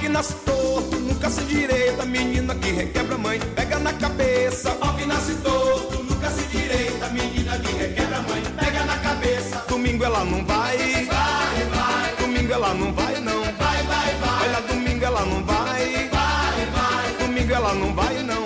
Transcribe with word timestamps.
que 0.00 0.08
nasce 0.08 0.34
torto, 0.46 0.96
nunca 0.96 1.28
se 1.28 1.42
direita, 1.44 2.06
menina 2.06 2.54
que 2.54 2.70
requebra 2.70 3.18
mãe, 3.18 3.38
pega 3.54 3.78
na 3.78 3.92
cabeça. 3.92 4.76
Ó 4.80 4.92
que 4.94 5.04
nasce 5.04 5.34
torto, 5.36 6.02
nunca 6.02 6.30
se 6.30 6.48
direita, 6.48 7.08
menina 7.10 7.58
que 7.58 7.72
requebra 7.72 8.22
mãe, 8.22 8.42
pega 8.58 8.84
na 8.86 8.96
cabeça. 8.98 9.62
Domingo 9.68 10.02
ela 10.02 10.24
não 10.24 10.44
vai, 10.46 10.78
vai, 11.04 11.64
vai. 11.74 12.16
Domingo 12.18 12.52
ela 12.52 12.74
não 12.74 12.92
vai 12.94 13.20
não, 13.20 13.42
vai, 13.42 13.82
vai, 13.82 14.14
vai. 14.14 14.48
Olha, 14.48 14.60
domingo 14.66 15.04
ela 15.04 15.24
não 15.26 15.44
vai, 15.44 16.08
vai, 16.08 16.66
vai. 16.66 17.26
Domingo 17.26 17.52
ela 17.52 17.74
não 17.74 17.94
vai 17.94 18.22
não. 18.22 18.40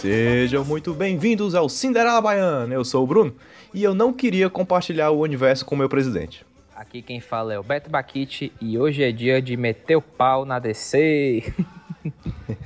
Sejam 0.00 0.64
muito 0.64 0.94
bem-vindos 0.94 1.54
ao 1.54 1.68
Cinderela 1.68 2.22
Baiana. 2.22 2.74
Eu 2.74 2.82
sou 2.86 3.04
o 3.04 3.06
Bruno 3.06 3.34
e 3.74 3.84
eu 3.84 3.94
não 3.94 4.14
queria 4.14 4.48
compartilhar 4.48 5.10
o 5.10 5.20
universo 5.20 5.66
com 5.66 5.76
meu 5.76 5.90
presidente. 5.90 6.42
Aqui 6.90 7.02
quem 7.02 7.20
fala 7.20 7.54
é 7.54 7.58
o 7.58 7.62
Beto 7.62 7.88
Baquite 7.88 8.52
e 8.60 8.76
hoje 8.76 9.04
é 9.04 9.12
dia 9.12 9.40
de 9.40 9.56
meter 9.56 9.94
o 9.94 10.02
pau 10.02 10.44
na 10.44 10.58
DC. 10.58 11.54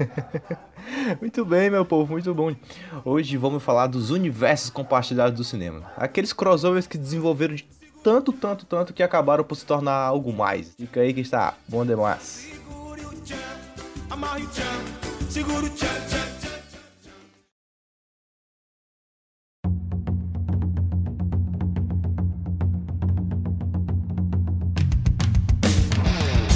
muito 1.20 1.44
bem, 1.44 1.68
meu 1.68 1.84
povo, 1.84 2.12
muito 2.12 2.32
bom. 2.32 2.56
Hoje 3.04 3.36
vamos 3.36 3.62
falar 3.62 3.86
dos 3.86 4.08
universos 4.08 4.70
compartilhados 4.70 5.36
do 5.36 5.44
cinema. 5.44 5.92
Aqueles 5.94 6.32
crossovers 6.32 6.86
que 6.86 6.96
desenvolveram 6.96 7.54
de 7.54 7.68
tanto, 8.02 8.32
tanto, 8.32 8.64
tanto 8.64 8.94
que 8.94 9.02
acabaram 9.02 9.44
por 9.44 9.56
se 9.56 9.66
tornar 9.66 9.92
algo 9.92 10.32
mais. 10.32 10.74
Fica 10.74 11.00
aí 11.02 11.12
que 11.12 11.20
está 11.20 11.52
bom 11.68 11.84
demais. 11.84 12.48
Segure 12.50 13.04
o 13.04 13.10
tchan, 13.20 13.36
amarre 14.08 14.44
o 14.44 14.48
tchan, 14.48 15.28
segura 15.28 15.66
o 15.66 15.68
tchan, 15.68 16.00
tchan, 16.08 16.33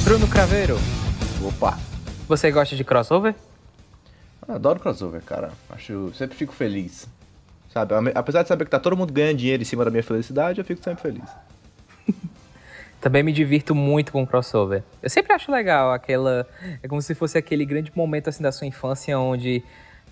Bruno 0.08 0.26
Craveiro, 0.26 0.78
Opa! 1.46 1.78
você 2.26 2.50
gosta 2.50 2.74
de 2.74 2.82
crossover? 2.82 3.34
Eu 4.48 4.54
adoro 4.54 4.80
crossover, 4.80 5.20
cara. 5.20 5.52
Acho, 5.68 6.10
sempre 6.14 6.34
fico 6.34 6.54
feliz. 6.54 7.06
Sabe, 7.70 7.92
apesar 8.14 8.40
de 8.40 8.48
saber 8.48 8.64
que 8.64 8.70
tá 8.70 8.80
todo 8.80 8.96
mundo 8.96 9.12
ganhando 9.12 9.36
dinheiro 9.36 9.60
em 9.60 9.66
cima 9.66 9.84
da 9.84 9.90
minha 9.90 10.02
felicidade, 10.02 10.60
eu 10.60 10.64
fico 10.64 10.82
sempre 10.82 11.02
feliz. 11.02 11.28
Também 13.02 13.22
me 13.22 13.34
divirto 13.34 13.74
muito 13.74 14.10
com 14.10 14.26
crossover. 14.26 14.82
Eu 15.02 15.10
sempre 15.10 15.34
acho 15.34 15.52
legal 15.52 15.92
aquela. 15.92 16.48
É 16.82 16.88
como 16.88 17.02
se 17.02 17.14
fosse 17.14 17.36
aquele 17.36 17.66
grande 17.66 17.92
momento 17.94 18.30
assim 18.30 18.42
da 18.42 18.50
sua 18.50 18.66
infância 18.66 19.18
onde. 19.18 19.62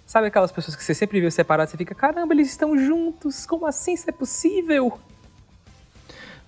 Sabe 0.04 0.26
aquelas 0.26 0.52
pessoas 0.52 0.76
que 0.76 0.84
você 0.84 0.92
sempre 0.92 1.22
viu 1.22 1.30
separadas 1.30 1.72
e 1.72 1.76
fica, 1.78 1.94
caramba, 1.94 2.34
eles 2.34 2.50
estão 2.50 2.76
juntos, 2.76 3.46
como 3.46 3.64
assim 3.64 3.94
isso 3.94 4.10
é 4.10 4.12
possível? 4.12 5.00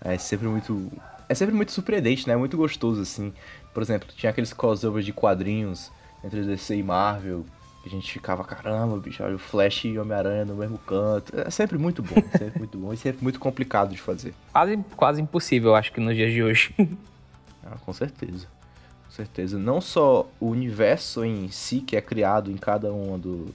É 0.04 0.18
sempre 0.18 0.46
muito. 0.48 0.92
É 1.28 1.34
sempre 1.34 1.54
muito 1.54 1.72
surpreendente, 1.72 2.26
né? 2.26 2.34
É 2.34 2.36
muito 2.36 2.56
gostoso, 2.56 3.00
assim. 3.02 3.32
Por 3.74 3.82
exemplo, 3.82 4.08
tinha 4.16 4.30
aqueles 4.30 4.52
crossovers 4.52 5.04
de 5.04 5.12
quadrinhos 5.12 5.90
entre 6.24 6.42
DC 6.42 6.76
e 6.76 6.82
Marvel. 6.82 7.44
Que 7.82 7.88
a 7.88 7.92
gente 7.92 8.10
ficava, 8.12 8.42
caramba, 8.42 8.96
bicho, 8.98 9.22
olha 9.22 9.36
o 9.36 9.38
Flash 9.38 9.84
e 9.84 9.98
Homem-Aranha 9.98 10.44
no 10.44 10.56
mesmo 10.56 10.78
canto. 10.78 11.32
É 11.38 11.48
sempre 11.50 11.78
muito 11.78 12.02
bom, 12.02 12.16
sempre 12.36 12.58
muito 12.58 12.76
bom 12.78 12.92
e 12.92 12.96
sempre 12.96 13.22
muito 13.22 13.38
complicado 13.38 13.90
de 13.90 14.00
fazer. 14.00 14.34
Quase, 14.52 14.76
quase 14.96 15.22
impossível, 15.22 15.74
acho 15.76 15.92
que 15.92 16.00
nos 16.00 16.14
dias 16.16 16.32
de 16.32 16.42
hoje. 16.42 16.74
Ah, 17.70 17.76
com 17.84 17.92
certeza. 17.92 18.46
Com 19.04 19.10
certeza. 19.12 19.58
Não 19.58 19.78
só 19.78 20.26
o 20.40 20.46
universo 20.48 21.22
em 21.22 21.50
si 21.50 21.80
que 21.82 21.96
é 21.96 22.00
criado 22.00 22.50
em 22.50 22.56
cada 22.56 22.90
uma 22.90 23.18
do, 23.18 23.54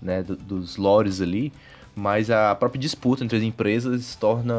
né, 0.00 0.22
do- 0.22 0.36
dos 0.36 0.76
lores 0.78 1.20
ali, 1.20 1.52
mas 1.94 2.30
a 2.30 2.54
própria 2.54 2.80
disputa 2.80 3.22
entre 3.22 3.36
as 3.36 3.42
empresas 3.42 4.14
torna 4.16 4.54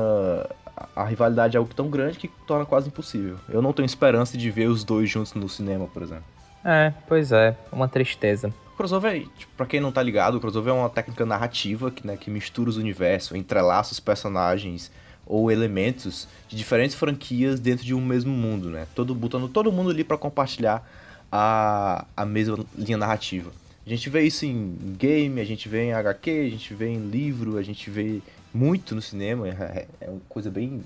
a- 0.96 1.06
rivalidade 1.06 1.58
algo 1.58 1.74
tão 1.74 1.90
grande 1.90 2.18
que 2.18 2.28
torna 2.48 2.66
quase 2.66 2.88
impossível. 2.88 3.38
Eu 3.50 3.62
não 3.62 3.74
tenho 3.74 3.86
esperança 3.86 4.38
de 4.38 4.50
ver 4.52 4.68
os 4.68 4.84
dois 4.84 5.10
juntos 5.10 5.34
no 5.34 5.48
cinema, 5.50 5.88
por 5.88 6.02
exemplo. 6.04 6.24
é, 6.64 6.94
pois 7.08 7.32
é, 7.32 7.56
uma 7.72 7.88
tristeza. 7.88 8.54
O 8.74 8.78
crossover, 8.78 9.26
tipo, 9.38 9.52
pra 9.56 9.66
quem 9.66 9.80
não 9.80 9.92
tá 9.92 10.02
ligado, 10.02 10.36
o 10.36 10.40
crossover 10.40 10.74
é 10.74 10.78
uma 10.78 10.90
técnica 10.90 11.26
narrativa 11.26 11.92
que, 11.92 12.06
né, 12.06 12.18
que 12.18 12.30
mistura 12.32 12.70
os 12.70 12.78
universos, 12.78 13.38
entrelaça 13.38 13.92
os 13.94 14.00
personagens 14.00 14.92
ou 15.26 15.52
elementos 15.52 16.28
de 16.50 16.58
diferentes 16.58 16.96
franquias 16.96 17.60
dentro 17.60 17.86
de 17.86 17.94
um 17.94 18.02
mesmo 18.04 18.34
mundo, 18.34 18.70
né? 18.70 18.88
Todo, 18.96 19.14
botando 19.14 19.48
todo 19.48 19.72
mundo 19.72 19.92
ali 19.92 20.04
pra 20.04 20.18
compartilhar 20.18 20.84
a, 21.32 22.06
a 22.18 22.26
mesma 22.26 22.58
linha 22.78 22.98
narrativa. 22.98 23.52
A 23.86 23.90
gente 23.90 24.10
vê 24.10 24.22
isso 24.24 24.46
em 24.46 24.76
game, 24.98 25.40
a 25.40 25.46
gente 25.46 25.70
vê 25.70 25.86
em 25.86 25.94
HQ, 25.94 26.30
a 26.30 26.50
gente 26.50 26.74
vê 26.74 26.88
em 26.90 26.98
livro, 27.10 27.58
a 27.58 27.64
gente 27.64 27.90
vê 27.90 28.22
muito 28.54 28.94
no 28.96 29.02
cinema, 29.02 29.48
é, 29.48 29.88
é 30.02 30.10
uma 30.10 30.22
coisa 30.30 30.50
bem 30.52 30.82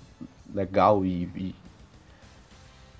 legal 0.53 1.05
e, 1.05 1.29
e 1.35 1.55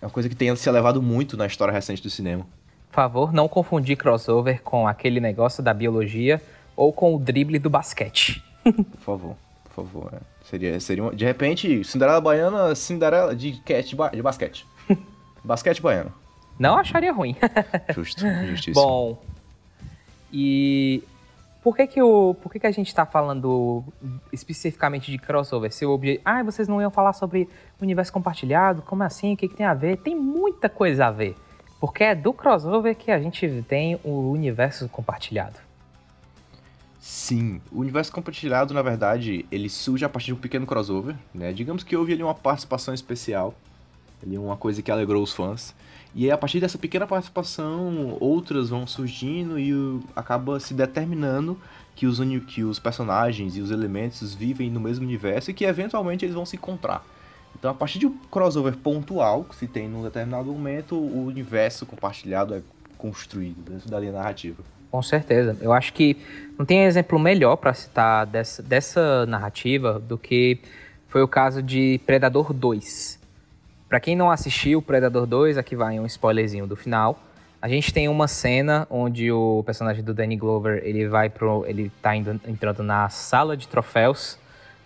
é 0.01 0.05
uma 0.05 0.11
coisa 0.11 0.27
que 0.29 0.35
tem 0.35 0.53
se 0.55 0.67
elevado 0.69 1.01
muito 1.01 1.37
na 1.37 1.45
história 1.45 1.71
recente 1.73 2.01
do 2.01 2.09
cinema. 2.09 2.45
Por 2.89 2.95
favor, 2.95 3.33
não 3.33 3.47
confundir 3.47 3.97
crossover 3.97 4.61
com 4.61 4.87
aquele 4.87 5.19
negócio 5.19 5.61
da 5.63 5.73
biologia 5.73 6.41
ou 6.75 6.91
com 6.93 7.15
o 7.15 7.19
drible 7.19 7.59
do 7.59 7.69
basquete. 7.69 8.43
Por 8.63 8.99
favor, 8.99 9.35
por 9.65 9.85
favor. 9.85 10.13
é. 10.13 10.19
Seria, 10.49 10.79
seria 10.79 11.03
uma- 11.03 11.15
de 11.15 11.25
repente, 11.25 11.83
Cinderela 11.83 12.21
Baiana, 12.21 12.73
Cinderela 12.75 13.35
de, 13.35 13.53
cat, 13.65 13.87
de, 13.89 13.95
ba- 13.95 14.09
de 14.09 14.21
basquete. 14.21 14.65
basquete 15.43 15.81
baiano. 15.81 16.11
Não 16.57 16.77
acharia 16.77 17.11
ruim. 17.11 17.35
Justo, 17.93 18.21
justíssimo. 18.47 18.75
Bom, 18.85 19.21
e 20.31 21.03
por 21.65 21.75
que 21.75 21.87
que, 21.87 21.99
o, 21.99 22.35
por 22.35 22.51
que 22.51 22.59
que 22.59 22.67
a 22.67 22.71
gente 22.71 22.89
está 22.89 23.07
falando 23.07 23.83
especificamente 24.31 25.09
de 25.09 25.17
crossover? 25.17 25.73
Seu 25.73 25.89
obje... 25.89 26.21
Ah, 26.23 26.43
vocês 26.43 26.67
não 26.67 26.79
iam 26.79 26.91
falar 26.91 27.11
sobre 27.13 27.49
universo 27.81 28.13
compartilhado? 28.13 28.83
Como 28.83 29.01
assim? 29.01 29.33
O 29.33 29.37
que, 29.37 29.47
que 29.47 29.55
tem 29.55 29.65
a 29.65 29.73
ver? 29.73 29.97
Tem 29.97 30.15
muita 30.15 30.69
coisa 30.69 31.07
a 31.07 31.11
ver. 31.11 31.35
Porque 31.79 32.03
é 32.03 32.13
do 32.13 32.31
crossover 32.33 32.95
que 32.95 33.09
a 33.09 33.19
gente 33.19 33.65
tem 33.67 33.99
o 34.03 34.29
universo 34.29 34.87
compartilhado. 34.89 35.57
Sim, 36.99 37.59
o 37.71 37.79
universo 37.79 38.11
compartilhado, 38.11 38.71
na 38.71 38.83
verdade, 38.83 39.47
ele 39.51 39.67
surge 39.67 40.05
a 40.05 40.09
partir 40.09 40.27
de 40.27 40.33
um 40.33 40.37
pequeno 40.37 40.67
crossover, 40.67 41.15
né? 41.33 41.51
Digamos 41.51 41.83
que 41.83 41.97
houve 41.97 42.13
ali 42.13 42.21
uma 42.21 42.35
participação 42.35 42.93
especial, 42.93 43.55
ali 44.21 44.37
uma 44.37 44.55
coisa 44.55 44.83
que 44.83 44.91
alegrou 44.91 45.23
os 45.23 45.33
fãs. 45.33 45.73
E 46.15 46.23
aí, 46.23 46.31
a 46.31 46.37
partir 46.37 46.61
dessa 46.61 46.77
pequena 46.77 47.05
participação, 47.05 48.15
outras 48.21 48.69
vão 48.69 48.87
surgindo 48.87 49.59
e 49.59 49.99
acaba 50.15 50.61
se 50.61 50.73
determinando 50.73 51.59
que 51.93 52.07
os, 52.07 52.19
que 52.47 52.63
os 52.63 52.79
personagens 52.79 53.57
e 53.57 53.61
os 53.61 53.69
elementos 53.69 54.33
vivem 54.33 54.71
no 54.71 54.79
mesmo 54.79 55.03
universo 55.03 55.51
e 55.51 55.53
que 55.53 55.65
eventualmente 55.65 56.23
eles 56.23 56.33
vão 56.33 56.45
se 56.45 56.55
encontrar. 56.55 57.05
Então, 57.59 57.69
a 57.69 57.73
partir 57.73 57.99
de 57.99 58.07
um 58.07 58.17
crossover 58.31 58.77
pontual 58.77 59.43
que 59.43 59.57
se 59.57 59.67
tem 59.67 59.89
num 59.89 60.03
determinado 60.03 60.45
momento, 60.45 60.95
o 60.95 61.25
universo 61.25 61.85
compartilhado 61.85 62.55
é 62.55 62.61
construído 62.97 63.61
dentro 63.69 63.89
da 63.89 63.99
linha 63.99 64.13
narrativa. 64.13 64.63
Com 64.89 65.01
certeza. 65.01 65.57
Eu 65.59 65.73
acho 65.73 65.91
que 65.91 66.15
não 66.57 66.65
tem 66.65 66.85
exemplo 66.85 67.19
melhor 67.19 67.57
para 67.57 67.73
citar 67.73 68.25
dessa, 68.25 68.63
dessa 68.63 69.25
narrativa 69.25 69.99
do 69.99 70.17
que 70.17 70.61
foi 71.09 71.21
o 71.21 71.27
caso 71.27 71.61
de 71.61 71.99
Predador 72.05 72.53
2. 72.53 73.24
Para 73.87 73.99
quem 73.99 74.15
não 74.15 74.31
assistiu 74.31 74.81
Predador 74.81 75.25
2, 75.25 75.57
aqui 75.57 75.75
vai 75.75 75.99
um 75.99 76.05
spoilerzinho 76.05 76.65
do 76.65 76.75
final. 76.75 77.19
A 77.61 77.67
gente 77.67 77.93
tem 77.93 78.07
uma 78.07 78.27
cena 78.27 78.87
onde 78.89 79.31
o 79.31 79.63
personagem 79.63 80.03
do 80.03 80.13
Danny 80.13 80.35
Glover, 80.35 80.81
ele 80.83 81.07
vai 81.07 81.29
pro 81.29 81.65
ele 81.67 81.91
tá 82.01 82.15
indo, 82.15 82.39
entrando 82.47 82.83
na 82.83 83.09
sala 83.09 83.55
de 83.55 83.67
troféus 83.67 84.37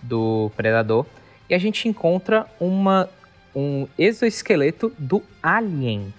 do 0.01 0.51
Predador 0.55 1.05
e 1.49 1.53
a 1.53 1.59
gente 1.59 1.87
encontra 1.87 2.45
uma 2.59 3.09
um 3.55 3.87
exoesqueleto 3.97 4.93
do 4.97 5.23
Alien. 5.41 6.13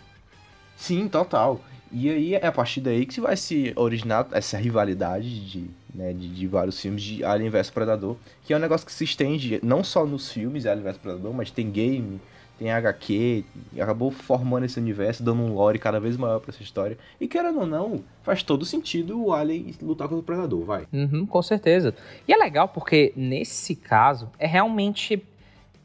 Sim, 0.77 1.09
total. 1.09 1.61
E 1.93 2.09
aí 2.09 2.35
é 2.35 2.47
a 2.47 2.53
partir 2.53 2.81
daí 2.81 3.07
que 3.07 3.21
vai 3.21 3.37
se 3.37 3.73
originar 3.77 4.27
essa 4.33 4.57
rivalidade 4.57 5.41
de, 5.49 5.71
né, 5.95 6.13
de, 6.13 6.29
de 6.29 6.47
vários 6.47 6.81
filmes 6.81 7.03
de 7.03 7.25
Alien 7.25 7.51
vs 7.51 7.71
Predador, 7.71 8.17
que 8.45 8.53
é 8.53 8.57
um 8.57 8.61
negócio 8.61 8.87
que 8.87 8.93
se 8.93 9.05
estende 9.05 9.61
não 9.63 9.83
só 9.83 10.05
nos 10.07 10.31
filmes 10.31 10.67
Alien 10.67 10.85
vs 10.85 10.99
Predador, 10.99 11.33
mas 11.33 11.51
tem 11.51 11.71
game, 11.71 12.21
tem 12.61 12.71
HQ, 12.71 13.43
e 13.73 13.81
acabou 13.81 14.11
formando 14.11 14.67
esse 14.67 14.79
universo, 14.79 15.23
dando 15.23 15.41
um 15.41 15.55
lore 15.55 15.79
cada 15.79 15.99
vez 15.99 16.15
maior 16.19 16.41
pra 16.41 16.51
essa 16.51 16.63
história. 16.63 16.99
E 17.19 17.27
querendo 17.27 17.61
ou 17.61 17.67
não, 17.67 18.05
faz 18.23 18.43
todo 18.43 18.67
sentido 18.67 19.19
o 19.19 19.33
Alien 19.33 19.75
lutar 19.81 20.07
contra 20.07 20.21
o 20.21 20.23
Predador, 20.23 20.63
vai. 20.67 20.87
Uhum, 20.93 21.25
com 21.25 21.43
certeza. 21.43 21.95
E 22.29 22.35
é 22.35 22.37
legal 22.37 22.69
porque 22.69 23.15
nesse 23.17 23.75
caso 23.75 24.29
é 24.39 24.47
realmente 24.47 25.25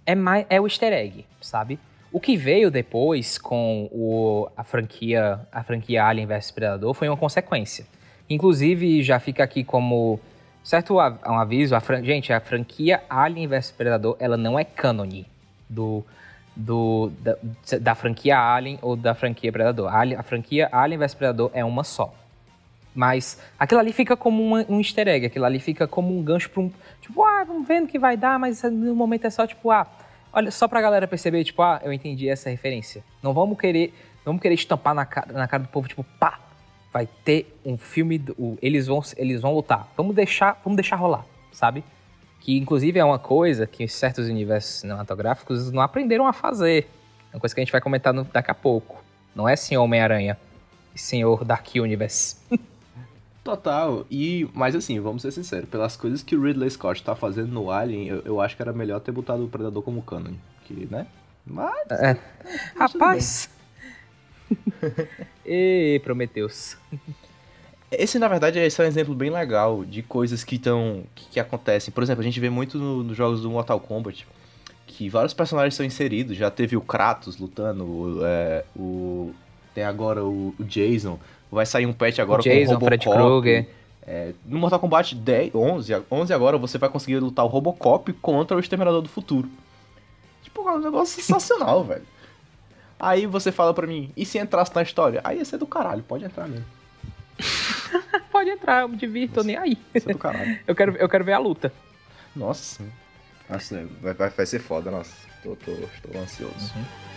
é 0.05 0.13
mais 0.13 0.45
é 0.49 0.59
o 0.59 0.67
easter 0.67 0.91
egg, 0.91 1.25
sabe? 1.39 1.79
O 2.11 2.19
que 2.19 2.35
veio 2.35 2.69
depois 2.69 3.37
com 3.37 3.89
o, 3.89 4.49
a 4.57 4.63
franquia 4.65 5.39
a 5.53 5.63
franquia 5.63 6.03
Alien 6.03 6.27
vs 6.27 6.51
Predador 6.51 6.93
foi 6.93 7.07
uma 7.07 7.17
consequência. 7.17 7.87
Inclusive 8.29 9.01
já 9.01 9.17
fica 9.17 9.45
aqui 9.45 9.63
como 9.63 10.19
certo 10.61 10.95
um 10.95 11.39
aviso, 11.39 11.73
a 11.73 11.81
gente, 12.03 12.33
a 12.33 12.41
franquia 12.41 13.01
Alien 13.09 13.47
vs 13.47 13.71
Predador, 13.71 14.17
ela 14.19 14.35
não 14.35 14.59
é 14.59 14.65
cânone 14.65 15.25
do 15.69 16.03
do, 16.55 17.11
da, 17.19 17.35
da 17.81 17.95
franquia 17.95 18.39
Alien 18.39 18.79
ou 18.81 18.95
da 18.95 19.13
franquia 19.13 19.51
Predador. 19.51 19.93
A, 19.93 20.03
a 20.19 20.23
franquia 20.23 20.69
Alien 20.71 20.99
vs 20.99 21.13
Predador 21.13 21.51
é 21.53 21.63
uma 21.63 21.83
só. 21.83 22.13
Mas 22.93 23.41
aquilo 23.59 23.79
ali 23.81 23.91
fica 23.91 24.15
como 24.15 24.41
um 24.41 24.79
easter 24.79 25.07
egg, 25.07 25.25
aquilo 25.25 25.43
ali 25.43 25.59
fica 25.59 25.85
como 25.85 26.17
um 26.17 26.23
gancho 26.23 26.49
pra 26.49 26.61
um. 26.61 26.71
Tipo, 27.01 27.23
ah, 27.23 27.43
vamos 27.43 27.67
vendo 27.67 27.87
que 27.87 27.99
vai 27.99 28.15
dar, 28.15 28.39
mas 28.39 28.63
no 28.63 28.95
momento 28.95 29.27
é 29.27 29.29
só 29.29 29.45
tipo, 29.45 29.69
ah, 29.69 29.85
olha, 30.31 30.49
só 30.49 30.65
pra 30.65 30.81
galera 30.81 31.05
perceber, 31.05 31.43
tipo, 31.43 31.61
ah, 31.61 31.81
eu 31.83 31.91
entendi 31.91 32.29
essa 32.29 32.49
referência. 32.49 33.03
Não 33.21 33.33
vamos 33.33 33.59
querer 33.59 33.93
vamos 34.25 34.41
querer 34.41 34.55
estampar 34.55 34.93
na 34.93 35.05
cara, 35.05 35.31
na 35.31 35.47
cara 35.47 35.63
do 35.63 35.69
povo, 35.69 35.87
tipo, 35.87 36.03
pá, 36.19 36.39
vai 36.91 37.07
ter 37.23 37.55
um 37.63 37.77
filme, 37.77 38.17
do, 38.17 38.57
eles, 38.61 38.87
vão, 38.87 39.01
eles 39.15 39.41
vão 39.41 39.53
lutar. 39.53 39.87
Vamos 39.95 40.15
deixar, 40.15 40.59
vamos 40.63 40.75
deixar 40.75 40.95
rolar, 40.95 41.23
sabe? 41.51 41.83
Que 42.45 42.55
inclusive 42.55 42.99
é 42.99 43.03
uma 43.03 43.17
coisa 43.17 43.65
que 43.65 43.87
certos 43.87 44.29
universos 44.29 44.81
cinematográficos 44.81 45.71
não 45.71 45.81
aprenderam 45.81 46.27
a 46.27 46.31
fazer. 46.31 46.87
É 47.33 47.35
uma 47.35 47.39
coisa 47.39 47.55
que 47.55 47.59
a 47.59 47.63
gente 47.63 47.71
vai 47.71 47.81
comentar 47.81 48.13
no, 48.13 48.23
daqui 48.23 48.51
a 48.51 48.53
pouco. 48.53 49.03
Não 49.33 49.49
é 49.49 49.55
Senhor 49.55 49.81
Homem-Aranha 49.81 50.37
e 50.93 50.99
Senhor 50.99 51.43
Dark 51.43 51.67
Universe. 51.73 52.37
Total. 53.43 54.05
E, 54.11 54.47
mas 54.53 54.75
assim, 54.75 54.99
vamos 54.99 55.23
ser 55.23 55.31
sinceros, 55.31 55.67
pelas 55.67 55.97
coisas 55.97 56.21
que 56.21 56.35
o 56.35 56.43
Ridley 56.43 56.69
Scott 56.69 57.01
tá 57.01 57.15
fazendo 57.15 57.51
no 57.51 57.71
Alien, 57.71 58.09
eu, 58.09 58.21
eu 58.23 58.39
acho 58.39 58.55
que 58.55 58.61
era 58.61 58.71
melhor 58.71 58.99
ter 58.99 59.11
botado 59.11 59.43
o 59.43 59.47
Predador 59.47 59.81
como 59.81 60.03
canon. 60.03 60.35
Que, 60.65 60.87
né? 60.91 61.07
Mas. 61.43 61.89
É. 61.89 62.15
Rapaz. 62.75 63.49
e 65.43 65.99
Prometeus. 66.03 66.77
Esse, 67.99 68.19
na 68.19 68.27
verdade, 68.27 68.59
esse 68.59 68.81
é 68.81 68.83
um 68.83 68.87
exemplo 68.87 69.13
bem 69.13 69.29
legal 69.29 69.83
de 69.85 70.01
coisas 70.01 70.43
que 70.43 70.55
estão. 70.55 71.03
Que, 71.13 71.25
que, 71.31 71.39
acontecem. 71.39 71.93
Por 71.93 72.03
exemplo, 72.03 72.21
a 72.21 72.23
gente 72.23 72.39
vê 72.39 72.49
muito 72.49 72.77
nos 72.77 73.05
no 73.05 73.13
jogos 73.13 73.41
do 73.41 73.49
Mortal 73.49 73.79
Kombat 73.79 74.25
que 74.95 75.09
vários 75.09 75.33
personagens 75.33 75.75
são 75.75 75.85
inseridos. 75.85 76.37
Já 76.37 76.49
teve 76.49 76.77
o 76.77 76.81
Kratos 76.81 77.37
lutando, 77.37 78.19
é, 78.23 78.63
o. 78.75 79.33
Tem 79.73 79.83
agora 79.83 80.23
o, 80.23 80.55
o 80.57 80.63
Jason. 80.63 81.19
Vai 81.51 81.65
sair 81.65 81.85
um 81.85 81.93
patch 81.93 82.19
agora 82.19 82.41
o 82.41 82.43
Jason, 82.43 82.77
com 82.77 82.85
o 82.85 82.85
Fred 82.85 83.05
Krueger. 83.05 83.67
É, 84.07 84.33
no 84.45 84.59
Mortal 84.59 84.79
Kombat 84.79 85.15
10, 85.15 85.55
11, 85.55 86.03
11 86.11 86.33
agora 86.33 86.57
você 86.57 86.77
vai 86.77 86.89
conseguir 86.89 87.17
lutar 87.17 87.43
o 87.43 87.47
Robocop 87.47 88.13
contra 88.13 88.55
o 88.55 88.59
Exterminador 88.59 89.01
do 89.01 89.09
Futuro. 89.09 89.49
Tipo, 90.43 90.69
é 90.69 90.73
um 90.73 90.79
negócio 90.79 91.15
sensacional, 91.15 91.83
velho. 91.85 92.05
Aí 92.99 93.25
você 93.25 93.51
fala 93.51 93.73
pra 93.73 93.87
mim, 93.87 94.11
e 94.15 94.25
se 94.25 94.37
entrasse 94.37 94.73
na 94.73 94.83
história? 94.83 95.19
Aí 95.23 95.39
ia 95.39 95.45
ser 95.45 95.57
do 95.57 95.67
caralho, 95.67 96.03
pode 96.03 96.23
entrar 96.23 96.47
mesmo. 96.47 96.65
pode 98.31 98.49
entrar, 98.49 98.81
eu 98.81 98.89
me 98.89 98.97
divirto, 98.97 99.35
tô 99.35 99.43
nem 99.43 99.57
aí. 99.57 99.77
Isso 99.93 100.09
é 100.09 100.13
do 100.13 100.19
caralho. 100.19 100.59
eu, 100.65 100.75
quero, 100.75 100.95
eu 100.97 101.09
quero 101.09 101.23
ver 101.23 101.33
a 101.33 101.39
luta. 101.39 101.71
Nossa. 102.35 102.83
Nossa, 103.49 103.87
vai, 104.01 104.13
vai, 104.13 104.29
vai 104.29 104.45
ser 104.45 104.59
foda, 104.59 104.89
nossa. 104.89 105.13
Tô, 105.43 105.55
tô, 105.55 105.75
tô 105.75 106.17
ansioso. 106.17 106.73
Uhum. 106.75 107.14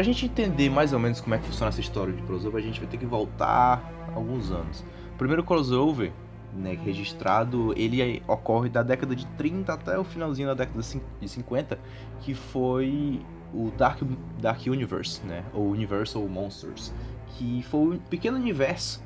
Pra 0.00 0.04
gente 0.04 0.24
entender 0.24 0.70
mais 0.70 0.94
ou 0.94 0.98
menos 0.98 1.20
como 1.20 1.34
é 1.34 1.38
que 1.38 1.44
funciona 1.44 1.68
essa 1.68 1.82
história 1.82 2.10
de 2.10 2.22
crossover, 2.22 2.58
a 2.58 2.64
gente 2.64 2.80
vai 2.80 2.88
ter 2.88 2.96
que 2.96 3.04
voltar 3.04 3.92
alguns 4.14 4.50
anos. 4.50 4.80
O 5.12 5.18
primeiro 5.18 5.44
crossover, 5.44 6.10
né, 6.56 6.72
registrado, 6.82 7.74
ele 7.76 8.22
ocorre 8.26 8.70
da 8.70 8.82
década 8.82 9.14
de 9.14 9.26
30 9.26 9.74
até 9.74 9.98
o 9.98 10.02
finalzinho 10.02 10.48
da 10.48 10.54
década 10.54 10.80
de 11.20 11.28
50, 11.28 11.78
que 12.20 12.32
foi 12.32 13.20
o 13.52 13.70
Dark, 13.76 14.00
Dark 14.40 14.66
Universe, 14.66 15.20
né, 15.26 15.44
ou 15.52 15.68
Universal 15.68 16.26
Monsters, 16.26 16.94
que 17.36 17.62
foi 17.64 17.80
um 17.80 17.98
pequeno 17.98 18.38
universo 18.38 19.02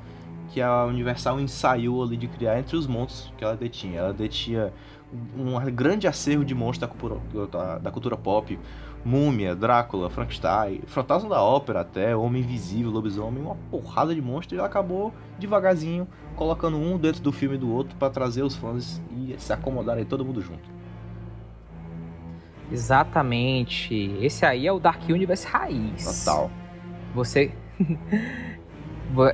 que 0.53 0.61
a 0.61 0.85
Universal 0.85 1.41
ensaiou 1.41 2.03
ali 2.03 2.15
de 2.15 2.29
criar 2.29 2.57
entre 2.57 2.77
os 2.77 2.87
monstros 2.87 3.33
que 3.37 3.43
ela 3.43 3.57
detinha. 3.57 3.99
Ela 3.99 4.13
detinha 4.13 4.71
um 5.37 5.59
grande 5.71 6.07
acervo 6.07 6.43
de 6.43 6.53
monstros 6.55 6.79
da 6.79 6.87
cultura, 6.87 7.47
da, 7.47 7.77
da 7.77 7.91
cultura 7.91 8.17
pop, 8.17 8.59
Múmia, 9.03 9.55
Drácula, 9.55 10.09
Frankenstein, 10.09 10.81
Fantasma 10.87 11.29
da 11.29 11.41
Ópera 11.41 11.81
até, 11.81 12.15
Homem 12.15 12.41
Invisível, 12.41 12.91
Lobisomem, 12.91 13.43
uma 13.43 13.55
porrada 13.69 14.15
de 14.15 14.21
monstros 14.21 14.53
e 14.53 14.57
ela 14.57 14.67
acabou 14.67 15.13
devagarzinho 15.37 16.07
colocando 16.35 16.77
um 16.77 16.97
dentro 16.97 17.21
do 17.21 17.31
filme 17.31 17.57
do 17.57 17.71
outro 17.71 17.95
para 17.97 18.09
trazer 18.09 18.41
os 18.41 18.55
fãs 18.55 19.01
e 19.11 19.35
se 19.37 19.53
acomodarem 19.53 20.05
todo 20.05 20.25
mundo 20.25 20.41
junto. 20.41 20.75
Exatamente. 22.71 24.17
Esse 24.19 24.43
aí 24.45 24.65
é 24.65 24.71
o 24.71 24.79
Dark 24.79 25.07
Universe 25.07 25.45
raiz. 25.45 26.25
Total. 26.25 26.49
Você 27.13 27.51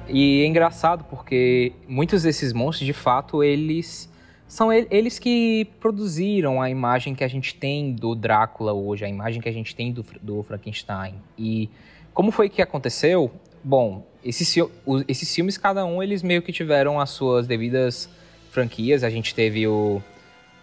E 0.08 0.42
é 0.44 0.46
engraçado 0.46 1.06
porque 1.06 1.74
muitos 1.88 2.24
desses 2.24 2.54
monstros, 2.54 2.86
de 2.86 2.94
fato, 2.94 3.44
eles 3.44 4.11
são 4.52 4.70
eles 4.74 5.18
que 5.18 5.66
produziram 5.80 6.62
a 6.62 6.70
imagem 6.70 7.16
que 7.16 7.24
a 7.24 7.28
gente 7.30 7.56
tem 7.56 7.94
do 7.94 8.14
Drácula 8.14 8.74
hoje, 8.74 9.06
a 9.06 9.08
imagem 9.08 9.42
que 9.42 9.48
a 9.48 9.52
gente 9.52 9.74
tem 9.74 9.94
do, 9.94 10.06
do 10.22 10.44
Frankenstein. 10.44 11.14
E 11.38 11.70
como 12.14 12.32
foi 12.32 12.50
que 12.50 12.62
aconteceu? 12.62 13.32
Bom, 13.64 14.06
esses, 14.22 14.54
esses 15.08 15.34
filmes, 15.34 15.58
cada 15.58 15.86
um, 15.86 16.04
eles 16.04 16.22
meio 16.22 16.42
que 16.42 16.52
tiveram 16.52 17.00
as 17.00 17.12
suas 17.12 17.48
devidas 17.48 18.10
franquias. 18.50 19.06
A 19.06 19.10
gente 19.10 19.34
teve 19.34 19.66
o. 19.66 20.04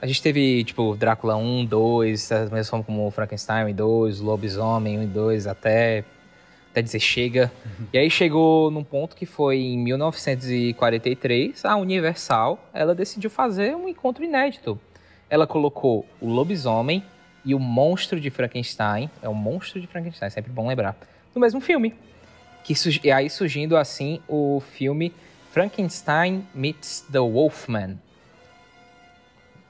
A 0.03 0.07
gente 0.07 0.21
teve, 0.21 0.65
tipo, 0.65 0.95
Drácula 0.95 1.37
1, 1.37 1.65
2, 1.65 2.29
da 2.29 2.41
mesma 2.41 2.65
forma 2.65 2.85
como 2.85 3.11
Frankenstein 3.11 3.65
1 3.65 3.69
e 3.71 3.73
2, 3.73 4.21
Lobisomem 4.21 4.99
1 4.99 5.03
e 5.03 5.07
2, 5.07 5.47
até 5.47 6.05
até 6.79 6.83
dizer 6.83 7.01
chega. 7.01 7.53
Uhum. 7.65 7.87
E 7.93 7.99
aí 7.99 8.11
chegou 8.11 8.71
num 8.71 8.85
ponto 8.85 9.17
que 9.17 9.27
foi 9.27 9.59
em 9.59 9.79
1943, 9.79 11.65
a 11.65 11.77
Universal, 11.77 12.59
ela 12.73 12.95
decidiu 12.95 13.29
fazer 13.29 13.75
um 13.75 13.89
encontro 13.89 14.25
inédito. 14.25 14.79
Ela 15.29 15.47
colocou 15.47 16.07
o 16.21 16.29
lobisomem 16.29 17.05
e 17.45 17.55
o 17.55 17.59
monstro 17.59 18.21
de 18.21 18.31
Frankenstein, 18.31 19.11
é 19.23 19.29
o 19.29 19.35
monstro 19.35 19.81
de 19.81 19.87
Frankenstein, 19.87 20.31
sempre 20.31 20.53
bom 20.53 20.69
lembrar, 20.69 20.97
no 21.35 21.41
mesmo 21.41 21.61
filme. 21.61 21.95
Que, 22.65 22.75
e 23.05 23.11
aí 23.11 23.29
surgindo 23.29 23.77
assim 23.77 24.21
o 24.29 24.61
filme 24.61 25.13
Frankenstein 25.51 26.47
Meets 26.55 27.05
the 27.11 27.19
Wolfman. 27.19 27.99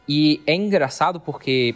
E 0.08 0.40
é 0.46 0.54
engraçado 0.54 1.20
porque 1.20 1.74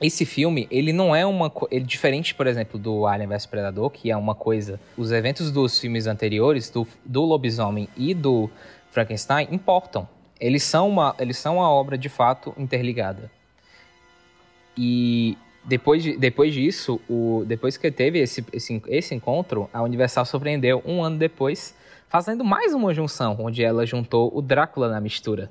esse 0.00 0.24
filme, 0.24 0.66
ele 0.70 0.92
não 0.92 1.14
é 1.14 1.26
uma 1.26 1.52
ele 1.70 1.84
diferente, 1.84 2.34
por 2.34 2.46
exemplo, 2.46 2.78
do 2.78 3.06
Alien 3.06 3.28
vs 3.28 3.46
Predador, 3.46 3.90
que 3.90 4.10
é 4.10 4.16
uma 4.16 4.34
coisa, 4.34 4.80
os 4.96 5.12
eventos 5.12 5.50
dos 5.50 5.78
filmes 5.78 6.06
anteriores 6.06 6.70
do, 6.70 6.86
do 7.04 7.22
lobisomem 7.22 7.88
e 7.96 8.14
do 8.14 8.48
Frankenstein 8.90 9.48
importam. 9.50 10.08
Eles 10.40 10.62
são 10.62 10.88
uma 10.88 11.14
eles 11.18 11.36
são 11.36 11.56
uma 11.56 11.70
obra 11.70 11.98
de 11.98 12.08
fato 12.08 12.54
interligada. 12.56 13.30
E 14.74 15.36
depois, 15.64 16.02
de, 16.02 16.16
depois 16.16 16.54
disso, 16.54 16.98
o, 17.08 17.44
depois 17.46 17.76
que 17.76 17.90
teve 17.90 18.18
esse, 18.20 18.42
esse, 18.52 18.82
esse 18.86 19.14
encontro, 19.14 19.68
a 19.70 19.82
Universal 19.82 20.24
surpreendeu 20.24 20.82
um 20.86 21.02
ano 21.02 21.18
depois, 21.18 21.76
fazendo 22.08 22.42
mais 22.42 22.72
uma 22.72 22.94
junção, 22.94 23.36
onde 23.38 23.62
ela 23.62 23.84
juntou 23.84 24.32
o 24.34 24.40
Drácula 24.40 24.88
na 24.88 25.00
mistura 25.00 25.50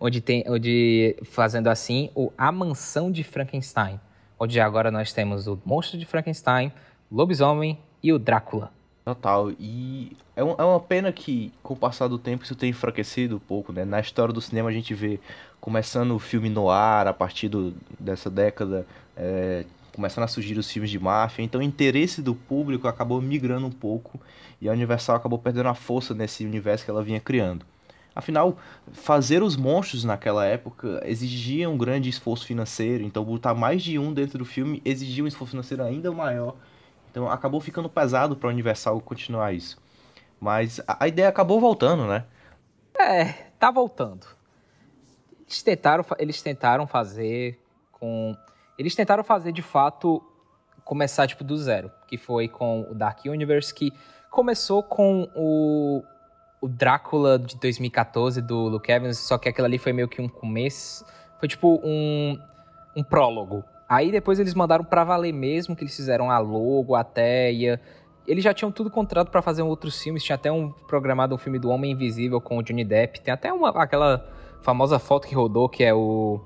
onde 0.00 0.20
tem, 0.20 0.44
onde 0.48 1.16
fazendo 1.24 1.68
assim 1.68 2.10
o 2.14 2.32
A 2.36 2.50
Mansão 2.50 3.10
de 3.10 3.22
Frankenstein, 3.24 4.00
onde 4.38 4.60
agora 4.60 4.90
nós 4.90 5.12
temos 5.12 5.46
o 5.46 5.58
Monstro 5.64 5.98
de 5.98 6.06
Frankenstein, 6.06 6.72
Lobisomem 7.10 7.78
e 8.02 8.12
o 8.12 8.18
Drácula. 8.18 8.70
Total. 9.04 9.52
E 9.52 10.16
é, 10.34 10.42
um, 10.42 10.56
é 10.58 10.64
uma 10.64 10.80
pena 10.80 11.12
que, 11.12 11.52
com 11.62 11.74
o 11.74 11.76
passar 11.76 12.08
do 12.08 12.18
tempo, 12.18 12.42
isso 12.42 12.56
tenha 12.56 12.70
enfraquecido 12.70 13.36
um 13.36 13.38
pouco, 13.38 13.72
né? 13.72 13.84
Na 13.84 14.00
história 14.00 14.34
do 14.34 14.40
cinema 14.40 14.68
a 14.68 14.72
gente 14.72 14.92
vê 14.94 15.20
começando 15.60 16.10
o 16.10 16.18
filme 16.18 16.48
no 16.48 16.68
ar 16.68 17.06
a 17.06 17.12
partir 17.12 17.48
do, 17.48 17.72
dessa 18.00 18.28
década, 18.28 18.84
é, 19.16 19.64
começando 19.94 20.24
a 20.24 20.28
surgir 20.28 20.58
os 20.58 20.70
filmes 20.70 20.90
de 20.90 20.98
máfia. 20.98 21.42
Então 21.42 21.60
o 21.60 21.64
interesse 21.64 22.20
do 22.20 22.34
público 22.34 22.88
acabou 22.88 23.22
migrando 23.22 23.66
um 23.66 23.70
pouco 23.70 24.20
e 24.60 24.68
a 24.68 24.72
Universal 24.72 25.16
acabou 25.16 25.38
perdendo 25.38 25.68
a 25.68 25.74
força 25.74 26.12
nesse 26.12 26.44
universo 26.44 26.84
que 26.84 26.90
ela 26.90 27.02
vinha 27.02 27.20
criando. 27.20 27.64
Afinal, 28.16 28.56
fazer 28.92 29.42
os 29.42 29.56
monstros 29.56 30.02
naquela 30.02 30.46
época 30.46 31.02
exigia 31.04 31.68
um 31.68 31.76
grande 31.76 32.08
esforço 32.08 32.46
financeiro, 32.46 33.04
então 33.04 33.22
botar 33.22 33.52
mais 33.52 33.82
de 33.82 33.98
um 33.98 34.10
dentro 34.10 34.38
do 34.38 34.44
filme 34.46 34.80
exigia 34.86 35.22
um 35.22 35.26
esforço 35.26 35.50
financeiro 35.50 35.82
ainda 35.82 36.10
maior. 36.10 36.56
Então 37.10 37.30
acabou 37.30 37.60
ficando 37.60 37.90
pesado 37.90 38.34
para 38.34 38.48
Universal 38.48 38.98
continuar 39.02 39.52
isso. 39.52 39.76
Mas 40.40 40.80
a, 40.88 41.04
a, 41.04 41.08
ideia 41.08 41.28
acabou 41.28 41.60
voltando, 41.60 42.06
né? 42.06 42.24
É, 42.98 43.24
tá 43.58 43.70
voltando. 43.70 44.26
Eles 45.46 45.62
tentaram, 45.62 46.04
eles 46.18 46.40
tentaram 46.40 46.86
fazer 46.86 47.60
com. 47.92 48.34
Eles 48.78 48.94
tentaram 48.94 49.22
fazer 49.22 49.52
de 49.52 49.62
fato 49.62 50.22
começar 50.86 51.26
tipo 51.26 51.44
do 51.44 51.54
zero, 51.58 51.92
que 52.08 52.16
foi 52.16 52.48
com 52.48 52.80
o 52.90 52.94
Dark 52.94 53.26
Universe, 53.26 53.74
que 53.74 53.92
começou 54.30 54.82
com 54.82 55.28
o 55.34 56.02
o 56.60 56.68
Drácula 56.68 57.38
de 57.38 57.56
2014 57.58 58.40
do 58.40 58.68
Luke 58.68 58.90
Evans, 58.90 59.18
só 59.18 59.38
que 59.38 59.48
aquilo 59.48 59.66
ali 59.66 59.78
foi 59.78 59.92
meio 59.92 60.08
que 60.08 60.20
um 60.20 60.28
começo. 60.28 61.04
Foi 61.38 61.48
tipo 61.48 61.80
um, 61.84 62.38
um 62.96 63.02
prólogo. 63.02 63.62
Aí 63.88 64.10
depois 64.10 64.40
eles 64.40 64.54
mandaram 64.54 64.84
pra 64.84 65.04
valer 65.04 65.32
mesmo, 65.32 65.76
que 65.76 65.84
eles 65.84 65.94
fizeram 65.94 66.30
a 66.30 66.38
logo, 66.38 66.94
a 66.94 67.04
teia. 67.04 67.80
Eles 68.26 68.42
já 68.42 68.52
tinham 68.52 68.72
tudo 68.72 68.90
contrato 68.90 69.30
para 69.30 69.40
fazer 69.40 69.62
outros 69.62 70.00
filmes. 70.02 70.24
Tinha 70.24 70.34
até 70.34 70.50
um 70.50 70.70
programado 70.70 71.34
um 71.34 71.38
filme 71.38 71.58
do 71.58 71.68
Homem 71.70 71.92
Invisível 71.92 72.40
com 72.40 72.58
o 72.58 72.62
Johnny 72.62 72.84
Depp. 72.84 73.20
Tem 73.20 73.32
até 73.32 73.52
uma, 73.52 73.70
aquela 73.70 74.26
famosa 74.62 74.98
foto 74.98 75.28
que 75.28 75.34
rodou, 75.34 75.68
que 75.68 75.84
é 75.84 75.94
o, 75.94 76.40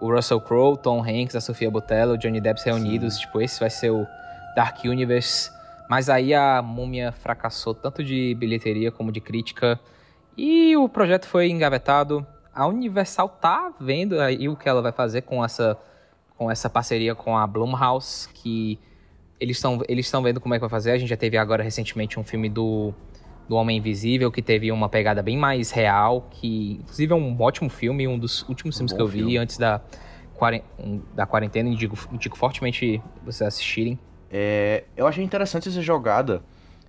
o 0.00 0.14
Russell 0.14 0.40
Crowe, 0.40 0.76
Tom 0.76 1.00
Hanks, 1.02 1.34
a 1.34 1.40
Sofia 1.40 1.68
Botello, 1.68 2.16
Johnny 2.16 2.40
Depp 2.40 2.60
reunidos. 2.64 3.14
Sim. 3.14 3.20
Tipo, 3.22 3.40
esse 3.40 3.58
vai 3.58 3.70
ser 3.70 3.90
o 3.90 4.06
Dark 4.54 4.84
Universe. 4.84 5.50
Mas 5.94 6.08
aí 6.08 6.34
a 6.34 6.60
Múmia 6.60 7.12
fracassou 7.12 7.72
tanto 7.72 8.02
de 8.02 8.34
bilheteria 8.34 8.90
como 8.90 9.12
de 9.12 9.20
crítica. 9.20 9.78
E 10.36 10.76
o 10.76 10.88
projeto 10.88 11.24
foi 11.24 11.48
engavetado. 11.48 12.26
A 12.52 12.66
Universal 12.66 13.28
tá 13.28 13.72
vendo 13.78 14.18
aí 14.18 14.48
o 14.48 14.56
que 14.56 14.68
ela 14.68 14.82
vai 14.82 14.90
fazer 14.90 15.22
com 15.22 15.44
essa, 15.44 15.78
com 16.36 16.50
essa 16.50 16.68
parceria 16.68 17.14
com 17.14 17.38
a 17.38 17.46
Blumhouse, 17.46 18.28
que 18.34 18.76
eles 19.38 19.56
estão 19.56 19.82
eles 19.88 20.10
vendo 20.10 20.40
como 20.40 20.52
é 20.54 20.56
que 20.56 20.62
vai 20.62 20.68
fazer. 20.68 20.90
A 20.90 20.98
gente 20.98 21.10
já 21.10 21.16
teve 21.16 21.36
agora 21.36 21.62
recentemente 21.62 22.18
um 22.18 22.24
filme 22.24 22.48
do 22.48 22.92
do 23.48 23.54
Homem 23.54 23.78
Invisível, 23.78 24.32
que 24.32 24.42
teve 24.42 24.72
uma 24.72 24.88
pegada 24.88 25.22
bem 25.22 25.38
mais 25.38 25.70
real, 25.70 26.26
que 26.28 26.80
inclusive 26.80 27.12
é 27.12 27.16
um 27.16 27.40
ótimo 27.40 27.70
filme, 27.70 28.08
um 28.08 28.18
dos 28.18 28.42
últimos 28.48 28.74
um 28.74 28.78
filmes 28.78 28.92
que 28.92 29.00
eu 29.00 29.06
vi 29.06 29.18
filme. 29.18 29.38
antes 29.38 29.58
da, 29.58 29.80
da 31.14 31.24
quarentena, 31.24 31.68
indico, 31.68 31.96
indico 32.12 32.36
fortemente 32.36 33.00
vocês 33.24 33.46
assistirem. 33.46 33.96
É, 34.36 34.82
eu 34.96 35.06
achei 35.06 35.22
interessante 35.22 35.68
essa 35.68 35.80
jogada 35.80 36.42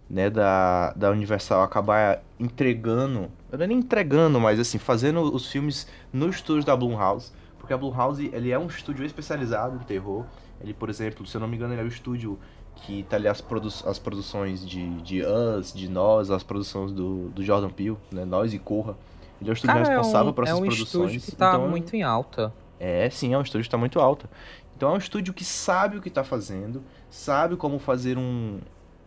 né, 0.09 0.31
da, 0.31 0.93
da 0.93 1.11
Universal 1.11 1.61
acabar 1.61 2.23
entregando, 2.39 3.29
não 3.51 3.63
é 3.63 3.67
nem 3.67 3.77
entregando, 3.77 4.39
mas 4.39 4.59
assim, 4.59 4.79
fazendo 4.79 5.21
os 5.21 5.51
filmes 5.51 5.87
no 6.11 6.27
estúdio 6.27 6.65
da 6.65 6.75
Blumhouse, 6.75 7.31
porque 7.59 7.71
a 7.71 7.77
Blumhouse 7.77 8.31
ele 8.33 8.49
é 8.49 8.57
um 8.57 8.65
estúdio 8.65 9.05
especializado 9.05 9.75
em 9.75 9.85
terror. 9.85 10.25
Ele, 10.59 10.73
por 10.73 10.89
exemplo, 10.89 11.23
se 11.27 11.37
eu 11.37 11.41
não 11.41 11.47
me 11.47 11.55
engano, 11.55 11.75
ele 11.75 11.81
é 11.81 11.83
o 11.83 11.87
estúdio 11.87 12.39
que 12.77 13.03
tá 13.03 13.15
ali 13.15 13.27
as, 13.27 13.41
produ 13.41 13.67
as 13.67 13.99
produções 13.99 14.67
de, 14.67 14.89
de 15.01 15.21
Us, 15.23 15.71
de 15.71 15.87
Nós, 15.87 16.31
as 16.31 16.41
produções 16.41 16.91
do, 16.91 17.29
do 17.29 17.43
Jordan 17.43 17.69
Peele, 17.69 17.97
né? 18.11 18.25
Nós 18.25 18.55
e 18.55 18.59
Corra. 18.59 18.97
Ele 19.39 19.51
é 19.51 19.53
o 19.53 19.53
estúdio 19.53 19.75
Cara, 19.75 19.87
responsável 19.87 20.29
é 20.29 20.31
um, 20.31 20.33
por 20.33 20.43
essas 20.45 20.57
é 20.57 20.61
um 20.61 20.65
produções. 20.65 21.11
Estúdio 21.11 21.21
que 21.21 21.35
tá 21.35 21.49
então, 21.49 21.69
muito 21.69 21.95
em 21.95 22.01
alta. 22.01 22.51
É, 22.79 23.07
sim, 23.11 23.35
é 23.35 23.37
um 23.37 23.41
estúdio 23.43 23.65
que 23.65 23.69
tá 23.69 23.77
muito 23.77 23.99
alta. 23.99 24.27
Então 24.75 24.89
é 24.89 24.93
um 24.93 24.97
estúdio 24.97 25.33
que 25.33 25.45
sabe 25.45 25.97
o 25.97 26.01
que 26.01 26.09
tá 26.09 26.23
fazendo, 26.23 26.83
sabe 27.15 27.55
como 27.55 27.79
fazer 27.79 28.17
um, 28.17 28.59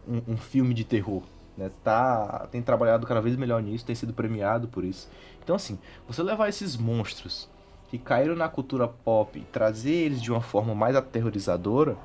um, 0.09 0.33
um 0.33 0.37
filme 0.37 0.73
de 0.73 0.83
terror. 0.83 1.23
Né? 1.57 1.71
Tá, 1.85 2.49
tem 2.51 2.63
trabalhado 2.63 3.07
cada 3.07 3.21
vez 3.21 3.37
melhor 3.37 3.63
nisso, 3.63 3.85
tem 3.85 3.95
sido 3.95 4.15
premiado 4.15 4.67
por 4.67 4.83
isso. 4.83 5.09
Então, 5.45 5.55
assim, 5.55 5.79
você 6.07 6.23
levar 6.23 6.49
esses 6.49 6.77
monstros 6.77 7.49
que 7.91 7.99
caíram 7.99 8.35
na 8.35 8.49
cultura 8.49 8.89
pop 8.89 9.39
e 9.39 9.43
trazer 9.45 9.93
eles 9.93 10.23
de 10.23 10.33
uma 10.33 10.41
forma 10.41 10.75
mais 10.75 10.97
aterrorizadora 10.97 11.97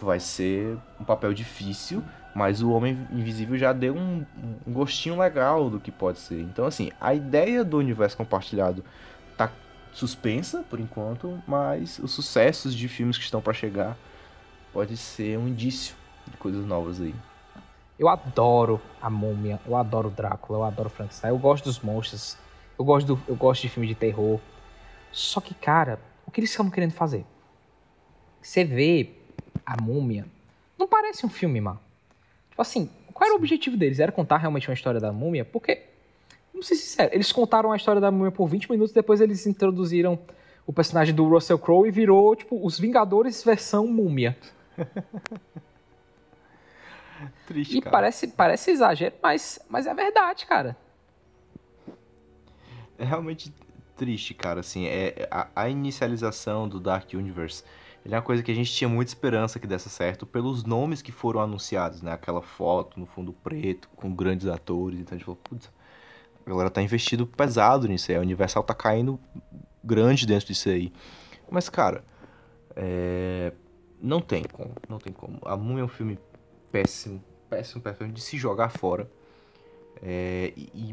vai 0.00 0.20
ser 0.20 0.78
um 1.00 1.04
papel 1.04 1.34
difícil, 1.34 2.04
mas 2.34 2.62
o 2.62 2.70
Homem 2.70 3.06
Invisível 3.10 3.58
já 3.58 3.72
deu 3.72 3.96
um, 3.96 4.24
um, 4.66 4.72
gostinho 4.72 5.18
legal 5.18 5.68
do 5.68 5.80
que 5.80 5.90
pode 5.90 6.20
ser. 6.20 6.40
Então, 6.40 6.64
assim, 6.64 6.90
a 7.00 7.12
ideia 7.12 7.64
do 7.64 7.78
universo 7.78 8.16
compartilhado 8.16 8.84
tá 9.36 9.50
suspensa 9.92 10.64
por 10.70 10.78
enquanto, 10.78 11.42
mas 11.48 11.98
os 11.98 12.12
sucessos 12.12 12.74
de 12.74 12.86
filmes 12.86 13.18
que 13.18 13.24
estão 13.24 13.42
para 13.42 13.52
chegar 13.52 13.96
pode 14.72 14.96
ser 14.96 15.38
um 15.38 15.48
indício 15.48 15.94
de 16.26 16.36
coisas 16.36 16.64
novas 16.64 17.00
aí. 17.00 17.14
Eu 17.98 18.08
adoro 18.08 18.80
a 19.00 19.10
múmia, 19.10 19.60
eu 19.66 19.76
adoro 19.76 20.08
Drácula, 20.08 20.60
eu 20.60 20.64
adoro 20.64 20.88
Frankenstein, 20.88 21.30
eu 21.30 21.38
gosto 21.38 21.64
dos 21.64 21.80
monstros, 21.80 22.36
eu 22.78 22.84
gosto, 22.84 23.06
do, 23.08 23.20
eu 23.28 23.36
gosto 23.36 23.62
de 23.62 23.68
filme 23.68 23.86
de 23.86 23.94
terror. 23.94 24.40
Só 25.12 25.40
que, 25.40 25.54
cara, 25.54 26.00
o 26.26 26.30
que 26.30 26.40
eles 26.40 26.50
estão 26.50 26.70
querendo 26.70 26.92
fazer? 26.92 27.26
Você 28.40 28.64
vê 28.64 29.10
a 29.66 29.80
Múmia, 29.82 30.26
não 30.78 30.88
parece 30.88 31.26
um 31.26 31.28
filme, 31.28 31.60
mano. 31.60 31.78
Tipo 32.48 32.62
assim, 32.62 32.88
qual 33.12 33.26
era 33.26 33.34
o 33.34 33.36
objetivo 33.36 33.76
deles? 33.76 34.00
Era 34.00 34.10
contar 34.10 34.38
realmente 34.38 34.68
uma 34.68 34.74
história 34.74 34.98
da 34.98 35.12
Múmia? 35.12 35.44
Porque, 35.44 35.82
vamos 36.52 36.66
ser 36.66 36.76
sinceros, 36.76 37.12
eles 37.12 37.30
contaram 37.30 37.70
a 37.70 37.76
história 37.76 38.00
da 38.00 38.10
Múmia 38.10 38.30
por 38.30 38.48
20 38.48 38.70
minutos, 38.70 38.94
depois 38.94 39.20
eles 39.20 39.46
introduziram 39.46 40.18
o 40.66 40.72
personagem 40.72 41.14
do 41.14 41.28
Russell 41.28 41.58
Crowe 41.58 41.86
e 41.86 41.90
virou, 41.90 42.34
tipo, 42.34 42.64
os 42.64 42.78
Vingadores 42.78 43.44
versão 43.44 43.86
Múmia. 43.86 44.38
Triste, 47.46 47.76
e 47.76 47.80
cara. 47.82 47.90
parece, 47.92 48.28
parece 48.28 48.70
exagero, 48.70 49.14
mas, 49.22 49.58
mas 49.68 49.86
é 49.86 49.92
verdade, 49.92 50.46
cara. 50.46 50.74
É 52.98 53.04
realmente 53.04 53.52
triste, 53.96 54.32
cara. 54.32 54.60
Assim, 54.60 54.86
é 54.86 55.28
a, 55.30 55.48
a 55.54 55.68
inicialização 55.68 56.66
do 56.66 56.80
Dark 56.80 57.12
Universe 57.12 57.62
ele 58.04 58.14
é 58.14 58.16
uma 58.16 58.22
coisa 58.22 58.42
que 58.42 58.50
a 58.50 58.54
gente 58.54 58.72
tinha 58.72 58.88
muita 58.88 59.10
esperança 59.10 59.58
que 59.58 59.66
desse 59.66 59.90
certo 59.90 60.24
pelos 60.24 60.64
nomes 60.64 61.02
que 61.02 61.12
foram 61.12 61.40
anunciados, 61.40 62.00
né? 62.00 62.12
Aquela 62.12 62.40
foto 62.40 62.98
no 62.98 63.06
fundo 63.06 63.32
preto 63.32 63.88
com 63.94 64.12
grandes 64.14 64.46
atores. 64.46 64.98
Então 65.00 65.14
a 65.14 65.18
gente 65.18 65.24
falou, 65.24 65.40
putz, 65.42 65.70
a 66.44 66.48
galera 66.48 66.70
tá 66.70 66.80
investido 66.80 67.26
pesado 67.26 67.86
nisso 67.86 68.10
aí. 68.10 68.16
A 68.16 68.20
Universal 68.20 68.62
tá 68.62 68.74
caindo 68.74 69.20
grande 69.84 70.26
dentro 70.26 70.46
disso 70.46 70.70
aí. 70.70 70.92
Mas, 71.50 71.68
cara, 71.68 72.02
é... 72.74 73.52
não 74.00 74.20
tem 74.20 74.42
como, 74.44 74.72
não 74.88 74.98
tem 74.98 75.12
como. 75.12 75.38
A 75.44 75.56
Múmia 75.56 75.82
é 75.82 75.84
um 75.84 75.88
filme 75.88 76.18
péssimo, 76.72 77.22
péssimo, 77.48 77.82
péssimo 77.82 78.12
de 78.12 78.20
se 78.20 78.36
jogar 78.36 78.70
fora. 78.70 79.10
É... 80.02 80.52
E 80.56 80.90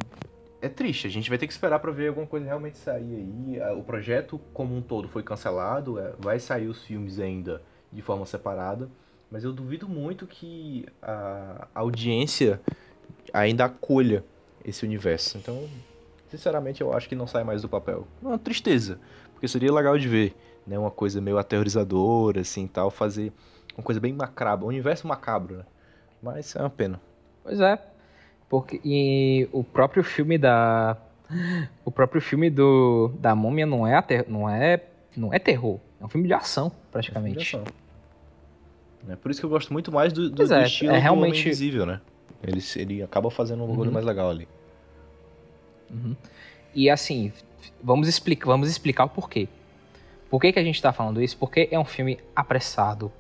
é 0.61 0.67
triste, 0.67 1.07
a 1.07 1.09
gente 1.09 1.29
vai 1.29 1.37
ter 1.37 1.47
que 1.47 1.53
esperar 1.53 1.79
para 1.79 1.91
ver 1.91 2.09
alguma 2.09 2.25
coisa 2.25 2.45
realmente 2.45 2.77
sair 2.77 3.15
aí. 3.15 3.77
O 3.77 3.83
projeto 3.83 4.39
como 4.53 4.75
um 4.75 4.81
todo 4.81 5.07
foi 5.07 5.21
cancelado, 5.21 5.99
é, 5.99 6.13
vai 6.17 6.39
sair 6.39 6.67
os 6.67 6.83
filmes 6.83 7.19
ainda 7.19 7.61
de 7.91 8.01
forma 8.01 8.25
separada, 8.25 8.89
mas 9.29 9.43
eu 9.43 9.53
duvido 9.53 9.87
muito 9.87 10.25
que 10.25 10.85
a 11.01 11.67
audiência 11.75 12.59
ainda 13.33 13.65
acolha 13.65 14.23
esse 14.65 14.83
universo. 14.83 15.37
Então, 15.37 15.69
sinceramente, 16.27 16.81
eu 16.81 16.91
acho 16.91 17.07
que 17.07 17.15
não 17.15 17.27
sai 17.27 17.43
mais 17.43 17.61
do 17.61 17.69
papel. 17.69 18.07
É 18.23 18.27
uma 18.27 18.39
tristeza, 18.39 18.99
porque 19.33 19.47
seria 19.47 19.71
legal 19.71 19.97
de 19.97 20.07
ver, 20.07 20.35
né, 20.67 20.77
uma 20.77 20.91
coisa 20.91 21.21
meio 21.21 21.37
aterrorizadora 21.37 22.41
assim, 22.41 22.67
tal, 22.67 22.91
fazer 22.91 23.31
uma 23.75 23.83
coisa 23.83 24.01
bem 24.01 24.11
macabra, 24.11 24.65
um 24.65 24.69
universo 24.69 25.07
macabro, 25.07 25.57
né? 25.57 25.63
Mas 26.21 26.55
é 26.55 26.59
uma 26.59 26.69
pena. 26.69 26.99
Pois 27.43 27.59
é, 27.61 27.79
porque 28.49 28.81
e 28.83 29.47
o 29.51 29.63
próprio 29.63 30.03
filme 30.03 30.37
da 30.37 30.97
o 31.85 31.91
próprio 31.91 32.21
filme 32.21 32.49
do 32.49 33.11
da 33.19 33.33
Múmia 33.35 33.65
não 33.65 33.87
é 33.87 34.03
não 34.27 34.49
é 34.49 34.83
não 35.15 35.33
é 35.33 35.39
terror, 35.39 35.79
é 36.01 36.05
um 36.05 36.09
filme 36.09 36.27
de 36.27 36.33
ação, 36.33 36.71
praticamente. 36.91 37.55
É, 37.55 37.59
um 37.59 37.63
de 37.63 37.69
ação. 37.69 37.73
é 39.09 39.15
por 39.15 39.31
isso 39.31 39.39
que 39.39 39.45
eu 39.45 39.49
gosto 39.49 39.71
muito 39.71 39.91
mais 39.91 40.11
do, 40.11 40.29
do, 40.29 40.43
é, 40.43 40.45
do 40.45 40.65
estilo 40.65 40.91
é 40.91 40.99
realmente... 40.99 41.31
do 41.31 41.39
Homem 41.39 41.41
Invisível, 41.41 41.85
né? 41.85 42.01
Ele, 42.43 42.61
ele 42.75 43.03
acaba 43.03 43.31
fazendo 43.31 43.63
um 43.63 43.67
bagulho 43.67 43.87
uhum. 43.87 43.93
mais 43.93 44.05
legal 44.05 44.29
ali. 44.29 44.47
Uhum. 45.89 46.15
E 46.75 46.89
assim, 46.89 47.31
vamos 47.81 48.07
explicar, 48.07 48.45
vamos 48.47 48.69
explicar 48.69 49.05
o 49.05 49.09
porquê. 49.09 49.47
Por 50.29 50.41
que, 50.41 50.51
que 50.51 50.59
a 50.59 50.63
gente 50.63 50.75
está 50.75 50.91
falando 50.91 51.21
isso? 51.21 51.37
Porque 51.37 51.69
é 51.71 51.79
um 51.79 51.85
filme 51.85 52.19
apressado. 52.35 53.11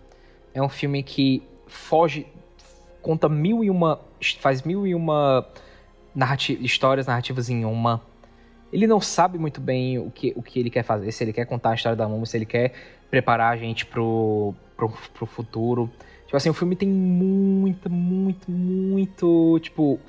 É 0.53 0.61
um 0.61 0.69
filme 0.69 1.03
que 1.03 1.41
foge 1.67 2.27
conta 3.01 3.29
mil 3.29 3.63
e 3.63 3.69
uma. 3.69 3.99
faz 4.39 4.63
mil 4.63 4.85
e 4.85 4.93
uma 4.93 5.47
histórias 6.59 7.07
narrativas 7.07 7.49
em 7.49 7.63
uma. 7.63 8.01
Ele 8.71 8.85
não 8.85 8.99
sabe 8.99 9.37
muito 9.37 9.61
bem 9.61 9.97
o 9.97 10.11
que, 10.11 10.33
o 10.35 10.41
que 10.41 10.59
ele 10.59 10.69
quer 10.69 10.83
fazer, 10.83 11.11
se 11.11 11.23
ele 11.23 11.31
quer 11.31 11.45
contar 11.45 11.71
a 11.71 11.75
história 11.75 11.95
da 11.95 12.07
Momo, 12.07 12.25
se 12.25 12.35
ele 12.35 12.45
quer 12.45 12.73
preparar 13.09 13.53
a 13.53 13.57
gente 13.57 13.85
pro, 13.85 14.53
pro, 14.75 14.89
pro 15.13 15.25
futuro. 15.25 15.89
Tipo 16.25 16.35
assim, 16.35 16.49
o 16.49 16.53
filme 16.53 16.75
tem 16.75 16.89
muito, 16.89 17.89
muito, 17.89 18.51
muito. 18.51 19.59
Tipo. 19.61 19.99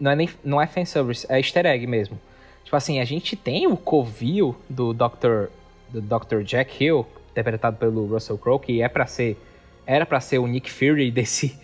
Não 0.00 0.10
é 0.10 0.16
nem. 0.16 0.28
Não 0.42 0.60
é 0.60 0.66
fanservice, 0.66 1.26
é 1.28 1.38
easter 1.38 1.64
egg 1.64 1.86
mesmo. 1.86 2.18
Tipo 2.64 2.74
assim, 2.74 2.98
a 2.98 3.04
gente 3.04 3.36
tem 3.36 3.68
o 3.68 3.76
covil 3.76 4.56
do 4.68 4.92
Dr. 4.92 5.48
do 5.90 6.00
Dr. 6.00 6.42
Jack 6.42 6.82
Hill, 6.82 7.06
interpretado 7.30 7.76
pelo 7.76 8.06
Russell 8.06 8.38
Crowe, 8.38 8.60
que 8.60 8.82
é 8.82 8.88
para 8.88 9.06
ser 9.06 9.36
era 9.86 10.04
para 10.04 10.20
ser 10.20 10.38
o 10.38 10.46
Nick 10.48 10.70
Fury 10.70 11.10
desse 11.12 11.56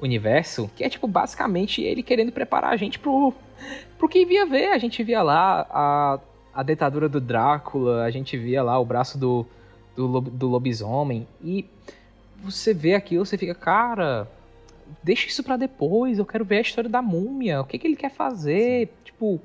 universo, 0.00 0.68
que 0.74 0.82
é 0.82 0.88
tipo 0.88 1.06
basicamente 1.06 1.80
ele 1.80 2.02
querendo 2.02 2.32
preparar 2.32 2.72
a 2.72 2.76
gente 2.76 2.98
pro, 2.98 3.32
pro 3.96 4.08
que 4.08 4.26
via 4.26 4.44
ver. 4.44 4.72
A 4.72 4.78
gente 4.78 5.02
via 5.04 5.22
lá 5.22 5.66
a, 5.70 6.18
a 6.52 6.62
ditadura 6.64 7.08
do 7.08 7.20
Drácula, 7.20 8.02
a 8.02 8.10
gente 8.10 8.36
via 8.36 8.62
lá 8.62 8.78
o 8.78 8.84
braço 8.84 9.16
do, 9.16 9.46
do, 9.94 10.20
do 10.20 10.48
lobisomem, 10.48 11.26
e 11.42 11.64
você 12.42 12.74
vê 12.74 12.94
aquilo, 12.94 13.24
você 13.24 13.38
fica, 13.38 13.54
cara, 13.54 14.26
deixa 15.02 15.28
isso 15.28 15.44
para 15.44 15.56
depois, 15.56 16.18
eu 16.18 16.26
quero 16.26 16.44
ver 16.44 16.58
a 16.58 16.62
história 16.62 16.90
da 16.90 17.02
múmia, 17.02 17.60
o 17.60 17.64
que, 17.64 17.78
que 17.78 17.86
ele 17.86 17.96
quer 17.96 18.10
fazer, 18.10 18.86
Sim. 18.86 18.92
tipo, 19.04 19.40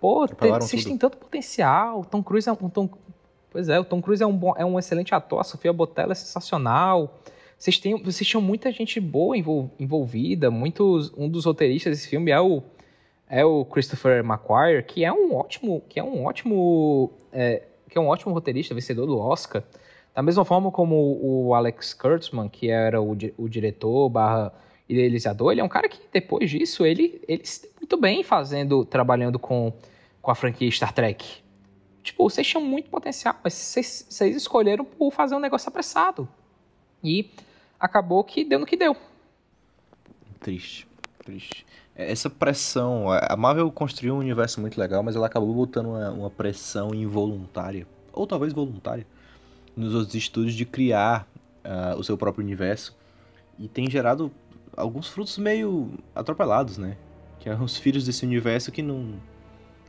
pô, 0.00 0.26
vocês 0.60 0.84
têm 0.84 0.96
tanto 0.96 1.16
potencial, 1.16 2.04
Tom 2.04 2.22
Cruise 2.22 2.48
é 2.48 2.52
um 2.52 2.68
Tom, 2.68 2.88
Pois 3.56 3.70
é, 3.70 3.80
o 3.80 3.84
Tom 3.84 4.02
Cruise 4.02 4.22
é 4.22 4.26
um, 4.26 4.36
bom, 4.36 4.52
é 4.54 4.66
um 4.66 4.78
excelente 4.78 5.14
ator, 5.14 5.40
a 5.40 5.42
Sofia 5.42 5.72
Botella 5.72 6.12
é 6.12 6.14
sensacional. 6.14 7.18
Vocês, 7.56 7.78
têm, 7.78 7.96
vocês 8.02 8.28
tinham 8.28 8.42
muita 8.42 8.70
gente 8.70 9.00
boa 9.00 9.34
envolvida. 9.34 10.50
Muitos, 10.50 11.10
um 11.16 11.26
dos 11.26 11.46
roteiristas 11.46 11.96
desse 11.96 12.06
filme 12.06 12.30
é 12.30 12.38
o, 12.38 12.62
é 13.26 13.42
o 13.46 13.64
Christopher 13.64 14.22
McQuarrie, 14.22 14.82
que 14.82 15.06
é 15.06 15.10
um 15.10 15.34
ótimo, 15.34 15.82
que 15.88 15.98
é 15.98 16.04
um 16.04 16.26
ótimo, 16.26 17.10
é, 17.32 17.62
que 17.88 17.96
é 17.96 18.00
um 18.00 18.08
ótimo 18.08 18.34
roteirista, 18.34 18.74
vencedor 18.74 19.06
do 19.06 19.18
Oscar. 19.18 19.62
Da 20.14 20.20
mesma 20.20 20.44
forma 20.44 20.70
como 20.70 21.18
o 21.22 21.54
Alex 21.54 21.94
Kurtzman, 21.94 22.50
que 22.50 22.68
era 22.68 23.00
o, 23.00 23.16
o 23.38 23.48
diretor 23.48 24.10
barra 24.10 24.52
idealizador, 24.86 25.52
ele 25.52 25.62
é 25.62 25.64
um 25.64 25.68
cara 25.68 25.88
que 25.88 26.00
depois 26.12 26.50
disso 26.50 26.84
ele, 26.84 27.22
ele 27.26 27.46
se 27.46 27.70
muito 27.80 27.96
bem 27.96 28.22
fazendo, 28.22 28.84
trabalhando 28.84 29.38
com, 29.38 29.72
com 30.20 30.30
a 30.30 30.34
franquia 30.34 30.70
Star 30.70 30.92
Trek. 30.92 31.45
Tipo, 32.06 32.28
vocês 32.28 32.46
tinham 32.46 32.64
muito 32.64 32.88
potencial, 32.88 33.36
mas 33.42 33.52
vocês, 33.52 34.06
vocês 34.08 34.36
escolheram 34.36 34.84
por 34.84 35.12
fazer 35.12 35.34
um 35.34 35.40
negócio 35.40 35.68
apressado. 35.68 36.28
E 37.02 37.30
acabou 37.78 38.24
que 38.24 38.44
deu 38.44 38.58
no 38.58 38.66
que 38.66 38.76
deu. 38.76 38.96
Triste, 40.40 40.88
triste. 41.24 41.66
É, 41.94 42.10
essa 42.10 42.30
pressão, 42.30 43.06
a 43.10 43.36
Marvel 43.36 43.70
construiu 43.70 44.14
um 44.14 44.18
universo 44.18 44.60
muito 44.60 44.78
legal, 44.78 45.02
mas 45.02 45.16
ela 45.16 45.26
acabou 45.26 45.52
botando 45.52 45.86
uma, 45.86 46.10
uma 46.10 46.30
pressão 46.30 46.94
involuntária, 46.94 47.86
ou 48.12 48.26
talvez 48.26 48.52
voluntária, 48.52 49.06
nos 49.76 49.94
outros 49.94 50.14
estúdios 50.14 50.54
de 50.54 50.64
criar 50.64 51.28
uh, 51.64 51.98
o 51.98 52.04
seu 52.04 52.16
próprio 52.16 52.44
universo. 52.44 52.96
E 53.58 53.68
tem 53.68 53.90
gerado 53.90 54.30
alguns 54.76 55.08
frutos 55.08 55.36
meio 55.38 55.90
atropelados, 56.14 56.78
né? 56.78 56.96
Que 57.40 57.50
são 57.50 57.64
os 57.64 57.76
filhos 57.76 58.04
desse 58.04 58.24
universo 58.24 58.70
que 58.70 58.82
não, 58.82 59.14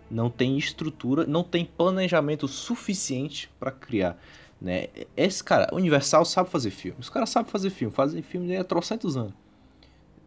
não 0.09 0.29
tem 0.29 0.57
estrutura, 0.57 1.25
não 1.25 1.43
tem 1.43 1.65
planejamento 1.65 2.47
suficiente 2.47 3.49
para 3.59 3.71
criar. 3.71 4.17
Né? 4.59 4.87
Esse 5.15 5.43
cara, 5.43 5.73
Universal 5.73 6.25
sabe 6.25 6.49
fazer 6.49 6.71
filme. 6.71 6.97
Os 6.99 7.09
caras 7.09 7.29
sabem 7.29 7.51
fazer 7.51 7.69
filme, 7.69 7.93
fazem 7.93 8.21
filme 8.21 8.55
há 8.55 8.63
trocentos 8.63 9.15
anos. 9.15 9.33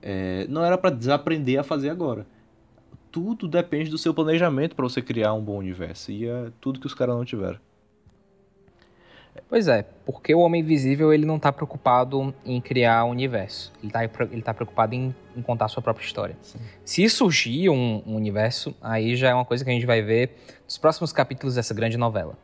É, 0.03 0.47
não 0.49 0.65
era 0.65 0.79
para 0.79 0.91
desaprender 0.91 1.59
a 1.59 1.63
fazer 1.63 1.91
agora. 1.91 2.27
Tudo 3.11 3.49
depende 3.49 3.91
do 3.91 3.99
seu 3.99 4.15
planejamento 4.15 4.77
para 4.77 4.85
você 4.85 5.03
criar 5.03 5.35
um 5.35 5.43
bom 5.43 5.59
universo. 5.59 6.13
E 6.13 6.27
é 6.27 6.51
tudo 6.61 6.81
que 6.81 6.87
os 6.87 6.95
caras 6.95 7.17
não 7.17 7.25
tiveram. 7.25 7.59
Pois 9.49 9.69
é, 9.69 9.85
porque 10.05 10.35
o 10.35 10.41
Homem 10.41 10.61
Invisível 10.61 11.13
ele 11.13 11.27
não 11.27 11.39
tá 11.39 11.53
preocupado 11.53 12.35
em 12.45 12.61
criar 12.61 13.05
um 13.05 13.11
universo. 13.11 13.73
Ele 13.83 13.91
tá, 13.91 14.05
ele 14.05 14.43
tá 14.43 14.55
preocupado 14.55 14.95
em, 14.95 15.15
em 15.37 15.43
contar 15.43 15.65
a 15.65 15.69
sua 15.69 15.83
própria 15.83 16.05
história. 16.05 16.37
Sim. 16.41 16.59
Se 16.85 17.09
surgir 17.09 17.69
um, 17.69 18.03
um, 18.07 18.15
universo, 18.15 18.75
aí 18.81 19.17
já 19.17 19.31
é 19.31 19.35
uma 19.35 19.45
coisa 19.45 19.65
que 19.65 19.71
a 19.71 19.73
gente 19.73 19.87
vai 19.87 20.03
ver 20.03 20.37
nos 20.65 20.79
próximos 20.79 21.13
capítulos 21.13 21.55
dessa 21.55 21.75
grande 21.75 21.97
novela. 21.97 22.37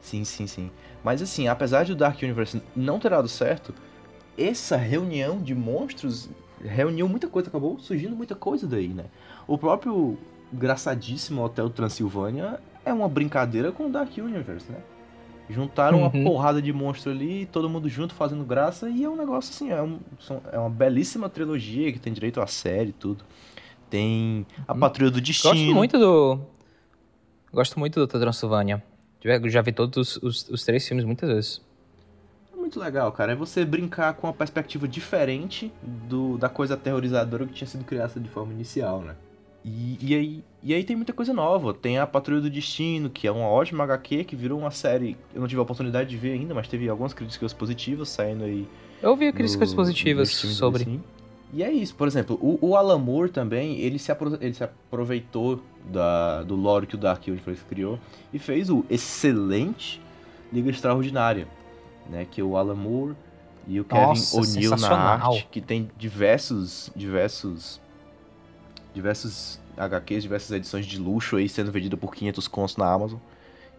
Sim, 0.00 0.24
sim, 0.24 0.46
sim. 0.46 0.70
Mas 1.02 1.22
assim, 1.22 1.48
apesar 1.48 1.84
de 1.84 1.92
o 1.92 1.96
Dark 1.96 2.20
Universe 2.22 2.62
não 2.74 2.98
ter 2.98 3.10
dado 3.10 3.28
certo, 3.28 3.74
essa 4.36 4.76
reunião 4.76 5.40
de 5.40 5.54
monstros 5.54 6.28
reuniu 6.60 7.08
muita 7.08 7.28
coisa, 7.28 7.48
acabou 7.48 7.78
surgindo 7.78 8.16
muita 8.16 8.34
coisa 8.34 8.66
daí, 8.66 8.88
né? 8.88 9.04
O 9.46 9.56
próprio 9.56 10.18
engraçadíssimo 10.52 11.42
Hotel 11.42 11.70
Transilvânia 11.70 12.60
é 12.84 12.92
uma 12.92 13.08
brincadeira 13.08 13.70
com 13.70 13.86
o 13.86 13.90
Dark 13.90 14.16
Universe, 14.16 14.70
né? 14.70 14.78
Juntaram 15.48 15.98
uhum. 15.98 16.04
uma 16.04 16.24
porrada 16.24 16.60
de 16.60 16.72
monstro 16.72 17.10
ali, 17.10 17.46
todo 17.46 17.68
mundo 17.68 17.88
junto 17.88 18.14
fazendo 18.14 18.44
graça, 18.44 18.88
e 18.88 19.04
é 19.04 19.08
um 19.08 19.16
negócio 19.16 19.50
assim, 19.50 19.70
é, 19.70 19.82
um, 19.82 19.98
é 20.52 20.58
uma 20.58 20.68
belíssima 20.68 21.28
trilogia 21.28 21.92
que 21.92 21.98
tem 21.98 22.12
direito 22.12 22.40
à 22.40 22.46
série 22.46 22.90
e 22.90 22.92
tudo. 22.92 23.24
Tem 23.88 24.46
a 24.66 24.72
uhum. 24.72 24.80
Patrulha 24.80 25.10
do 25.10 25.20
Destino. 25.20 25.54
Gosto 25.54 25.74
muito 25.74 25.98
do. 25.98 26.40
Gosto 27.52 27.78
muito 27.78 27.98
do 27.98 28.06
Transilvânia. 28.06 28.82
Já 29.46 29.62
vi 29.62 29.72
todos 29.72 30.16
os, 30.16 30.22
os, 30.22 30.48
os 30.50 30.64
três 30.64 30.86
filmes 30.86 31.04
muitas 31.04 31.28
vezes 31.28 31.68
muito 32.68 32.78
legal, 32.78 33.10
cara. 33.12 33.32
É 33.32 33.34
você 33.34 33.64
brincar 33.64 34.12
com 34.14 34.26
uma 34.26 34.32
perspectiva 34.32 34.86
diferente 34.86 35.72
do, 35.82 36.36
da 36.36 36.50
coisa 36.50 36.74
aterrorizadora 36.74 37.46
que 37.46 37.54
tinha 37.54 37.66
sido 37.66 37.82
criada 37.84 38.20
de 38.20 38.28
forma 38.28 38.52
inicial, 38.52 39.00
né? 39.00 39.16
E, 39.68 39.98
e, 40.00 40.14
aí, 40.14 40.44
e 40.62 40.74
aí 40.74 40.84
tem 40.84 40.96
muita 40.96 41.12
coisa 41.12 41.32
nova. 41.32 41.74
Tem 41.74 41.98
a 41.98 42.06
Patrulha 42.06 42.40
do 42.40 42.50
Destino, 42.50 43.10
que 43.10 43.26
é 43.26 43.32
uma 43.32 43.46
ótima 43.46 43.84
HQ, 43.84 44.24
que 44.24 44.36
virou 44.36 44.58
uma 44.58 44.70
série. 44.70 45.16
Eu 45.34 45.40
não 45.40 45.48
tive 45.48 45.58
a 45.58 45.62
oportunidade 45.62 46.08
de 46.08 46.16
ver 46.16 46.32
ainda, 46.32 46.54
mas 46.54 46.68
teve 46.68 46.88
algumas 46.88 47.12
críticas 47.12 47.52
positivas 47.52 48.08
saindo 48.08 48.44
aí. 48.44 48.66
Eu 49.02 49.10
ouvi 49.10 49.32
críticas 49.32 49.70
no, 49.70 49.76
positivas 49.76 50.30
sobre. 50.30 51.00
E 51.52 51.62
é 51.62 51.72
isso, 51.72 51.94
por 51.94 52.06
exemplo, 52.06 52.38
o, 52.42 52.58
o 52.60 52.76
Alan 52.76 52.98
Moore 52.98 53.30
também, 53.30 53.78
ele 53.78 53.98
se, 53.98 54.12
apro 54.12 54.36
ele 54.38 54.52
se 54.52 54.62
aproveitou 54.62 55.62
da, 55.90 56.42
do 56.42 56.54
lore 56.54 56.86
que 56.86 56.94
o 56.94 56.98
Dark 56.98 57.26
Universe 57.26 57.64
criou 57.64 57.98
e 58.34 58.38
fez 58.38 58.68
o 58.68 58.84
excelente 58.90 59.98
Liga 60.52 60.68
Extraordinária 60.68 61.48
né? 62.08 62.26
Que 62.28 62.40
é 62.40 62.44
o 62.44 62.56
Alan 62.56 62.74
Moore 62.74 63.14
e 63.66 63.80
o 63.80 63.84
Kevin 63.84 64.20
O'Neill 64.32 64.76
na 64.76 64.88
arte, 64.88 65.46
que 65.50 65.60
tem 65.60 65.90
diversos, 65.96 66.90
diversos, 66.96 67.80
diversos 68.98 69.60
HQs, 69.76 70.22
diversas 70.22 70.50
edições 70.50 70.84
de 70.84 70.98
luxo 70.98 71.36
aí 71.36 71.48
sendo 71.48 71.70
vendida 71.70 71.96
por 71.96 72.14
500 72.14 72.48
contos 72.48 72.76
na 72.76 72.92
Amazon. 72.92 73.18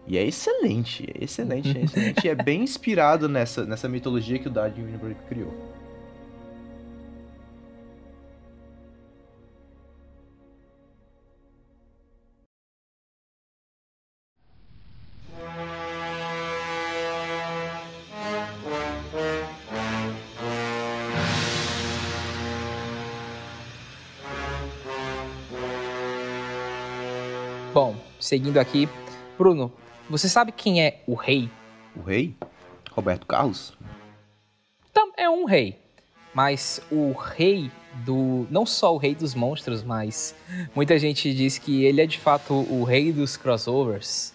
E 0.06 0.16
é 0.16 0.24
excelente, 0.26 1.06
é 1.14 1.24
excelente, 1.24 1.76
é 1.76 1.82
excelente. 1.82 2.26
e 2.26 2.28
é 2.28 2.34
bem 2.34 2.62
inspirado 2.62 3.28
nessa, 3.28 3.64
nessa 3.64 3.88
mitologia 3.88 4.38
que 4.38 4.48
o 4.48 4.50
Dark 4.50 4.76
Universe 4.76 5.20
criou. 5.28 5.54
Seguindo 28.30 28.58
aqui. 28.58 28.88
Bruno, 29.36 29.72
você 30.08 30.28
sabe 30.28 30.52
quem 30.52 30.80
é 30.80 31.02
o 31.04 31.14
rei? 31.14 31.50
O 31.96 32.02
rei? 32.02 32.36
Roberto 32.92 33.26
Carlos? 33.26 33.76
É 35.16 35.28
um 35.28 35.44
rei. 35.44 35.78
Mas 36.32 36.80
o 36.90 37.12
rei 37.12 37.70
do. 38.06 38.46
Não 38.50 38.64
só 38.64 38.94
o 38.94 38.96
rei 38.96 39.14
dos 39.14 39.34
monstros, 39.34 39.82
mas 39.82 40.34
muita 40.74 40.98
gente 40.98 41.34
diz 41.34 41.58
que 41.58 41.84
ele 41.84 42.00
é 42.00 42.06
de 42.06 42.18
fato 42.18 42.54
o 42.54 42.84
rei 42.84 43.12
dos 43.12 43.36
crossovers. 43.36 44.32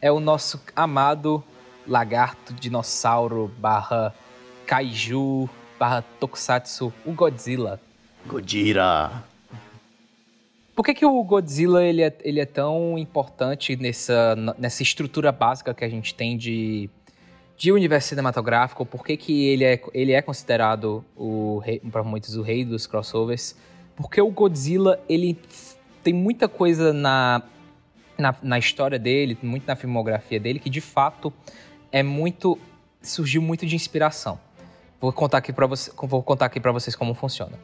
É 0.00 0.12
o 0.12 0.20
nosso 0.20 0.60
amado 0.76 1.42
lagarto, 1.84 2.52
dinossauro, 2.52 3.50
barra 3.58 4.14
kaiju, 4.66 5.50
barra 5.78 6.04
tokusatsu, 6.20 6.92
o 7.04 7.12
Godzilla. 7.12 7.80
Godzilla. 8.26 9.24
Por 10.74 10.84
que, 10.84 10.94
que 10.94 11.04
o 11.04 11.22
Godzilla 11.24 11.84
ele 11.84 12.02
é, 12.02 12.16
ele 12.22 12.40
é 12.40 12.46
tão 12.46 12.96
importante 12.98 13.76
nessa, 13.76 14.36
nessa 14.56 14.82
estrutura 14.82 15.32
básica 15.32 15.74
que 15.74 15.84
a 15.84 15.88
gente 15.88 16.14
tem 16.14 16.36
de, 16.36 16.88
de 17.56 17.72
universo 17.72 18.08
cinematográfico? 18.08 18.86
Por 18.86 19.04
que, 19.04 19.16
que 19.16 19.46
ele, 19.48 19.64
é, 19.64 19.80
ele 19.92 20.12
é 20.12 20.22
considerado, 20.22 21.04
para 21.90 22.02
muitos, 22.02 22.36
o 22.36 22.42
rei 22.42 22.64
dos 22.64 22.86
crossovers? 22.86 23.56
Porque 23.96 24.20
o 24.20 24.30
Godzilla 24.30 24.98
ele 25.08 25.38
tem 26.02 26.14
muita 26.14 26.48
coisa 26.48 26.92
na, 26.92 27.42
na, 28.16 28.34
na 28.42 28.58
história 28.58 28.98
dele, 28.98 29.36
muito 29.42 29.66
na 29.66 29.76
filmografia 29.76 30.40
dele, 30.40 30.58
que 30.58 30.70
de 30.70 30.80
fato 30.80 31.32
é 31.92 32.02
muito 32.02 32.58
surgiu 33.02 33.40
muito 33.42 33.66
de 33.66 33.74
inspiração. 33.74 34.38
Vou 35.00 35.12
contar 35.12 35.38
aqui 35.38 35.52
para 35.52 35.66
vou 35.66 36.22
contar 36.22 36.46
aqui 36.46 36.60
para 36.60 36.72
vocês 36.72 36.94
como 36.94 37.14
funciona. 37.14 37.58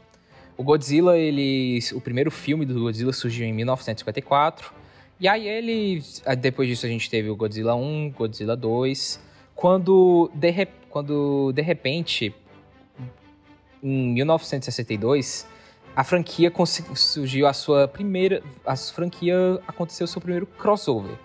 O 0.56 0.62
Godzilla, 0.62 1.18
ele, 1.18 1.78
o 1.92 2.00
primeiro 2.00 2.30
filme 2.30 2.64
do 2.64 2.80
Godzilla 2.80 3.12
surgiu 3.12 3.46
em 3.46 3.52
1954. 3.52 4.72
E 5.20 5.28
aí 5.28 5.46
ele, 5.46 6.02
depois 6.38 6.68
disso 6.68 6.86
a 6.86 6.88
gente 6.88 7.10
teve 7.10 7.28
o 7.28 7.36
Godzilla 7.36 7.74
1, 7.74 8.10
Godzilla 8.10 8.56
2. 8.56 9.20
Quando 9.54 10.30
de, 10.34 10.66
quando 10.88 11.52
de 11.52 11.62
repente, 11.62 12.34
em 13.82 14.12
1962, 14.14 15.46
a 15.94 16.04
franquia 16.04 16.52
surgiu 16.94 17.46
a 17.46 17.52
sua 17.52 17.88
primeira, 17.88 18.42
a 18.64 18.76
franquia 18.76 19.60
aconteceu 19.66 20.04
o 20.04 20.08
seu 20.08 20.20
primeiro 20.20 20.46
crossover, 20.46 21.16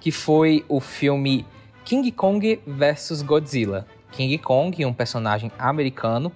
que 0.00 0.10
foi 0.10 0.64
o 0.68 0.80
filme 0.80 1.46
King 1.84 2.12
Kong 2.12 2.60
vs 2.66 3.22
Godzilla. 3.22 3.86
King 4.12 4.36
Kong, 4.38 4.84
um 4.84 4.92
personagem 4.92 5.50
americano 5.58 6.32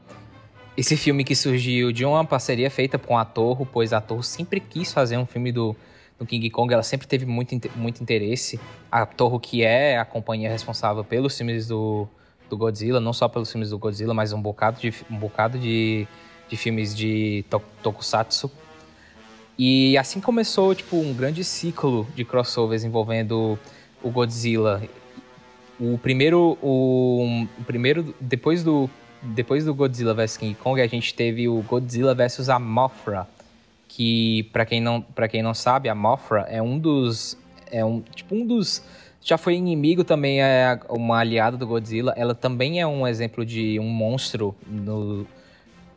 esse 0.76 0.96
filme 0.96 1.22
que 1.22 1.34
surgiu 1.34 1.92
de 1.92 2.04
uma 2.04 2.24
parceria 2.24 2.70
feita 2.70 2.98
com 2.98 3.18
a 3.18 3.24
Torre, 3.24 3.66
pois 3.70 3.92
a 3.92 4.00
Torre 4.00 4.22
sempre 4.22 4.58
quis 4.58 4.92
fazer 4.92 5.18
um 5.18 5.26
filme 5.26 5.52
do, 5.52 5.76
do 6.18 6.24
King 6.24 6.48
Kong, 6.50 6.72
ela 6.72 6.82
sempre 6.82 7.06
teve 7.06 7.26
muito, 7.26 7.54
muito 7.76 8.02
interesse. 8.02 8.58
A 8.90 9.04
Torre 9.04 9.38
que 9.38 9.62
é 9.62 9.98
a 9.98 10.04
companhia 10.04 10.48
responsável 10.48 11.04
pelos 11.04 11.36
filmes 11.36 11.66
do, 11.66 12.08
do 12.48 12.56
Godzilla, 12.56 13.00
não 13.00 13.12
só 13.12 13.28
pelos 13.28 13.50
filmes 13.50 13.70
do 13.70 13.78
Godzilla, 13.78 14.14
mas 14.14 14.32
um 14.32 14.40
bocado 14.40 14.80
de, 14.80 14.94
um 15.10 15.16
bocado 15.16 15.58
de, 15.58 16.06
de 16.48 16.56
filmes 16.56 16.94
de 16.94 17.44
to, 17.50 17.60
Tokusatsu. 17.82 18.50
E 19.58 19.98
assim 19.98 20.20
começou, 20.20 20.74
tipo, 20.74 20.96
um 20.96 21.12
grande 21.12 21.44
ciclo 21.44 22.06
de 22.14 22.24
crossovers 22.24 22.82
envolvendo 22.82 23.58
o 24.02 24.10
Godzilla. 24.10 24.82
O 25.78 25.98
primeiro, 25.98 26.56
o, 26.62 27.46
o 27.58 27.64
primeiro 27.64 28.14
depois 28.18 28.64
do 28.64 28.88
depois 29.22 29.64
do 29.64 29.74
Godzilla 29.74 30.12
vs 30.14 30.36
King 30.36 30.54
Kong, 30.54 30.80
a 30.80 30.86
gente 30.86 31.14
teve 31.14 31.48
o 31.48 31.62
Godzilla 31.62 32.14
vs 32.14 32.48
a 32.48 32.58
Mothra, 32.58 33.26
que 33.88 34.44
para 34.52 34.66
quem 34.66 34.80
não 34.80 35.00
para 35.00 35.28
quem 35.28 35.42
não 35.42 35.54
sabe, 35.54 35.88
a 35.88 35.94
Mothra 35.94 36.46
é 36.48 36.60
um 36.60 36.78
dos 36.78 37.38
é 37.70 37.84
um 37.84 38.00
tipo 38.00 38.34
um 38.34 38.46
dos 38.46 38.82
já 39.22 39.38
foi 39.38 39.54
inimigo 39.54 40.02
também 40.02 40.42
é 40.42 40.80
uma 40.88 41.18
aliada 41.18 41.56
do 41.56 41.64
Godzilla. 41.66 42.12
Ela 42.16 42.34
também 42.34 42.80
é 42.80 42.86
um 42.86 43.06
exemplo 43.06 43.46
de 43.46 43.78
um 43.78 43.88
monstro 43.88 44.54
no 44.66 45.26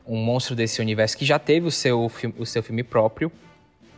um 0.08 0.18
monstro 0.18 0.56
desse 0.56 0.80
universo 0.80 1.18
que 1.18 1.26
já 1.26 1.40
teve 1.40 1.66
o 1.66 1.72
seu 1.72 2.12
o 2.38 2.46
seu 2.46 2.62
filme 2.62 2.84
próprio. 2.84 3.32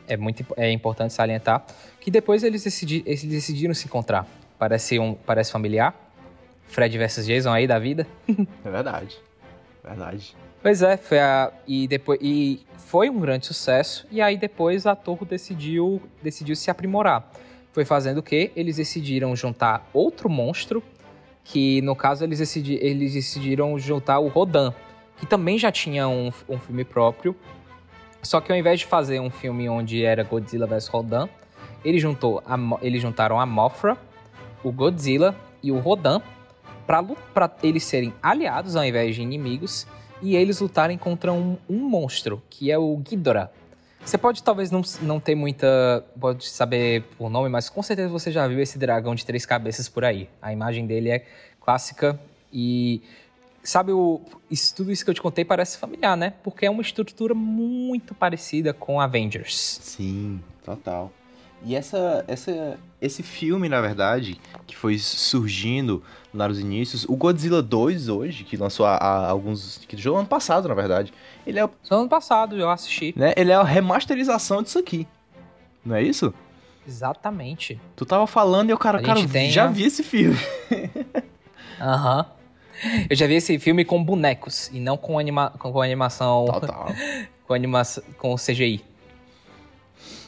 é 0.07 0.15
muito 0.15 0.45
é 0.55 0.71
importante 0.71 1.13
salientar, 1.13 1.65
que 1.99 2.09
depois 2.09 2.41
eles, 2.43 2.63
decidi, 2.63 3.03
eles 3.05 3.21
decidiram 3.25 3.73
se 3.73 3.85
encontrar. 3.87 4.25
Parece, 4.57 4.97
um, 4.97 5.13
parece 5.13 5.51
familiar. 5.51 6.06
Fred 6.67 6.97
versus 6.97 7.25
Jason 7.25 7.51
aí 7.51 7.67
da 7.67 7.79
vida. 7.79 8.05
é 8.65 8.69
verdade. 8.69 9.17
Verdade. 9.83 10.35
Pois 10.61 10.81
é, 10.81 10.97
foi 10.97 11.19
a, 11.19 11.51
e 11.67 11.87
depois 11.87 12.19
e 12.21 12.61
foi 12.77 13.09
um 13.09 13.19
grande 13.19 13.45
sucesso 13.45 14.05
e 14.11 14.21
aí 14.21 14.37
depois 14.37 14.85
a 14.85 14.95
Torre 14.95 15.25
decidiu 15.25 16.01
decidiu 16.21 16.55
se 16.55 16.69
aprimorar. 16.69 17.31
Foi 17.71 17.85
fazendo 17.85 18.17
o 18.17 18.23
quê? 18.23 18.51
Eles 18.55 18.77
decidiram 18.77 19.35
juntar 19.35 19.87
outro 19.93 20.27
monstro, 20.27 20.81
que 21.43 21.79
no 21.83 21.95
caso 21.95 22.23
eles, 22.23 22.39
decidi, 22.39 22.73
eles 22.81 23.13
decidiram 23.13 23.77
juntar 23.77 24.19
o 24.19 24.27
Rodan, 24.27 24.73
que 25.17 25.27
também 25.27 25.59
já 25.59 25.71
tinha 25.71 26.07
um, 26.07 26.31
um 26.49 26.57
filme 26.57 26.83
próprio. 26.83 27.35
Só 28.23 28.41
que 28.41 28.51
ao 28.51 28.57
invés 28.57 28.79
de 28.79 28.87
fazer 28.87 29.19
um 29.19 29.29
filme 29.29 29.69
onde 29.69 30.03
era 30.03 30.23
Godzilla 30.23 30.65
vs 30.65 30.87
Rodan, 30.87 31.29
ele 31.85 31.99
juntou 31.99 32.41
a, 32.45 32.57
eles 32.81 32.99
juntaram 33.01 33.39
a 33.39 33.45
Mothra, 33.45 33.95
o 34.63 34.71
Godzilla 34.71 35.35
e 35.61 35.71
o 35.71 35.77
Rodan 35.77 36.19
para 36.87 37.51
eles 37.61 37.83
serem 37.83 38.13
aliados 38.23 38.75
ao 38.75 38.83
invés 38.85 39.15
de 39.15 39.21
inimigos 39.21 39.85
e 40.21 40.35
eles 40.35 40.59
lutarem 40.59 40.97
contra 40.97 41.31
um, 41.31 41.57
um 41.69 41.87
monstro, 41.87 42.41
que 42.49 42.71
é 42.71 42.77
o 42.77 42.95
Ghidorah. 42.97 43.51
Você 44.03 44.17
pode 44.17 44.41
talvez 44.41 44.71
não, 44.71 44.81
não 45.01 45.19
ter 45.19 45.35
muita. 45.35 46.03
Pode 46.17 46.47
saber 46.47 47.03
o 47.19 47.29
nome, 47.29 47.49
mas 47.49 47.69
com 47.69 47.83
certeza 47.83 48.07
você 48.07 48.31
já 48.31 48.47
viu 48.47 48.61
esse 48.61 48.77
dragão 48.79 49.13
de 49.13 49.25
três 49.25 49.45
cabeças 49.45 49.89
por 49.89 50.05
aí. 50.05 50.29
A 50.41 50.53
imagem 50.53 50.87
dele 50.87 51.09
é 51.09 51.25
clássica 51.59 52.17
e. 52.51 53.01
Sabe, 53.61 53.91
o, 53.91 54.21
isso, 54.49 54.73
tudo 54.73 54.93
isso 54.93 55.03
que 55.03 55.09
eu 55.09 55.13
te 55.13 55.21
contei 55.21 55.43
parece 55.43 55.77
familiar, 55.77 56.15
né? 56.15 56.33
Porque 56.41 56.65
é 56.65 56.69
uma 56.69 56.81
estrutura 56.81 57.33
muito 57.33 58.15
parecida 58.15 58.73
com 58.73 59.01
Avengers. 59.01 59.79
Sim, 59.83 60.39
total. 60.63 61.11
E 61.63 61.75
essa, 61.75 62.23
essa, 62.27 62.79
esse 63.01 63.23
filme, 63.23 63.67
na 63.67 63.81
verdade, 63.81 64.39
que 64.65 64.75
foi 64.75 64.97
surgindo 64.97 66.03
nos 66.33 66.59
inícios, 66.59 67.03
o 67.05 67.15
Godzilla 67.15 67.61
2 67.61 68.09
hoje, 68.09 68.43
que 68.43 68.55
lançou 68.55 68.85
há, 68.85 69.27
alguns. 69.27 69.77
que 69.87 69.95
no 70.07 70.15
ano 70.15 70.27
passado, 70.27 70.67
na 70.67 70.75
verdade. 70.75 71.11
Ele 71.45 71.59
é. 71.59 71.69
Só 71.81 71.99
ano 71.99 72.09
passado, 72.09 72.55
eu 72.57 72.69
assisti. 72.69 73.13
Né, 73.17 73.33
ele 73.35 73.51
é 73.51 73.55
a 73.55 73.63
remasterização 73.63 74.61
disso 74.61 74.77
aqui. 74.77 75.07
Não 75.83 75.95
é 75.95 76.03
isso? 76.03 76.33
Exatamente. 76.87 77.79
Tu 77.95 78.05
tava 78.05 78.27
falando 78.27 78.69
e 78.69 78.71
eu, 78.71 78.77
cara, 78.77 79.01
cara, 79.01 79.25
tem, 79.27 79.51
já 79.51 79.67
vi 79.67 79.83
esse 79.83 80.03
filme. 80.03 80.37
Aham. 81.81 82.19
uhum. 82.19 83.05
Eu 83.09 83.15
já 83.15 83.25
vi 83.25 83.33
esse 83.33 83.57
filme 83.57 83.83
com 83.83 84.03
bonecos 84.03 84.69
e 84.71 84.79
não 84.79 84.97
com, 84.97 85.17
anima 85.17 85.49
com 85.57 85.81
animação. 85.81 86.45
Total. 86.45 86.87
com 87.45 87.53
animação. 87.53 88.03
com 88.19 88.35
CGI. 88.35 88.83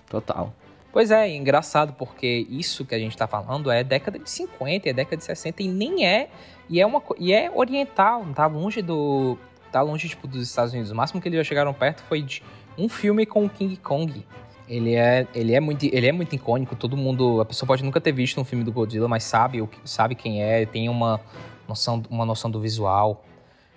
Total. 0.10 0.54
Pois 0.92 1.12
é, 1.12 1.30
engraçado, 1.36 1.94
porque 1.94 2.48
isso 2.50 2.84
que 2.84 2.96
a 2.96 3.00
gente 3.00 3.12
está 3.12 3.28
falando 3.28 3.70
é 3.70 3.84
década 3.84 4.18
de 4.18 4.30
50, 4.30 4.90
é 4.90 4.94
década 4.94 5.18
de 5.18 5.24
60 5.24 5.62
e 5.62 5.68
nem 5.68 6.06
é. 6.06 6.30
E 6.68 6.82
é, 6.82 6.86
uma, 6.86 7.02
e 7.18 7.32
é 7.32 7.52
oriental, 7.54 8.26
não 8.26 8.34
tá 8.34 8.48
longe 8.48 8.82
do. 8.82 9.38
tá 9.72 9.82
longe 9.82 10.10
tipo, 10.10 10.28
dos 10.28 10.48
Estados 10.48 10.74
Unidos. 10.74 10.92
O 10.92 10.96
máximo 10.96 11.22
que 11.22 11.28
eles 11.28 11.38
já 11.38 11.44
chegaram 11.44 11.74
perto 11.74 12.02
foi 12.04 12.22
de 12.22 12.42
um 12.78 12.90
filme 12.90 13.26
com 13.26 13.46
o 13.46 13.50
King 13.50 13.76
Kong. 13.78 14.26
Ele 14.68 14.94
é, 14.96 15.28
ele 15.34 15.54
é, 15.54 15.60
muito, 15.60 15.84
ele 15.84 16.08
é 16.08 16.12
muito 16.12 16.36
icônico, 16.36 16.76
todo 16.76 16.96
mundo. 16.96 17.42
A 17.42 17.46
pessoa 17.46 17.68
pode 17.68 17.84
nunca 17.84 18.00
ter 18.00 18.12
visto 18.12 18.40
um 18.40 18.44
filme 18.44 18.64
do 18.64 18.72
Godzilla, 18.72 19.08
mas 19.08 19.24
sabe, 19.24 19.68
sabe 19.84 20.16
quem 20.16 20.44
é, 20.44 20.66
tem 20.66 20.90
uma 20.90 21.20
noção, 21.68 22.02
uma 22.10 22.26
noção 22.26 22.50
do 22.50 22.60
visual. 22.60 23.24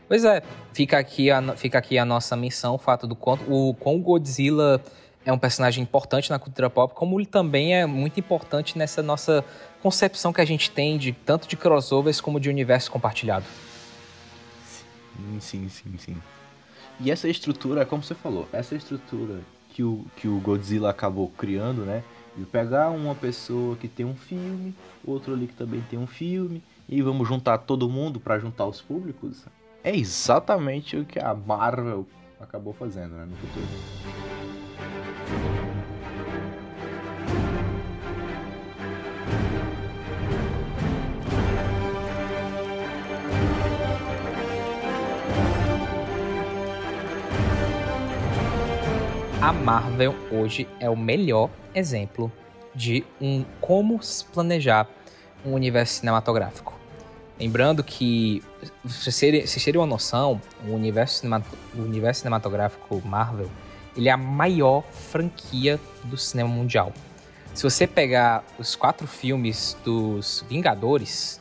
Pois 0.06 0.24
é, 0.24 0.42
fica 0.74 0.98
aqui 0.98 1.30
a, 1.30 1.56
fica 1.56 1.78
aqui 1.78 1.96
a 1.96 2.04
nossa 2.04 2.36
missão, 2.36 2.74
o 2.74 2.78
fato 2.78 3.06
do 3.06 3.16
quanto 3.16 3.50
o, 3.50 3.72
com 3.74 3.96
o 3.96 3.98
Godzilla 4.00 4.82
é 5.24 5.32
um 5.32 5.38
personagem 5.38 5.82
importante 5.82 6.30
na 6.30 6.38
cultura 6.38 6.68
pop, 6.68 6.94
como 6.94 7.18
ele 7.18 7.26
também 7.26 7.74
é 7.74 7.86
muito 7.86 8.18
importante 8.18 8.76
nessa 8.76 9.02
nossa 9.02 9.44
concepção 9.82 10.32
que 10.32 10.40
a 10.40 10.44
gente 10.44 10.70
tem 10.70 10.98
de 10.98 11.12
tanto 11.12 11.48
de 11.48 11.56
crossovers 11.56 12.20
como 12.20 12.40
de 12.40 12.48
universo 12.48 12.90
compartilhado. 12.90 13.44
Sim, 14.66 15.38
sim, 15.40 15.68
sim, 15.68 15.98
sim. 15.98 16.16
E 17.00 17.10
essa 17.10 17.28
estrutura, 17.28 17.84
como 17.84 18.02
você 18.02 18.14
falou, 18.14 18.48
essa 18.52 18.74
estrutura 18.74 19.40
que 19.70 19.82
o, 19.82 20.04
que 20.16 20.28
o 20.28 20.38
Godzilla 20.38 20.90
acabou 20.90 21.28
criando, 21.36 21.82
né? 21.82 22.02
De 22.36 22.44
pegar 22.44 22.90
uma 22.90 23.14
pessoa 23.14 23.76
que 23.76 23.88
tem 23.88 24.06
um 24.06 24.14
filme, 24.14 24.74
outro 25.04 25.34
ali 25.34 25.46
que 25.46 25.54
também 25.54 25.82
tem 25.90 25.98
um 25.98 26.06
filme, 26.06 26.62
e 26.88 27.02
vamos 27.02 27.28
juntar 27.28 27.58
todo 27.58 27.88
mundo 27.88 28.20
para 28.20 28.38
juntar 28.38 28.66
os 28.66 28.80
públicos, 28.80 29.44
é 29.84 29.94
exatamente 29.94 30.96
o 30.96 31.04
que 31.04 31.18
a 31.18 31.34
Marvel 31.34 32.06
acabou 32.40 32.72
fazendo, 32.72 33.14
né, 33.14 33.26
no 33.28 33.36
futuro. 33.36 34.41
A 49.42 49.52
Marvel 49.52 50.14
hoje 50.30 50.68
é 50.78 50.88
o 50.88 50.96
melhor 50.96 51.50
exemplo 51.74 52.30
de 52.72 53.04
um 53.20 53.44
como 53.60 53.98
planejar 54.32 54.88
um 55.44 55.54
universo 55.54 55.94
cinematográfico. 55.94 56.78
Lembrando 57.40 57.82
que, 57.82 58.40
se 58.86 59.10
vocês 59.10 59.64
terem 59.64 59.80
uma 59.80 59.86
noção, 59.86 60.40
o 60.64 60.70
universo, 60.70 61.26
o 61.74 61.82
universo 61.82 62.20
cinematográfico 62.20 63.02
Marvel 63.04 63.50
ele 63.96 64.08
é 64.08 64.12
a 64.12 64.16
maior 64.16 64.84
franquia 64.92 65.80
do 66.04 66.16
cinema 66.16 66.48
mundial. 66.48 66.92
Se 67.52 67.64
você 67.64 67.84
pegar 67.84 68.44
os 68.60 68.76
quatro 68.76 69.08
filmes 69.08 69.76
dos 69.84 70.44
Vingadores, 70.48 71.40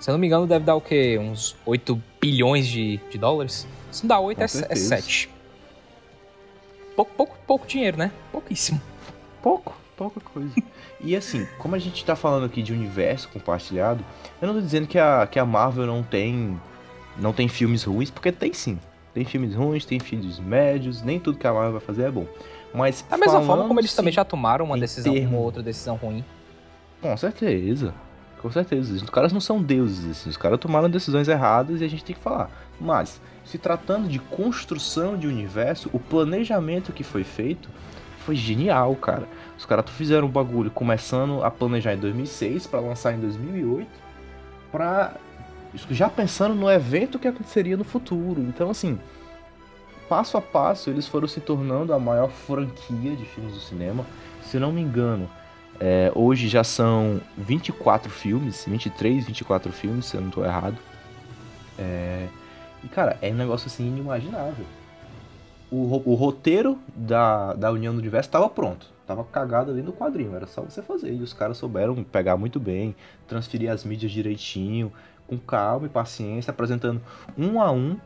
se 0.00 0.08
eu 0.08 0.12
não 0.12 0.18
me 0.18 0.28
engano, 0.28 0.46
deve 0.46 0.64
dar 0.64 0.76
o 0.76 0.80
quê? 0.80 1.18
Uns 1.20 1.54
8 1.66 2.02
bilhões 2.18 2.66
de, 2.66 2.98
de 3.10 3.18
dólares? 3.18 3.66
Se 3.90 4.02
não 4.04 4.08
dá 4.08 4.18
8, 4.18 4.40
é, 4.40 4.44
é 4.44 4.74
7. 4.74 5.33
Pouco, 6.96 7.12
pouco, 7.14 7.36
pouco 7.46 7.66
dinheiro, 7.66 7.96
né? 7.96 8.10
Pouquíssimo. 8.30 8.80
Pouco, 9.42 9.76
pouca 9.96 10.20
coisa. 10.20 10.52
e 11.00 11.16
assim, 11.16 11.46
como 11.58 11.74
a 11.74 11.78
gente 11.78 12.04
tá 12.04 12.14
falando 12.14 12.46
aqui 12.46 12.62
de 12.62 12.72
universo 12.72 13.28
compartilhado, 13.28 14.04
eu 14.40 14.48
não 14.48 14.54
tô 14.54 14.60
dizendo 14.60 14.86
que 14.86 14.98
a, 14.98 15.26
que 15.26 15.38
a 15.38 15.44
Marvel 15.44 15.86
não 15.86 16.02
tem, 16.02 16.60
não 17.18 17.32
tem 17.32 17.48
filmes 17.48 17.82
ruins, 17.84 18.10
porque 18.10 18.30
tem 18.32 18.52
sim. 18.52 18.78
Tem 19.12 19.24
filmes 19.24 19.54
ruins, 19.54 19.84
tem 19.84 20.00
filmes 20.00 20.40
médios, 20.40 21.02
nem 21.02 21.20
tudo 21.20 21.38
que 21.38 21.46
a 21.46 21.52
Marvel 21.52 21.72
vai 21.72 21.80
fazer 21.80 22.04
é 22.04 22.10
bom. 22.10 22.26
Mas 22.72 23.04
da 23.08 23.16
mesma 23.16 23.40
forma 23.42 23.68
como 23.68 23.78
eles 23.78 23.94
também 23.94 24.12
já 24.12 24.24
tomaram 24.24 24.64
uma 24.64 24.76
decisão, 24.76 25.12
termo... 25.12 25.36
uma 25.36 25.44
outra 25.44 25.62
decisão 25.62 25.94
ruim. 25.94 26.24
Com 27.00 27.16
certeza. 27.16 27.94
Com 28.42 28.50
certeza. 28.50 28.94
Os 28.94 29.08
caras 29.08 29.32
não 29.32 29.40
são 29.40 29.62
deuses, 29.62 30.10
assim. 30.10 30.28
Os 30.28 30.36
caras 30.36 30.58
tomaram 30.58 30.90
decisões 30.90 31.28
erradas 31.28 31.80
e 31.80 31.84
a 31.84 31.88
gente 31.88 32.04
tem 32.04 32.16
que 32.16 32.20
falar. 32.20 32.50
Mas, 32.80 33.20
se 33.44 33.58
tratando 33.58 34.08
de 34.08 34.18
construção 34.18 35.16
de 35.16 35.26
universo, 35.26 35.90
o 35.92 35.98
planejamento 35.98 36.92
que 36.92 37.04
foi 37.04 37.24
feito 37.24 37.68
foi 38.24 38.34
genial, 38.34 38.94
cara. 38.96 39.28
Os 39.56 39.66
caras 39.66 39.84
fizeram 39.90 40.26
um 40.26 40.30
bagulho 40.30 40.70
começando 40.70 41.44
a 41.44 41.50
planejar 41.50 41.94
em 41.94 41.98
2006 41.98 42.66
para 42.66 42.80
lançar 42.80 43.12
em 43.12 43.20
2008, 43.20 43.86
para 44.72 45.14
já 45.90 46.08
pensando 46.08 46.54
no 46.54 46.70
evento 46.70 47.18
que 47.18 47.28
aconteceria 47.28 47.76
no 47.76 47.84
futuro. 47.84 48.40
Então, 48.40 48.70
assim, 48.70 48.98
passo 50.08 50.36
a 50.36 50.40
passo 50.40 50.88
eles 50.88 51.06
foram 51.06 51.28
se 51.28 51.40
tornando 51.40 51.92
a 51.92 51.98
maior 51.98 52.30
franquia 52.30 53.14
de 53.14 53.24
filmes 53.24 53.52
do 53.52 53.60
cinema. 53.60 54.06
Se 54.42 54.58
não 54.58 54.72
me 54.72 54.80
engano, 54.80 55.28
é, 55.80 56.10
hoje 56.14 56.48
já 56.48 56.64
são 56.64 57.20
24 57.36 58.10
filmes, 58.10 58.64
23, 58.66 59.26
24 59.26 59.72
filmes, 59.72 60.06
se 60.06 60.16
eu 60.16 60.20
não 60.20 60.28
estou 60.28 60.44
errado. 60.44 60.78
É, 61.78 62.28
e 62.84 62.88
cara, 62.88 63.18
é 63.22 63.30
um 63.30 63.34
negócio 63.34 63.66
assim 63.66 63.86
inimaginável. 63.86 64.66
O, 65.70 66.10
o 66.10 66.14
roteiro 66.14 66.78
da, 66.94 67.54
da 67.54 67.72
União 67.72 67.92
do 67.92 67.98
Universo 67.98 68.28
estava 68.28 68.48
pronto, 68.48 68.86
estava 69.00 69.24
cagado 69.24 69.72
ali 69.72 69.82
no 69.82 69.92
quadrinho, 69.92 70.36
era 70.36 70.46
só 70.46 70.62
você 70.62 70.82
fazer. 70.82 71.12
E 71.12 71.22
os 71.22 71.32
caras 71.32 71.56
souberam 71.56 72.04
pegar 72.04 72.36
muito 72.36 72.60
bem, 72.60 72.94
transferir 73.26 73.70
as 73.70 73.84
mídias 73.84 74.12
direitinho, 74.12 74.92
com 75.26 75.38
calma 75.38 75.86
e 75.86 75.88
paciência, 75.88 76.50
apresentando 76.50 77.00
um 77.36 77.60
a 77.60 77.72
um, 77.72 77.96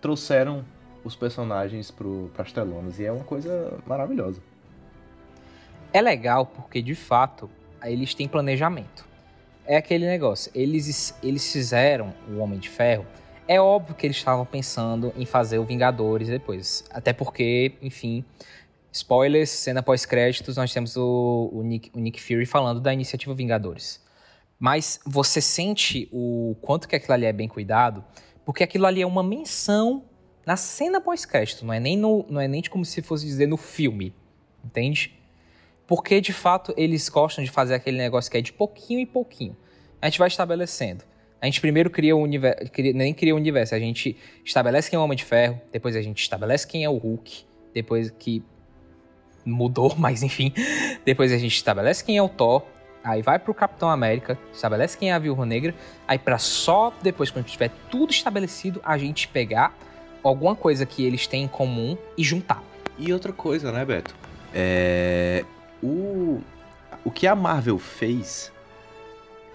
trouxeram 0.00 0.64
os 1.02 1.16
personagens 1.16 1.90
para 1.90 2.42
as 2.42 2.52
telonas. 2.52 2.98
E 2.98 3.04
é 3.06 3.10
uma 3.10 3.24
coisa 3.24 3.78
maravilhosa. 3.86 4.40
É 5.92 6.02
legal 6.02 6.44
porque, 6.44 6.82
de 6.82 6.94
fato, 6.94 7.50
eles 7.82 8.14
têm 8.14 8.28
planejamento. 8.28 9.06
É 9.66 9.76
aquele 9.76 10.06
negócio, 10.06 10.50
eles, 10.54 11.14
eles 11.22 11.50
fizeram 11.50 12.14
o 12.30 12.38
Homem 12.38 12.58
de 12.58 12.68
Ferro. 12.68 13.06
É 13.48 13.58
óbvio 13.58 13.94
que 13.94 14.06
eles 14.06 14.18
estavam 14.18 14.44
pensando 14.44 15.10
em 15.16 15.24
fazer 15.24 15.58
o 15.58 15.64
Vingadores 15.64 16.28
depois. 16.28 16.84
Até 16.90 17.14
porque, 17.14 17.72
enfim, 17.80 18.22
spoilers, 18.92 19.48
cena 19.48 19.82
pós-créditos, 19.82 20.58
nós 20.58 20.70
temos 20.70 20.98
o, 20.98 21.48
o, 21.50 21.62
Nick, 21.62 21.90
o 21.94 21.98
Nick 21.98 22.20
Fury 22.20 22.44
falando 22.44 22.78
da 22.78 22.92
iniciativa 22.92 23.32
Vingadores. 23.34 24.04
Mas 24.58 25.00
você 25.06 25.40
sente 25.40 26.10
o 26.12 26.56
quanto 26.60 26.86
que 26.86 26.94
aquilo 26.94 27.14
ali 27.14 27.24
é 27.24 27.32
bem 27.32 27.48
cuidado, 27.48 28.04
porque 28.44 28.62
aquilo 28.62 28.84
ali 28.84 29.00
é 29.00 29.06
uma 29.06 29.22
menção 29.22 30.04
na 30.44 30.56
cena 30.56 31.00
pós-crédito, 31.00 31.64
não 31.64 31.72
é 31.72 31.80
nem 31.80 31.96
no, 31.96 32.26
não 32.28 32.42
é 32.42 32.48
nem 32.48 32.62
como 32.62 32.84
se 32.84 33.00
fosse 33.00 33.24
dizer 33.24 33.46
no 33.46 33.56
filme, 33.56 34.14
entende? 34.62 35.18
Porque, 35.86 36.20
de 36.20 36.34
fato, 36.34 36.74
eles 36.76 37.08
gostam 37.08 37.42
de 37.42 37.50
fazer 37.50 37.74
aquele 37.74 37.96
negócio 37.96 38.30
que 38.30 38.36
é 38.36 38.42
de 38.42 38.52
pouquinho 38.52 39.00
em 39.00 39.06
pouquinho. 39.06 39.56
A 40.02 40.06
gente 40.06 40.18
vai 40.18 40.28
estabelecendo. 40.28 41.02
A 41.40 41.46
gente 41.46 41.60
primeiro 41.60 41.88
cria 41.88 42.16
o 42.16 42.20
universo, 42.20 42.64
nem 42.94 43.14
cria 43.14 43.32
o 43.32 43.36
universo, 43.36 43.74
a 43.74 43.78
gente 43.78 44.16
estabelece 44.44 44.90
quem 44.90 44.96
é 44.96 45.00
o 45.00 45.04
Homem 45.04 45.16
de 45.16 45.24
Ferro, 45.24 45.60
depois 45.72 45.94
a 45.94 46.02
gente 46.02 46.20
estabelece 46.20 46.66
quem 46.66 46.84
é 46.84 46.90
o 46.90 46.96
Hulk, 46.96 47.44
depois 47.72 48.10
que 48.10 48.42
mudou, 49.44 49.94
mas 49.98 50.22
enfim, 50.22 50.52
depois 51.04 51.32
a 51.32 51.38
gente 51.38 51.54
estabelece 51.54 52.02
quem 52.04 52.16
é 52.16 52.22
o 52.22 52.28
Thor, 52.28 52.62
aí 53.04 53.22
vai 53.22 53.38
pro 53.38 53.54
Capitão 53.54 53.88
América, 53.88 54.36
estabelece 54.52 54.98
quem 54.98 55.10
é 55.10 55.14
a 55.14 55.18
Viúva 55.18 55.46
Negra, 55.46 55.74
aí 56.08 56.18
para 56.18 56.38
só 56.38 56.92
depois 57.00 57.30
quando 57.30 57.46
tiver 57.46 57.70
tudo 57.88 58.10
estabelecido 58.10 58.80
a 58.84 58.98
gente 58.98 59.28
pegar 59.28 59.76
alguma 60.24 60.56
coisa 60.56 60.84
que 60.84 61.04
eles 61.04 61.28
têm 61.28 61.44
em 61.44 61.48
comum 61.48 61.96
e 62.16 62.24
juntar. 62.24 62.62
E 62.98 63.12
outra 63.12 63.32
coisa, 63.32 63.70
né, 63.70 63.84
Beto? 63.84 64.12
É... 64.52 65.44
O... 65.80 66.40
o 67.04 67.10
que 67.12 67.28
a 67.28 67.36
Marvel 67.36 67.78
fez 67.78 68.52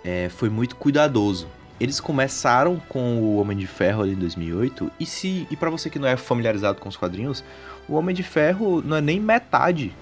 é... 0.01 0.29
foi 0.29 0.47
muito 0.49 0.77
cuidadoso 0.77 1.45
eles 1.83 1.99
começaram 1.99 2.79
com 2.87 3.17
o 3.17 3.35
Homem 3.35 3.57
de 3.57 3.67
Ferro 3.67 4.03
ali 4.03 4.13
em 4.13 4.17
2008 4.17 4.89
e 4.97 5.05
se 5.05 5.45
e 5.51 5.57
para 5.57 5.69
você 5.69 5.89
que 5.89 5.99
não 5.99 6.07
é 6.07 6.15
familiarizado 6.15 6.79
com 6.79 6.87
os 6.87 6.95
quadrinhos, 6.95 7.43
o 7.89 7.95
Homem 7.95 8.15
de 8.15 8.23
Ferro 8.23 8.81
não 8.81 8.95
é 8.95 9.01
nem 9.01 9.19
metade 9.19 9.93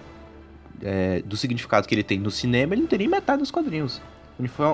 é, 0.83 1.23
do 1.23 1.35
significado 1.35 1.87
que 1.87 1.95
ele 1.95 2.03
tem 2.03 2.19
no 2.19 2.29
cinema, 2.29 2.75
ele 2.75 2.81
não 2.81 2.87
tem 2.87 2.99
nem 2.99 3.07
metade 3.07 3.39
dos 3.39 3.49
quadrinhos. 3.49 3.99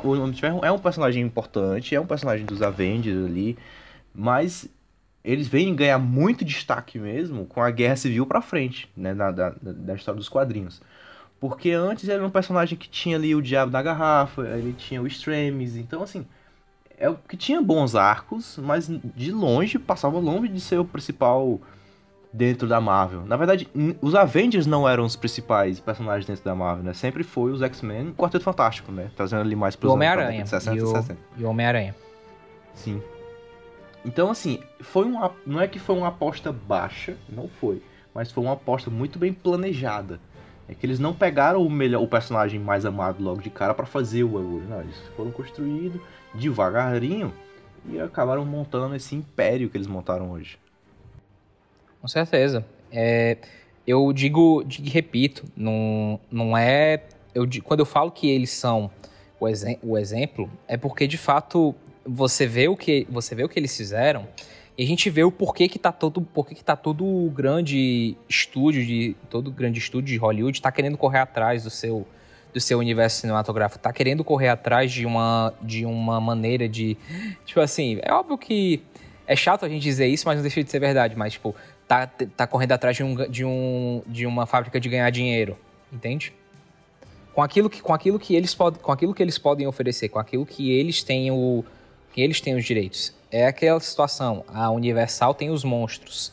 O 0.04 0.10
Homem 0.12 0.32
de 0.32 0.41
Ferro 0.41 0.60
é 0.63 0.72
um 0.72 0.80
personagem 0.80 1.24
importante, 1.24 1.96
é 1.96 2.00
um 2.00 2.06
personagem 2.06 2.46
dos 2.46 2.62
Avengers 2.62 3.26
ali, 3.26 3.58
mas 4.13 4.70
eles 5.24 5.48
vêm 5.48 5.74
ganhar 5.74 6.00
muito 6.00 6.43
destaque 6.43 7.00
mesmo 7.00 7.46
com 7.46 7.62
a 7.62 7.72
Guerra 7.72 7.96
Civil 7.96 8.26
pra 8.26 8.41
frente, 8.41 8.89
né, 8.96 9.13
da, 9.13 9.32
da, 9.32 9.54
da 9.62 9.96
história 9.96 10.17
dos 10.17 10.30
quadrinhos. 10.30 10.82
Porque 11.39 11.72
antes 11.72 12.04
ele 12.04 12.13
era 12.13 12.26
um 12.26 12.30
personagem 12.30 12.78
que 12.78 12.89
tinha 12.89 13.15
ali 13.15 13.34
o 13.34 13.41
Diabo 13.41 13.72
da 13.72 13.82
Garrafa, 13.82 14.41
ele 14.41 14.74
tinha 14.74 15.02
o 15.02 15.08
Extremes, 15.08 15.78
então 15.78 16.04
assim, 16.04 16.26
é 16.98 17.10
o 17.10 17.16
que 17.16 17.38
tinha 17.38 17.62
bons 17.62 17.96
arcos, 17.96 18.58
mas 18.62 18.88
de 18.88 19.32
longe 19.32 19.78
passava 19.78 20.18
longe 20.20 20.48
de 20.48 20.60
ser 20.60 20.80
o 20.80 20.86
principal 20.86 21.62
dentro 22.34 22.68
da 22.68 22.82
Marvel. 22.82 23.26
Na 23.26 23.38
verdade, 23.38 23.68
os 24.02 24.16
Avengers 24.16 24.66
não 24.66 24.88
eram 24.88 25.06
os 25.06 25.16
principais 25.16 25.80
personagens 25.80 26.26
dentro 26.26 26.44
da 26.44 26.56
Marvel, 26.56 26.84
né? 26.84 26.94
Sempre 26.94 27.24
foi 27.24 27.52
os 27.52 27.62
X-Men 27.62 28.08
e 28.08 28.10
o 28.10 28.14
Quarteto 28.14 28.44
Fantástico, 28.44 28.92
né? 28.92 29.10
Trazendo 29.16 29.42
ali 29.42 29.56
mais 29.56 29.76
pros 29.76 29.94
Homem-Aranha. 29.94 30.44
E 30.74 30.82
o, 30.82 31.42
e 31.42 31.44
o 31.44 31.50
Homem-Aranha. 31.50 31.96
Sim. 32.74 33.02
Então, 34.06 34.30
assim, 34.30 34.60
foi 34.80 35.06
uma, 35.06 35.32
não 35.46 35.60
é 35.60 35.68
que 35.68 35.80
foi 35.80 35.96
uma 35.96 36.08
aposta 36.08 36.52
baixa, 36.52 37.18
não 37.28 37.48
foi, 37.48 37.82
mas 38.14 38.32
foi 38.32 38.44
uma 38.44 38.54
aposta 38.54 38.90
muito 38.90 39.20
bem 39.20 39.34
planejada. 39.34 40.20
É 40.69 40.73
que 40.73 40.86
eles 40.86 40.99
não 40.99 41.13
pegaram 41.13 41.62
o 41.65 41.69
melhor, 41.69 42.01
o 42.03 42.08
personagem 42.08 42.60
mais 42.60 42.86
amado 42.86 43.23
logo 43.23 43.41
de 43.41 43.49
cara 43.49 43.73
para 43.73 43.86
fazer 43.86 44.23
o 44.23 44.27
bagulho, 44.27 44.67
não, 44.67 44.82
eles 44.82 44.97
foram 45.15 45.32
construídos 45.32 46.01
devagarinho 46.34 47.34
e 47.89 47.99
acabaram 47.99 48.45
montando 48.45 48.95
esse 48.95 49.15
império 49.15 49.69
que 49.69 49.77
eles 49.77 49.88
montaram 49.88 50.32
hoje. 50.32 50.60
Com 52.01 52.08
certeza. 52.08 52.65
É, 52.91 53.38
eu 53.86 54.12
digo, 54.12 54.63
digo 54.65 54.89
repito, 54.89 55.45
não, 55.56 56.19
não 56.30 56.58
é. 56.58 57.03
Eu, 57.34 57.47
quando 57.63 57.80
eu 57.80 57.86
falo 57.86 58.12
que 58.12 58.30
eles 58.30 58.49
são 58.49 58.91
o, 59.39 59.45
o 59.84 59.97
exemplo, 59.97 60.49
é 60.67 60.75
porque 60.75 61.08
de 61.08 61.17
fato 61.17 61.73
você 62.06 62.45
vê 62.45 62.67
o 62.67 62.75
que, 62.75 63.08
você 63.10 63.36
vê 63.36 63.43
o 63.43 63.49
que 63.49 63.60
eles 63.60 63.75
fizeram 63.75 64.27
e 64.78 64.84
a 64.84 64.88
gente 64.88 65.10
vê 65.10 65.24
o 65.24 65.32
porquê 65.32 65.68
que 65.68 65.80
tá 65.80 65.92
todo, 65.92 66.22
porquê 66.22 66.54
que 66.54 66.63
tá 66.63 66.76
todo 66.76 67.32
grande 67.34 68.16
estúdio 68.30 68.86
de 68.86 69.16
todo 69.30 69.52
grande 69.52 69.80
estúdio 69.80 70.13
de 70.13 70.18
Hollywood 70.18 70.62
tá 70.62 70.72
querendo 70.72 70.98
correr 70.98 71.20
atrás 71.20 71.63
do 71.63 71.70
seu 71.70 72.08
do 72.54 72.60
seu 72.60 72.80
universo 72.80 73.22
cinematográfico 73.22 73.82
tá 73.82 73.92
querendo 73.94 74.24
correr 74.24 74.50
atrás 74.50 74.92
de 74.92 75.06
uma, 75.06 75.54
de 75.62 75.86
uma 75.86 76.20
maneira 76.20 76.68
de. 76.68 76.98
Tipo 77.46 77.60
assim, 77.60 78.00
é 78.02 78.13
óbvio 78.13 78.38
que 78.38 78.82
é 79.28 79.36
chato 79.36 79.66
a 79.66 79.70
gente 79.70 79.84
dizer 79.84 80.08
isso, 80.08 80.26
mas 80.26 80.38
não 80.38 80.42
deixa 80.42 80.63
de 80.63 80.72
ser 80.72 80.80
verdade. 80.80 81.16
Mas, 81.18 81.34
tipo, 81.34 81.56
tá, 81.88 82.08
tá 82.08 82.48
correndo 82.48 82.72
atrás 82.72 82.96
de, 82.96 83.04
um, 83.04 83.16
de, 83.30 83.46
um, 83.46 84.02
de 84.08 84.26
uma 84.26 84.46
fábrica 84.46 84.80
de 84.80 84.88
ganhar 84.88 85.10
dinheiro. 85.10 85.58
Entende? 85.92 86.34
Com 87.34 87.44
aquilo 87.44 87.70
que, 87.70 87.82
com 87.82 87.94
aquilo 87.94 88.18
que 88.18 88.36
eles 88.36 88.56
podem, 88.56 88.82
com 88.82 88.92
aquilo 88.92 89.13
que 89.13 89.22
eles 89.22 89.38
podem 89.38 89.68
oferecer, 89.68 90.10
com 90.10 90.18
aquilo 90.18 90.46
que 90.46 90.72
eles 90.72 91.04
têm 91.04 91.30
o 91.30 91.63
que 92.13 92.22
eles 92.22 92.42
têm 92.42 92.56
os 92.56 92.66
direitos. 92.66 93.13
É 93.32 93.48
aquela 93.48 93.80
situação. 93.80 94.44
A 94.48 94.70
Universal 94.72 95.34
tem 95.34 95.50
os 95.50 95.63
monstros. 95.63 96.32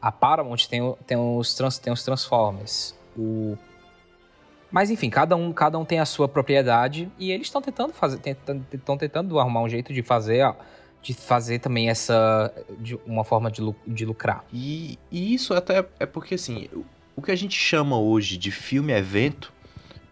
A 0.00 0.12
Paramount 0.12 0.66
tem, 0.68 0.94
tem, 1.06 1.16
os, 1.16 1.54
trans, 1.54 1.78
tem 1.78 1.92
os 1.92 2.02
Transformers. 2.04 2.94
O 3.16 3.56
mas 4.70 4.90
enfim, 4.90 5.08
cada 5.08 5.36
um, 5.36 5.52
cada 5.52 5.78
um 5.78 5.84
tem 5.84 6.00
a 6.00 6.04
sua 6.04 6.28
propriedade 6.28 7.10
e 7.18 7.30
eles 7.30 7.46
estão 7.46 7.62
tentando 7.62 7.92
fazer, 7.92 8.20
estão 8.72 8.98
tentando 8.98 9.38
arrumar 9.38 9.62
um 9.62 9.68
jeito 9.68 9.92
de 9.92 10.02
fazer, 10.02 10.44
ó, 10.44 10.54
de 11.00 11.14
fazer 11.14 11.60
também 11.60 11.88
essa 11.88 12.52
de 12.78 12.98
uma 13.06 13.24
forma 13.24 13.50
de, 13.50 13.62
de 13.86 14.04
lucrar. 14.04 14.44
E, 14.52 14.98
e 15.10 15.32
isso 15.32 15.54
até 15.54 15.86
é 16.00 16.04
porque 16.04 16.34
assim, 16.34 16.68
o 17.14 17.22
que 17.22 17.30
a 17.30 17.36
gente 17.36 17.56
chama 17.56 17.98
hoje 17.98 18.36
de 18.36 18.50
filme 18.50 18.92
evento, 18.92 19.52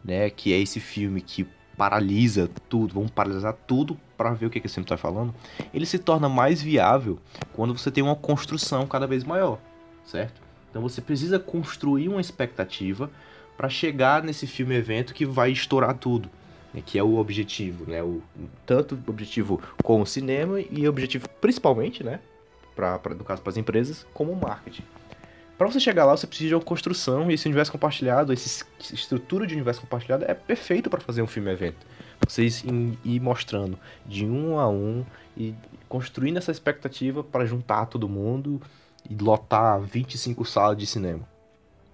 né, 0.05 0.31
que 0.31 0.53
é 0.53 0.59
esse 0.59 0.79
filme 0.81 1.21
que 1.21 1.47
paralisa 1.77 2.49
tudo, 2.69 2.95
vamos 2.95 3.11
paralisar 3.11 3.55
tudo 3.67 3.99
para 4.17 4.33
ver 4.33 4.47
o 4.47 4.51
que, 4.51 4.61
que 4.61 4.69
você 4.69 4.81
está 4.81 4.97
falando, 4.97 5.35
ele 5.73 5.87
se 5.87 5.99
torna 5.99 6.29
mais 6.29 6.63
viável 6.63 7.19
quando 7.53 7.77
você 7.77 7.91
tem 7.91 8.03
uma 8.03 8.17
construção 8.17 8.87
cada 8.87 9.07
vez 9.07 9.25
maior, 9.25 9.59
certo? 10.05 10.41
Então 10.71 10.83
você 10.83 11.01
precisa 11.01 11.39
construir 11.39 12.09
uma 12.09 12.21
expectativa 12.21 13.11
para 13.57 13.69
chegar 13.69 14.23
nesse 14.23 14.47
filme 14.47 14.75
evento 14.75 15.15
que 15.15 15.25
vai 15.25 15.51
estourar 15.51 15.95
tudo, 15.95 16.29
né, 16.73 16.83
que 16.85 16.99
é 16.99 17.03
o 17.03 17.17
objetivo, 17.17 17.89
né, 17.89 18.03
o 18.03 18.21
tanto 18.67 18.99
objetivo 19.07 19.61
com 19.83 20.01
o 20.01 20.07
cinema 20.07 20.61
e 20.61 20.89
objetivo 20.89 21.29
principalmente, 21.41 22.03
né, 22.03 22.21
para 22.75 23.15
no 23.15 23.25
caso 23.25 23.41
para 23.41 23.51
as 23.51 23.57
empresas, 23.57 24.07
como 24.13 24.33
o 24.33 24.37
marketing. 24.37 24.83
Para 25.57 25.69
você 25.69 25.79
chegar 25.79 26.05
lá, 26.05 26.17
você 26.17 26.27
precisa 26.27 26.49
de 26.49 26.55
uma 26.57 26.61
construção 26.61 27.31
e 27.31 27.35
esse 27.35 27.47
universo 27.47 27.71
compartilhado, 27.71 28.33
essa 28.33 28.65
estrutura 28.93 29.47
de 29.47 29.55
universo 29.55 29.81
compartilhado 29.81 30.25
é 30.27 30.35
perfeito 30.35 30.91
para 30.91 31.01
fazer 31.01 31.23
um 31.23 31.29
filme 31.29 31.51
evento. 31.53 31.87
Vocês 32.27 32.65
ir 33.05 33.21
mostrando 33.21 33.79
de 34.07 34.27
um 34.27 34.59
a 34.59 34.69
um 34.69 35.05
e 35.37 35.55
construindo 35.89 36.39
essa 36.39 36.51
expectativa 36.51 37.23
para 37.23 37.45
juntar 37.45 37.87
todo 37.87 38.09
mundo 38.09 38.61
e 39.09 39.15
lotar 39.15 39.81
25 39.81 40.45
salas 40.45 40.77
de 40.77 40.87
cinema. 40.87 41.29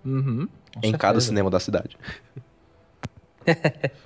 Uhum 0.04 0.48
em 0.76 0.80
certeza. 0.82 0.98
cada 0.98 1.20
cinema 1.20 1.50
da 1.50 1.58
cidade. 1.58 1.98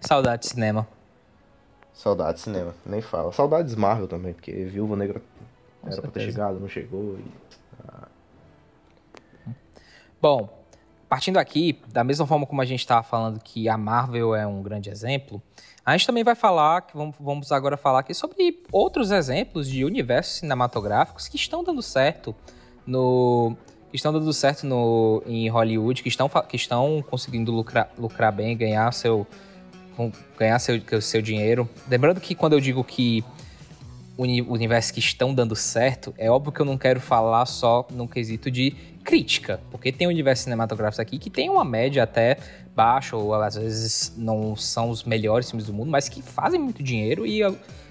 Saudade 0.00 0.42
de 0.42 0.48
cinema. 0.48 0.86
Saudade 1.94 2.38
de 2.38 2.40
cinema, 2.44 2.74
nem 2.84 3.00
fala. 3.00 3.32
Saudades 3.32 3.74
Marvel 3.74 4.08
também, 4.08 4.34
porque 4.34 4.52
Viúva 4.64 4.96
Negra 4.96 5.20
Com 5.20 5.86
era 5.86 5.94
certeza. 5.94 6.02
pra 6.02 6.10
ter 6.10 6.20
chegado, 6.30 6.60
não 6.60 6.68
chegou. 6.68 7.18
E... 7.18 7.24
Ah. 7.88 8.08
Bom, 10.20 10.61
partindo 11.12 11.36
aqui, 11.36 11.78
da 11.88 12.02
mesma 12.02 12.26
forma 12.26 12.46
como 12.46 12.62
a 12.62 12.64
gente 12.64 12.80
estava 12.80 13.02
falando 13.02 13.38
que 13.38 13.68
a 13.68 13.76
Marvel 13.76 14.34
é 14.34 14.46
um 14.46 14.62
grande 14.62 14.88
exemplo, 14.88 15.42
a 15.84 15.92
gente 15.94 16.06
também 16.06 16.24
vai 16.24 16.34
falar, 16.34 16.80
que 16.80 16.94
vamos, 17.20 17.52
agora 17.52 17.76
falar 17.76 17.98
aqui 17.98 18.14
sobre 18.14 18.62
outros 18.72 19.10
exemplos 19.10 19.68
de 19.68 19.84
universos 19.84 20.36
cinematográficos 20.36 21.28
que 21.28 21.36
estão 21.36 21.62
dando 21.62 21.82
certo 21.82 22.34
no, 22.86 23.54
que 23.90 23.96
estão 23.96 24.10
dando 24.10 24.32
certo 24.32 24.66
no, 24.66 25.22
em 25.26 25.50
Hollywood, 25.50 26.02
que 26.02 26.08
estão, 26.08 26.30
que 26.48 26.56
estão 26.56 27.04
conseguindo 27.10 27.52
lucrar, 27.52 27.90
lucrar 27.98 28.32
bem, 28.32 28.56
ganhar 28.56 28.90
seu, 28.94 29.26
ganhar 30.38 30.58
seu, 30.60 30.80
seu 31.02 31.20
dinheiro. 31.20 31.68
Lembrando 31.90 32.22
que 32.22 32.34
quando 32.34 32.54
eu 32.54 32.60
digo 32.60 32.82
que 32.82 33.22
universos 34.16 34.90
que 34.90 35.00
estão 35.00 35.34
dando 35.34 35.54
certo, 35.54 36.14
é 36.16 36.30
óbvio 36.30 36.52
que 36.52 36.60
eu 36.60 36.66
não 36.66 36.78
quero 36.78 37.00
falar 37.00 37.44
só 37.44 37.86
num 37.90 38.06
quesito 38.06 38.50
de 38.50 38.74
crítica, 39.02 39.60
porque 39.70 39.92
tem 39.92 40.06
universos 40.06 40.44
cinematográficos 40.44 41.00
aqui 41.00 41.18
que 41.18 41.28
tem 41.28 41.50
uma 41.50 41.64
média 41.64 42.02
até 42.02 42.38
baixa, 42.74 43.16
ou 43.16 43.34
às 43.34 43.56
vezes 43.56 44.14
não 44.16 44.56
são 44.56 44.90
os 44.90 45.04
melhores 45.04 45.50
filmes 45.50 45.66
do 45.66 45.72
mundo, 45.72 45.90
mas 45.90 46.08
que 46.08 46.22
fazem 46.22 46.60
muito 46.60 46.82
dinheiro 46.82 47.26
e, 47.26 47.40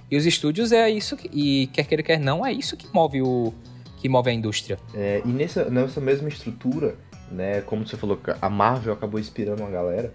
e 0.10 0.18
os 0.18 0.26
estúdios 0.26 0.72
é 0.72 0.90
isso 0.90 1.16
que, 1.16 1.30
e 1.34 1.68
quer 1.68 1.84
queira 1.86 2.04
quer 2.04 2.20
não, 2.20 2.46
é 2.46 2.52
isso 2.52 2.76
que 2.76 2.88
move 2.94 3.22
o, 3.22 3.54
que 4.02 4.10
move 4.10 4.30
a 4.30 4.34
indústria. 4.34 4.80
É, 4.96 5.22
e 5.24 5.30
nessa, 5.30 5.70
nessa 5.70 6.02
mesma 6.02 6.28
estrutura, 6.28 6.96
né, 7.32 7.62
como 7.62 7.88
você 7.88 7.96
falou, 7.96 8.20
a 8.42 8.50
Marvel 8.50 8.94
acabou 8.94 9.20
inspirando 9.20 9.62
uma 9.62 9.70
galera, 9.70 10.12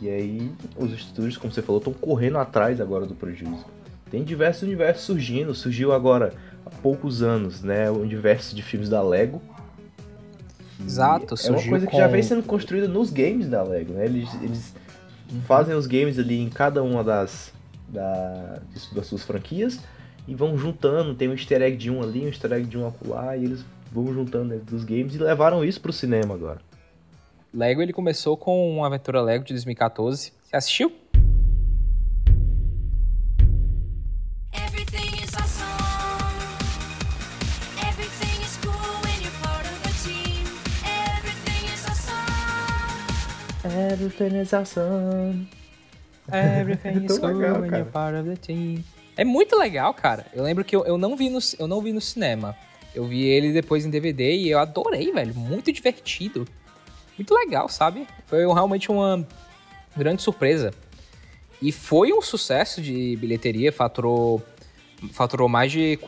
e 0.00 0.08
aí 0.08 0.52
os 0.76 0.92
estúdios, 0.92 1.36
como 1.36 1.52
você 1.52 1.62
falou, 1.62 1.78
estão 1.78 1.92
correndo 1.92 2.38
atrás 2.38 2.80
agora 2.80 3.06
do 3.06 3.14
prejuízo. 3.14 3.64
Tem 4.10 4.24
diversos 4.24 4.62
universos 4.62 5.04
surgindo, 5.04 5.54
surgiu 5.54 5.92
agora 5.92 6.34
há 6.66 6.70
poucos 6.70 7.22
anos, 7.22 7.62
né, 7.62 7.90
o 7.90 7.98
universo 7.98 8.54
de 8.54 8.62
filmes 8.62 8.88
da 8.88 9.02
Lego. 9.02 9.40
Exato, 10.84 11.34
É 11.44 11.50
uma 11.50 11.62
coisa 11.62 11.86
que 11.86 11.92
com... 11.92 11.98
já 11.98 12.06
vem 12.06 12.22
sendo 12.22 12.42
construída 12.42 12.88
nos 12.88 13.10
games 13.10 13.48
da 13.48 13.62
Lego, 13.62 13.92
né? 13.92 14.04
Eles, 14.04 14.34
eles 14.42 14.74
uhum. 15.32 15.40
fazem 15.42 15.74
os 15.74 15.86
games 15.86 16.18
ali 16.18 16.40
em 16.40 16.48
cada 16.48 16.82
uma 16.82 17.04
das, 17.04 17.52
da, 17.88 18.60
das 18.94 19.06
suas 19.06 19.22
franquias, 19.22 19.80
e 20.26 20.34
vão 20.34 20.56
juntando, 20.56 21.14
tem 21.14 21.28
um 21.28 21.32
easter 21.32 21.62
egg 21.62 21.76
de 21.76 21.90
um 21.90 22.02
ali, 22.02 22.22
um 22.22 22.28
easter 22.28 22.52
egg 22.52 22.66
de 22.66 22.78
um 22.78 22.86
acolá, 22.86 23.36
e 23.36 23.44
eles 23.44 23.64
vão 23.92 24.12
juntando 24.12 24.50
dentro 24.50 24.66
dos 24.66 24.84
games 24.84 25.14
e 25.14 25.18
levaram 25.18 25.64
isso 25.64 25.80
pro 25.80 25.92
cinema 25.92 26.34
agora. 26.34 26.60
Lego 27.52 27.82
ele 27.82 27.92
começou 27.92 28.36
com 28.36 28.76
uma 28.76 28.86
aventura 28.86 29.20
Lego 29.20 29.44
de 29.44 29.52
2014. 29.54 30.32
Você 30.44 30.56
assistiu? 30.56 30.92
Everything 43.90 44.36
is 44.40 44.52
awesome. 44.52 45.48
Everything 46.32 47.04
is 47.04 47.18
cool 47.18 47.32
when 47.32 47.72
you're 47.72 47.84
part 47.86 48.14
of 48.14 48.28
the 48.28 48.36
team. 48.36 48.84
É 49.16 49.24
muito 49.24 49.56
legal, 49.58 49.92
cara. 49.92 50.26
Eu 50.32 50.44
lembro 50.44 50.64
que 50.64 50.76
eu, 50.76 50.84
eu, 50.84 50.96
não 50.96 51.16
vi 51.16 51.28
no, 51.28 51.40
eu 51.58 51.66
não 51.66 51.82
vi 51.82 51.92
no 51.92 52.00
cinema. 52.00 52.56
Eu 52.94 53.04
vi 53.04 53.24
ele 53.24 53.52
depois 53.52 53.84
em 53.84 53.90
DVD 53.90 54.36
e 54.36 54.48
eu 54.50 54.60
adorei, 54.60 55.12
velho. 55.12 55.34
Muito 55.34 55.72
divertido. 55.72 56.46
Muito 57.18 57.34
legal, 57.34 57.68
sabe? 57.68 58.06
Foi 58.26 58.46
realmente 58.46 58.92
uma 58.92 59.26
grande 59.96 60.22
surpresa. 60.22 60.70
E 61.60 61.72
foi 61.72 62.12
um 62.12 62.22
sucesso 62.22 62.80
de 62.80 63.16
bilheteria, 63.16 63.72
faturou, 63.72 64.40
faturou 65.12 65.48
mais 65.48 65.72
de. 65.72 65.98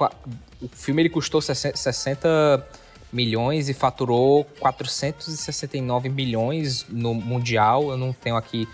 O 0.60 0.68
filme 0.68 1.02
ele 1.02 1.10
custou 1.10 1.42
60 1.42 2.64
milhões 3.12 3.68
e 3.68 3.74
faturou 3.74 4.44
469 4.58 6.08
milhões 6.08 6.86
no 6.88 7.14
Mundial. 7.14 7.90
Eu 7.90 7.96
não 7.96 8.12
tenho 8.12 8.36
aqui 8.36 8.66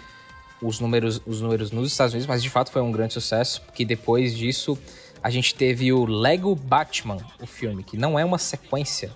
os 0.62 0.80
números, 0.80 1.20
os 1.26 1.40
números 1.40 1.70
nos 1.70 1.90
Estados 1.90 2.12
Unidos, 2.14 2.26
mas 2.26 2.42
de 2.42 2.50
fato 2.50 2.70
foi 2.70 2.82
um 2.82 2.92
grande 2.92 3.14
sucesso, 3.14 3.62
porque 3.62 3.84
depois 3.84 4.36
disso 4.36 4.78
a 5.22 5.30
gente 5.30 5.54
teve 5.54 5.92
o 5.92 6.04
Lego 6.04 6.54
Batman, 6.54 7.18
o 7.40 7.46
filme, 7.46 7.82
que 7.82 7.96
não 7.96 8.18
é 8.18 8.24
uma 8.24 8.38
sequência, 8.38 9.10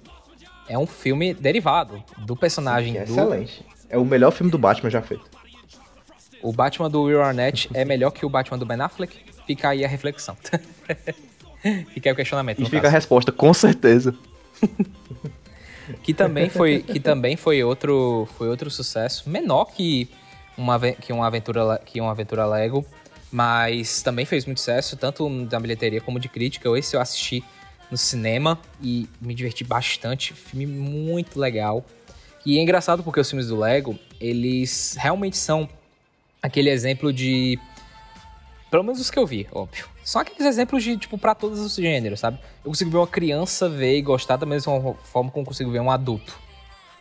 é 0.68 0.78
um 0.78 0.87
filme 0.87 1.32
derivado 1.35 2.02
do 2.18 2.37
personagem 2.37 2.94
Sim, 2.94 2.98
é 2.98 3.04
do... 3.04 3.12
Excelente. 3.12 3.64
É 3.88 3.98
o 3.98 4.04
melhor 4.04 4.30
filme 4.30 4.50
do 4.50 4.58
Batman 4.58 4.90
já 4.90 5.02
feito. 5.02 5.24
O 6.42 6.52
Batman 6.52 6.90
do 6.90 7.02
Will 7.02 7.22
Arnett 7.22 7.68
é 7.72 7.85
melhor 7.85 8.11
que 8.11 8.26
o 8.26 8.28
Batman 8.28 8.58
do 8.58 8.66
Ben 8.66 8.80
Affleck? 8.80 9.16
Fica 9.46 9.68
aí 9.68 9.85
a 9.85 9.88
reflexão. 9.88 10.37
fica 11.92 12.08
aí 12.08 12.12
o 12.12 12.16
questionamento. 12.16 12.62
E 12.62 12.64
fica 12.64 12.82
caso. 12.82 12.87
a 12.87 12.90
resposta, 12.90 13.30
com 13.30 13.52
certeza. 13.54 14.14
que 16.03 16.14
também 16.14 16.49
foi, 16.49 16.83
que 16.83 17.01
também 17.01 17.37
foi 17.37 17.62
outro, 17.62 18.29
foi 18.37 18.49
outro 18.49 18.71
sucesso, 18.71 19.29
menor 19.29 19.66
que 19.66 20.09
uma, 20.57 20.79
que 20.79 21.12
uma 21.12 21.27
aventura 21.27 21.81
que 21.85 22.01
uma 22.01 22.11
aventura 22.11 22.47
Lego, 22.47 22.85
mas 23.31 24.03
também 24.03 24.25
fez 24.25 24.45
muito 24.45 24.59
sucesso, 24.59 24.97
tanto 24.97 25.29
da 25.47 25.59
bilheteria 25.59 26.01
como 26.01 26.21
de 26.21 26.29
crítica. 26.29 26.68
Esse 26.79 26.95
eu 26.97 27.01
assisti 27.01 27.42
no 27.90 27.97
cinema 27.97 28.59
e 28.83 29.09
me 29.21 29.35
diverti 29.35 29.64
bastante. 29.64 30.35
Filme 30.35 30.66
muito 30.66 31.38
legal. 31.38 31.85
E 32.45 32.59
é 32.59 32.62
engraçado 32.62 33.03
porque 33.03 33.21
os 33.21 33.29
filmes 33.29 33.49
do 33.49 33.59
Lego, 33.59 33.99
eles 34.21 34.97
realmente 34.99 35.37
são 35.37 35.68
aquele 36.42 36.71
exemplo 36.71 37.12
de. 37.12 37.59
Pelo 38.71 38.83
menos 38.83 39.01
os 39.01 39.11
que 39.11 39.18
eu 39.18 39.27
vi, 39.27 39.47
óbvio. 39.53 39.91
São 40.05 40.21
aqueles 40.21 40.45
exemplos 40.47 40.83
de, 40.83 40.97
tipo, 40.97 41.17
pra 41.17 41.35
todos 41.35 41.61
os 41.61 41.75
gêneros, 41.75 42.21
sabe? 42.21 42.38
Eu 42.65 42.71
consigo 42.71 42.91
ver 42.91 42.97
uma 42.99 43.07
criança 43.07 43.69
ver 43.69 43.97
e 43.97 44.03
gostar 44.03 44.37
da 44.37 44.47
mesma 44.47 44.95
forma 45.05 45.31
como 45.31 45.47
consigo 45.47 45.71
ver 45.71 45.81
um 45.81 45.91
adulto. 45.91 46.38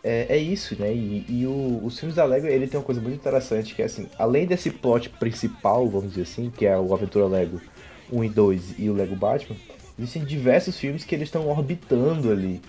É, 0.04 0.28
é 0.30 0.38
isso, 0.38 0.76
né? 0.80 0.94
E, 0.94 1.26
e 1.28 1.46
o, 1.46 1.82
os 1.84 2.00
filmes 2.00 2.16
da 2.16 2.26
Lego, 2.26 2.48
ele 2.48 2.68
tem 2.68 2.80
uma 2.80 2.86
coisa 2.86 3.02
muito 3.02 3.16
interessante, 3.16 3.76
que 3.76 3.82
é 3.82 3.86
assim, 3.86 4.08
além 4.18 4.46
desse 4.46 4.70
plot 4.72 5.10
principal, 5.10 5.88
vamos 5.88 6.10
dizer 6.10 6.24
assim, 6.24 6.50
que 6.50 6.66
é 6.66 6.78
o 6.78 6.94
Aventura 6.94 7.26
Lego 7.26 7.62
1 8.12 8.24
e 8.24 8.30
2 8.30 8.80
e 8.80 8.90
o 8.90 8.94
Lego 8.94 9.16
Batman, 9.16 9.56
existem 9.98 10.24
diversos 10.24 10.78
filmes 10.78 11.04
que 11.04 11.14
eles 11.14 11.28
estão 11.28 11.48
orbitando 11.48 12.32
ali 12.32 12.62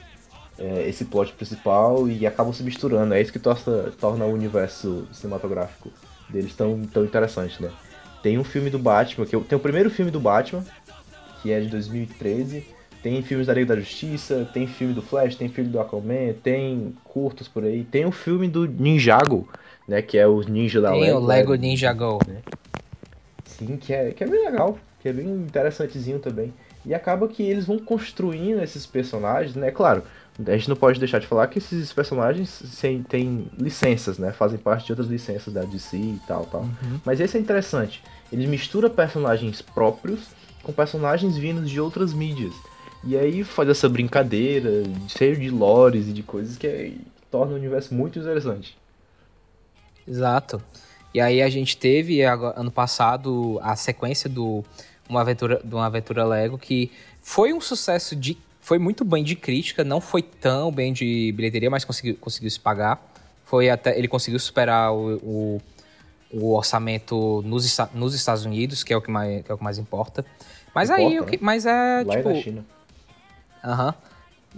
é, 0.59 0.89
esse 0.89 1.07
plot 1.07 1.33
principal 1.33 2.09
e 2.09 2.27
acabam 2.27 2.53
se 2.53 2.63
misturando. 2.63 3.15
É 3.15 3.21
isso 3.21 3.33
que 3.33 3.39
torna, 3.39 3.91
torna 3.99 4.25
o 4.27 4.33
universo 4.33 5.09
cinematográfico 5.13 5.91
deles 6.29 6.55
tão, 6.55 6.87
tão 6.87 7.05
interessante, 7.05 7.63
né? 7.63 7.71
Tem 8.23 8.39
um 8.39 8.45
filme 8.45 8.71
do 8.71 8.79
Batman, 8.79 9.27
que 9.27 9.35
eu, 9.35 9.43
tem 9.43 9.57
o 9.57 9.61
primeiro 9.61 9.91
filme 9.91 10.11
do 10.11 10.21
Batman, 10.21 10.65
que 11.43 11.51
é 11.51 11.61
de 11.61 11.69
2013. 11.69 12.65
Tem 13.03 13.21
filmes 13.21 13.49
da 13.49 13.55
Liga 13.55 13.75
da 13.75 13.81
Justiça, 13.81 14.49
tem 14.55 14.67
filme 14.67 14.95
do 14.95 15.03
Flash, 15.03 15.35
tem 15.35 15.49
filme 15.49 15.69
do 15.69 15.81
Aquaman, 15.81 16.35
tem 16.41 16.95
curtos 17.03 17.49
por 17.49 17.65
aí. 17.65 17.83
Tem 17.83 18.07
o 18.07 18.13
filme 18.13 18.49
do 18.49 18.65
Ninjago, 18.65 19.49
né? 19.89 20.01
Que 20.01 20.19
é 20.19 20.27
os 20.27 20.47
ninja 20.47 20.81
da 20.81 20.93
Lego. 20.93 21.05
Tem 21.05 21.13
o 21.13 21.19
Lego 21.19 21.55
Ninjago. 21.57 22.19
Né? 22.29 22.43
Sim, 23.45 23.77
que 23.77 23.93
é, 23.93 24.13
que 24.13 24.23
é 24.23 24.27
bem 24.27 24.45
legal. 24.45 24.79
Que 25.01 25.09
é 25.09 25.13
bem 25.13 25.27
interessantezinho 25.27 26.21
também. 26.21 26.55
E 26.87 26.95
acaba 26.95 27.27
que 27.27 27.43
eles 27.43 27.67
vão 27.67 27.79
construindo 27.79 28.63
esses 28.63 28.87
personagens, 28.87 29.57
né? 29.57 29.73
Claro, 29.73 30.05
a 30.39 30.57
gente 30.57 30.69
não 30.69 30.77
pode 30.77 30.99
deixar 30.99 31.19
de 31.19 31.27
falar 31.27 31.47
que 31.49 31.59
esses 31.59 31.93
personagens 31.93 32.63
têm 33.09 33.47
licenças, 33.59 34.19
né? 34.19 34.33
Fazem 34.33 34.59
parte 34.59 34.87
de 34.87 34.93
outras 34.93 35.09
licenças 35.09 35.53
da 35.53 35.63
DC 35.63 35.97
e 35.97 36.21
tal, 36.27 36.47
tal. 36.47 36.63
Uhum. 36.63 37.01
Mas 37.05 37.21
esse 37.21 37.37
é 37.37 37.41
interessante. 37.41 38.03
Ele 38.33 38.47
mistura 38.47 38.89
personagens 38.89 39.61
próprios 39.61 40.29
com 40.63 40.73
personagens 40.73 41.37
vindos 41.37 41.69
de 41.69 41.81
outras 41.81 42.15
mídias. 42.15 42.55
E 43.05 43.17
aí 43.17 43.45
faz 43.45 43.69
essa 43.69 43.89
brincadeira, 43.89 44.85
cheio 45.09 45.37
de 45.37 45.51
lores 45.51 46.09
e 46.09 46.13
de 46.13 46.23
coisas 46.23 46.57
que, 46.57 46.67
é, 46.67 46.93
torna 47.31 47.53
o 47.53 47.57
universo 47.57 47.93
muito 47.95 48.19
interessante. 48.19 48.77
Exato. 50.07 50.63
E 51.13 51.21
aí 51.21 51.43
a 51.43 51.51
gente 51.51 51.77
teve 51.77 52.23
ano 52.23 52.71
passado 52.71 53.59
a 53.63 53.77
sequência 53.77 54.31
do 54.31 54.65
uma 55.09 55.21
aventura, 55.21 55.61
de 55.63 55.75
uma 55.75 55.87
aventura 55.87 56.25
Lego 56.25 56.57
que 56.57 56.91
foi 57.21 57.53
um 57.53 57.61
sucesso 57.61 58.17
de 58.17 58.39
foi 58.63 58.79
muito 58.79 59.05
bem 59.05 59.25
de 59.25 59.35
crítica, 59.35 59.83
não 59.83 60.01
foi 60.01 60.23
tão 60.23 60.71
bem 60.71 60.93
de 60.93 61.33
bilheteria, 61.33 61.69
mas 61.69 61.85
conseguiu, 61.85 62.17
conseguiu 62.17 62.49
se 62.49 62.61
pagar. 62.61 63.03
Foi 63.45 63.69
até 63.69 63.99
ele 63.99 64.07
conseguiu 64.07 64.39
superar 64.39 64.95
o, 64.95 65.17
o, 65.17 65.61
o 66.33 66.55
orçamento 66.55 67.43
nos, 67.45 67.77
nos 67.93 68.15
Estados 68.15 68.45
Unidos, 68.45 68.85
que 68.85 68.93
é 68.93 68.97
o 68.97 69.03
que 69.03 69.11
mais, 69.11 69.45
que 69.45 69.51
é 69.51 69.55
o 69.55 69.59
que 69.59 69.65
mais 69.65 69.79
importa. 69.79 70.25
Mas 70.73 70.89
importa, 70.89 71.07
aí, 71.07 71.15
né? 71.15 71.21
o 71.21 71.27
que, 71.27 71.39
mas 71.43 71.67
é 71.67 72.05
Lá 72.07 72.17
tipo, 72.17 72.31
é 72.31 72.33
na 72.33 72.41
China. 72.41 72.65
Aham. 73.65 73.95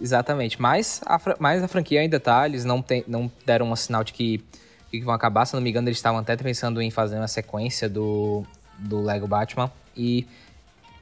Exatamente. 0.01 0.61
Mas 0.61 1.01
a, 1.07 1.19
mas 1.38 1.62
a 1.62 1.69
franquia 1.69 2.01
ainda 2.01 2.21
tá, 2.21 2.47
eles 2.47 2.64
não, 2.64 2.83
tem, 2.83 3.05
não 3.09 3.31
deram 3.47 3.71
um 3.71 3.77
sinal 3.77 4.05
de 4.05 4.12
que, 4.12 4.45
que 4.90 5.01
vão 5.01 5.14
acabar. 5.14 5.47
Se 5.47 5.55
não 5.55 5.62
me 5.62 5.71
engano, 5.71 5.88
eles 5.88 5.99
estavam 5.99 6.21
até 6.21 6.37
pensando 6.37 6.83
em 6.83 6.90
fazer 6.90 7.17
uma 7.17 7.29
sequência 7.29 7.88
do, 7.88 8.45
do 8.79 9.01
Lego 9.01 9.27
Batman. 9.27 9.73
E, 9.97 10.27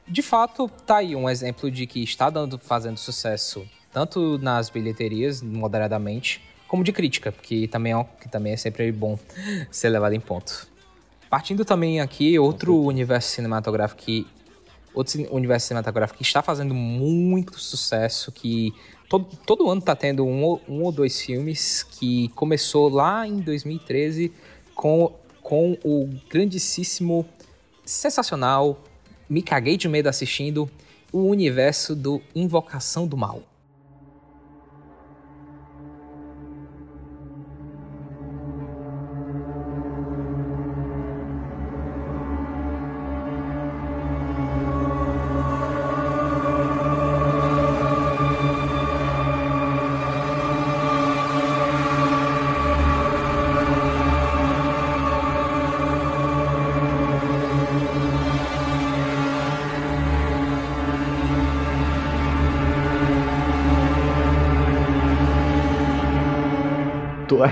de 0.07 0.21
fato, 0.21 0.69
tá 0.85 0.97
aí 0.97 1.15
um 1.15 1.29
exemplo 1.29 1.71
de 1.71 1.87
que 1.87 2.03
está 2.03 2.29
dando, 2.29 2.57
fazendo 2.59 2.97
sucesso, 2.97 3.65
tanto 3.91 4.37
nas 4.39 4.69
bilheterias, 4.69 5.41
moderadamente, 5.41 6.41
como 6.67 6.83
de 6.83 6.91
crítica, 6.91 7.31
que 7.31 7.67
também 7.67 7.93
é, 7.93 8.05
que 8.19 8.27
também 8.27 8.53
é 8.53 8.57
sempre 8.57 8.91
bom 8.91 9.17
ser 9.71 9.89
levado 9.89 10.13
em 10.13 10.19
ponto. 10.19 10.67
Partindo 11.29 11.63
também 11.63 11.99
aqui, 12.01 12.37
outro 12.37 12.75
universo 12.75 13.29
cinematográfico 13.29 14.01
que 14.01 14.27
outro 14.93 15.25
universo 15.33 15.67
cinematográfico 15.67 16.17
que 16.17 16.23
está 16.23 16.41
fazendo 16.41 16.73
muito 16.73 17.59
sucesso, 17.59 18.31
que 18.31 18.73
todo, 19.09 19.25
todo 19.45 19.69
ano 19.69 19.79
está 19.79 19.95
tendo 19.95 20.25
um, 20.25 20.59
um, 20.67 20.83
ou 20.83 20.91
dois 20.91 21.19
filmes, 21.19 21.83
que 21.83 22.29
começou 22.29 22.89
lá 22.89 23.27
em 23.27 23.39
2013 23.39 24.31
com, 24.75 25.11
com 25.41 25.77
o 25.83 26.09
grandíssimo, 26.29 27.25
sensacional, 27.83 28.83
me 29.33 29.41
caguei 29.41 29.77
de 29.77 29.89
medo 29.89 30.07
assistindo, 30.07 30.69
o 31.11 31.23
universo 31.23 31.95
do 31.95 32.21
Invocação 32.35 33.07
do 33.07 33.17
Mal. 33.17 33.41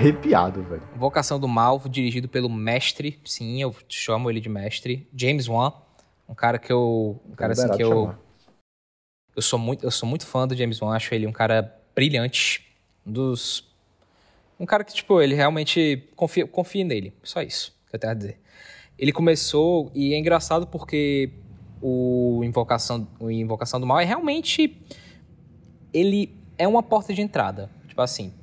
Arrepiado, 0.02 0.64
velho. 0.64 0.82
Vocação 0.96 1.40
do 1.40 1.48
Mal, 1.48 1.80
dirigido 1.88 2.28
pelo 2.28 2.50
mestre, 2.50 3.20
sim, 3.24 3.62
eu 3.62 3.76
chamo 3.88 4.30
ele 4.30 4.42
de 4.42 4.50
mestre, 4.50 5.08
James 5.16 5.48
Wan, 5.48 5.72
um 6.28 6.34
cara 6.34 6.58
que 6.58 6.72
eu, 6.72 7.22
um 7.30 7.36
cara 7.36 7.54
assim 7.54 7.70
que 7.70 7.84
eu 7.84 8.16
eu 9.34 9.42
sou 9.42 9.58
muito, 9.58 9.86
eu 9.86 9.92
sou 9.92 10.10
muito 10.10 10.26
fã 10.26 10.46
do 10.46 10.56
James 10.56 10.82
Wan, 10.82 10.96
acho 10.96 11.14
ele 11.14 11.26
um 11.26 11.32
cara 11.32 11.80
brilhante, 11.96 12.76
um 13.06 13.12
dos 13.12 13.70
um 14.60 14.66
cara 14.66 14.84
que 14.84 14.94
tipo, 14.94 15.22
ele 15.22 15.36
realmente 15.36 16.10
confia, 16.16 16.46
confia 16.46 16.84
nele, 16.84 17.14
só 17.24 17.42
isso 17.42 17.76
que 17.90 17.96
eu 17.96 18.00
tenho 18.00 18.12
a 18.12 18.16
dizer. 18.16 18.40
Ele 18.98 19.12
começou 19.12 19.92
e 19.94 20.14
é 20.14 20.18
engraçado 20.18 20.68
porque 20.68 21.32
o 21.82 22.42
Invocação, 22.44 23.08
o 23.20 23.30
Invocação 23.30 23.80
do 23.80 23.86
Mal 23.86 24.00
é 24.00 24.06
realmente 24.06 24.78
ele 25.94 26.34
é 26.58 26.68
uma 26.68 26.84
porta 26.84 27.14
de 27.14 27.22
entrada, 27.22 27.70
tipo 27.88 28.02
assim, 28.02 28.34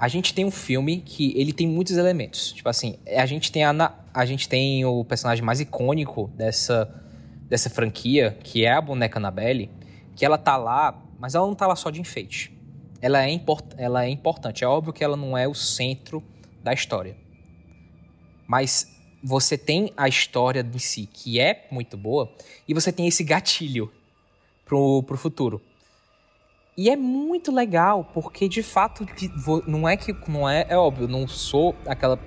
a 0.00 0.08
gente 0.08 0.32
tem 0.32 0.46
um 0.46 0.50
filme 0.50 1.02
que 1.02 1.38
ele 1.38 1.52
tem 1.52 1.68
muitos 1.68 1.98
elementos. 1.98 2.52
Tipo 2.52 2.70
assim, 2.70 2.96
a 3.06 3.26
gente 3.26 3.52
tem 3.52 3.64
a, 3.64 3.94
a 4.14 4.24
gente 4.24 4.48
tem 4.48 4.82
o 4.82 5.04
personagem 5.04 5.44
mais 5.44 5.60
icônico 5.60 6.30
dessa, 6.34 6.90
dessa 7.46 7.68
franquia, 7.68 8.38
que 8.42 8.64
é 8.64 8.72
a 8.72 8.80
boneca 8.80 9.18
Annabelle, 9.18 9.70
que 10.16 10.24
ela 10.24 10.38
tá 10.38 10.56
lá, 10.56 10.98
mas 11.18 11.34
ela 11.34 11.46
não 11.46 11.54
tá 11.54 11.66
lá 11.66 11.76
só 11.76 11.90
de 11.90 12.00
enfeite. 12.00 12.50
Ela 13.02 13.26
é, 13.26 13.30
import, 13.30 13.74
ela 13.76 14.06
é 14.06 14.08
importante. 14.08 14.64
É 14.64 14.66
óbvio 14.66 14.90
que 14.90 15.04
ela 15.04 15.18
não 15.18 15.36
é 15.36 15.46
o 15.46 15.54
centro 15.54 16.24
da 16.64 16.72
história. 16.72 17.14
Mas 18.46 18.98
você 19.22 19.58
tem 19.58 19.92
a 19.98 20.08
história 20.08 20.66
em 20.74 20.78
si, 20.78 21.10
que 21.12 21.38
é 21.38 21.68
muito 21.70 21.98
boa, 21.98 22.34
e 22.66 22.72
você 22.72 22.90
tem 22.90 23.06
esse 23.06 23.22
gatilho 23.22 23.92
pro, 24.64 25.02
pro 25.02 25.18
futuro. 25.18 25.60
E 26.76 26.88
é 26.88 26.96
muito 26.96 27.52
legal, 27.52 28.04
porque 28.14 28.48
de 28.48 28.62
fato 28.62 29.06
não 29.66 29.88
é 29.88 29.96
que 29.96 30.16
não 30.28 30.48
é, 30.48 30.66
é 30.68 30.76
óbvio, 30.76 31.08
não 31.08 31.26
sou 31.26 31.74
aquela 31.86 32.18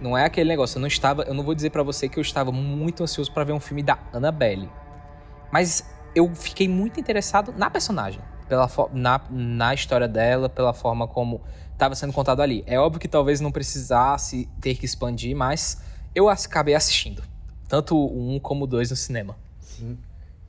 não 0.00 0.18
é 0.18 0.24
aquele 0.24 0.48
negócio, 0.48 0.76
eu 0.76 0.80
não 0.80 0.88
estava, 0.88 1.22
eu 1.22 1.32
não 1.32 1.42
vou 1.44 1.54
dizer 1.54 1.70
pra 1.70 1.82
você 1.82 2.08
que 2.08 2.18
eu 2.18 2.22
estava 2.22 2.52
muito 2.52 3.02
ansioso 3.02 3.32
pra 3.32 3.44
ver 3.44 3.52
um 3.52 3.60
filme 3.60 3.82
da 3.82 3.98
Annabelle. 4.12 4.68
Mas 5.52 5.88
eu 6.14 6.34
fiquei 6.34 6.68
muito 6.68 7.00
interessado 7.00 7.54
na 7.56 7.70
personagem, 7.70 8.20
pela 8.48 8.68
na, 8.92 9.20
na 9.30 9.72
história 9.72 10.08
dela, 10.08 10.48
pela 10.48 10.74
forma 10.74 11.08
como 11.08 11.40
estava 11.72 11.94
sendo 11.94 12.12
contado 12.12 12.40
ali. 12.40 12.62
É 12.66 12.78
óbvio 12.78 13.00
que 13.00 13.08
talvez 13.08 13.40
não 13.40 13.50
precisasse 13.50 14.48
ter 14.60 14.74
que 14.74 14.84
expandir, 14.84 15.36
mas 15.36 15.80
eu 16.14 16.28
acabei 16.28 16.74
assistindo, 16.74 17.22
tanto 17.68 17.96
um 17.96 18.38
como 18.38 18.66
dois 18.66 18.90
no 18.90 18.96
cinema. 18.96 19.36
Sim. 19.60 19.96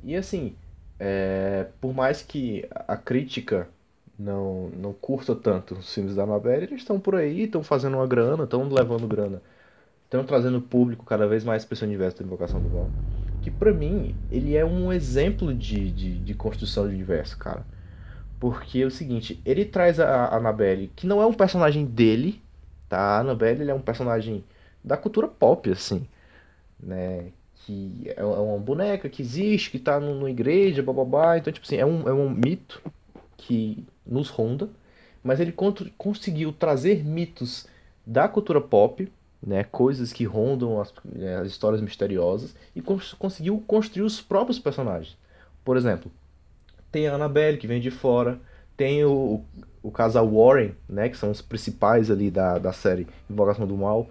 E 0.04 0.16
assim, 0.16 0.56
é, 1.00 1.68
por 1.82 1.94
mais 1.94 2.22
que 2.22 2.68
a 2.72 2.98
crítica 2.98 3.70
não, 4.18 4.70
não 4.70 4.94
curta 4.94 5.36
tanto 5.36 5.76
os 5.76 5.94
filmes 5.94 6.16
da 6.16 6.24
Annabelle, 6.24 6.66
eles 6.66 6.82
estão 6.82 7.00
por 7.00 7.16
aí, 7.16 7.44
estão 7.44 7.64
fazendo 7.64 7.98
uma 7.98 8.08
grana, 8.08 8.44
estão 8.46 8.68
levando 8.70 9.08
grana, 9.08 9.42
estão 10.06 10.26
trazendo 10.26 10.62
público 10.62 11.06
cada 11.06 11.28
vez 11.28 11.44
mais 11.44 11.66
para 11.66 11.76
esse 11.76 11.84
universo 11.86 12.20
da 12.20 12.26
Invocação 12.26 12.62
do 12.62 12.70
Mal. 12.70 12.94
Que 13.42 13.52
pra 13.52 13.74
mim, 13.74 14.20
ele 14.30 14.56
é 14.56 14.66
um 14.66 14.92
exemplo 14.94 15.54
de, 15.54 15.92
de, 15.92 16.20
de 16.20 16.36
construção 16.36 16.88
de 16.88 16.96
universo, 16.96 17.38
cara. 17.38 17.68
Porque 18.40 18.80
é 18.82 18.86
o 18.86 18.92
seguinte, 18.92 19.42
ele 19.46 19.66
traz 19.66 20.00
a 20.00 20.26
a 20.28 20.38
Annabelle, 20.38 20.90
que 20.96 21.08
não 21.08 21.22
é 21.22 21.26
um 21.26 21.34
personagem 21.34 21.86
dele, 21.86 22.44
tá? 22.90 23.00
A 23.00 23.20
Annabelle 23.22 23.62
ele 23.62 23.72
é 23.72 23.74
um 23.76 23.82
personagem 23.82 24.44
da 24.84 24.98
cultura 24.98 25.28
pop, 25.28 25.70
assim, 25.72 26.08
né? 26.80 27.32
Que 27.66 28.04
é 28.16 28.22
é 28.22 28.24
uma 28.24 28.60
boneca 28.60 29.10
que 29.10 29.22
existe, 29.22 29.72
que 29.72 29.80
tá 29.80 30.00
numa 30.00 30.30
igreja, 30.30 30.84
bababá. 30.84 31.38
Então, 31.38 31.52
tipo 31.52 31.66
assim, 31.66 31.78
é 31.78 31.86
um, 31.86 32.08
é 32.08 32.14
um 32.14 32.30
mito 32.30 32.82
que 33.38 33.86
nos 34.06 34.30
ronda, 34.30 34.70
mas 35.24 35.40
ele 35.40 35.52
con- 35.52 35.74
conseguiu 35.98 36.52
trazer 36.54 37.04
mitos 37.04 37.68
da 38.06 38.28
cultura 38.28 38.62
pop, 38.62 39.12
né? 39.46 39.64
Coisas 39.64 40.14
que 40.14 40.26
rondam 40.26 40.80
as, 40.82 40.94
eh, 41.20 41.36
as 41.38 41.48
histórias 41.48 41.82
misteriosas, 41.82 42.56
e 42.76 42.82
cons- 42.82 43.14
conseguiu 43.14 43.64
construir 43.68 44.04
os 44.06 44.22
próprios 44.22 44.60
personagens. 44.60 45.18
Por 45.64 45.78
exemplo, 45.78 46.12
tem 46.92 47.08
a 47.08 47.16
Annabelle, 47.16 47.58
que 47.58 47.68
vem 47.68 47.82
de 47.82 47.92
fora, 47.92 48.40
tem 48.78 49.04
o, 49.06 49.42
o 49.84 49.92
casal 49.92 50.28
Warren, 50.30 50.74
né? 50.88 51.10
Que 51.10 51.18
são 51.18 51.32
os 51.32 51.42
principais 51.42 52.12
ali 52.12 52.30
da, 52.32 52.58
da 52.60 52.74
série 52.74 53.08
Invocação 53.30 53.68
do 53.68 53.76
Mal, 53.78 54.10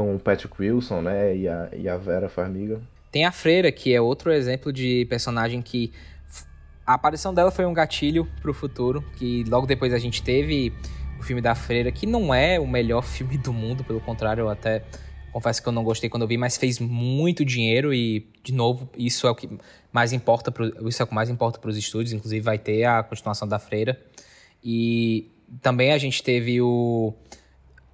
com 0.00 0.14
o 0.14 0.18
Patrick 0.18 0.54
Wilson, 0.58 1.02
né? 1.02 1.36
E 1.36 1.46
a, 1.46 1.68
e 1.76 1.86
a 1.86 1.98
Vera 1.98 2.30
Farmiga. 2.30 2.80
Tem 3.12 3.26
a 3.26 3.32
Freira, 3.32 3.70
que 3.70 3.92
é 3.92 4.00
outro 4.00 4.32
exemplo 4.32 4.72
de 4.72 5.04
personagem 5.10 5.60
que. 5.60 5.92
A 6.86 6.94
aparição 6.94 7.34
dela 7.34 7.50
foi 7.50 7.66
um 7.66 7.74
gatilho 7.74 8.26
pro 8.40 8.54
futuro, 8.54 9.04
que 9.16 9.44
logo 9.44 9.66
depois 9.66 9.92
a 9.92 9.98
gente 9.98 10.22
teve 10.22 10.72
o 11.20 11.22
filme 11.22 11.42
da 11.42 11.54
Freira, 11.54 11.92
que 11.92 12.06
não 12.06 12.34
é 12.34 12.58
o 12.58 12.66
melhor 12.66 13.02
filme 13.04 13.36
do 13.36 13.52
mundo, 13.52 13.84
pelo 13.84 14.00
contrário, 14.00 14.40
eu 14.40 14.48
até 14.48 14.82
confesso 15.30 15.62
que 15.62 15.68
eu 15.68 15.72
não 15.72 15.84
gostei 15.84 16.08
quando 16.08 16.22
eu 16.22 16.28
vi, 16.28 16.36
mas 16.36 16.56
fez 16.56 16.80
muito 16.80 17.44
dinheiro 17.44 17.94
e, 17.94 18.26
de 18.42 18.52
novo, 18.52 18.88
isso 18.96 19.28
é 19.28 19.30
o 19.30 19.34
que 19.34 19.48
mais 19.92 20.12
importa, 20.12 20.50
pro, 20.50 20.88
isso 20.88 21.00
é 21.00 21.04
o 21.04 21.06
que 21.06 21.14
mais 21.14 21.28
importa 21.28 21.60
para 21.60 21.70
os 21.70 21.76
estúdios, 21.76 22.12
inclusive 22.12 22.40
vai 22.40 22.58
ter 22.58 22.84
a 22.84 23.02
continuação 23.02 23.46
da 23.46 23.58
Freira. 23.58 24.00
E 24.64 25.30
também 25.62 25.92
a 25.92 25.98
gente 25.98 26.22
teve 26.22 26.60
o 26.60 27.14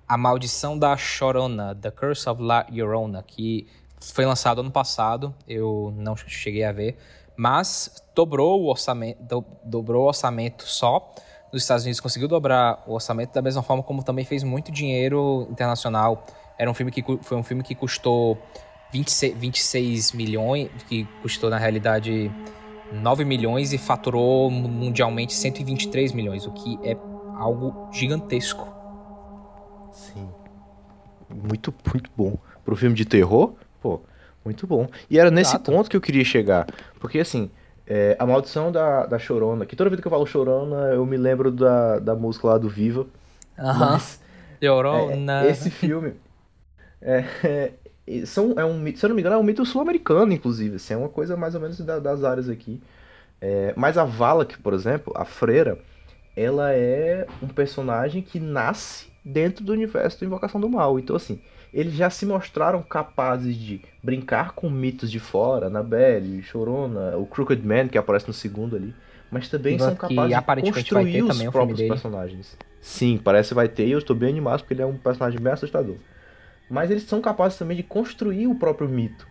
A 0.09 0.17
Maldição 0.17 0.79
da 0.79 0.97
Chorona, 0.97 1.75
The 1.75 1.91
Curse 1.91 2.29
of 2.29 2.41
La 2.43 2.65
Llorona, 2.71 3.25
que 3.27 3.67
foi 4.01 4.25
lançado 4.25 4.61
ano 4.61 4.71
passado, 4.71 5.35
eu 5.49 5.93
não 5.97 6.15
cheguei 6.17 6.63
a 6.65 6.71
ver, 6.71 6.97
mas 7.37 8.03
dobrou 8.15 8.63
o 8.63 8.69
orçamento, 8.71 9.21
do- 9.23 9.45
dobrou 9.65 10.05
o 10.05 10.07
orçamento 10.07 10.65
só 10.65 11.13
nos 11.53 11.63
Estados 11.63 11.85
Unidos, 11.85 12.01
conseguiu 12.01 12.29
dobrar 12.29 12.85
o 12.87 12.93
orçamento 12.95 13.33
da 13.33 13.43
mesma 13.43 13.63
forma 13.63 13.83
como 13.83 14.03
também 14.03 14.25
fez 14.25 14.43
muito 14.45 14.71
dinheiro 14.71 15.47
internacional. 15.51 16.25
Era 16.59 16.71
um 16.71 16.75
filme 16.75 16.93
que 16.93 17.03
foi 17.23 17.37
um 17.37 17.43
filme 17.43 17.63
que 17.63 17.75
custou 17.75 18.39
26, 18.93 19.37
26 19.37 20.13
milhões, 20.13 20.71
que 20.89 21.05
custou 21.21 21.51
na 21.51 21.59
realidade 21.59 22.31
9 22.93 23.25
milhões 23.25 23.73
e 23.73 23.79
faturou 23.79 24.51
mundialmente 24.51 25.35
123 25.35 26.13
milhões, 26.13 26.47
o 26.47 26.53
que 26.53 26.79
é 26.85 26.97
algo 27.39 27.89
gigantesco. 27.93 28.76
Sim. 29.97 30.29
Muito, 31.29 31.75
muito 31.93 32.11
bom. 32.17 32.37
Pro 32.65 32.77
filme 32.77 32.95
de 32.95 33.05
terror, 33.05 33.55
pô, 33.81 34.01
muito 34.45 34.67
bom. 34.67 34.89
E 35.11 35.19
era 35.19 35.31
nesse 35.31 35.53
Exato. 35.57 35.73
ponto 35.73 35.91
que 35.91 35.97
eu 35.97 36.01
queria 36.01 36.25
chegar. 36.25 36.67
Porque, 37.01 37.19
assim, 37.19 37.51
é, 37.87 38.15
a 38.19 38.27
maldição 38.27 38.71
da, 38.71 39.07
da 39.07 39.19
Chorona, 39.19 39.65
que 39.65 39.75
toda 39.75 39.91
vez 39.91 40.01
que 40.01 40.07
eu 40.07 40.11
falo 40.11 40.27
Chorona, 40.27 40.93
eu 40.93 41.05
me 41.07 41.17
lembro 41.17 41.51
da, 41.51 41.99
da 41.99 42.15
música 42.15 42.47
lá 42.49 42.59
do 42.59 42.69
Viva. 42.69 43.07
Mas, 43.57 44.21
Llorona. 44.63 45.47
É, 45.47 45.51
esse 45.51 45.71
filme 45.71 46.15
é, 47.01 47.25
é, 47.45 47.73
são, 48.27 48.55
é 48.57 48.65
um 48.65 48.85
se 48.95 49.05
eu 49.05 49.09
não 49.09 49.17
me 49.17 49.23
engano, 49.23 49.37
é 49.37 49.39
um 49.39 49.43
mito 49.43 49.65
sul-americano, 49.65 50.33
inclusive. 50.33 50.77
Assim, 50.77 50.95
é 50.95 50.97
uma 50.97 51.09
coisa 51.09 51.37
mais 51.37 51.55
ou 51.55 51.61
menos 51.61 51.81
da- 51.81 51.99
das 51.99 52.23
áreas 52.23 52.49
aqui. 52.49 52.81
É, 53.41 53.73
mas 53.77 53.99
a 53.99 54.05
Valak, 54.05 54.59
por 54.59 54.73
exemplo, 54.75 55.13
a 55.17 55.25
freira, 55.25 55.79
ela 56.37 56.73
é 56.73 57.27
um 57.43 57.49
personagem 57.49 58.23
que 58.23 58.39
nasce 58.39 59.07
dentro 59.27 59.65
do 59.65 59.73
universo 59.73 60.21
da 60.21 60.27
Invocação 60.27 60.61
do 60.61 60.69
Mal. 60.69 61.01
Então, 61.01 61.17
assim, 61.17 61.41
eles 61.75 61.95
já 61.95 62.09
se 62.09 62.25
mostraram 62.25 62.81
capazes 62.81 63.57
de 63.57 63.81
brincar 64.01 64.53
com 64.53 64.71
mitos 64.71 65.11
de 65.11 65.19
fora, 65.19 65.67
Annabelle, 65.67 66.43
Chorona, 66.45 67.17
o 67.17 67.27
Crooked 67.27 67.67
Man, 67.67 67.89
que 67.89 67.99
aparece 67.99 68.29
no 68.29 68.33
segundo 68.33 68.77
ali. 68.77 68.95
Mas 69.29 69.49
também 69.49 69.77
são 69.77 69.97
capazes 69.97 70.37
de 70.65 70.71
construir 70.71 71.23
os 71.25 71.43
próprios 71.43 71.83
personagens. 71.83 72.57
Sim, 72.81 73.19
parece 73.23 73.49
que 73.49 73.55
vai 73.57 73.69
ter 73.69 73.89
e 73.89 73.91
eu 73.91 73.99
estou 73.99 74.15
bem 74.15 74.29
animado 74.29 74.61
porque 74.61 74.75
ele 74.75 74.83
é 74.83 74.87
um 74.87 74.97
personagem 74.97 75.41
bem 75.41 75.53
assustador. 75.53 75.97
Mas 76.71 76.91
eles 76.91 77.03
são 77.03 77.21
capazes 77.21 77.59
também 77.59 77.77
de 77.77 77.83
construir 77.83 78.47
o 78.47 78.55
próprio 78.55 78.89
mito. 78.89 79.27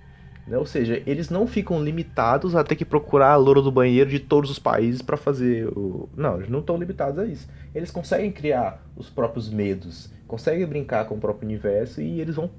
Né? 0.48 0.58
Ou 0.58 0.66
seja, 0.66 1.02
eles 1.06 1.30
não 1.30 1.48
ficam 1.48 1.84
limitados 1.84 2.56
a 2.56 2.64
ter 2.64 2.76
que 2.76 2.86
procurar 2.86 3.32
a 3.32 3.36
loura 3.36 3.62
do 3.62 3.72
banheiro 3.72 4.10
de 4.10 4.20
todos 4.20 4.50
os 4.50 4.60
países 4.60 5.02
para 5.02 5.18
fazer 5.18 5.68
o. 5.68 6.08
Não, 6.16 6.38
eles 6.38 6.50
não 6.50 6.60
estão 6.60 6.78
limitados 6.78 7.18
a 7.20 7.26
isso. 7.26 7.48
Eles 7.74 7.92
conseguem 7.92 8.32
criar 8.32 8.84
os 8.96 9.10
próprios 9.10 9.50
medos, 9.50 10.10
conseguem 10.28 10.66
brincar 10.66 11.06
com 11.06 11.16
o 11.16 11.20
próprio 11.20 11.48
universo 11.48 12.02
e 12.02 12.22
eles 12.22 12.36
vão 12.36 12.50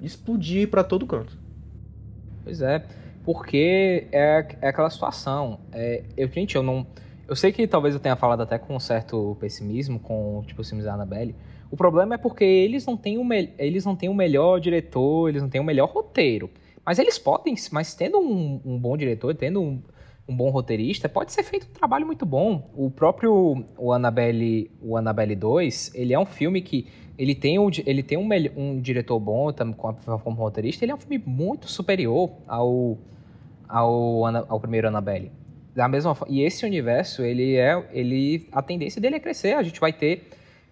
explodir 0.00 0.68
para 0.68 0.82
todo 0.82 1.06
canto. 1.06 1.36
Pois 2.42 2.62
é, 2.62 2.84
porque 3.24 4.06
é, 4.12 4.46
é 4.60 4.68
aquela 4.68 4.88
situação. 4.88 5.60
É, 5.72 6.04
eu, 6.16 6.28
gente, 6.28 6.56
eu 6.56 6.62
não. 6.62 6.86
Eu 7.28 7.34
sei 7.34 7.50
que 7.50 7.66
talvez 7.66 7.92
eu 7.92 8.00
tenha 8.00 8.14
falado 8.14 8.40
até 8.42 8.56
com 8.56 8.76
um 8.76 8.80
certo 8.80 9.36
pessimismo 9.40 9.98
com 9.98 10.42
tipo, 10.46 10.60
os 10.62 10.68
filmes 10.68 10.86
da 10.86 10.94
Annabelle. 10.94 11.34
O 11.68 11.76
problema 11.76 12.14
é 12.14 12.18
porque 12.18 12.44
eles 12.44 12.86
não 12.86 12.96
têm 12.96 13.18
o, 13.18 13.24
me- 13.24 13.52
eles 13.58 13.84
não 13.84 13.96
têm 13.96 14.08
o 14.08 14.14
melhor 14.14 14.60
diretor, 14.60 15.28
eles 15.28 15.42
não 15.42 15.48
têm 15.48 15.60
o 15.60 15.64
melhor 15.64 15.88
roteiro. 15.88 16.48
Mas 16.86 17.00
eles 17.00 17.18
podem, 17.18 17.56
mas 17.72 17.94
tendo 17.94 18.18
um, 18.18 18.60
um 18.64 18.78
bom 18.78 18.96
diretor, 18.96 19.34
tendo 19.34 19.60
um, 19.60 19.82
um 20.28 20.36
bom 20.36 20.50
roteirista, 20.50 21.08
pode 21.08 21.32
ser 21.32 21.42
feito 21.42 21.66
um 21.66 21.72
trabalho 21.72 22.06
muito 22.06 22.24
bom. 22.24 22.70
O 22.76 22.88
próprio 22.88 23.64
o 23.76 23.92
Annabelle, 23.92 24.70
o 24.80 24.96
Annabelle 24.96 25.34
2, 25.34 25.90
ele 25.96 26.14
é 26.14 26.18
um 26.18 26.24
filme 26.24 26.62
que 26.62 26.86
ele 27.18 27.34
tem 27.34 27.58
um, 27.58 27.68
ele 27.84 28.02
tem 28.04 28.16
um, 28.16 28.28
um 28.56 28.80
diretor 28.80 29.18
bom 29.18 29.52
com 29.76 29.94
como 30.18 30.36
roteirista, 30.36 30.84
ele 30.84 30.92
é 30.92 30.94
um 30.94 30.98
filme 30.98 31.20
muito 31.26 31.68
superior 31.68 32.30
ao, 32.46 32.96
ao, 33.68 34.24
ao 34.48 34.60
primeiro 34.60 34.86
Annabelle. 34.86 35.32
Da 35.74 35.88
mesma 35.88 36.16
e 36.28 36.40
esse 36.42 36.64
universo, 36.64 37.22
ele 37.22 37.56
é, 37.56 37.84
ele, 37.92 38.48
a 38.52 38.62
tendência 38.62 39.00
dele 39.00 39.16
é 39.16 39.20
crescer. 39.20 39.54
A 39.54 39.62
gente 39.62 39.80
vai 39.80 39.92
ter 39.92 40.28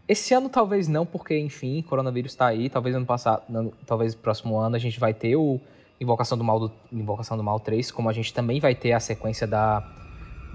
esse 0.06 0.32
ano 0.32 0.48
talvez 0.48 0.86
não, 0.86 1.04
porque 1.04 1.36
enfim, 1.38 1.82
coronavírus 1.82 2.32
está 2.32 2.46
aí. 2.46 2.70
Talvez 2.70 2.94
ano 2.94 3.04
passado, 3.04 3.42
ano- 3.54 3.72
talvez 3.84 4.14
próximo 4.14 4.56
ano 4.56 4.76
a 4.76 4.78
gente 4.78 4.98
vai 4.98 5.12
ter 5.12 5.36
o 5.36 5.60
Invocação 6.00 6.36
do 6.36 6.44
Mal 6.44 6.58
do 6.58 6.72
Invocação 6.92 7.36
do 7.36 7.42
Mal 7.42 7.60
3, 7.60 7.90
como 7.90 8.08
a 8.08 8.12
gente 8.12 8.32
também 8.32 8.60
vai 8.60 8.74
ter 8.74 8.92
a 8.92 9.00
sequência 9.00 9.46
da 9.46 9.82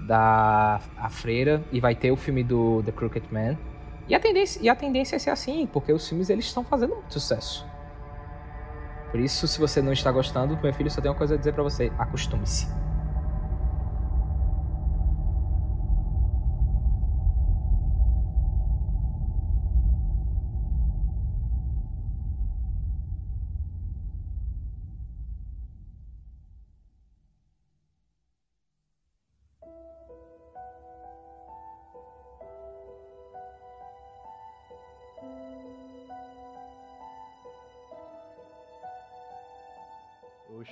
da 0.06 0.80
a 0.96 1.10
Freira 1.10 1.62
e 1.70 1.78
vai 1.78 1.94
ter 1.94 2.10
o 2.10 2.16
filme 2.16 2.42
do 2.42 2.82
The 2.84 2.92
Crooked 2.92 3.26
Man. 3.30 3.56
E 4.08 4.14
a 4.14 4.20
tendência, 4.20 4.60
e 4.62 4.68
a 4.68 4.74
tendência 4.74 5.16
é 5.16 5.18
ser 5.18 5.30
assim, 5.30 5.66
porque 5.66 5.92
os 5.92 6.08
filmes 6.08 6.30
eles 6.30 6.46
estão 6.46 6.64
fazendo 6.64 6.94
muito 6.94 7.12
sucesso. 7.12 7.66
Por 9.10 9.20
isso, 9.20 9.46
se 9.46 9.58
você 9.58 9.82
não 9.82 9.92
está 9.92 10.10
gostando, 10.10 10.58
meu 10.62 10.72
filho 10.72 10.90
só 10.90 11.00
tem 11.00 11.10
uma 11.10 11.16
coisa 11.16 11.34
a 11.34 11.38
dizer 11.38 11.52
pra 11.52 11.62
você: 11.62 11.92
acostume-se. 11.98 12.66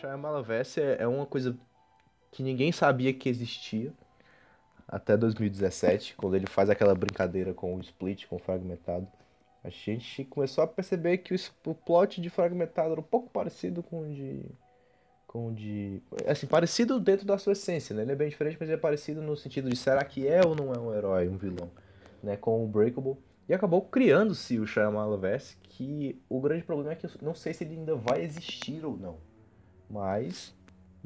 O 0.09 0.11
Shyamalan-verse 0.11 0.81
é, 0.81 0.97
é 1.01 1.07
uma 1.07 1.27
coisa 1.27 1.55
que 2.31 2.43
ninguém 2.43 2.73
sabia 2.73 3.13
que 3.13 3.29
existia 3.29 3.93
até 4.87 5.19
2017, 5.19 6.15
quando 6.17 6.35
ele 6.35 6.47
faz 6.47 6.71
aquela 6.71 6.95
brincadeira 6.95 7.53
com 7.53 7.77
o 7.77 7.81
split, 7.81 8.27
com 8.27 8.37
o 8.37 8.39
fragmentado. 8.39 9.07
A 9.63 9.69
gente 9.69 10.25
começou 10.25 10.65
a 10.65 10.67
perceber 10.67 11.19
que 11.19 11.35
o, 11.35 11.75
plot 11.75 12.23
de 12.23 12.31
fragmentado 12.31 12.93
era 12.93 13.01
um 13.01 13.05
pouco 13.05 13.29
parecido 13.29 13.83
com 13.83 14.01
o 14.01 14.15
de. 14.15 14.47
Com 15.27 15.49
o 15.49 15.53
de. 15.53 16.01
Assim, 16.27 16.47
parecido 16.47 16.99
dentro 16.99 17.27
da 17.27 17.37
sua 17.37 17.53
essência, 17.53 17.95
né? 17.95 18.01
Ele 18.01 18.13
é 18.13 18.17
bem 18.17 18.31
diferente, 18.31 18.57
mas 18.59 18.71
ele 18.71 18.79
é 18.79 18.81
parecido 18.81 19.21
no 19.21 19.37
sentido 19.37 19.69
de 19.69 19.77
será 19.77 20.03
que 20.05 20.27
é 20.27 20.41
ou 20.43 20.55
não 20.55 20.73
é 20.73 20.79
um 20.79 20.95
herói, 20.95 21.29
um 21.29 21.37
vilão, 21.37 21.71
né? 22.23 22.35
Com 22.35 22.65
o 22.65 22.67
Breakable. 22.67 23.19
E 23.47 23.53
acabou 23.53 23.83
criando-se 23.83 24.59
o 24.59 24.67
Shyamalan-verse, 24.67 25.57
que 25.63 26.19
o 26.31 26.41
grande 26.41 26.65
problema 26.65 26.93
é 26.93 26.97
que 26.97 27.05
eu 27.05 27.11
não 27.21 27.35
sei 27.35 27.53
se 27.53 27.65
ele 27.65 27.75
ainda 27.75 27.95
vai 27.95 28.23
existir 28.23 28.87
ou 28.87 28.97
não. 28.97 29.28
Mas, 29.91 30.55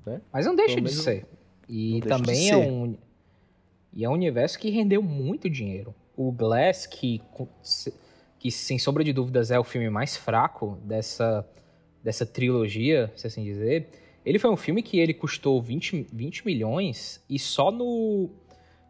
né? 0.04 0.20
Mas 0.32 0.46
não 0.46 0.54
deixa 0.54 0.74
Pelo 0.74 0.86
de 0.86 0.92
menos 0.92 1.04
ser. 1.04 1.26
E 1.68 2.00
não 2.00 2.08
também 2.08 2.50
é 2.50 2.54
ser. 2.54 2.70
um. 2.70 2.96
E 3.92 4.04
é 4.04 4.08
um 4.08 4.12
universo 4.12 4.58
que 4.58 4.70
rendeu 4.70 5.02
muito 5.02 5.48
dinheiro. 5.50 5.94
O 6.16 6.32
Glass, 6.32 6.86
que, 6.86 7.20
que 8.38 8.50
sem 8.50 8.78
sombra 8.78 9.04
de 9.04 9.12
dúvidas 9.12 9.50
é 9.50 9.58
o 9.58 9.64
filme 9.64 9.90
mais 9.90 10.16
fraco 10.16 10.78
dessa, 10.84 11.46
dessa 12.02 12.24
trilogia, 12.24 13.12
se 13.16 13.26
assim 13.26 13.44
dizer, 13.44 13.88
ele 14.24 14.38
foi 14.38 14.50
um 14.50 14.56
filme 14.56 14.82
que 14.82 14.98
ele 14.98 15.12
custou 15.12 15.60
20, 15.60 16.06
20 16.12 16.46
milhões 16.46 17.22
e 17.28 17.38
só 17.38 17.70
no. 17.70 18.30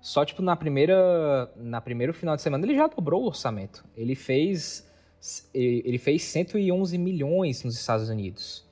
Só, 0.01 0.25
tipo, 0.25 0.43
na 0.43 0.57
primeira. 0.57 1.51
Na 1.57 1.81
primeiro 1.81 2.13
final 2.13 2.37
de 2.37 2.43
semana 2.43 2.67
ele 2.67 2.75
já 2.75 2.87
dobrou 2.87 3.23
o 3.23 3.27
orçamento. 3.27 3.85
Ele 3.97 4.15
fez. 4.15 4.89
Ele 5.55 5.99
fez 5.99 6.23
111 6.25 6.99
milhões 6.99 7.63
nos 7.63 7.79
Estados 7.79 8.09
Unidos. 8.09 8.67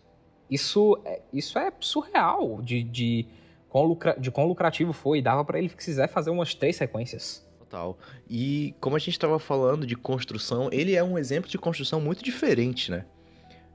Isso 0.50 1.00
é, 1.04 1.20
isso 1.32 1.58
é 1.58 1.72
surreal 1.80 2.60
de, 2.62 2.82
de, 2.82 3.26
quão 3.68 3.84
lucra, 3.84 4.16
de 4.18 4.30
quão 4.30 4.46
lucrativo 4.46 4.92
foi. 4.92 5.22
Dava 5.22 5.44
pra 5.44 5.58
ele, 5.58 5.68
se 5.68 5.76
quiser, 5.76 6.08
fazer 6.08 6.30
umas 6.30 6.54
três 6.54 6.76
sequências. 6.76 7.46
Total. 7.58 7.96
E 8.28 8.74
como 8.80 8.96
a 8.96 8.98
gente 8.98 9.10
estava 9.10 9.38
falando 9.38 9.86
de 9.86 9.94
construção, 9.94 10.68
ele 10.72 10.94
é 10.94 11.04
um 11.04 11.16
exemplo 11.16 11.48
de 11.48 11.56
construção 11.56 12.00
muito 12.00 12.22
diferente, 12.24 12.90
né? 12.90 13.04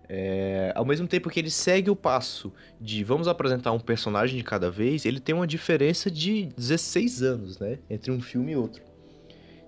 É, 0.07 0.71
ao 0.75 0.85
mesmo 0.85 1.07
tempo 1.07 1.29
que 1.31 1.39
ele 1.39 1.49
segue 1.49 1.89
o 1.89 1.95
passo 1.95 2.53
de 2.79 3.03
vamos 3.03 3.27
apresentar 3.27 3.71
um 3.71 3.79
personagem 3.79 4.37
de 4.37 4.43
cada 4.43 4.69
vez, 4.69 5.03
ele 5.03 5.19
tem 5.19 5.33
uma 5.33 5.47
diferença 5.47 6.11
de 6.11 6.45
16 6.55 7.23
anos, 7.23 7.57
né? 7.57 7.79
Entre 7.89 8.11
um 8.11 8.21
filme 8.21 8.51
e 8.51 8.55
outro. 8.55 8.83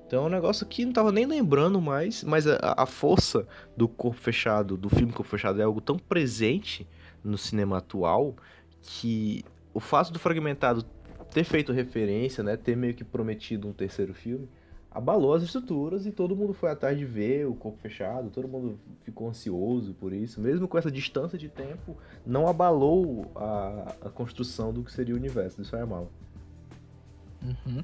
Então 0.06 0.24
é 0.24 0.28
um 0.28 0.30
negócio 0.30 0.66
que 0.66 0.86
não 0.86 0.94
tava 0.94 1.12
nem 1.12 1.26
lembrando 1.26 1.82
mais, 1.82 2.24
mas 2.24 2.48
a, 2.48 2.58
a 2.78 2.86
força 2.86 3.46
do 3.76 3.88
corpo 3.90 4.20
fechado, 4.20 4.78
do 4.78 4.90
filme 4.90 5.12
Corpo 5.12 5.30
Fechado, 5.30 5.60
é 5.60 5.64
algo 5.64 5.82
tão 5.82 5.98
presente 5.98 6.88
no 7.28 7.38
cinema 7.38 7.78
atual 7.78 8.36
que 8.82 9.44
o 9.74 9.80
fato 9.80 10.12
do 10.12 10.20
Fragmentado 10.20 10.84
ter 11.32 11.44
feito 11.44 11.72
referência, 11.72 12.44
né, 12.44 12.56
ter 12.58 12.76
meio 12.76 12.94
que 12.94 13.04
prometido 13.04 13.68
um 13.68 13.74
terceiro 13.74 14.14
filme, 14.14 14.50
abalou 14.90 15.34
as 15.34 15.44
estruturas 15.44 16.06
e 16.06 16.12
todo 16.12 16.36
mundo 16.36 16.54
foi 16.54 16.72
atrás 16.72 16.98
de 16.98 17.06
ver 17.06 17.46
o 17.46 17.54
corpo 17.54 17.78
fechado, 17.80 18.30
todo 18.30 18.48
mundo 18.48 18.80
ficou 19.04 19.30
ansioso 19.30 19.94
por 19.94 20.12
isso, 20.12 20.42
mesmo 20.42 20.68
com 20.68 20.78
essa 20.78 20.90
distância 20.90 21.38
de 21.38 21.50
tempo, 21.50 21.96
não 22.26 22.48
abalou 22.48 23.32
a, 23.36 23.96
a 24.06 24.10
construção 24.10 24.74
do 24.74 24.84
que 24.84 24.92
seria 24.92 25.14
o 25.14 25.18
universo 25.18 25.58
do 25.58 25.66
Shyamalan. 25.66 26.08
Uhum. 27.44 27.84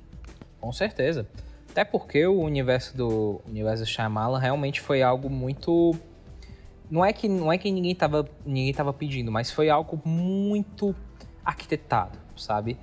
Com 0.60 0.72
certeza. 0.72 1.28
Até 1.70 1.84
porque 1.84 2.26
o 2.26 2.40
universo 2.40 2.96
do 2.96 3.42
o 3.46 3.50
universo 3.50 3.86
Shyamalan 3.86 4.40
realmente 4.40 4.82
foi 4.82 5.04
algo 5.04 5.30
muito 5.30 5.96
não 6.90 7.04
é 7.04 7.12
que 7.14 7.28
não 7.28 7.52
é 7.52 7.58
que 7.58 7.72
ninguém 7.72 7.96
tava 7.96 8.28
ninguém 8.46 8.74
tava 8.74 8.94
pedindo, 8.94 9.32
mas 9.32 9.52
foi 9.52 9.70
algo 9.70 10.02
muito 10.06 10.96
arquitetado, 11.44 12.18
sabe? 12.36 12.78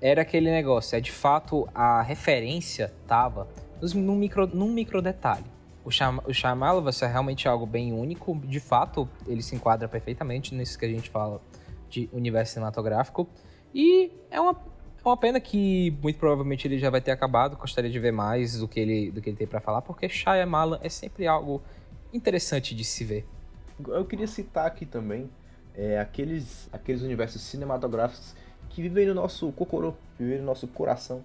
Era 0.00 0.22
aquele 0.22 0.50
negócio, 0.50 0.96
é 0.96 1.00
de 1.00 1.12
fato 1.12 1.68
a 1.74 2.02
referência 2.02 2.92
tava 3.06 3.48
nos- 3.80 3.94
num 3.94 4.16
micro 4.16 4.46
num 4.46 4.70
micro 4.72 5.00
detalhe. 5.00 5.44
O, 5.84 5.90
Shyam- 5.90 6.22
o 6.26 6.32
Shyamalan 6.32 6.92
ser 6.92 7.06
realmente 7.08 7.48
algo 7.48 7.66
bem 7.66 7.92
único, 7.92 8.36
de 8.44 8.60
fato, 8.60 9.08
ele 9.26 9.42
se 9.42 9.54
enquadra 9.56 9.88
perfeitamente 9.88 10.54
nisso 10.54 10.78
que 10.78 10.84
a 10.84 10.88
gente 10.88 11.10
fala 11.10 11.40
de 11.88 12.08
universo 12.12 12.54
cinematográfico. 12.54 13.28
E 13.74 14.12
é 14.30 14.40
uma, 14.40 14.52
é 14.52 15.08
uma 15.08 15.16
pena 15.16 15.40
que 15.40 15.96
muito 16.00 16.18
provavelmente 16.20 16.68
ele 16.68 16.78
já 16.78 16.88
vai 16.88 17.00
ter 17.00 17.10
acabado. 17.10 17.56
Gostaria 17.56 17.90
de 17.90 17.98
ver 17.98 18.12
mais 18.12 18.58
do 18.58 18.68
que 18.68 18.78
ele, 18.78 19.10
do 19.10 19.20
que 19.20 19.30
ele 19.30 19.36
tem 19.36 19.46
pra 19.46 19.60
falar, 19.60 19.82
porque 19.82 20.08
Shyamalan 20.08 20.78
é 20.82 20.88
sempre 20.88 21.26
algo 21.26 21.60
interessante 22.12 22.74
de 22.76 22.84
se 22.84 23.02
ver. 23.04 23.26
Eu 23.88 24.04
queria 24.04 24.26
citar 24.26 24.66
aqui 24.66 24.84
também 24.86 25.30
é, 25.74 25.98
aqueles, 25.98 26.68
aqueles 26.72 27.02
universos 27.02 27.42
cinematográficos 27.42 28.34
que 28.70 28.82
vivem 28.82 29.06
no 29.06 29.14
nosso 29.14 29.50
cocorô, 29.52 29.94
vivem 30.18 30.38
no 30.38 30.44
nosso 30.44 30.66
coração, 30.68 31.22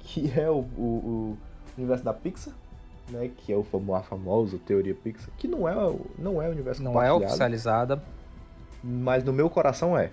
que 0.00 0.30
é 0.38 0.50
o, 0.50 0.58
o- 0.76 1.36
o 1.36 1.38
universo 1.78 2.04
da 2.04 2.12
Pixar, 2.12 2.54
né, 3.08 3.28
que 3.36 3.52
é 3.52 3.56
o 3.56 3.62
famo- 3.64 3.94
a 3.94 4.02
famosa 4.02 4.58
teoria 4.58 4.94
Pixar, 4.94 5.30
que 5.36 5.46
não 5.48 5.68
é, 5.68 5.76
o- 5.76 6.06
não 6.18 6.40
é 6.42 6.48
o 6.48 6.52
universo 6.52 6.82
Não 6.82 7.00
é 7.02 7.12
oficializada. 7.12 8.02
mas 8.82 9.22
no 9.24 9.32
meu 9.32 9.48
coração 9.50 9.96
é. 9.98 10.10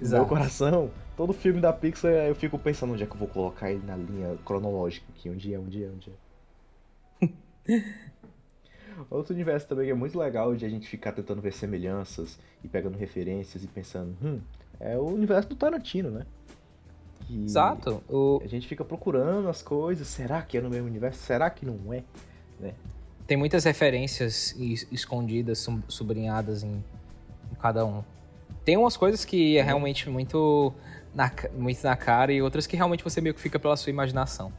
No 0.00 0.08
meu 0.10 0.26
coração, 0.28 0.90
todo 1.16 1.32
filme 1.32 1.60
da 1.60 1.72
Pixar 1.72 2.10
eu 2.12 2.34
fico 2.34 2.56
pensando 2.58 2.92
onde 2.92 3.02
é 3.02 3.06
que 3.06 3.12
eu 3.12 3.18
vou 3.18 3.26
colocar 3.28 3.70
ele 3.72 3.84
na 3.84 3.96
linha 3.96 4.36
cronológica 4.44 5.06
aqui, 5.10 5.28
um 5.28 5.36
dia, 5.36 5.58
um 5.60 5.66
dia, 5.66 5.88
um 5.92 5.96
dia. 5.98 6.14
Outro 9.10 9.34
universo 9.34 9.66
também 9.68 9.86
que 9.86 9.90
é 9.92 9.94
muito 9.94 10.18
legal 10.18 10.54
de 10.54 10.64
a 10.64 10.68
gente 10.68 10.88
ficar 10.88 11.12
tentando 11.12 11.40
ver 11.40 11.52
semelhanças 11.52 12.38
e 12.62 12.68
pegando 12.68 12.96
referências 12.98 13.62
e 13.64 13.66
pensando, 13.66 14.16
hum, 14.22 14.40
é 14.80 14.96
o 14.96 15.06
universo 15.06 15.48
do 15.48 15.56
Tarantino, 15.56 16.10
né? 16.10 16.26
Que 17.26 17.44
Exato. 17.44 18.02
O, 18.08 18.40
A 18.42 18.46
gente 18.48 18.66
fica 18.66 18.84
procurando 18.84 19.48
as 19.48 19.62
coisas, 19.62 20.06
será 20.06 20.40
que 20.42 20.56
é 20.56 20.60
no 20.60 20.70
mesmo 20.70 20.86
universo? 20.86 21.20
Será 21.20 21.50
que 21.50 21.64
não 21.66 21.92
é? 21.92 22.02
tem 23.26 23.36
muitas 23.36 23.64
referências 23.64 24.54
es- 24.58 24.86
escondidas, 24.90 25.66
sublinhadas 25.86 26.62
em, 26.62 26.82
em 27.52 27.54
cada 27.60 27.84
um. 27.84 28.02
Tem 28.64 28.76
umas 28.76 28.96
coisas 28.96 29.22
que 29.24 29.58
é 29.58 29.62
realmente 29.62 30.08
muito 30.08 30.72
na, 31.14 31.30
muito 31.54 31.82
na 31.84 31.94
cara 31.94 32.32
e 32.32 32.40
outras 32.40 32.66
que 32.66 32.74
realmente 32.74 33.04
você 33.04 33.20
meio 33.20 33.34
que 33.34 33.40
fica 33.40 33.58
pela 33.58 33.76
sua 33.76 33.90
imaginação. 33.90 34.50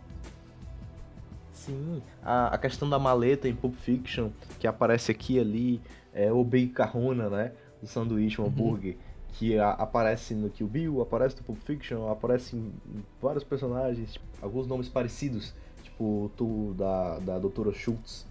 Sim, 1.70 2.01
a, 2.24 2.47
a 2.47 2.57
questão 2.57 2.89
da 2.89 2.97
maleta 2.97 3.47
em 3.47 3.55
Pulp 3.55 3.76
Fiction, 3.76 4.30
que 4.59 4.65
aparece 4.67 5.11
aqui 5.11 5.36
e 5.36 5.39
ali, 5.39 5.82
é 6.13 6.32
o 6.32 6.43
Big 6.43 6.74
Kahuna, 6.74 7.30
né? 7.30 7.51
Do 7.82 7.88
sanduíche, 7.88 8.41
um 8.41 8.45
hambúrguer, 8.47 8.97
que 9.34 9.57
a- 9.59 9.72
aparece 9.72 10.34
no 10.34 10.49
Kill 10.49 10.67
Bill, 10.67 11.01
aparece 11.01 11.38
no 11.38 11.43
Pulp 11.43 11.59
Fiction, 11.63 12.09
aparece 12.11 12.55
em 12.55 12.74
vários 13.22 13.43
personagens, 13.43 14.13
tipo, 14.13 14.26
alguns 14.41 14.65
nomes 14.67 14.89
parecidos, 14.89 15.53
tipo 15.84 16.32
o 16.39 16.74
da, 16.76 17.20
da 17.20 17.38
Doutora 17.39 17.72
Schultz, 17.74 18.26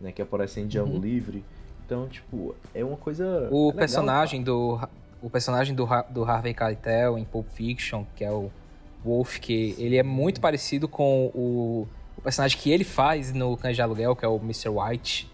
né? 0.00 0.10
Que 0.10 0.20
aparece 0.22 0.60
em 0.60 0.66
Django 0.66 0.94
Uhum. 0.94 1.00
Livre. 1.00 1.44
Então, 1.86 2.08
tipo, 2.08 2.54
é 2.74 2.84
uma 2.84 2.96
coisa. 2.96 3.48
O 3.50 3.66
legal, 3.66 3.72
personagem 3.78 4.42
do 4.42 4.80
o 5.22 5.28
personagem 5.28 5.74
do, 5.74 5.86
do 6.08 6.24
Harvey 6.24 6.54
Keitel 6.54 7.18
em 7.18 7.24
Pulp 7.24 7.46
Fiction, 7.50 8.04
que 8.16 8.24
é 8.24 8.30
o 8.32 8.50
Wolf, 9.04 9.38
que 9.38 9.74
ele 9.78 9.96
é 9.96 10.02
muito 10.02 10.40
parecido 10.40 10.88
com 10.88 11.26
o, 11.34 11.86
o 12.20 12.22
personagem 12.22 12.58
que 12.58 12.70
ele 12.70 12.84
faz 12.84 13.32
no 13.32 13.56
Cães 13.56 13.74
de 13.76 13.82
Aluguel, 13.82 14.14
que 14.14 14.24
é 14.24 14.28
o 14.28 14.36
Mr. 14.36 14.68
White. 14.68 15.30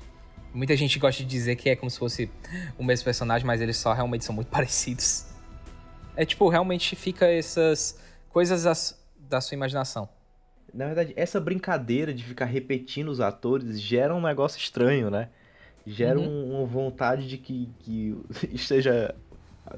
Muita 0.55 0.75
gente 0.77 0.99
gosta 0.99 1.23
de 1.23 1.29
dizer 1.29 1.57
que 1.57 1.69
é 1.69 1.77
como 1.77 1.91
se 1.91 1.99
fosse 1.99 2.31
o 2.79 2.85
mesmo 2.85 3.05
personagem, 3.05 3.47
mas 3.47 3.61
eles 3.61 3.77
só 3.77 3.93
realmente 3.93 4.25
são 4.25 4.35
muito 4.35 4.49
parecidos. 4.51 5.27
É 6.17 6.25
tipo, 6.25 6.49
realmente 6.49 6.97
fica 6.97 7.27
essas 7.27 7.99
coisas 8.31 8.63
das- 8.63 8.99
da 9.19 9.41
sua 9.41 9.55
imaginação. 9.55 10.09
Na 10.73 10.87
verdade, 10.87 11.13
essa 11.17 11.41
brincadeira 11.41 12.13
de 12.15 12.23
ficar 12.25 12.45
repetindo 12.47 13.09
os 13.09 13.21
atores 13.21 13.81
gera 13.81 14.15
um 14.15 14.21
negócio 14.21 14.59
estranho, 14.59 15.11
né? 15.11 15.29
Gera 15.87 16.19
Uhum. 16.19 16.27
um- 16.27 16.57
uma 16.59 16.67
vontade 16.67 17.29
de 17.29 17.37
que, 17.39 17.69
que 17.81 18.17
esteja 18.53 19.15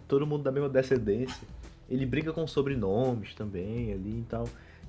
todo 0.07 0.27
mundo 0.27 0.43
da 0.45 0.53
mesma 0.53 0.69
descendência. 0.69 1.43
Ele 1.89 2.05
brinca 2.05 2.33
com 2.33 2.47
sobrenomes 2.47 3.35
também 3.35 3.93
ali, 3.93 4.11
então, 4.19 4.45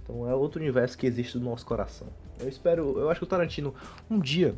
então 0.10 0.30
é 0.30 0.34
outro 0.34 0.60
universo 0.60 0.98
que 0.98 1.06
existe 1.06 1.38
no 1.38 1.46
nosso 1.50 1.66
coração. 1.66 2.08
Eu 2.40 2.50
espero, 2.50 2.98
eu 3.00 3.10
acho 3.10 3.20
que 3.20 3.24
o 3.26 3.28
Tarantino 3.28 3.74
um 4.10 4.20
dia 4.20 4.56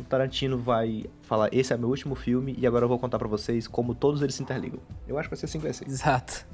o 0.00 0.04
Tarantino 0.04 0.56
vai 0.58 1.04
falar 1.22 1.50
esse 1.52 1.72
é 1.72 1.76
meu 1.76 1.88
último 1.90 2.14
filme 2.14 2.54
e 2.58 2.66
agora 2.66 2.84
eu 2.86 2.88
vou 2.88 2.98
contar 2.98 3.18
pra 3.18 3.28
vocês 3.28 3.68
como 3.68 3.94
todos 3.94 4.22
eles 4.22 4.34
se 4.34 4.42
interligam. 4.42 4.80
Eu 5.06 5.18
acho 5.18 5.28
que 5.28 5.34
vai 5.34 5.38
ser 5.38 5.44
assim 5.46 5.58
que 5.58 5.64
vai 5.64 5.72
ser. 5.74 5.86
Exato. 5.86 6.46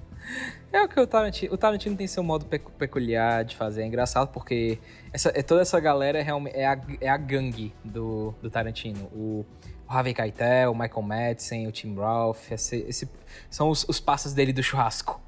É 0.72 0.82
o 0.82 0.88
que 0.88 0.98
o 0.98 1.06
Tarantino. 1.06 1.54
O 1.54 1.56
Tarantino 1.56 1.96
tem 1.96 2.06
seu 2.08 2.22
modo 2.24 2.44
pecu- 2.46 2.72
peculiar 2.72 3.44
de 3.44 3.56
fazer. 3.56 3.82
É 3.82 3.86
engraçado 3.86 4.28
porque 4.32 4.78
essa, 5.12 5.30
é, 5.34 5.42
toda 5.42 5.62
essa 5.62 5.78
galera 5.78 6.18
é, 6.18 6.22
realmente, 6.22 6.56
é, 6.56 6.66
a, 6.66 6.80
é 7.00 7.08
a 7.08 7.16
gangue 7.16 7.72
do, 7.84 8.34
do 8.42 8.50
Tarantino. 8.50 9.04
O, 9.14 9.46
o 9.88 9.92
Harvey 9.92 10.12
Keitel, 10.12 10.72
o 10.72 10.74
Michael 10.78 11.02
Madsen, 11.02 11.66
o 11.68 11.72
Tim 11.72 11.94
Roth. 11.94 12.50
Esse, 12.50 12.76
esse- 12.88 13.08
são 13.48 13.70
os, 13.70 13.88
os 13.88 14.00
passos 14.00 14.34
dele 14.34 14.52
do 14.52 14.62
churrasco. 14.64 15.20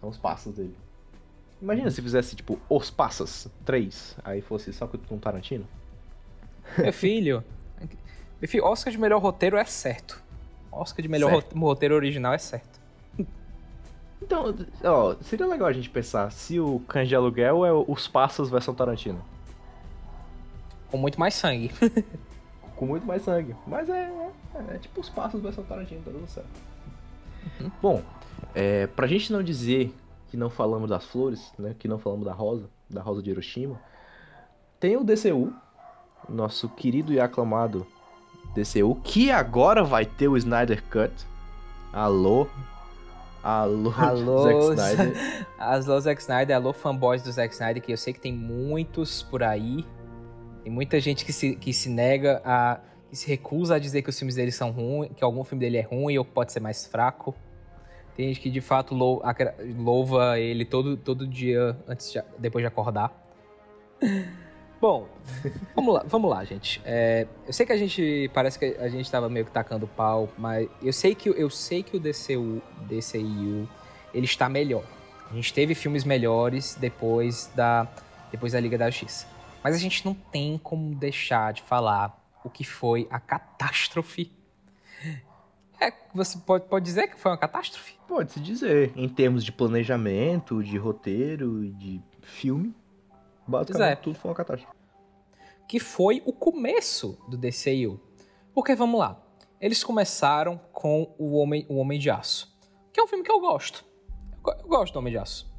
São 0.00 0.08
os 0.08 0.16
passos 0.16 0.54
dele. 0.54 0.76
Imagina 1.60 1.90
se 1.90 2.00
fizesse, 2.00 2.34
tipo, 2.36 2.58
Os 2.68 2.90
Passas 2.90 3.48
3, 3.64 4.16
aí 4.24 4.40
fosse 4.40 4.72
só 4.72 4.86
com 4.86 4.98
um 5.14 5.18
Tarantino. 5.18 5.66
Meu 6.78 6.92
filho. 6.92 7.44
Meu 8.40 8.48
filho, 8.48 8.64
Oscar 8.64 8.90
de 8.90 8.98
melhor 8.98 9.20
roteiro 9.20 9.56
é 9.56 9.64
certo. 9.64 10.22
Oscar 10.72 11.02
de 11.02 11.08
melhor 11.08 11.30
Certo. 11.30 11.52
rote- 11.52 11.58
roteiro 11.60 11.94
original 11.94 12.32
é 12.32 12.38
certo. 12.38 12.80
Então, 14.22 14.54
ó, 14.84 15.16
seria 15.22 15.46
legal 15.46 15.66
a 15.68 15.72
gente 15.72 15.90
pensar 15.90 16.30
se 16.30 16.60
o 16.60 16.78
Cães 16.80 17.08
de 17.08 17.14
Aluguel 17.16 17.64
é 17.66 17.72
os 17.72 18.06
Passos 18.06 18.48
versão 18.50 18.74
Tarantino. 18.74 19.22
Com 20.90 20.98
muito 20.98 21.18
mais 21.18 21.34
sangue. 21.34 21.70
Com 22.76 22.86
muito 22.86 23.06
mais 23.06 23.22
sangue. 23.22 23.54
Mas 23.66 23.88
é, 23.88 24.10
é, 24.54 24.74
é 24.74 24.78
tipo 24.78 25.00
os 25.00 25.08
Passos 25.08 25.42
versão 25.42 25.64
Tarantino, 25.64 26.00
tá 26.02 26.10
tudo 26.10 26.26
certo. 26.28 26.48
Bom, 27.82 28.02
é, 28.54 28.86
pra 28.88 29.06
gente 29.06 29.32
não 29.32 29.42
dizer 29.42 29.92
que 30.30 30.36
não 30.36 30.48
falamos 30.48 30.88
das 30.88 31.04
flores, 31.04 31.52
né? 31.58 31.74
Que 31.76 31.88
não 31.88 31.98
falamos 31.98 32.24
da 32.24 32.32
rosa, 32.32 32.70
da 32.88 33.02
rosa 33.02 33.20
de 33.20 33.30
Hiroshima, 33.30 33.80
tem 34.78 34.96
o 34.96 35.04
DCU, 35.04 35.52
nosso 36.28 36.68
querido 36.68 37.12
e 37.12 37.20
aclamado 37.20 37.86
DCU, 38.54 38.94
que 39.02 39.30
agora 39.30 39.82
vai 39.82 40.06
ter 40.06 40.28
o 40.28 40.36
Snyder 40.36 40.82
Cut. 40.84 41.12
Alô? 41.92 42.46
Alô, 43.42 43.92
Alô, 43.98 44.42
Zack 44.44 44.60
Snyder. 44.60 45.46
Alô, 45.58 46.00
Zack 46.00 46.20
Snyder, 46.20 46.56
alô, 46.56 46.72
fanboys 46.72 47.22
do 47.22 47.32
Zack 47.32 47.52
Snyder, 47.52 47.82
que 47.82 47.92
eu 47.92 47.96
sei 47.96 48.12
que 48.12 48.20
tem 48.20 48.32
muitos 48.32 49.22
por 49.22 49.42
aí. 49.42 49.84
Tem 50.62 50.72
muita 50.72 51.00
gente 51.00 51.24
que 51.24 51.32
se, 51.32 51.56
que 51.56 51.72
se 51.72 51.88
nega 51.88 52.40
a. 52.44 52.80
que 53.08 53.16
se 53.16 53.26
recusa 53.26 53.74
a 53.74 53.78
dizer 53.78 54.02
que 54.02 54.10
os 54.10 54.18
filmes 54.18 54.36
dele 54.36 54.52
são 54.52 54.70
ruins, 54.70 55.10
que 55.16 55.24
algum 55.24 55.42
filme 55.42 55.60
dele 55.64 55.78
é 55.78 55.82
ruim 55.82 56.16
ou 56.16 56.24
pode 56.24 56.52
ser 56.52 56.60
mais 56.60 56.86
fraco. 56.86 57.34
Tem 58.16 58.28
gente 58.28 58.40
que 58.40 58.50
de 58.50 58.60
fato 58.60 58.94
louva 58.94 60.38
ele 60.38 60.64
todo, 60.64 60.96
todo 60.96 61.26
dia 61.26 61.76
antes 61.86 62.12
de, 62.12 62.22
depois 62.38 62.62
de 62.62 62.66
acordar. 62.66 63.12
Bom, 64.80 65.06
vamos 65.76 65.94
lá, 65.94 66.04
vamos 66.06 66.30
lá, 66.30 66.42
gente. 66.42 66.80
É, 66.86 67.26
eu 67.46 67.52
sei 67.52 67.66
que 67.66 67.72
a 67.72 67.76
gente 67.76 68.30
parece 68.32 68.58
que 68.58 68.64
a 68.78 68.88
gente 68.88 69.10
tava 69.10 69.28
meio 69.28 69.44
que 69.44 69.52
tacando 69.52 69.86
pau, 69.86 70.30
mas 70.38 70.70
eu 70.82 70.90
sei 70.90 71.14
que 71.14 71.28
eu 71.28 71.50
sei 71.50 71.82
que 71.82 71.98
o 71.98 72.00
DCU, 72.00 72.62
DCU 72.88 73.68
ele 74.14 74.24
está 74.24 74.48
melhor. 74.48 74.82
A 75.30 75.34
gente 75.34 75.52
teve 75.52 75.74
filmes 75.74 76.02
melhores 76.02 76.74
depois 76.80 77.52
da 77.54 77.86
depois 78.32 78.52
da 78.52 78.60
Liga 78.60 78.78
da 78.78 78.88
Justiça. 78.88 79.26
Mas 79.62 79.74
a 79.74 79.78
gente 79.78 80.04
não 80.04 80.14
tem 80.14 80.56
como 80.56 80.94
deixar 80.94 81.52
de 81.52 81.60
falar 81.62 82.18
o 82.42 82.48
que 82.48 82.64
foi 82.64 83.06
a 83.10 83.20
catástrofe. 83.20 84.32
É, 85.80 85.92
você 86.14 86.38
pode, 86.38 86.66
pode 86.66 86.84
dizer 86.84 87.08
que 87.08 87.18
foi 87.18 87.30
uma 87.30 87.38
catástrofe? 87.38 87.94
Pode-se 88.06 88.38
dizer, 88.40 88.92
em 88.96 89.08
termos 89.08 89.42
de 89.44 89.50
planejamento, 89.50 90.62
de 90.62 90.76
roteiro 90.76 91.70
de 91.72 92.02
filme, 92.22 92.74
basicamente 93.46 93.92
é. 93.92 93.96
tudo 93.96 94.16
foi 94.18 94.30
uma 94.30 94.34
catástrofe. 94.36 94.76
que 95.66 95.78
foi 95.80 96.22
o 96.26 96.32
começo 96.32 97.18
do 97.28 97.36
DCU. 97.36 97.98
Porque 98.52 98.74
vamos 98.74 98.98
lá, 99.00 99.22
eles 99.60 99.82
começaram 99.82 100.60
com 100.72 101.14
o 101.18 101.36
Homem, 101.38 101.64
o 101.68 101.76
Homem 101.76 101.98
de 101.98 102.10
Aço, 102.10 102.54
que 102.92 103.00
é 103.00 103.02
um 103.02 103.06
filme 103.06 103.24
que 103.24 103.30
eu 103.32 103.40
gosto. 103.40 103.84
Eu, 104.46 104.52
eu 104.62 104.68
gosto 104.68 104.92
do 104.92 104.98
Homem 104.98 105.12
de 105.12 105.18
Aço. 105.18 105.50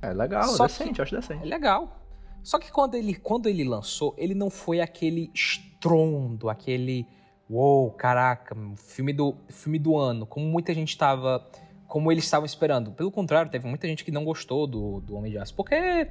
É 0.00 0.12
legal, 0.12 0.44
Só 0.44 0.66
decente, 0.66 0.94
que- 0.94 1.02
acho 1.02 1.14
É 1.16 1.20
decente. 1.20 1.44
legal. 1.46 2.00
Só 2.42 2.58
que 2.60 2.70
quando 2.70 2.94
ele, 2.94 3.14
quando 3.14 3.48
ele 3.48 3.64
lançou, 3.64 4.14
ele 4.16 4.34
não 4.34 4.48
foi 4.48 4.80
aquele 4.80 5.30
estrondo, 5.34 6.48
aquele 6.48 7.06
uou, 7.48 7.90
caraca, 7.92 8.56
filme 8.76 9.12
do, 9.12 9.34
filme 9.48 9.78
do 9.78 9.96
ano, 9.96 10.26
como 10.26 10.46
muita 10.46 10.74
gente 10.74 10.90
estava, 10.90 11.46
como 11.86 12.10
eles 12.10 12.24
estavam 12.24 12.46
esperando. 12.46 12.90
Pelo 12.92 13.10
contrário, 13.10 13.50
teve 13.50 13.66
muita 13.66 13.86
gente 13.86 14.04
que 14.04 14.10
não 14.10 14.24
gostou 14.24 14.66
do, 14.66 15.00
do 15.00 15.14
Homem 15.16 15.30
de 15.30 15.38
Aço, 15.38 15.54
porque 15.54 16.08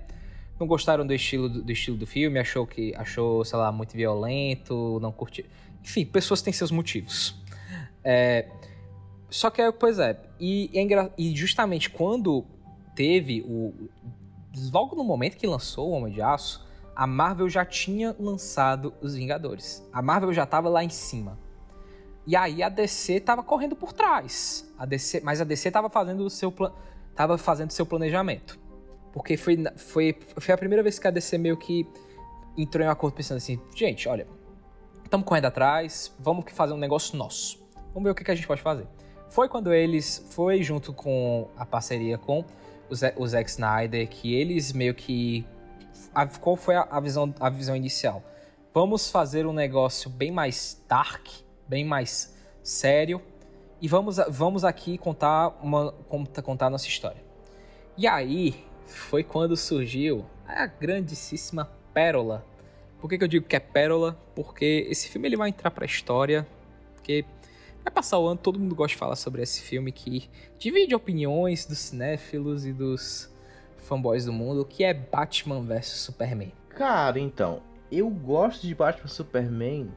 não 0.60 0.68
gostaram 0.68 1.06
do 1.06 1.14
estilo 1.14 1.50
do, 1.50 1.62
do 1.62 1.72
estilo 1.72 1.98
do 1.98 2.08
filme, 2.08 2.40
achou 2.40 2.66
que 2.66 2.94
achou, 2.96 3.44
sei 3.44 3.60
lá, 3.60 3.72
muito 3.72 3.94
violento, 3.94 5.00
não 5.02 5.12
curtiu. 5.12 5.46
Enfim, 5.84 6.06
pessoas 6.06 6.42
têm 6.42 6.54
seus 6.54 6.72
motivos. 6.72 7.36
É, 8.04 8.48
só 9.30 9.50
que, 9.50 9.72
pois 9.74 10.00
é, 10.00 10.18
e, 10.40 10.70
é 10.74 11.12
e 11.18 11.36
justamente 11.36 11.90
quando 11.90 12.46
teve 12.96 13.42
o. 13.42 13.74
Logo 14.72 14.96
no 14.96 15.04
momento 15.04 15.36
que 15.36 15.46
lançou 15.46 15.90
o 15.90 15.92
Homem 15.92 16.14
de 16.14 16.22
Aço, 16.22 16.65
a 16.96 17.06
Marvel 17.06 17.50
já 17.50 17.66
tinha 17.66 18.16
lançado 18.18 18.94
Os 19.02 19.16
Vingadores. 19.16 19.86
A 19.92 20.02
Marvel 20.02 20.32
já 20.32 20.46
tava 20.46 20.70
lá 20.70 20.84
em 20.84 20.90
cima. 20.90 21.38
E 22.26 22.36
aí 22.36 22.64
a 22.64 22.70
DC 22.70 23.20
tava 23.20 23.44
correndo 23.44 23.76
por 23.76 23.94
trás. 23.94 24.72
A 24.78 24.86
DC, 24.86 25.22
mas 25.22 25.42
a 25.42 25.44
DC 25.44 25.70
tava 25.70 25.90
fazendo 25.90 26.26
o 26.26 26.30
seu 26.30 26.52
plan, 26.52 26.72
tava 27.16 27.38
fazendo 27.38 27.72
seu 27.72 27.86
planejamento. 27.86 28.60
Porque 29.14 29.38
foi, 29.38 29.64
foi, 29.76 30.18
foi 30.38 30.54
a 30.54 30.58
primeira 30.58 30.82
vez 30.82 30.98
que 30.98 31.08
a 31.08 31.12
DC 31.12 31.38
meio 31.38 31.58
que 31.58 31.88
entrou 32.58 32.84
em 32.84 32.88
um 32.88 32.92
acordo 32.92 33.16
pensando 33.16 33.38
assim, 33.38 33.60
gente, 33.76 34.08
olha, 34.08 34.28
estamos 35.04 35.28
correndo 35.28 35.46
atrás, 35.46 36.14
vamos 36.20 36.46
fazer 36.52 36.74
um 36.74 36.78
negócio 36.78 37.18
nosso. 37.18 37.64
Vamos 37.94 38.04
ver 38.04 38.12
o 38.12 38.16
que, 38.16 38.24
que 38.24 38.32
a 38.32 38.36
gente 38.36 38.48
pode 38.48 38.62
fazer. 38.62 38.88
Foi 39.30 39.48
quando 39.48 39.74
eles, 39.74 40.26
foi 40.32 40.64
junto 40.64 40.94
com 40.94 41.50
a 41.58 41.66
parceria 41.66 42.18
com 42.18 42.44
o 42.90 43.28
Zack 43.28 43.50
Snyder, 43.50 44.08
que 44.08 44.34
eles 44.34 44.72
meio 44.74 44.94
que... 44.94 45.46
a- 46.14 46.28
qual 46.28 46.56
foi 46.56 46.76
a, 46.76 46.82
a 46.90 47.00
visão, 47.00 47.34
a 47.40 47.50
visão 47.50 47.76
inicial? 47.76 48.24
Vamos 48.74 49.10
fazer 49.10 49.46
um 49.46 49.54
negócio 49.54 50.10
bem 50.10 50.32
mais 50.32 50.84
dark, 50.88 51.28
bem 51.68 51.86
mais 51.86 52.36
sério, 52.62 53.22
e 53.82 53.88
vamos, 53.88 54.20
a- 54.20 54.28
vamos 54.30 54.64
aqui 54.64 54.98
contar, 54.98 55.50
uma, 55.62 55.92
conta- 56.10 56.42
contar 56.42 56.68
a 56.68 56.70
nossa 56.70 56.88
história. 56.88 57.24
E 57.98 58.08
aí 58.08 58.66
foi 58.88 59.24
quando 59.24 59.56
surgiu 59.56 60.26
a 60.48 60.66
grandíssima 60.66 61.66
pérola. 61.94 62.46
Por 63.00 63.10
que, 63.10 63.18
que 63.18 63.24
eu 63.24 63.28
digo 63.28 63.46
que 63.48 63.56
é 63.56 63.60
pérola? 63.60 64.18
Porque 64.36 64.86
esse 64.90 65.08
filme 65.10 65.28
ele 65.28 65.38
vai 65.38 65.50
entrar 65.50 65.72
pra 65.72 65.86
história, 65.86 66.48
porque 66.94 67.24
vai 67.84 67.94
passar 67.94 68.18
o 68.20 68.28
ano, 68.28 68.40
todo 68.40 68.60
mundo 68.60 68.76
gosta 68.76 68.94
de 68.96 69.00
falar 69.00 69.16
sobre 69.16 69.42
esse 69.42 69.62
filme 69.62 69.92
que 69.92 70.30
divide 70.58 70.96
opiniões 70.96 71.66
dos 71.66 71.78
cinéfilos 71.78 72.66
e 72.66 72.74
dos 72.74 73.30
fanboys 73.86 74.26
do 74.26 74.34
mundo, 74.34 74.66
que 74.66 74.84
é 74.84 74.94
Batman 74.94 75.62
vs 75.62 75.88
Superman. 75.88 76.52
Cara, 76.70 77.20
então, 77.20 77.62
eu 77.92 78.10
gosto 78.10 78.66
de 78.66 78.76
Batman 78.76 79.08
Superman. 79.08 79.90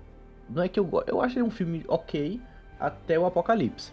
Não 0.49 0.63
é 0.63 0.69
que 0.69 0.79
eu 0.79 0.85
gosto, 0.85 1.09
eu 1.09 1.21
acho 1.21 1.39
ele 1.39 1.45
um 1.45 1.51
filme 1.51 1.85
ok 1.89 2.41
até 2.79 3.19
o 3.19 3.27
Apocalipse. 3.27 3.93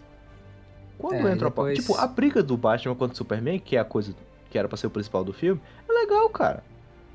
Quando 0.98 1.26
É, 1.26 1.32
entra 1.32 1.46
o 1.46 1.48
Apocalipse. 1.48 1.86
Tipo, 1.86 1.98
a 1.98 2.06
briga 2.06 2.42
do 2.42 2.56
Batman 2.56 2.94
contra 2.94 3.14
o 3.14 3.16
Superman, 3.16 3.58
que 3.58 3.76
é 3.76 3.80
a 3.80 3.84
coisa 3.84 4.14
que 4.48 4.58
era 4.58 4.68
pra 4.68 4.76
ser 4.76 4.86
o 4.86 4.90
principal 4.90 5.24
do 5.24 5.32
filme, 5.32 5.60
é 5.88 5.92
legal, 5.92 6.28
cara. 6.30 6.62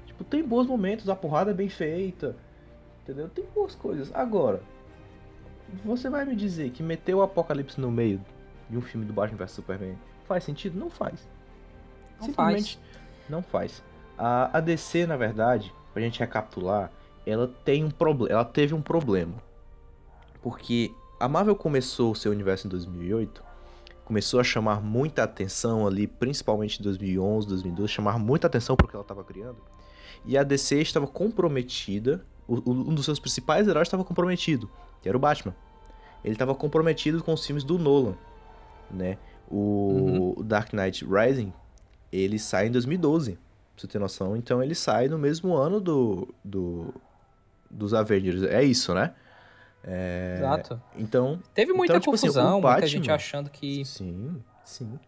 Tipo, 0.05 0.23
tem 0.23 0.43
bons 0.43 0.67
momentos, 0.67 1.09
a 1.09 1.15
porrada 1.15 1.51
é 1.51 1.53
bem 1.53 1.69
feita. 1.69 2.35
Entendeu? 3.03 3.29
Tem 3.29 3.45
boas 3.55 3.73
coisas. 3.73 4.11
Agora, 4.13 4.61
você 5.83 6.09
vai 6.09 6.25
me 6.25 6.35
dizer 6.35 6.71
que 6.71 6.83
meter 6.83 7.15
o 7.15 7.21
Apocalipse 7.21 7.79
no 7.79 7.89
meio 7.89 8.23
de 8.69 8.77
um 8.77 8.81
filme 8.81 9.05
do 9.05 9.13
Batman 9.13 9.37
vs 9.37 9.51
Superman 9.51 9.97
faz 10.27 10.43
sentido? 10.43 10.79
Não 10.79 10.89
faz. 10.89 11.27
Não 12.21 12.27
Simplesmente 12.27 12.79
não 13.27 13.41
faz. 13.41 13.83
A, 14.17 14.57
a 14.57 14.61
DC, 14.61 15.07
na 15.07 15.17
verdade, 15.17 15.73
pra 15.93 16.01
gente 16.01 16.19
recapitular, 16.19 16.91
ela 17.25 17.47
tem 17.65 17.83
um 17.83 17.89
problema. 17.89 18.31
Ela 18.31 18.45
teve 18.45 18.73
um 18.73 18.81
problema. 18.81 19.33
Porque 20.41 20.91
a 21.19 21.27
Marvel 21.27 21.55
começou 21.55 22.11
o 22.11 22.15
seu 22.15 22.31
universo 22.31 22.67
em 22.67 22.69
2008, 22.69 23.43
começou 24.05 24.39
a 24.39 24.43
chamar 24.43 24.81
muita 24.81 25.23
atenção 25.23 25.87
ali, 25.87 26.07
principalmente 26.07 26.79
em 26.79 26.83
2011, 26.83 27.47
2012, 27.47 27.91
chamar 27.91 28.19
muita 28.19 28.47
atenção 28.47 28.75
pro 28.75 28.87
que 28.87 28.95
ela 28.95 29.03
estava 29.03 29.23
criando. 29.23 29.57
E 30.25 30.37
a 30.37 30.43
DC 30.43 30.81
estava 30.81 31.07
comprometida, 31.07 32.23
um 32.47 32.93
dos 32.93 33.05
seus 33.05 33.19
principais 33.19 33.67
heróis 33.67 33.87
estava 33.87 34.03
comprometido, 34.03 34.69
que 35.01 35.07
era 35.07 35.17
o 35.17 35.19
Batman. 35.19 35.55
Ele 36.23 36.33
estava 36.33 36.53
comprometido 36.53 37.23
com 37.23 37.33
os 37.33 37.45
filmes 37.45 37.63
do 37.63 37.79
Nolan, 37.79 38.15
né? 38.91 39.17
O 39.49 40.21
o 40.37 40.43
Dark 40.43 40.73
Knight 40.73 41.05
Rising, 41.05 41.53
ele 42.11 42.37
sai 42.39 42.67
em 42.67 42.71
2012, 42.71 43.33
pra 43.33 43.39
você 43.77 43.87
ter 43.87 43.99
noção. 43.99 44.35
Então 44.35 44.61
ele 44.61 44.75
sai 44.75 45.07
no 45.07 45.17
mesmo 45.17 45.55
ano 45.55 45.79
do, 45.79 46.33
do 46.43 46.93
dos 47.69 47.93
Avengers. 47.93 48.43
É 48.43 48.63
isso, 48.63 48.93
né? 48.93 49.13
Exato. 50.37 50.79
Então, 50.95 51.39
Teve 51.53 51.73
muita 51.73 51.93
Então, 51.93 52.01
tipo 52.01 52.13
assim, 52.15 52.27
confusão, 52.27 52.51
muita 52.53 52.67
Batman- 52.67 52.87
gente 52.87 53.11
achando 53.11 53.49
que. 53.49 53.83
Sim, 53.85 54.41
sim. 54.63 54.99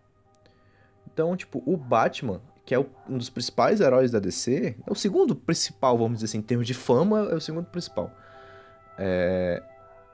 Então, 1.12 1.36
tipo, 1.38 1.62
o 1.66 1.78
Batman, 1.78 2.42
que 2.66 2.74
é 2.74 2.80
um 2.80 3.18
dos 3.18 3.30
principais 3.30 3.80
heróis 3.82 4.10
da 4.12 4.18
DC, 4.20 4.76
é 4.86 4.92
o 4.92 4.96
segundo 4.96 5.36
principal, 5.36 5.96
vamos 5.98 6.14
dizer 6.18 6.26
assim, 6.26 6.40
em 6.40 6.42
termos 6.42 6.66
de 6.66 6.74
fama, 6.74 7.28
é 7.32 7.36
o 7.36 7.42
segundo 7.42 7.66
principal. 7.66 8.12
É, 8.98 9.62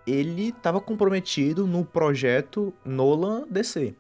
ele 0.05 0.49
estava 0.49 0.81
comprometido 0.81 1.65
no 1.65 1.85
projeto 1.85 2.73
Nolan 2.83 3.45
DC. 3.49 3.95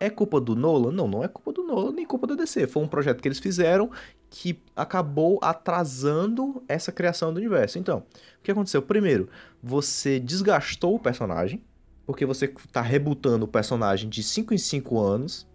É 0.00 0.08
culpa 0.08 0.40
do 0.40 0.54
Nolan? 0.54 0.92
Não, 0.92 1.08
não 1.08 1.24
é 1.24 1.28
culpa 1.28 1.52
do 1.52 1.66
Nolan, 1.66 1.92
nem 1.92 2.06
culpa 2.06 2.26
da 2.26 2.34
DC. 2.34 2.66
Foi 2.68 2.82
um 2.82 2.88
projeto 2.88 3.20
que 3.20 3.28
eles 3.28 3.40
fizeram 3.40 3.90
que 4.30 4.60
acabou 4.76 5.38
atrasando 5.42 6.62
essa 6.68 6.92
criação 6.92 7.32
do 7.32 7.38
universo. 7.38 7.78
Então, 7.78 7.98
o 7.98 8.42
que 8.42 8.50
aconteceu? 8.50 8.80
Primeiro, 8.80 9.28
você 9.62 10.20
desgastou 10.20 10.94
o 10.94 11.00
personagem, 11.00 11.62
porque 12.06 12.24
você 12.24 12.48
tá 12.72 12.80
rebutando 12.80 13.44
o 13.44 13.48
personagem 13.48 14.08
de 14.08 14.22
5 14.22 14.54
em 14.54 14.58
5 14.58 14.98
anos 15.00 15.46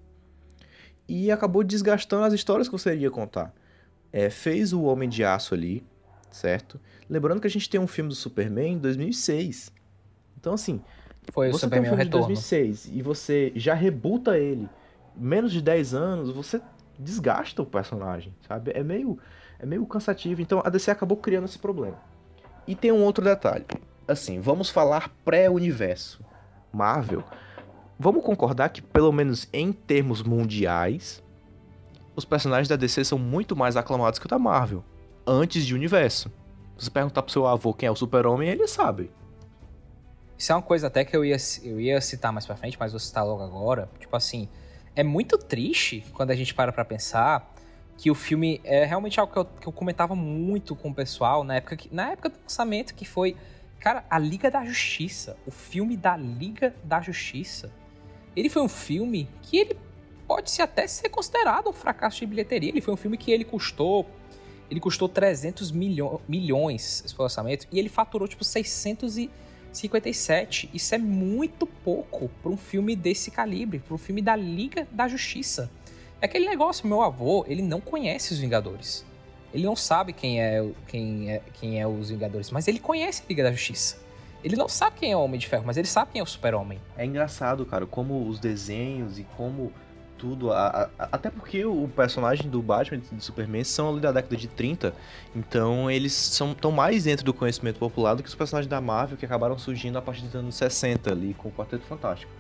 e 1.08 1.32
acabou 1.32 1.64
desgastando 1.64 2.26
as 2.26 2.34
histórias 2.34 2.68
que 2.68 2.74
você 2.74 2.94
iria 2.94 3.12
contar. 3.12 3.54
É, 4.12 4.30
fez 4.30 4.74
o 4.74 4.84
Homem 4.84 5.10
de 5.10 5.24
Aço 5.24 5.54
ali, 5.54 5.84
certo? 6.32 6.80
Lembrando 7.10 7.42
que 7.42 7.48
a 7.48 7.50
gente 7.50 7.70
tem 7.70 7.80
um 7.80 7.88
filme 7.88 8.10
do 8.10 8.16
Superman 8.16 8.74
em 8.74 8.78
2006. 8.78 9.72
Então, 10.38 10.54
assim, 10.54 10.82
Foi 11.32 11.50
o 11.50 11.52
você 11.54 11.68
tem 11.68 11.80
um 11.80 11.84
filme 11.84 11.98
de 11.98 12.04
Retorno. 12.04 12.28
2006 12.28 12.92
e 12.94 13.02
você 13.02 13.52
já 13.56 13.74
rebuta 13.74 14.38
ele 14.38 14.70
menos 15.16 15.52
de 15.52 15.62
10 15.62 15.94
anos, 15.94 16.32
você 16.32 16.62
desgasta 16.98 17.62
o 17.62 17.66
personagem, 17.66 18.34
sabe? 18.48 18.72
É 18.74 18.84
meio, 18.84 19.18
é 19.60 19.66
meio 19.66 19.86
cansativo. 19.86 20.42
Então 20.42 20.62
a 20.64 20.70
DC 20.70 20.92
acabou 20.92 21.18
criando 21.18 21.46
esse 21.46 21.60
problema. 21.60 21.98
E 22.68 22.76
tem 22.76 22.92
um 22.92 23.04
outro 23.04 23.24
detalhe. 23.24 23.66
Assim, 24.08 24.40
vamos 24.40 24.70
falar 24.70 25.10
pré-universo. 25.24 26.24
Marvel. 26.72 27.24
Vamos 28.00 28.24
concordar 28.24 28.70
que, 28.70 28.82
pelo 28.82 29.12
menos 29.12 29.48
em 29.54 29.72
termos 29.72 30.24
mundiais, 30.24 31.24
os 32.16 32.26
personagens 32.26 32.68
da 32.68 32.76
DC 32.76 33.06
são 33.06 33.18
muito 33.18 33.56
mais 33.56 33.78
aclamados 33.78 34.20
que 34.20 34.26
o 34.26 34.30
da 34.30 34.40
Marvel. 34.40 34.84
Antes 35.26 35.66
de 35.66 35.74
universo. 35.76 36.30
Se 36.78 36.86
você 36.86 36.92
perguntar 36.92 37.22
pro 37.22 37.32
seu 37.32 37.46
avô 37.48 37.74
quem 37.74 37.88
é 37.88 37.92
o 37.92 37.96
super-homem, 37.96 38.50
ele 38.50 38.68
sabe. 38.68 39.12
Isso 40.38 40.52
é 40.52 40.56
uma 40.56 40.62
coisa 40.62 40.88
até 40.88 41.06
que 41.06 41.16
eu 41.16 41.24
ia, 41.24 41.38
eu 41.64 41.80
ia 41.80 42.02
citar 42.02 42.32
mais 42.32 42.46
pra 42.46 42.56
frente, 42.56 42.78
mas 42.80 42.92
vou 42.92 43.00
citar 43.00 43.26
logo 43.26 43.42
agora. 43.42 43.90
Tipo 44.00 44.16
assim, 44.16 44.50
é 44.96 45.04
muito 45.04 45.38
triste 45.38 46.04
quando 46.14 46.32
a 46.32 46.36
gente 46.36 46.54
para 46.54 46.72
pra 46.72 46.84
pensar 46.84 47.54
que 47.98 48.10
o 48.10 48.16
filme 48.16 48.60
é 48.64 48.86
realmente 48.86 49.20
algo 49.20 49.32
que 49.32 49.40
eu, 49.40 49.46
que 49.46 49.68
eu 49.68 49.72
comentava 49.72 50.16
muito 50.16 50.76
com 50.76 50.90
o 50.90 50.94
pessoal 50.94 51.44
na 51.44 51.56
época, 51.56 51.78
que, 51.78 51.94
na 51.94 52.12
época 52.12 52.30
do 52.30 52.40
lançamento, 52.42 52.94
que 52.94 53.06
foi, 53.06 53.38
cara, 53.80 54.04
a 54.10 54.18
Liga 54.18 54.50
da 54.50 54.66
Justiça. 54.66 55.38
O 55.46 55.52
filme 55.52 55.96
da 55.96 56.18
Liga 56.18 56.76
da 56.84 57.00
Justiça. 57.00 57.72
Ele 58.36 58.50
foi 58.50 58.62
um 58.64 58.70
filme 58.70 59.30
que 59.44 59.58
ele 59.58 59.78
pode 60.28 60.50
se 60.50 60.62
até 60.62 60.88
ser 60.88 61.10
considerado 61.10 61.70
um 61.70 61.74
fracasso 61.74 62.20
de 62.20 62.26
bilheteria. 62.26 62.70
Ele 62.70 62.82
foi 62.82 62.94
um 62.94 62.98
filme 62.98 63.18
que 63.18 63.32
ele 63.32 63.46
custou 63.46 64.08
ele 64.70 64.80
custou 64.80 65.08
300 65.08 65.72
milho 65.72 66.20
milhões 66.28 67.04
esse 67.06 67.14
foi 67.14 67.24
o 67.24 67.26
orçamento 67.26 67.68
e 67.72 67.78
ele 67.78 67.90
faturou 67.90 68.28
tipo 68.28 68.44
657. 69.74 70.70
Isso 70.74 70.96
é 70.96 70.98
muito 70.98 71.66
pouco 71.66 72.30
para 72.42 72.52
um 72.52 72.58
filme 72.58 72.96
desse 72.96 73.32
calibre, 73.32 73.80
para 73.80 73.94
um 73.94 73.98
filme 73.98 74.22
da 74.22 74.36
Liga 74.36 74.88
da 74.92 75.08
Justiça. 75.08 75.70
É 76.22 76.26
aquele 76.26 76.48
negócio, 76.48 76.88
meu 76.88 77.02
avô, 77.02 77.44
ele 77.48 77.62
não 77.62 77.82
conhece 77.82 78.34
os 78.34 78.40
Vingadores. 78.40 79.06
Ele 79.54 79.66
não 79.66 79.76
sabe 79.76 80.14
quem 80.14 80.42
é, 80.42 80.66
quem 80.88 81.32
é, 81.32 81.42
quem 81.54 81.82
é 81.82 81.88
os 81.88 82.10
Vingadores, 82.10 82.50
mas 82.50 82.68
ele 82.68 82.80
conhece 82.80 83.24
a 83.24 83.26
Liga 83.28 83.44
da 83.44 83.52
Justiça. 83.52 83.98
Ele 84.44 84.56
não 84.56 84.68
sabe 84.68 84.98
quem 85.00 85.12
é 85.12 85.18
o 85.18 85.22
Homem 85.22 85.40
de 85.40 85.48
Ferro, 85.48 85.64
mas 85.66 85.78
ele 85.78 85.88
sabe 85.88 86.12
quem 86.12 86.20
é 86.20 86.24
o 86.24 86.28
Super-Homem. 86.28 86.80
É 86.98 87.06
engraçado, 87.06 87.66
cara, 87.66 87.86
como 87.86 88.28
os 88.28 88.40
desenhos 88.40 89.18
e 89.18 89.24
como 89.38 89.72
tudo. 90.24 90.54
a- 90.54 90.90
a- 90.98 91.10
até 91.12 91.30
porque 91.30 91.66
o 91.66 91.86
personagem 91.94 92.50
do 92.50 92.62
Batman 92.62 93.02
e 93.12 93.16
do 93.16 93.22
Superman 93.22 93.64
são 93.66 93.90
ali 93.90 94.00
da 94.00 94.10
década 94.14 94.38
de 94.38 94.48
30, 94.48 94.94
então 95.36 95.92
eles 95.92 96.14
são 96.14 96.54
tão 96.54 96.72
mais 96.72 97.04
dentro 97.04 97.26
do 97.26 97.34
conhecimento 97.34 97.78
popular 97.78 98.14
do 98.16 98.24
que 98.24 98.30
os 98.30 98.36
personagens 98.36 98.70
da 98.70 98.80
Marvel 98.80 99.18
que 99.18 99.26
acabaram 99.26 99.58
surgindo 99.58 99.98
a 99.98 100.02
partir 100.02 100.22
dos 100.24 100.34
anos 100.34 100.56
60 100.56 101.12
ali 101.12 101.34
com 101.34 101.50
o 101.50 101.52
Quarteto 101.52 101.84
Fantástico. 101.84 102.32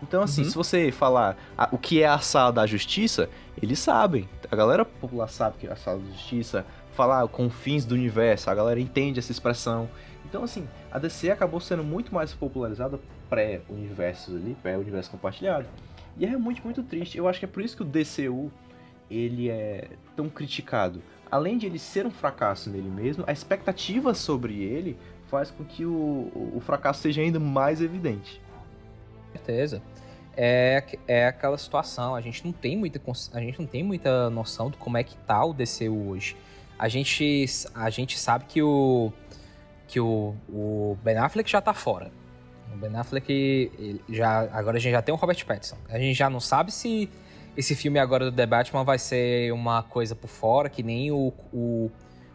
Então, 0.00 0.22
assim, 0.22 0.42
Uhum. 0.44 0.50
se 0.50 0.54
você 0.56 0.92
falar 0.92 1.36
ah, 1.58 1.68
o 1.72 1.78
que 1.78 2.00
é 2.02 2.06
a 2.06 2.18
sala 2.20 2.52
da 2.52 2.64
justiça, 2.66 3.28
eles 3.60 3.78
sabem. 3.80 4.28
A 4.50 4.54
galera 4.54 4.84
popular 4.84 5.28
sabe 5.28 5.56
que 5.58 5.66
é 5.66 5.72
a 5.72 5.76
sala 5.76 5.98
da 5.98 6.12
justiça, 6.12 6.64
falar 6.94 7.26
confins 7.28 7.84
do 7.84 7.94
universo, 7.96 8.50
a 8.50 8.54
galera 8.54 8.78
entende 8.80 9.18
essa 9.18 9.32
expressão. 9.32 9.88
Então, 10.24 10.44
assim, 10.44 10.66
a 10.92 10.98
DC 10.98 11.30
acabou 11.30 11.60
sendo 11.60 11.82
muito 11.84 12.14
mais 12.14 12.32
popularizada 12.32 12.98
pré-universo 13.28 14.30
ali, 14.32 14.56
pré-universo 14.62 15.10
compartilhado. 15.10 15.66
E 16.16 16.24
é 16.24 16.28
realmente 16.28 16.62
muito 16.64 16.82
triste. 16.82 17.16
Eu 17.16 17.28
acho 17.28 17.38
que 17.38 17.44
é 17.44 17.48
por 17.48 17.62
isso 17.62 17.76
que 17.76 17.82
o 17.82 17.86
DCU 17.86 18.50
ele 19.10 19.50
é 19.50 19.88
tão 20.16 20.28
criticado. 20.28 21.02
Além 21.30 21.56
de 21.56 21.66
ele 21.66 21.78
ser 21.78 22.06
um 22.06 22.10
fracasso 22.10 22.70
nele 22.70 22.90
mesmo, 22.90 23.24
a 23.26 23.32
expectativa 23.32 24.14
sobre 24.14 24.62
ele 24.62 24.98
faz 25.28 25.50
com 25.50 25.64
que 25.64 25.84
o, 25.84 26.52
o 26.54 26.60
fracasso 26.60 27.00
seja 27.00 27.22
ainda 27.22 27.40
mais 27.40 27.80
evidente. 27.80 28.40
certeza. 29.32 29.82
É, 30.36 30.82
é 31.06 31.26
aquela 31.26 31.58
situação, 31.58 32.14
a 32.14 32.20
gente 32.20 32.44
não 32.44 32.52
tem 32.52 32.76
muita 32.76 33.00
a 33.34 33.40
gente 33.40 33.58
não 33.58 33.66
tem 33.66 33.82
muita 33.82 34.30
noção 34.30 34.70
de 34.70 34.78
como 34.78 34.96
é 34.96 35.04
que 35.04 35.16
tá 35.16 35.44
o 35.44 35.52
DCU 35.52 36.08
hoje. 36.08 36.36
A 36.78 36.88
gente 36.88 37.44
a 37.74 37.90
gente 37.90 38.18
sabe 38.18 38.44
que 38.46 38.62
o 38.62 39.12
que 39.86 40.00
o, 40.00 40.34
o 40.48 40.96
Ben 41.02 41.18
Affleck 41.18 41.50
já 41.50 41.60
tá 41.60 41.74
fora. 41.74 42.10
O 42.72 42.76
Ben 42.76 42.96
Affleck 42.96 44.00
já 44.08 44.40
agora 44.52 44.78
a 44.78 44.80
gente 44.80 44.92
já 44.92 45.02
tem 45.02 45.14
o 45.14 45.18
Robert 45.18 45.44
Pattinson. 45.44 45.76
A 45.88 45.98
gente 45.98 46.14
já 46.14 46.30
não 46.30 46.40
sabe 46.40 46.72
se 46.72 47.08
esse 47.56 47.74
filme 47.74 47.98
agora 47.98 48.30
do 48.30 48.36
The 48.36 48.46
Batman 48.46 48.84
vai 48.84 48.98
ser 48.98 49.52
uma 49.52 49.82
coisa 49.82 50.14
por 50.14 50.28
fora, 50.28 50.68
que 50.70 50.82
nem 50.82 51.10
o, 51.10 51.32
o, 51.52 51.90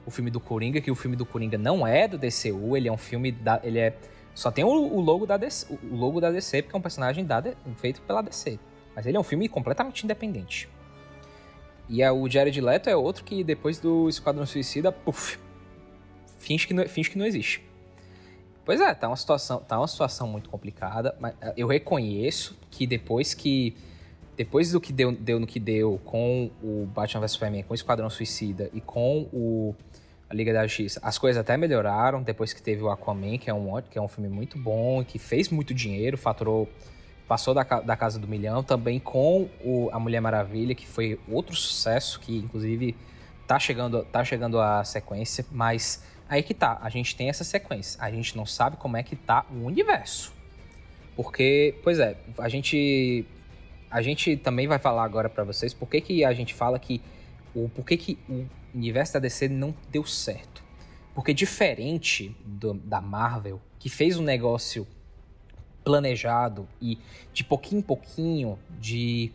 o 0.05 0.11
filme 0.11 0.29
do 0.29 0.39
Coringa, 0.39 0.79
que 0.79 0.91
o 0.91 0.95
filme 0.95 1.15
do 1.15 1.25
Coringa 1.25 1.57
não 1.57 1.85
é 1.87 2.07
do 2.07 2.17
DCU, 2.17 2.77
ele 2.77 2.87
é 2.87 2.91
um 2.91 2.97
filme 2.97 3.31
da, 3.31 3.59
ele 3.63 3.79
é 3.79 3.95
só 4.37 4.51
tem 4.51 4.63
o, 4.63 4.69
o 4.69 5.01
logo 5.01 5.25
da 5.25 5.35
DC, 5.35 5.65
o 5.91 5.95
logo 5.95 6.21
da 6.21 6.29
DC, 6.29 6.61
porque 6.61 6.75
é 6.75 6.77
um 6.77 6.81
personagem 6.81 7.25
da 7.25 7.43
feito 7.77 8.03
pela 8.03 8.21
DC. 8.21 8.59
Mas 8.95 9.07
ele 9.07 9.17
é 9.17 9.19
um 9.19 9.23
filme 9.23 9.49
completamente 9.49 10.03
independente. 10.03 10.69
E 11.89 12.03
é, 12.03 12.11
o 12.11 12.29
Jared 12.29 12.61
Leto 12.61 12.87
é 12.87 12.95
outro 12.95 13.23
que 13.23 13.43
depois 13.43 13.79
do 13.79 14.07
Esquadrão 14.07 14.45
Suicida, 14.45 14.91
puf, 14.91 15.39
finge 16.37 16.67
que 16.67 16.73
não, 16.75 16.87
finge 16.87 17.09
que 17.09 17.17
não 17.17 17.25
existe. 17.25 17.66
Pois 18.67 18.81
é, 18.81 18.93
tá 18.93 19.07
uma 19.07 19.15
situação, 19.15 19.59
tá 19.61 19.77
uma 19.77 19.87
situação 19.87 20.27
muito 20.27 20.49
complicada, 20.49 21.15
mas 21.21 21.33
eh, 21.39 21.53
eu 21.55 21.67
reconheço 21.67 22.59
que 22.69 22.85
depois 22.85 23.33
que 23.33 23.73
depois 24.35 24.73
do 24.73 24.81
que 24.81 24.91
deu, 24.91 25.13
deu 25.13 25.39
no 25.39 25.47
que 25.47 25.57
deu 25.57 26.01
com 26.03 26.51
o 26.61 26.85
Batman 26.93 27.21
vs 27.21 27.31
Superman, 27.31 27.63
com 27.63 27.71
o 27.71 27.75
Esquadrão 27.75 28.09
Suicida 28.09 28.69
e 28.73 28.81
com 28.81 29.21
o 29.31 29.73
a 30.29 30.33
Liga 30.33 30.51
da 30.51 30.67
Justiça, 30.67 30.99
as 31.01 31.17
coisas 31.17 31.39
até 31.39 31.55
melhoraram 31.55 32.21
depois 32.21 32.51
que 32.51 32.61
teve 32.61 32.83
o 32.83 32.89
Aquaman, 32.89 33.37
que 33.37 33.49
é 33.49 33.53
um 33.53 33.81
que 33.81 33.97
é 33.97 34.01
um 34.01 34.07
filme 34.09 34.29
muito 34.29 34.59
bom, 34.59 35.01
que 35.01 35.17
fez 35.17 35.47
muito 35.47 35.73
dinheiro, 35.73 36.17
faturou 36.17 36.67
passou 37.25 37.53
da, 37.53 37.63
da 37.63 37.95
casa 37.95 38.19
do 38.19 38.27
milhão, 38.27 38.61
também 38.63 38.99
com 38.99 39.47
o, 39.63 39.89
a 39.93 39.99
Mulher 39.99 40.19
Maravilha, 40.19 40.75
que 40.75 40.85
foi 40.85 41.17
outro 41.29 41.55
sucesso, 41.55 42.19
que 42.19 42.37
inclusive 42.37 42.97
tá 43.47 43.57
chegando, 43.57 44.03
tá 44.03 44.25
chegando 44.25 44.59
a 44.59 44.83
sequência, 44.83 45.45
mas 45.49 46.03
aí 46.29 46.43
que 46.43 46.53
tá, 46.53 46.77
a 46.81 46.89
gente 46.89 47.15
tem 47.15 47.29
essa 47.29 47.43
sequência, 47.43 48.01
a 48.01 48.11
gente 48.11 48.35
não 48.35 48.45
sabe 48.45 48.77
como 48.77 48.97
é 48.97 49.03
que 49.03 49.15
tá 49.15 49.45
o 49.51 49.65
universo. 49.65 50.33
Porque, 51.15 51.75
pois 51.83 51.99
é, 51.99 52.15
a 52.37 52.47
gente 52.49 53.25
a 53.89 54.01
gente 54.01 54.35
também 54.37 54.67
vai 54.67 54.77
falar 54.77 55.03
agora 55.03 55.29
pra 55.29 55.43
vocês 55.43 55.73
por 55.73 55.87
que, 55.89 56.01
que 56.01 56.25
a 56.25 56.33
gente 56.33 56.53
fala 56.53 56.77
que 56.77 57.01
o 57.55 57.69
por 57.69 57.85
que, 57.85 57.97
que 57.97 58.19
o 58.29 58.45
universo 58.73 59.13
da 59.13 59.19
DC 59.19 59.47
não 59.47 59.73
deu 59.89 60.05
certo. 60.05 60.63
Porque 61.15 61.33
diferente 61.33 62.35
do- 62.45 62.75
da 62.75 63.01
Marvel, 63.01 63.59
que 63.79 63.89
fez 63.89 64.17
um 64.19 64.23
negócio 64.23 64.85
planejado 65.83 66.67
e 66.81 66.99
de 67.33 67.43
pouquinho 67.43 67.79
em 67.79 67.81
pouquinho, 67.81 68.59
de, 68.79 69.31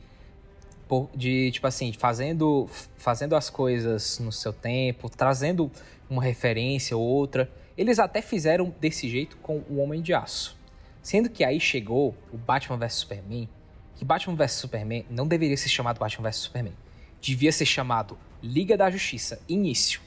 de 1.15 1.51
tipo 1.51 1.67
assim, 1.67 1.93
fazendo, 1.93 2.69
fazendo 2.97 3.35
as 3.35 3.49
coisas 3.49 4.19
no 4.19 4.31
seu 4.31 4.53
tempo, 4.53 5.09
trazendo 5.09 5.71
uma 6.09 6.23
referência 6.23 6.97
ou 6.97 7.03
outra, 7.03 7.51
eles 7.77 7.99
até 7.99 8.21
fizeram 8.21 8.75
desse 8.81 9.09
jeito 9.09 9.37
com 9.39 9.63
o 9.71 9.79
Homem 9.79 10.03
de 10.03 10.13
Aço. 10.13 10.57
Sendo 11.03 11.29
que 11.31 11.43
aí 11.45 11.59
chegou 11.59 12.15
o 12.33 12.37
Batman 12.37 12.77
vs 12.77 12.95
Superman, 12.95 13.49
que 13.97 14.05
Batman 14.05 14.37
vs 14.37 14.53
Superman 14.53 15.05
não 15.11 15.27
deveria 15.27 15.57
ser 15.57 15.69
chamado 15.69 15.99
Batman 15.99 16.29
vs 16.29 16.37
Superman. 16.37 16.75
Devia 17.21 17.51
ser 17.53 17.67
chamado 17.67 18.19
Liga 18.43 18.77
da 18.77 18.91
Justiça, 18.91 19.41
início. 19.49 20.01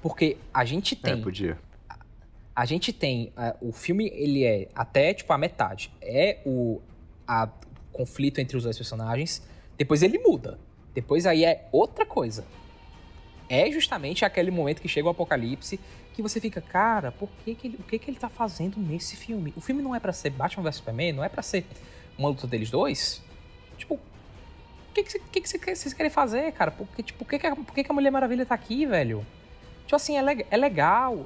Porque 0.00 0.36
a 0.54 0.64
gente 0.64 0.96
tem 0.96 1.14
É, 1.14 1.16
podia. 1.16 1.58
a 2.54 2.64
gente 2.64 2.92
tem 2.92 3.32
ah, 3.36 3.54
o 3.60 3.72
filme 3.72 4.08
ele 4.14 4.44
é 4.44 4.68
até 4.74 5.12
tipo 5.12 5.32
a 5.32 5.38
metade 5.38 5.92
é 6.00 6.38
o 6.46 6.80
a 7.26 7.48
conflito 7.92 8.38
entre 8.40 8.56
os 8.56 8.62
dois 8.62 8.76
personagens 8.76 9.42
depois 9.78 10.02
ele 10.02 10.18
muda. 10.18 10.58
Depois 10.94 11.24
aí 11.26 11.44
é 11.44 11.66
outra 11.72 12.04
coisa. 12.04 12.44
É 13.48 13.70
justamente 13.70 14.24
aquele 14.24 14.50
momento 14.50 14.82
que 14.82 14.88
chega 14.88 15.06
o 15.06 15.10
apocalipse 15.10 15.80
que 16.12 16.20
você 16.20 16.40
fica 16.40 16.60
cara 16.60 17.12
por 17.12 17.28
que, 17.44 17.54
que 17.54 17.68
ele, 17.68 17.76
o 17.78 17.82
que 17.84 17.98
que 17.98 18.10
ele 18.10 18.18
tá 18.18 18.28
fazendo 18.28 18.76
nesse 18.78 19.16
filme? 19.16 19.54
O 19.56 19.60
filme 19.60 19.80
não 19.80 19.94
é 19.94 20.00
pra 20.00 20.12
ser 20.12 20.30
Batman 20.30 20.64
vs 20.64 20.76
Superman? 20.76 21.12
Não 21.12 21.24
é 21.24 21.28
pra 21.28 21.42
ser 21.42 21.64
uma 22.18 22.28
luta 22.28 22.46
deles 22.46 22.70
dois? 22.70 23.22
Tipo 23.78 23.94
o 23.94 24.00
que 24.92 25.02
que, 25.04 25.18
que, 25.40 25.58
que 25.58 25.74
vocês 25.76 25.94
querem 25.94 26.10
fazer 26.10 26.50
cara? 26.52 26.72
Por 26.72 26.86
que, 26.88 27.02
tipo, 27.04 27.24
por 27.24 27.30
que, 27.38 27.46
a, 27.46 27.54
por 27.54 27.72
que, 27.72 27.86
a 27.88 27.94
Mulher 27.94 28.10
Maravilha 28.10 28.44
tá 28.44 28.54
aqui 28.54 28.84
velho? 28.84 29.24
Tipo 29.84 29.94
assim 29.96 30.16
é, 30.18 30.22
leg- 30.22 30.46
é 30.50 30.56
legal. 30.56 31.24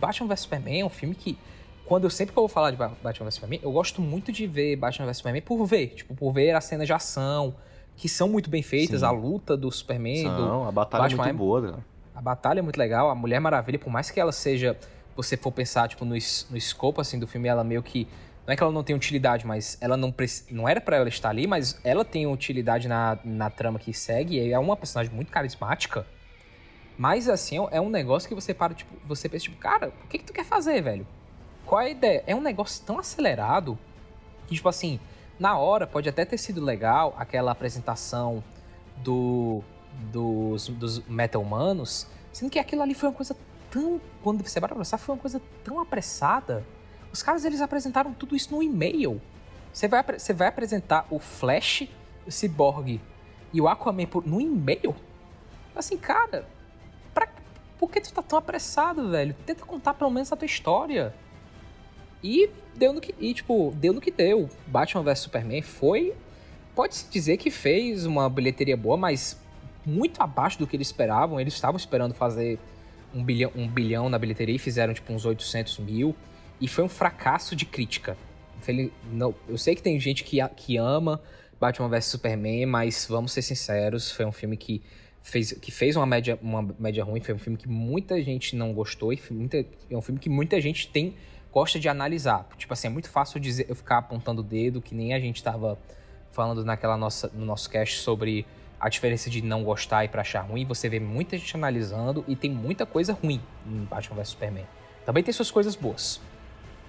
Batman 0.00 0.26
vs 0.28 0.40
Superman 0.40 0.80
é 0.80 0.84
um 0.84 0.90
filme 0.90 1.14
que, 1.14 1.38
quando 1.86 2.04
eu 2.04 2.10
sempre 2.10 2.32
que 2.32 2.38
eu 2.38 2.42
vou 2.42 2.48
falar 2.48 2.72
de 2.72 2.76
Ba- 2.76 2.92
Batman 3.02 3.26
vs 3.26 3.34
Superman, 3.36 3.60
eu 3.62 3.70
gosto 3.72 4.02
muito 4.02 4.30
de 4.32 4.46
ver 4.46 4.74
Batman 4.76 5.06
vs 5.06 5.16
Superman 5.18 5.42
por 5.42 5.64
ver, 5.64 5.88
tipo, 5.94 6.14
por 6.14 6.32
ver 6.32 6.50
as 6.54 6.64
cenas 6.64 6.86
de 6.86 6.92
ação, 6.92 7.54
que 7.96 8.08
são 8.08 8.28
muito 8.28 8.50
bem 8.50 8.62
feitas, 8.62 9.00
Sim. 9.00 9.06
a 9.06 9.10
luta 9.10 9.56
do 9.56 9.70
Superman, 9.70 10.24
do, 10.24 10.42
Não, 10.48 10.68
a 10.68 10.72
batalha 10.72 11.04
Batman 11.04 11.24
é 11.24 11.28
é- 11.28 11.32
muito 11.32 11.38
boa, 11.38 11.60
né? 11.60 11.78
a 12.14 12.20
batalha 12.20 12.58
é 12.58 12.62
muito 12.62 12.76
legal, 12.76 13.08
a 13.10 13.14
Mulher 13.14 13.40
Maravilha, 13.40 13.78
por 13.78 13.90
mais 13.90 14.10
que 14.10 14.20
ela 14.20 14.32
seja, 14.32 14.76
você 15.16 15.36
for 15.36 15.50
pensar, 15.52 15.88
tipo, 15.88 16.04
no, 16.04 16.10
no 16.14 16.56
escopo, 16.56 17.00
assim, 17.00 17.18
do 17.18 17.26
filme, 17.26 17.48
ela 17.48 17.64
meio 17.64 17.82
que, 17.82 18.06
não 18.46 18.52
é 18.52 18.56
que 18.56 18.62
ela 18.62 18.72
não 18.72 18.82
tem 18.84 18.94
utilidade, 18.94 19.46
mas 19.46 19.78
ela 19.80 19.96
não, 19.96 20.12
não 20.50 20.68
era 20.68 20.80
pra 20.80 20.96
ela 20.96 21.08
estar 21.08 21.30
ali, 21.30 21.46
mas 21.46 21.80
ela 21.84 22.04
tem 22.04 22.26
utilidade 22.26 22.86
na, 22.88 23.18
na 23.24 23.48
trama 23.50 23.78
que 23.78 23.92
segue, 23.94 24.38
e 24.38 24.52
é 24.52 24.58
uma 24.58 24.76
personagem 24.76 25.14
muito 25.14 25.30
carismática, 25.32 26.06
mas, 26.98 27.28
assim, 27.28 27.56
é 27.70 27.80
um 27.80 27.88
negócio 27.88 28.28
que 28.28 28.34
você 28.34 28.52
para, 28.52 28.74
tipo, 28.74 28.94
você 29.06 29.28
pensa, 29.28 29.44
tipo, 29.44 29.56
cara, 29.56 29.92
o 30.04 30.08
que 30.08 30.18
que 30.18 30.24
tu 30.24 30.32
quer 30.32 30.44
fazer, 30.44 30.82
velho? 30.82 31.06
Qual 31.64 31.80
é 31.80 31.86
a 31.86 31.90
ideia? 31.90 32.24
É 32.26 32.34
um 32.34 32.42
negócio 32.42 32.84
tão 32.84 32.98
acelerado 32.98 33.78
E, 34.50 34.54
tipo 34.54 34.68
assim, 34.68 35.00
na 35.42 35.58
hora 35.58 35.88
pode 35.88 36.08
até 36.08 36.24
ter 36.24 36.38
sido 36.38 36.64
legal 36.64 37.16
aquela 37.18 37.50
apresentação 37.50 38.44
do, 38.98 39.60
dos, 40.12 40.68
dos 40.68 41.04
meta-humanos, 41.08 42.06
sendo 42.32 42.48
que 42.48 42.60
aquilo 42.60 42.80
ali 42.80 42.94
foi 42.94 43.08
uma 43.08 43.14
coisa 43.14 43.36
tão. 43.68 44.00
Quando 44.22 44.46
você 44.46 44.60
vai 44.60 44.70
pensar, 44.72 44.98
foi 44.98 45.16
uma 45.16 45.20
coisa 45.20 45.42
tão 45.64 45.80
apressada. 45.80 46.64
Os 47.12 47.24
caras 47.24 47.44
eles 47.44 47.60
apresentaram 47.60 48.14
tudo 48.14 48.36
isso 48.36 48.54
no 48.54 48.62
e-mail. 48.62 49.20
Você 49.72 49.88
vai, 49.88 50.04
você 50.04 50.32
vai 50.32 50.46
apresentar 50.46 51.06
o 51.10 51.18
Flash, 51.18 51.88
o 52.24 52.30
Cyborg 52.30 53.00
e 53.52 53.60
o 53.60 53.66
Aquaman 53.66 54.06
por, 54.06 54.24
no 54.24 54.40
e-mail? 54.40 54.94
Assim, 55.74 55.98
cara, 55.98 56.46
pra, 57.12 57.28
por 57.80 57.90
que 57.90 58.00
tu 58.00 58.12
tá 58.12 58.22
tão 58.22 58.38
apressado, 58.38 59.10
velho? 59.10 59.34
Tenta 59.44 59.66
contar 59.66 59.94
pelo 59.94 60.10
menos 60.10 60.32
a 60.32 60.36
tua 60.36 60.46
história. 60.46 61.12
E 62.22 62.48
deu 62.76 62.92
no 62.92 63.00
que, 63.00 63.14
e, 63.18 63.34
tipo, 63.34 63.72
deu 63.76 63.92
no 63.92 64.00
que 64.00 64.10
deu. 64.10 64.48
Batman 64.66 65.02
vs 65.02 65.18
Superman 65.20 65.62
foi. 65.62 66.14
Pode-se 66.74 67.10
dizer 67.10 67.36
que 67.36 67.50
fez 67.50 68.06
uma 68.06 68.28
bilheteria 68.30 68.76
boa, 68.76 68.96
mas 68.96 69.40
muito 69.84 70.20
abaixo 70.22 70.58
do 70.58 70.66
que 70.66 70.76
eles 70.76 70.88
esperavam. 70.88 71.40
Eles 71.40 71.54
estavam 71.54 71.76
esperando 71.76 72.14
fazer 72.14 72.58
um 73.14 73.22
bilhão, 73.22 73.52
um 73.54 73.68
bilhão 73.68 74.08
na 74.08 74.18
bilheteria 74.18 74.54
e 74.54 74.58
fizeram 74.58 74.94
tipo 74.94 75.12
uns 75.12 75.24
800 75.24 75.78
mil. 75.80 76.14
E 76.60 76.68
foi 76.68 76.84
um 76.84 76.88
fracasso 76.88 77.56
de 77.56 77.66
crítica. 77.66 78.16
Não- 79.12 79.34
eu 79.48 79.58
sei 79.58 79.74
que 79.74 79.82
tem 79.82 79.98
gente 79.98 80.22
que, 80.22 80.38
que 80.56 80.76
ama 80.76 81.20
Batman 81.60 81.88
vs 81.88 82.06
Superman, 82.06 82.66
mas 82.66 83.06
vamos 83.08 83.32
ser 83.32 83.42
sinceros, 83.42 84.10
foi 84.10 84.24
um 84.24 84.32
filme 84.32 84.56
que 84.56 84.82
fez, 85.22 85.52
que 85.52 85.70
fez 85.70 85.96
uma, 85.96 86.04
média, 86.06 86.38
uma 86.42 86.62
média 86.78 87.04
ruim, 87.04 87.20
foi 87.20 87.34
um 87.34 87.38
filme 87.38 87.56
que 87.56 87.68
muita 87.68 88.20
gente 88.22 88.56
não 88.56 88.72
gostou, 88.72 89.12
e 89.12 89.20
muita, 89.30 89.64
é 89.90 89.96
um 89.96 90.00
filme 90.00 90.18
que 90.20 90.28
muita 90.28 90.60
gente 90.60 90.88
tem 90.88 91.14
gosta 91.52 91.78
de 91.78 91.88
analisar. 91.88 92.48
Tipo 92.56 92.72
assim, 92.72 92.86
é 92.88 92.90
muito 92.90 93.10
fácil 93.10 93.38
dizer, 93.38 93.66
eu 93.68 93.76
ficar 93.76 93.98
apontando 93.98 94.40
o 94.40 94.44
dedo, 94.44 94.80
que 94.80 94.94
nem 94.94 95.12
a 95.14 95.20
gente 95.20 95.42
tava 95.42 95.78
falando 96.30 96.64
naquela 96.64 96.96
nossa, 96.96 97.30
no 97.34 97.44
nosso 97.44 97.68
cast 97.68 97.98
sobre 97.98 98.46
a 98.80 98.88
diferença 98.88 99.28
de 99.30 99.42
não 99.42 99.62
gostar 99.62 100.04
e 100.04 100.08
pra 100.08 100.22
achar 100.22 100.40
ruim. 100.40 100.64
Você 100.64 100.88
vê 100.88 100.98
muita 100.98 101.36
gente 101.36 101.54
analisando 101.56 102.24
e 102.26 102.34
tem 102.34 102.50
muita 102.50 102.84
coisa 102.86 103.12
ruim 103.12 103.40
em 103.66 103.84
Batman 103.84 104.16
vs 104.16 104.28
Superman. 104.30 104.66
Também 105.04 105.22
tem 105.22 105.32
suas 105.32 105.50
coisas 105.50 105.76
boas. 105.76 106.20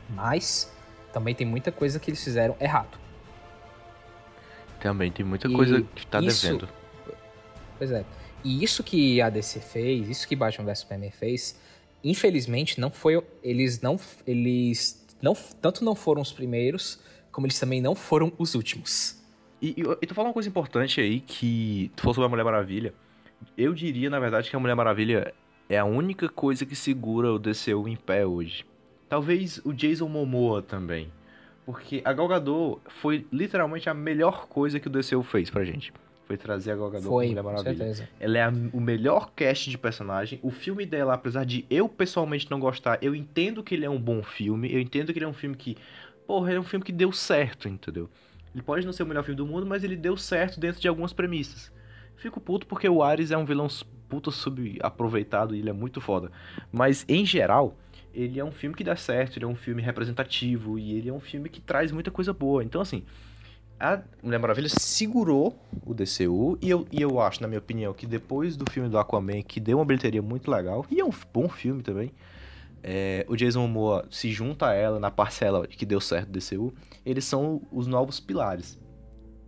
Mas 0.10 0.72
também 1.12 1.36
tem 1.36 1.46
muita 1.46 1.72
coisa 1.72 2.00
que 2.00 2.10
eles 2.10 2.24
fizeram 2.24 2.56
errado. 2.60 2.98
Também 4.80 5.12
tem 5.12 5.26
muita 5.26 5.48
E 5.48 5.54
coisa 5.54 5.82
que 5.96 6.06
tá 6.08 6.20
isso- 6.22 6.46
devendo. 6.46 6.70
Pois 7.78 7.92
é. 7.92 8.04
E 8.44 8.64
isso 8.64 8.84
que 8.84 9.22
a 9.22 9.30
DC 9.30 9.60
fez, 9.62 10.10
isso 10.10 10.28
que 10.28 10.36
Batman 10.36 10.66
vs 10.66 10.80
Superman 10.80 11.12
fez, 11.12 11.58
infelizmente 12.04 12.80
não 12.80 12.92
foi. 12.92 13.22
Eles 13.44 13.82
não. 13.82 14.00
Eles 14.26 15.06
não. 15.22 15.34
Tanto 15.62 15.84
não 15.84 15.96
foram 15.96 16.22
os 16.22 16.32
primeiros, 16.32 17.00
como 17.32 17.48
eles 17.48 17.60
também 17.60 17.82
não 17.82 17.96
foram 17.96 18.32
os 18.38 18.56
últimos. 18.56 19.22
E, 19.62 19.70
e, 19.70 19.84
e 20.02 20.08
tu 20.08 20.14
falou 20.14 20.30
uma 20.30 20.34
coisa 20.34 20.50
importante 20.50 21.00
aí, 21.00 21.22
que 21.22 21.92
tu 21.96 22.02
falou 22.02 22.16
sobre 22.16 22.26
a 22.26 22.30
Mulher 22.30 22.44
Maravilha. 22.44 22.94
Eu 23.58 23.74
diria, 23.74 24.10
na 24.10 24.20
verdade, 24.20 24.50
que 24.50 24.56
a 24.56 24.60
Mulher 24.60 24.76
Maravilha 24.76 25.34
é 25.70 25.78
a 25.78 25.86
única 25.86 26.28
coisa 26.28 26.66
que 26.66 26.76
segura 26.76 27.32
o 27.32 27.40
DCU 27.40 27.88
em 27.88 27.96
pé 27.96 28.26
hoje. 28.26 28.66
Talvez 29.08 29.62
o 29.64 29.72
Jason 29.72 30.08
Momoa 30.08 30.62
também. 30.62 31.12
Porque 31.66 32.02
a 32.04 32.12
Gal 32.12 32.28
Gadot 32.28 32.82
foi 33.02 33.26
literalmente 33.32 33.90
a 33.90 33.94
melhor 33.94 34.48
coisa 34.48 34.80
que 34.80 34.88
o 34.88 34.92
DCU 34.92 35.24
fez 35.24 35.50
pra 35.50 35.64
gente. 35.64 35.94
Foi 36.26 36.38
trazer 36.38 36.72
a 36.72 36.76
Gal 36.76 36.90
Gadot 36.90 37.08
Foi, 37.08 37.28
Mulher 37.30 37.44
Maravilha. 37.44 37.76
certeza. 37.76 38.10
Ela 38.20 38.38
é 38.38 38.44
a- 38.44 38.54
o 38.72 38.80
melhor 38.80 39.32
cast 39.36 39.70
de 39.70 39.78
personagem. 39.78 40.40
O 40.42 40.50
filme 40.52 40.86
dela, 40.86 41.14
apesar 41.14 41.46
de 41.46 41.66
eu 41.70 41.90
pessoalmente 41.90 42.50
não 42.50 42.60
gostar, 42.60 42.98
eu 43.02 43.14
entendo 43.14 43.62
que 43.62 43.76
ele 43.76 43.86
é 43.86 43.90
um 43.90 44.00
bom 44.00 44.24
filme. 44.24 44.72
Eu 44.74 44.80
entendo 44.80 45.12
que 45.12 45.20
ele 45.20 45.26
é 45.26 45.28
um 45.28 45.34
filme 45.34 45.56
que. 45.56 45.76
Porra, 46.26 46.50
ele 46.50 46.58
é 46.58 46.62
um 46.62 46.64
filme 46.66 46.86
que 46.86 46.92
deu 46.94 47.12
certo, 47.12 47.68
entendeu? 47.68 48.10
Ele 48.54 48.64
pode 48.64 48.86
não 48.86 48.94
ser 48.94 49.04
o 49.04 49.06
melhor 49.06 49.24
filme 49.24 49.36
do 49.36 49.46
mundo, 49.46 49.66
mas 49.66 49.84
ele 49.84 49.96
deu 49.98 50.16
certo 50.16 50.60
dentro 50.60 50.80
de 50.80 50.88
algumas 50.88 51.12
premissas. 51.12 51.72
Fico 52.16 52.40
puto 52.40 52.66
porque 52.68 52.88
o 52.88 53.04
Ares 53.04 53.32
é 53.32 53.38
um 53.38 53.44
vilão 53.46 53.68
puta 54.08 54.32
subaproveitado 54.32 55.56
e 55.56 55.60
ele 55.60 55.70
é 55.70 55.74
muito 55.74 56.00
foda. 56.00 56.32
Mas, 56.72 57.04
em 57.10 57.26
geral, 57.26 57.76
ele 58.14 58.40
é 58.40 58.46
um 58.46 58.52
filme 58.52 58.76
que 58.76 58.84
dá 58.84 58.96
certo, 58.96 59.38
ele 59.38 59.46
é 59.46 59.48
um 59.48 59.56
filme 59.56 59.82
representativo 59.82 60.78
e 60.78 60.94
ele 60.94 61.10
é 61.10 61.14
um 61.14 61.20
filme 61.20 61.50
que 61.50 61.60
traz 61.60 61.92
muita 61.92 62.12
coisa 62.12 62.32
boa. 62.32 62.64
Então, 62.64 62.80
assim, 62.80 63.04
a 63.84 64.02
Mulher 64.24 64.40
Maravilha 64.40 64.70
segurou 64.70 65.60
o 65.86 65.94
DCU 65.94 66.58
e 66.62 66.70
eu, 66.70 66.88
e 66.90 67.02
eu 67.02 67.20
acho, 67.20 67.42
na 67.42 67.50
minha 67.50 67.60
opinião, 67.60 67.94
que 67.94 68.08
depois 68.08 68.56
do 68.56 68.64
filme 68.72 68.88
do 68.88 68.98
Aquaman, 68.98 69.42
que 69.42 69.60
deu 69.60 69.78
uma 69.78 69.84
bilheteria 69.84 70.22
muito 70.22 70.50
legal, 70.50 70.86
e 70.90 71.02
é 71.02 71.06
um 71.06 71.12
bom 71.34 71.50
filme 71.50 71.84
também, 71.84 72.10
é, 72.82 73.26
o 73.28 73.36
Jason 73.36 73.60
Momoa 73.68 74.08
se 74.10 74.32
junta 74.32 74.70
a 74.70 74.74
ela 74.74 75.02
na 75.02 75.12
parcela 75.12 75.68
que 75.68 75.86
deu 75.86 76.00
certo 76.00 76.30
do 76.30 76.40
DCU, 76.40 76.74
eles 77.06 77.26
são 77.26 77.62
os 77.74 77.86
novos 77.86 78.22
pilares, 78.22 78.80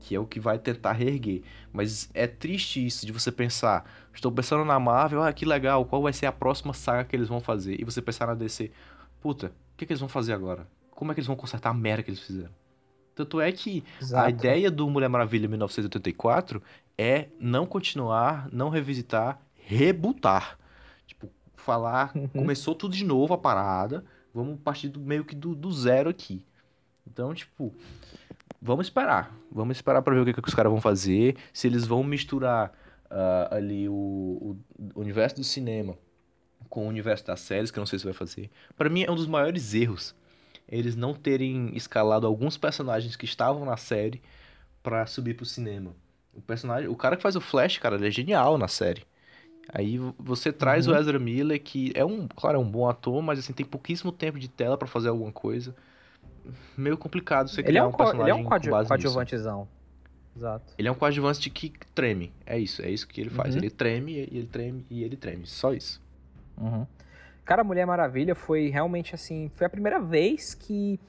que 0.02 0.14
é 0.14 0.20
o 0.20 0.26
que 0.26 0.42
vai 0.42 0.60
tentar 0.60 0.92
reerguer. 0.92 1.42
Mas 1.72 2.10
é 2.14 2.28
triste 2.28 2.86
isso 2.86 3.06
de 3.06 3.14
você 3.14 3.32
pensar, 3.32 3.90
estou 4.14 4.30
pensando 4.34 4.66
na 4.66 4.78
Marvel, 4.78 5.24
ah, 5.24 5.32
que 5.32 5.46
legal, 5.46 5.86
qual 5.86 6.02
vai 6.02 6.12
ser 6.12 6.26
a 6.26 6.32
próxima 6.34 6.74
saga 6.74 7.06
que 7.06 7.16
eles 7.16 7.30
vão 7.30 7.40
fazer? 7.40 7.80
E 7.80 7.86
você 7.86 8.02
pensar 8.02 8.28
na 8.28 8.36
DC, 8.36 8.70
puta, 9.22 9.48
o 9.48 9.78
que, 9.78 9.86
que 9.86 9.94
eles 9.94 10.02
vão 10.02 10.10
fazer 10.10 10.34
agora? 10.34 10.68
Como 10.92 11.10
é 11.10 11.16
que 11.16 11.22
eles 11.22 11.28
vão 11.28 11.38
consertar 11.38 11.70
a 11.70 11.74
merda 11.74 12.04
que 12.04 12.10
eles 12.10 12.20
fizeram? 12.20 12.65
Tanto 13.16 13.40
é 13.40 13.52
que 13.52 13.84
Exato. 14.02 14.26
a 14.26 14.30
ideia 14.30 14.70
do 14.70 14.90
Mulher 14.90 15.08
Maravilha 15.08 15.48
1984 15.48 16.62
é 16.98 17.30
não 17.40 17.66
continuar, 17.66 18.50
não 18.52 18.70
revisitar, 18.70 19.40
rebutar. 19.56 20.60
Tipo, 21.08 21.30
falar, 21.56 22.12
Uhum. 22.16 22.28
começou 22.28 22.76
tudo 22.76 22.94
de 22.96 23.04
novo 23.06 23.34
a 23.34 23.38
parada, 23.38 24.04
vamos 24.34 24.60
partir 24.60 24.90
do, 24.90 25.00
meio 25.00 25.24
que 25.26 25.36
do, 25.36 25.56
do 25.56 25.72
zero 25.72 26.10
aqui. 26.10 26.46
Então, 27.08 27.34
tipo, 27.34 27.74
vamos 28.62 28.88
esperar. 28.88 29.34
Vamos 29.52 29.78
esperar 29.78 30.02
pra 30.02 30.14
ver 30.14 30.22
o 30.22 30.26
que, 30.26 30.34
que 30.42 30.48
os 30.50 30.54
caras 30.56 30.72
vão 30.72 30.82
fazer, 30.82 31.38
se 31.54 31.68
eles 31.68 31.86
vão 31.88 32.04
misturar 32.04 32.74
ah, 33.10 33.48
ali 33.52 33.88
o, 33.88 33.94
o- 33.94 34.58
o 34.96 35.00
universo 35.00 35.38
do 35.38 35.44
cinema 35.44 35.98
com 36.70 36.86
o 36.86 36.90
universo 36.90 37.26
das 37.26 37.40
séries, 37.40 37.72
que 37.72 37.78
eu 37.80 37.82
não 37.82 37.86
sei 37.86 37.98
se 38.00 38.06
vai 38.06 38.14
fazer. 38.14 38.50
Pra 38.76 38.90
mim 38.90 39.04
é 39.04 39.12
um 39.12 39.16
dos 39.16 39.28
maiores 39.28 39.74
erros 39.74 40.14
eles 40.68 40.96
não 40.96 41.14
terem 41.14 41.72
escalado 41.76 42.26
alguns 42.28 42.58
personagens 42.58 43.16
que 43.16 43.26
estavam 43.26 43.66
na 43.66 43.78
série 43.78 44.22
pra 44.84 45.06
subir 45.06 45.36
pro 45.36 45.46
cinema. 45.46 45.92
O 46.34 46.42
personagem, 46.42 46.90
o 46.90 46.96
cara 46.96 47.16
que 47.16 47.24
faz 47.24 47.36
o 47.36 47.42
Flash, 47.42 47.78
cara, 47.78 47.96
ele 47.96 48.08
é 48.08 48.12
genial 48.12 48.58
na 48.58 48.68
série. 48.68 49.04
Aí 49.70 49.98
vo- 49.98 50.14
você 50.20 50.52
traz 50.54 50.88
Uhum. 50.88 50.94
o 50.94 50.98
Ezra 50.98 51.20
Miller, 51.20 51.62
que 51.62 51.92
é 51.96 52.06
um, 52.06 52.28
claro, 52.28 52.58
é 52.58 52.60
um 52.62 52.70
bom 52.70 52.88
ator, 52.90 53.22
mas 53.22 53.40
assim 53.40 53.54
tem 53.54 53.66
pouquíssimo 53.66 54.12
tempo 54.12 54.40
de 54.40 54.48
tela 54.48 54.78
pra 54.78 54.88
fazer 54.88 55.10
alguma 55.10 55.32
coisa. 55.32 55.76
Meio 56.78 56.98
complicado 56.98 57.50
você 57.50 57.62
Ele 57.62 57.68
criar 57.68 57.82
é 57.82 57.86
um, 57.86 57.90
um 57.90 57.94
personagem 57.94 58.22
ele 58.24 58.32
é 58.32 58.36
um 58.36 58.44
coadjuvantezão. 58.44 59.68
Exato. 60.36 60.74
Ele 60.78 60.88
é 60.88 60.92
um 60.92 60.96
coadjuvante 60.96 61.50
que 61.50 61.72
treme. 61.94 62.32
É 62.46 62.60
isso, 62.60 62.82
é 62.82 62.90
isso 62.90 63.08
que 63.08 63.22
ele 63.22 63.30
faz. 63.30 63.56
Uhum. 63.56 63.62
Ele 63.62 63.70
treme 63.70 64.12
e 64.14 64.20
ele 64.20 64.46
treme 64.48 64.86
e 64.90 65.04
ele 65.04 65.16
treme. 65.16 65.48
Só 65.48 65.74
isso. 65.74 66.02
Uhum. 66.58 66.86
Cara, 67.46 67.64
Mulher 67.64 67.86
Maravilha 67.86 68.34
foi 68.34 68.70
realmente 68.70 69.14
assim. 69.14 69.52
Foi 69.54 69.68
a 69.68 69.70
primeira 69.70 70.00
vez 70.00 70.56
que 70.56 71.00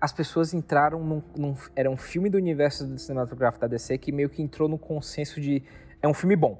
as 0.00 0.12
pessoas 0.12 0.52
entraram 0.52 1.02
num, 1.02 1.22
num- 1.36 1.56
Era 1.76 1.88
um 1.88 1.96
filme 1.96 2.28
do 2.28 2.36
universo 2.36 2.84
do 2.84 2.98
cinematográfico 2.98 3.60
da 3.60 3.68
DC 3.68 3.96
que 3.98 4.10
meio 4.10 4.28
que 4.28 4.42
entrou 4.42 4.68
no 4.68 4.76
consenso 4.76 5.40
de. 5.40 5.62
É 6.02 6.08
um 6.08 6.12
filme 6.12 6.34
bom. 6.34 6.58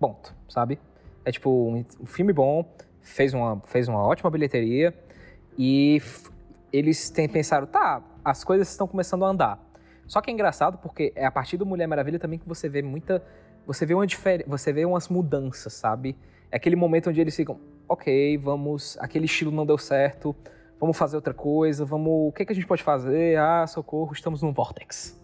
Ponto, 0.00 0.34
sabe? 0.48 0.78
É 1.24 1.30
tipo, 1.30 1.48
um, 1.50 1.84
um 2.00 2.06
filme 2.06 2.32
bom, 2.32 2.68
fez 3.00 3.32
uma, 3.32 3.60
fez 3.66 3.88
uma 3.88 4.02
ótima 4.02 4.28
bilheteria 4.28 4.92
e 5.56 6.02
eles 6.72 7.08
têm, 7.08 7.28
pensaram, 7.28 7.66
tá, 7.66 8.02
as 8.24 8.44
coisas 8.44 8.68
estão 8.68 8.86
começando 8.86 9.24
a 9.24 9.28
andar. 9.28 9.58
Só 10.06 10.20
que 10.20 10.30
é 10.30 10.34
engraçado 10.34 10.78
porque 10.78 11.12
é 11.16 11.24
a 11.24 11.30
partir 11.30 11.56
do 11.56 11.64
Mulher 11.64 11.86
Maravilha 11.86 12.18
também 12.18 12.38
que 12.38 12.46
você 12.46 12.68
vê 12.68 12.82
muita. 12.82 13.22
Você 13.66 13.86
vê 13.86 13.94
uma 13.94 14.06
difer... 14.06 14.44
você 14.46 14.72
vê 14.72 14.84
umas 14.84 15.08
mudanças, 15.08 15.72
sabe? 15.72 16.16
É 16.50 16.56
aquele 16.56 16.76
momento 16.76 17.10
onde 17.10 17.20
eles 17.20 17.34
ficam, 17.34 17.58
ok, 17.88 18.38
vamos, 18.38 18.96
aquele 19.00 19.26
estilo 19.26 19.50
não 19.50 19.66
deu 19.66 19.78
certo, 19.78 20.34
vamos 20.80 20.96
fazer 20.96 21.16
outra 21.16 21.34
coisa, 21.34 21.84
vamos, 21.84 22.28
o 22.28 22.32
que, 22.32 22.44
que 22.44 22.52
a 22.52 22.54
gente 22.54 22.66
pode 22.66 22.82
fazer? 22.82 23.38
Ah, 23.38 23.66
socorro, 23.66 24.12
estamos 24.12 24.42
num 24.42 24.52
vortex. 24.52 25.20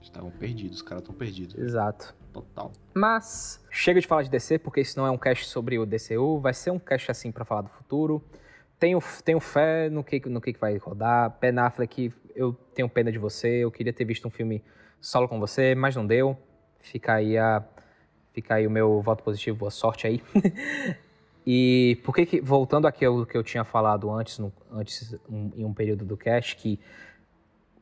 Estavam 0.00 0.30
perdidos, 0.30 0.78
os 0.78 0.82
caras 0.82 1.02
estão 1.02 1.14
perdidos. 1.14 1.56
Exato. 1.56 2.14
Total. 2.32 2.70
Mas 2.94 3.64
chega 3.70 4.00
de 4.00 4.06
falar 4.06 4.22
de 4.22 4.30
DC, 4.30 4.58
porque 4.58 4.80
isso 4.80 4.98
não 4.98 5.06
é 5.06 5.10
um 5.10 5.18
cast 5.18 5.46
sobre 5.46 5.78
o 5.78 5.86
DCU, 5.86 6.38
vai 6.38 6.54
ser 6.54 6.70
um 6.70 6.78
cast 6.78 7.10
assim 7.10 7.32
pra 7.32 7.44
falar 7.44 7.62
do 7.62 7.68
futuro. 7.68 8.22
Tenho, 8.78 9.00
tenho 9.24 9.40
fé 9.40 9.90
no 9.90 10.02
que, 10.02 10.26
no 10.28 10.40
que 10.40 10.52
vai 10.52 10.76
rodar. 10.76 11.36
Ben 11.40 11.58
Affleck, 11.58 12.12
eu 12.34 12.52
tenho 12.74 12.88
pena 12.88 13.10
de 13.10 13.18
você, 13.18 13.64
eu 13.64 13.70
queria 13.70 13.92
ter 13.92 14.04
visto 14.04 14.26
um 14.26 14.30
filme 14.30 14.62
solo 15.00 15.28
com 15.28 15.38
você, 15.40 15.74
mas 15.74 15.96
não 15.96 16.06
deu. 16.06 16.36
Fica 16.80 17.14
aí, 17.14 17.36
a, 17.36 17.62
fica 18.40 18.54
aí 18.54 18.66
o 18.66 18.70
meu 18.70 19.02
voto 19.02 19.22
positivo, 19.22 19.58
boa 19.58 19.70
sorte 19.70 20.06
aí. 20.06 20.22
e 21.46 21.98
por 22.04 22.14
que 22.14 22.24
que, 22.26 22.40
voltando 22.40 22.86
àquilo 22.86 23.26
que 23.26 23.36
eu 23.36 23.42
tinha 23.42 23.64
falado 23.64 24.10
antes, 24.10 24.38
no, 24.38 24.52
antes 24.72 25.14
um- 25.28 25.50
em 25.56 25.64
um 25.64 25.74
período 25.74 26.04
do 26.04 26.16
cast, 26.16 26.56
que 26.56 26.80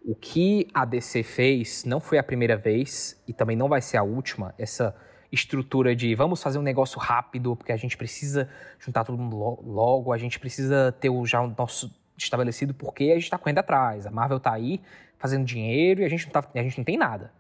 o 0.05 0.15
que 0.15 0.67
a 0.73 0.85
DC 0.85 1.23
fez 1.23 1.85
não 1.85 2.01
foi 2.01 2.19
a 2.19 2.23
primeira 2.23 2.57
vez 2.57 3.21
e 3.27 3.33
também 3.33 3.57
não 3.57 3.69
vai 3.69 3.81
ser 3.81 3.97
a 3.99 4.03
última. 4.03 4.55
Essa 4.59 4.95
estrutura 5.31 5.95
de 5.95 6.15
vamos 6.15 6.43
fazer 6.43 6.59
um 6.59 6.63
negócio 6.63 6.99
rápido, 6.99 7.55
porque 7.55 7.73
a 7.73 7.77
gente 7.77 7.97
precisa 7.97 8.49
juntar 8.79 9.05
todo 9.05 9.19
mundo 9.19 9.37
lo- 9.37 9.63
logo, 9.67 10.13
a 10.13 10.19
gente 10.19 10.39
precisa 10.41 10.93
ter 10.93 11.11
o, 11.11 11.27
já 11.27 11.41
o 11.43 11.49
nosso 11.57 11.95
estabelecido 12.17 12.73
porque 12.75 13.05
a 13.13 13.15
gente 13.15 13.31
tá 13.31 13.39
correndo 13.39 13.59
atrás. 13.59 14.07
A 14.07 14.11
Marvel 14.11 14.41
tá 14.41 14.53
aí 14.53 14.81
fazendo 15.19 15.45
dinheiro 15.45 16.01
e 16.01 16.05
a 16.05 16.09
gente 16.09 16.25
não, 16.27 16.33
tá, 16.33 16.45
a 16.55 16.63
gente 16.63 16.79
não 16.79 16.85
tem 16.85 16.97
nada. 16.97 17.33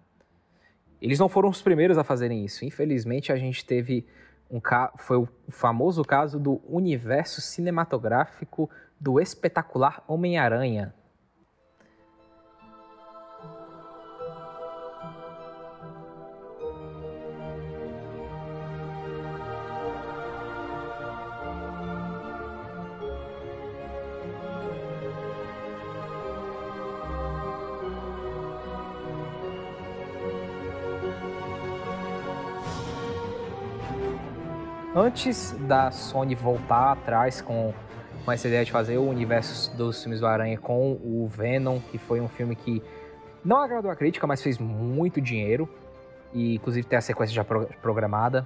Eles 1.01 1.19
não 1.19 1.29
foram 1.29 1.49
os 1.49 1.63
primeiros 1.63 1.99
a 1.99 2.05
fazerem 2.05 2.45
isso. 2.45 2.65
Infelizmente, 2.65 3.33
a 3.33 3.37
gente 3.37 3.65
teve 3.65 4.07
um 4.51 4.61
ca... 4.61 4.93
foi 4.97 5.17
o 5.17 5.29
famoso 5.49 6.05
caso 6.05 6.39
do 6.39 6.61
universo 6.69 7.41
cinematográfico 7.41 8.69
do 8.99 9.21
espetacular 9.21 10.03
Homem-Aranha. 10.09 10.95
Antes 35.01 35.53
da 35.61 35.93
Sony 35.93 36.35
voltar 36.35 36.91
atrás 36.91 37.41
com, 37.41 37.73
com 38.25 38.33
essa 38.33 38.49
ideia 38.49 38.65
de 38.65 38.73
fazer 38.73 38.99
o 38.99 39.09
universo 39.09 39.73
dos 39.77 40.03
filmes 40.03 40.19
do 40.19 40.27
Aranha 40.27 40.59
com 40.59 40.95
o 40.95 41.29
Venom, 41.29 41.79
que 41.79 41.99
foi 41.99 42.21
um 42.21 42.27
filme 42.27 42.57
que 42.57 42.83
não 43.45 43.59
agradou 43.59 43.93
a 43.93 43.95
crítica, 43.95 44.27
mas 44.27 44.43
fez 44.43 44.59
muito 44.59 45.21
dinheiro. 45.21 45.69
E 46.35 46.57
inclusive 46.57 46.85
tem 46.85 46.99
a 46.99 47.01
sequência 47.01 47.33
já 47.33 47.45
pro- 47.45 47.69
programada. 47.81 48.45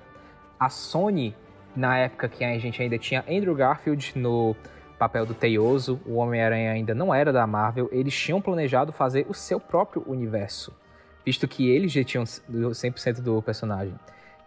A 0.61 0.69
Sony, 0.69 1.35
na 1.75 1.97
época 1.97 2.29
que 2.29 2.45
a 2.45 2.59
gente 2.59 2.83
ainda 2.83 2.99
tinha 2.99 3.25
Andrew 3.27 3.55
Garfield 3.55 4.13
no 4.19 4.55
papel 4.99 5.25
do 5.25 5.33
Teioso, 5.33 6.03
o 6.05 6.17
Homem-Aranha 6.17 6.73
ainda 6.73 6.95
não 6.95 7.15
era 7.15 7.33
da 7.33 7.47
Marvel, 7.47 7.89
eles 7.91 8.15
tinham 8.15 8.43
planejado 8.43 8.93
fazer 8.93 9.25
o 9.27 9.33
seu 9.33 9.59
próprio 9.59 10.05
universo, 10.07 10.71
visto 11.25 11.49
que 11.49 11.71
eles 11.71 11.91
já 11.91 12.05
tinham 12.05 12.25
100% 12.25 13.23
do 13.23 13.41
personagem 13.41 13.95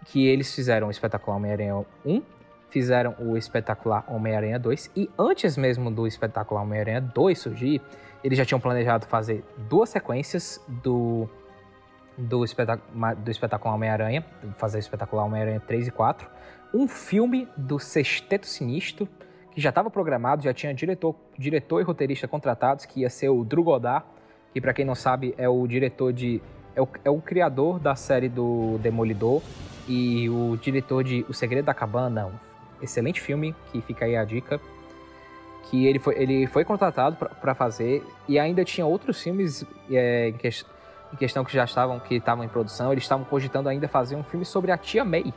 que 0.05 0.27
eles 0.27 0.53
fizeram 0.53 0.87
o 0.87 0.91
Espetacular 0.91 1.37
Homem-Aranha 1.37 1.85
1, 2.05 2.21
fizeram 2.69 3.15
o 3.19 3.37
Espetacular 3.37 4.05
Homem-Aranha 4.07 4.59
2, 4.59 4.91
e 4.95 5.09
antes 5.17 5.57
mesmo 5.57 5.91
do 5.91 6.07
Espetacular 6.07 6.61
Homem-Aranha 6.61 7.01
2 7.01 7.37
surgir, 7.37 7.81
eles 8.23 8.37
já 8.37 8.45
tinham 8.45 8.59
planejado 8.59 9.05
fazer 9.07 9.43
duas 9.69 9.89
sequências 9.89 10.63
do, 10.67 11.29
do, 12.17 12.43
espetac 12.43 12.81
do 13.17 13.31
Espetacular 13.31 13.75
Homem-Aranha, 13.75 14.25
fazer 14.55 14.77
o 14.77 14.79
Espetacular 14.79 15.25
Homem-Aranha 15.25 15.59
3 15.59 15.87
e 15.87 15.91
4, 15.91 16.29
um 16.73 16.87
filme 16.87 17.47
do 17.55 17.79
Sexteto 17.79 18.45
Sinistro, 18.45 19.07
que 19.51 19.61
já 19.61 19.69
estava 19.69 19.89
programado, 19.89 20.43
já 20.43 20.53
tinha 20.53 20.73
diretor, 20.73 21.15
diretor 21.37 21.79
e 21.79 21.83
roteirista 21.83 22.27
contratados, 22.27 22.85
que 22.85 23.01
ia 23.01 23.09
ser 23.09 23.29
o 23.29 23.43
Drew 23.45 23.63
Goddard, 23.63 24.05
que 24.53 24.59
para 24.59 24.73
quem 24.73 24.83
não 24.83 24.95
sabe 24.95 25.33
é 25.37 25.47
o 25.47 25.65
diretor 25.65 26.11
de... 26.11 26.41
É 26.75 26.81
o, 26.81 26.87
é 27.05 27.09
o 27.09 27.21
criador 27.21 27.79
da 27.79 27.95
série 27.95 28.27
do 28.27 28.77
Demolidor, 28.79 29.41
e 29.87 30.29
o 30.29 30.57
diretor 30.57 31.03
de 31.03 31.25
O 31.29 31.33
Segredo 31.33 31.65
da 31.65 31.73
Cabana, 31.73 32.25
um 32.25 32.33
excelente 32.81 33.21
filme, 33.21 33.55
que 33.71 33.81
fica 33.81 34.05
aí 34.05 34.15
a 34.15 34.23
dica, 34.23 34.59
que 35.69 35.85
ele 35.85 35.99
foi, 35.99 36.15
ele 36.17 36.47
foi 36.47 36.63
contratado 36.63 37.15
para 37.15 37.55
fazer 37.55 38.03
e 38.27 38.37
ainda 38.37 38.63
tinha 38.63 38.85
outros 38.85 39.21
filmes 39.21 39.65
é, 39.89 40.29
em, 40.29 40.33
que, 40.33 40.47
em, 40.47 41.17
questão 41.17 41.43
que 41.43 41.53
já 41.53 41.63
estavam 41.63 41.99
que 41.99 42.15
estavam 42.15 42.43
em 42.43 42.47
produção, 42.47 42.91
eles 42.91 43.03
estavam 43.03 43.25
cogitando 43.25 43.69
ainda 43.69 43.87
fazer 43.87 44.15
um 44.15 44.23
filme 44.23 44.45
sobre 44.45 44.71
a 44.71 44.77
Tia 44.77 45.03
May. 45.03 45.33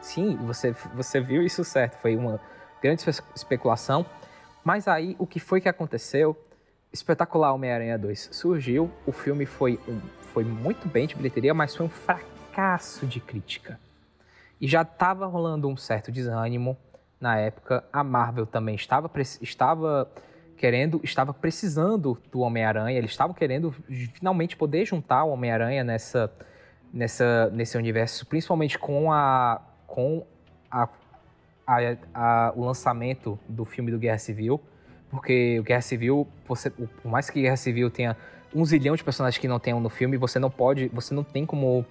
Sim, 0.00 0.36
você, 0.46 0.74
você 0.94 1.20
viu 1.20 1.42
isso 1.42 1.64
certo, 1.64 1.96
foi 2.00 2.16
uma 2.16 2.40
grande 2.82 3.02
espe 3.02 3.22
especulação. 3.34 4.04
Mas 4.64 4.88
aí, 4.88 5.14
o 5.18 5.26
que 5.26 5.38
foi 5.38 5.60
que 5.60 5.68
aconteceu? 5.68 6.36
Espetacular 6.92 7.52
Homem-Aranha 7.52 7.98
2 7.98 8.30
surgiu, 8.32 8.90
o 9.06 9.12
filme 9.12 9.44
foi, 9.44 9.78
um, 9.88 10.00
foi 10.32 10.44
muito 10.44 10.88
bem 10.88 11.06
de 11.06 11.14
bilheteria, 11.14 11.52
mas 11.52 11.74
foi 11.74 11.86
um 11.86 11.90
fracasso 11.90 13.06
de 13.06 13.20
crítica. 13.20 13.78
E 14.60 14.66
já 14.66 14.82
estava 14.82 15.26
rolando 15.26 15.68
um 15.68 15.76
certo 15.76 16.10
desânimo 16.10 16.76
na 17.20 17.38
época. 17.38 17.84
A 17.92 18.02
Marvel 18.02 18.46
também 18.46 18.74
estava, 18.74 19.10
estava 19.42 20.10
querendo, 20.56 21.00
estava 21.04 21.34
precisando 21.34 22.18
do 22.32 22.40
Homem-Aranha. 22.40 22.96
Eles 22.96 23.10
estavam 23.10 23.34
querendo 23.34 23.72
finalmente 24.14 24.56
poder 24.56 24.84
juntar 24.86 25.24
o 25.24 25.30
Homem-Aranha 25.30 25.84
nessa, 25.84 26.32
nessa, 26.92 27.50
nesse 27.50 27.76
universo, 27.76 28.26
principalmente 28.26 28.78
com 28.78 29.12
a, 29.12 29.60
com 29.86 30.26
a, 30.70 30.88
a, 31.66 31.76
a, 32.14 32.52
o 32.56 32.64
lançamento 32.64 33.38
do 33.48 33.64
filme 33.64 33.90
do 33.90 33.98
Guerra 33.98 34.18
Civil. 34.18 34.60
Porque 35.10 35.58
o 35.60 35.62
Guerra 35.62 35.80
Civil, 35.80 36.26
você, 36.46 36.70
por 36.70 37.08
mais 37.08 37.30
que 37.30 37.40
Guerra 37.40 37.56
Civil 37.56 37.90
tenha 37.90 38.16
um 38.54 38.64
zilhão 38.64 38.96
de 38.96 39.04
personagens 39.04 39.40
que 39.40 39.48
não 39.48 39.58
tenham 39.58 39.80
no 39.80 39.88
filme, 39.88 40.16
você 40.16 40.38
não 40.38 40.50
pode, 40.50 40.88
você 40.88 41.14
não 41.14 41.22
tem 41.22 41.46
como 41.46 41.84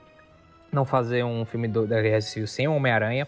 não 0.72 0.86
fazer 0.86 1.24
um 1.24 1.46
filme 1.46 1.68
do, 1.68 1.88
da 1.88 2.02
Guerra 2.02 2.22
Civil 2.22 2.48
sem 2.48 2.68
o 2.68 2.76
Homem-Aranha. 2.76 3.28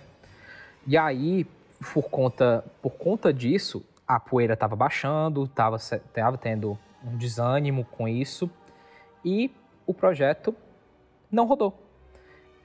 E 0.86 0.98
aí, 0.98 1.46
por 1.94 2.10
conta, 2.10 2.64
por 2.82 2.92
conta 2.92 3.32
disso, 3.32 3.84
a 4.08 4.20
poeira 4.20 4.54
estava 4.54 4.76
baixando, 4.76 5.44
estava 5.44 5.78
tava 6.14 6.38
tendo 6.38 6.78
um 7.04 7.18
desânimo 7.18 7.86
com 7.86 8.08
isso, 8.08 8.50
e 9.24 9.52
o 9.86 9.94
projeto 9.94 10.56
não 11.32 11.46
rodou. 11.46 11.78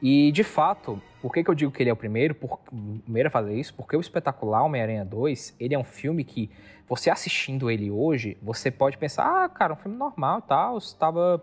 E, 0.00 0.32
de 0.32 0.42
fato, 0.42 1.00
por 1.22 1.32
que, 1.32 1.44
que 1.44 1.48
eu 1.48 1.54
digo 1.54 1.70
que 1.70 1.80
ele 1.80 1.88
é 1.88 1.92
o 1.92 1.96
primeiro, 1.96 2.34
por, 2.34 2.58
primeiro 3.04 3.28
a 3.28 3.30
fazer 3.30 3.54
isso? 3.54 3.72
Porque 3.74 3.96
o 3.96 4.00
Espetacular 4.00 4.64
Homem-Aranha 4.64 5.04
2, 5.04 5.54
ele 5.60 5.72
é 5.72 5.78
um 5.78 5.84
filme 5.84 6.24
que, 6.24 6.50
você 6.88 7.10
assistindo 7.10 7.70
ele 7.70 7.92
hoje, 7.92 8.36
você 8.42 8.72
pode 8.72 8.98
pensar, 8.98 9.44
ah, 9.44 9.48
cara, 9.48 9.72
um 9.74 9.76
filme 9.76 9.96
normal 9.96 10.40
e 10.40 10.42
tal, 10.42 10.78
estava 10.78 11.40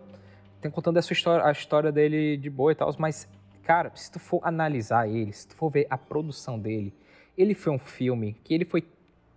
contando 0.70 0.98
essa 0.98 1.14
história, 1.14 1.46
a 1.46 1.50
história 1.50 1.90
dele 1.90 2.36
de 2.36 2.50
boa 2.50 2.72
e 2.72 2.74
tal, 2.74 2.94
mas, 2.98 3.26
cara, 3.62 3.90
se 3.94 4.12
tu 4.12 4.18
for 4.18 4.40
analisar 4.44 5.08
ele, 5.08 5.32
se 5.32 5.48
tu 5.48 5.54
for 5.54 5.70
ver 5.70 5.86
a 5.88 5.96
produção 5.96 6.58
dele, 6.58 6.94
ele 7.36 7.54
foi 7.54 7.72
um 7.72 7.78
filme 7.78 8.36
que 8.44 8.52
ele 8.52 8.66
foi 8.66 8.84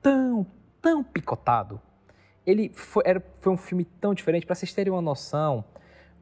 tão, 0.02 0.46
tão 0.82 1.02
picotado. 1.02 1.80
Ele 2.46 2.70
foi, 2.74 3.04
era, 3.06 3.24
foi 3.40 3.54
um 3.54 3.58
filme 3.58 3.86
tão 3.86 4.14
diferente, 4.14 4.46
para 4.46 4.56
vocês 4.56 4.74
terem 4.74 4.92
uma 4.92 5.02
noção, 5.02 5.64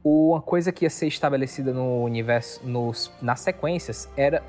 uma 0.03 0.41
coisa 0.41 0.71
que 0.71 0.85
ia 0.85 0.89
ser 0.89 1.07
estabelecida 1.07 1.71
no 1.73 2.03
universo, 2.03 2.65
nos, 2.65 3.11
nas 3.21 3.39
sequências, 3.39 4.09
era, 4.17 4.43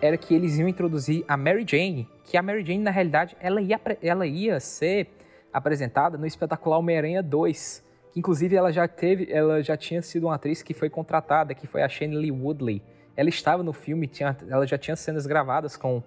era 0.00 0.16
que 0.16 0.34
eles 0.34 0.56
iam 0.56 0.68
introduzir 0.68 1.24
a 1.28 1.36
Mary 1.36 1.64
Jane, 1.68 2.08
que 2.24 2.36
a 2.36 2.42
Mary 2.42 2.64
Jane, 2.64 2.78
na 2.78 2.90
realidade, 2.90 3.36
ela 3.40 3.60
ia, 3.60 3.80
ela 4.02 4.26
ia 4.26 4.58
ser 4.60 5.08
apresentada 5.52 6.16
no 6.16 6.26
espetacular 6.26 6.78
Homem-Aranha 6.78 7.22
2, 7.22 7.84
que 8.12 8.18
inclusive 8.18 8.56
ela 8.56 8.72
já 8.72 8.88
teve, 8.88 9.30
ela 9.30 9.62
já 9.62 9.76
tinha 9.76 10.00
sido 10.00 10.26
uma 10.26 10.34
atriz 10.34 10.62
que 10.62 10.72
foi 10.72 10.88
contratada, 10.88 11.54
que 11.54 11.66
foi 11.66 11.82
a 11.82 11.88
Shane 11.88 12.16
Lee 12.16 12.32
Woodley. 12.32 12.82
Ela 13.16 13.28
estava 13.28 13.62
no 13.62 13.72
filme, 13.72 14.08
tinha, 14.08 14.36
ela 14.48 14.66
já 14.66 14.78
tinha 14.78 14.96
cenas 14.96 15.26
gravadas 15.26 15.76
com 15.76 16.02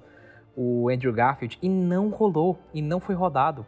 o 0.56 0.89
Andrew 0.89 1.14
Garfield 1.14 1.58
e 1.62 1.70
não 1.70 2.10
rolou, 2.10 2.60
e 2.74 2.82
não 2.82 3.00
foi 3.00 3.14
rodado. 3.14 3.66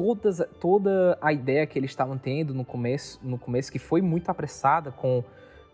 Todas, 0.00 0.42
toda 0.58 1.18
a 1.20 1.30
ideia 1.30 1.66
que 1.66 1.78
eles 1.78 1.90
estavam 1.90 2.16
tendo 2.16 2.54
no 2.54 2.64
começo, 2.64 3.20
no 3.22 3.36
começo 3.36 3.70
que 3.70 3.78
foi 3.78 4.00
muito 4.00 4.30
apressada 4.30 4.90
com, 4.90 5.22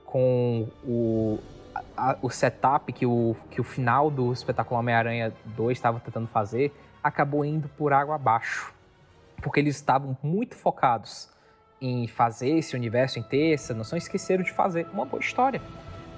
com 0.04 0.66
o, 0.84 1.38
a, 1.96 2.18
o 2.20 2.28
setup 2.28 2.92
que 2.92 3.06
o, 3.06 3.36
que 3.48 3.60
o 3.60 3.64
final 3.64 4.10
do 4.10 4.32
Espetacular 4.32 4.80
Homem-Aranha 4.80 5.32
2 5.44 5.78
estava 5.78 6.00
tentando 6.00 6.26
fazer, 6.26 6.74
acabou 7.00 7.44
indo 7.44 7.68
por 7.68 7.92
água 7.92 8.16
abaixo. 8.16 8.74
Porque 9.40 9.60
eles 9.60 9.76
estavam 9.76 10.18
muito 10.20 10.56
focados 10.56 11.28
em 11.80 12.08
fazer 12.08 12.50
esse 12.50 12.74
universo, 12.74 13.20
em 13.20 13.22
ter 13.22 13.52
essa 13.54 13.72
noção, 13.74 13.96
esqueceram 13.96 14.42
de 14.42 14.50
fazer 14.50 14.88
uma 14.92 15.04
boa 15.04 15.20
história. 15.20 15.62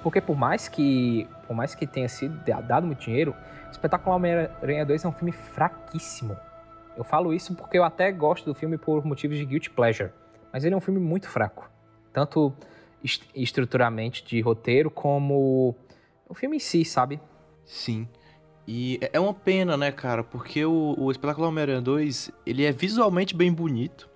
Porque 0.01 0.19
por 0.19 0.35
mais 0.35 0.67
que, 0.67 1.27
por 1.45 1.55
mais 1.55 1.75
que 1.75 1.85
tenha 1.85 2.09
sido 2.09 2.43
dado 2.63 2.87
muito 2.87 3.01
dinheiro, 3.01 3.35
Espetacular 3.69 4.15
Homem-Aranha 4.15 4.83
2 4.83 5.05
é 5.05 5.07
um 5.07 5.11
filme 5.11 5.31
fraquíssimo. 5.31 6.35
Eu 6.99 7.05
falo 7.05 7.33
isso 7.33 7.55
porque 7.55 7.77
eu 7.77 7.85
até 7.85 8.11
gosto 8.11 8.43
do 8.43 8.53
filme 8.53 8.77
por 8.77 9.05
motivos 9.05 9.37
de 9.37 9.45
guilty 9.45 9.69
pleasure, 9.69 10.11
mas 10.51 10.65
ele 10.65 10.75
é 10.75 10.77
um 10.77 10.81
filme 10.81 10.99
muito 10.99 11.29
fraco, 11.29 11.71
tanto 12.11 12.53
est 13.01 13.23
estruturalmente 13.33 14.21
de 14.25 14.41
roteiro 14.41 14.91
como 14.91 15.73
o 16.27 16.33
filme 16.33 16.57
em 16.57 16.59
si, 16.59 16.83
sabe? 16.83 17.17
Sim. 17.63 18.05
E 18.67 18.99
é 19.13 19.17
uma 19.17 19.33
pena, 19.33 19.77
né, 19.77 19.93
cara? 19.93 20.25
Porque 20.25 20.65
o, 20.65 20.93
o 20.97 21.09
Espetacular 21.09 21.47
Homem-Aranha 21.47 21.79
2, 21.79 22.31
ele 22.45 22.65
é 22.65 22.71
visualmente 22.73 23.33
bem 23.33 23.53
bonito. 23.53 24.09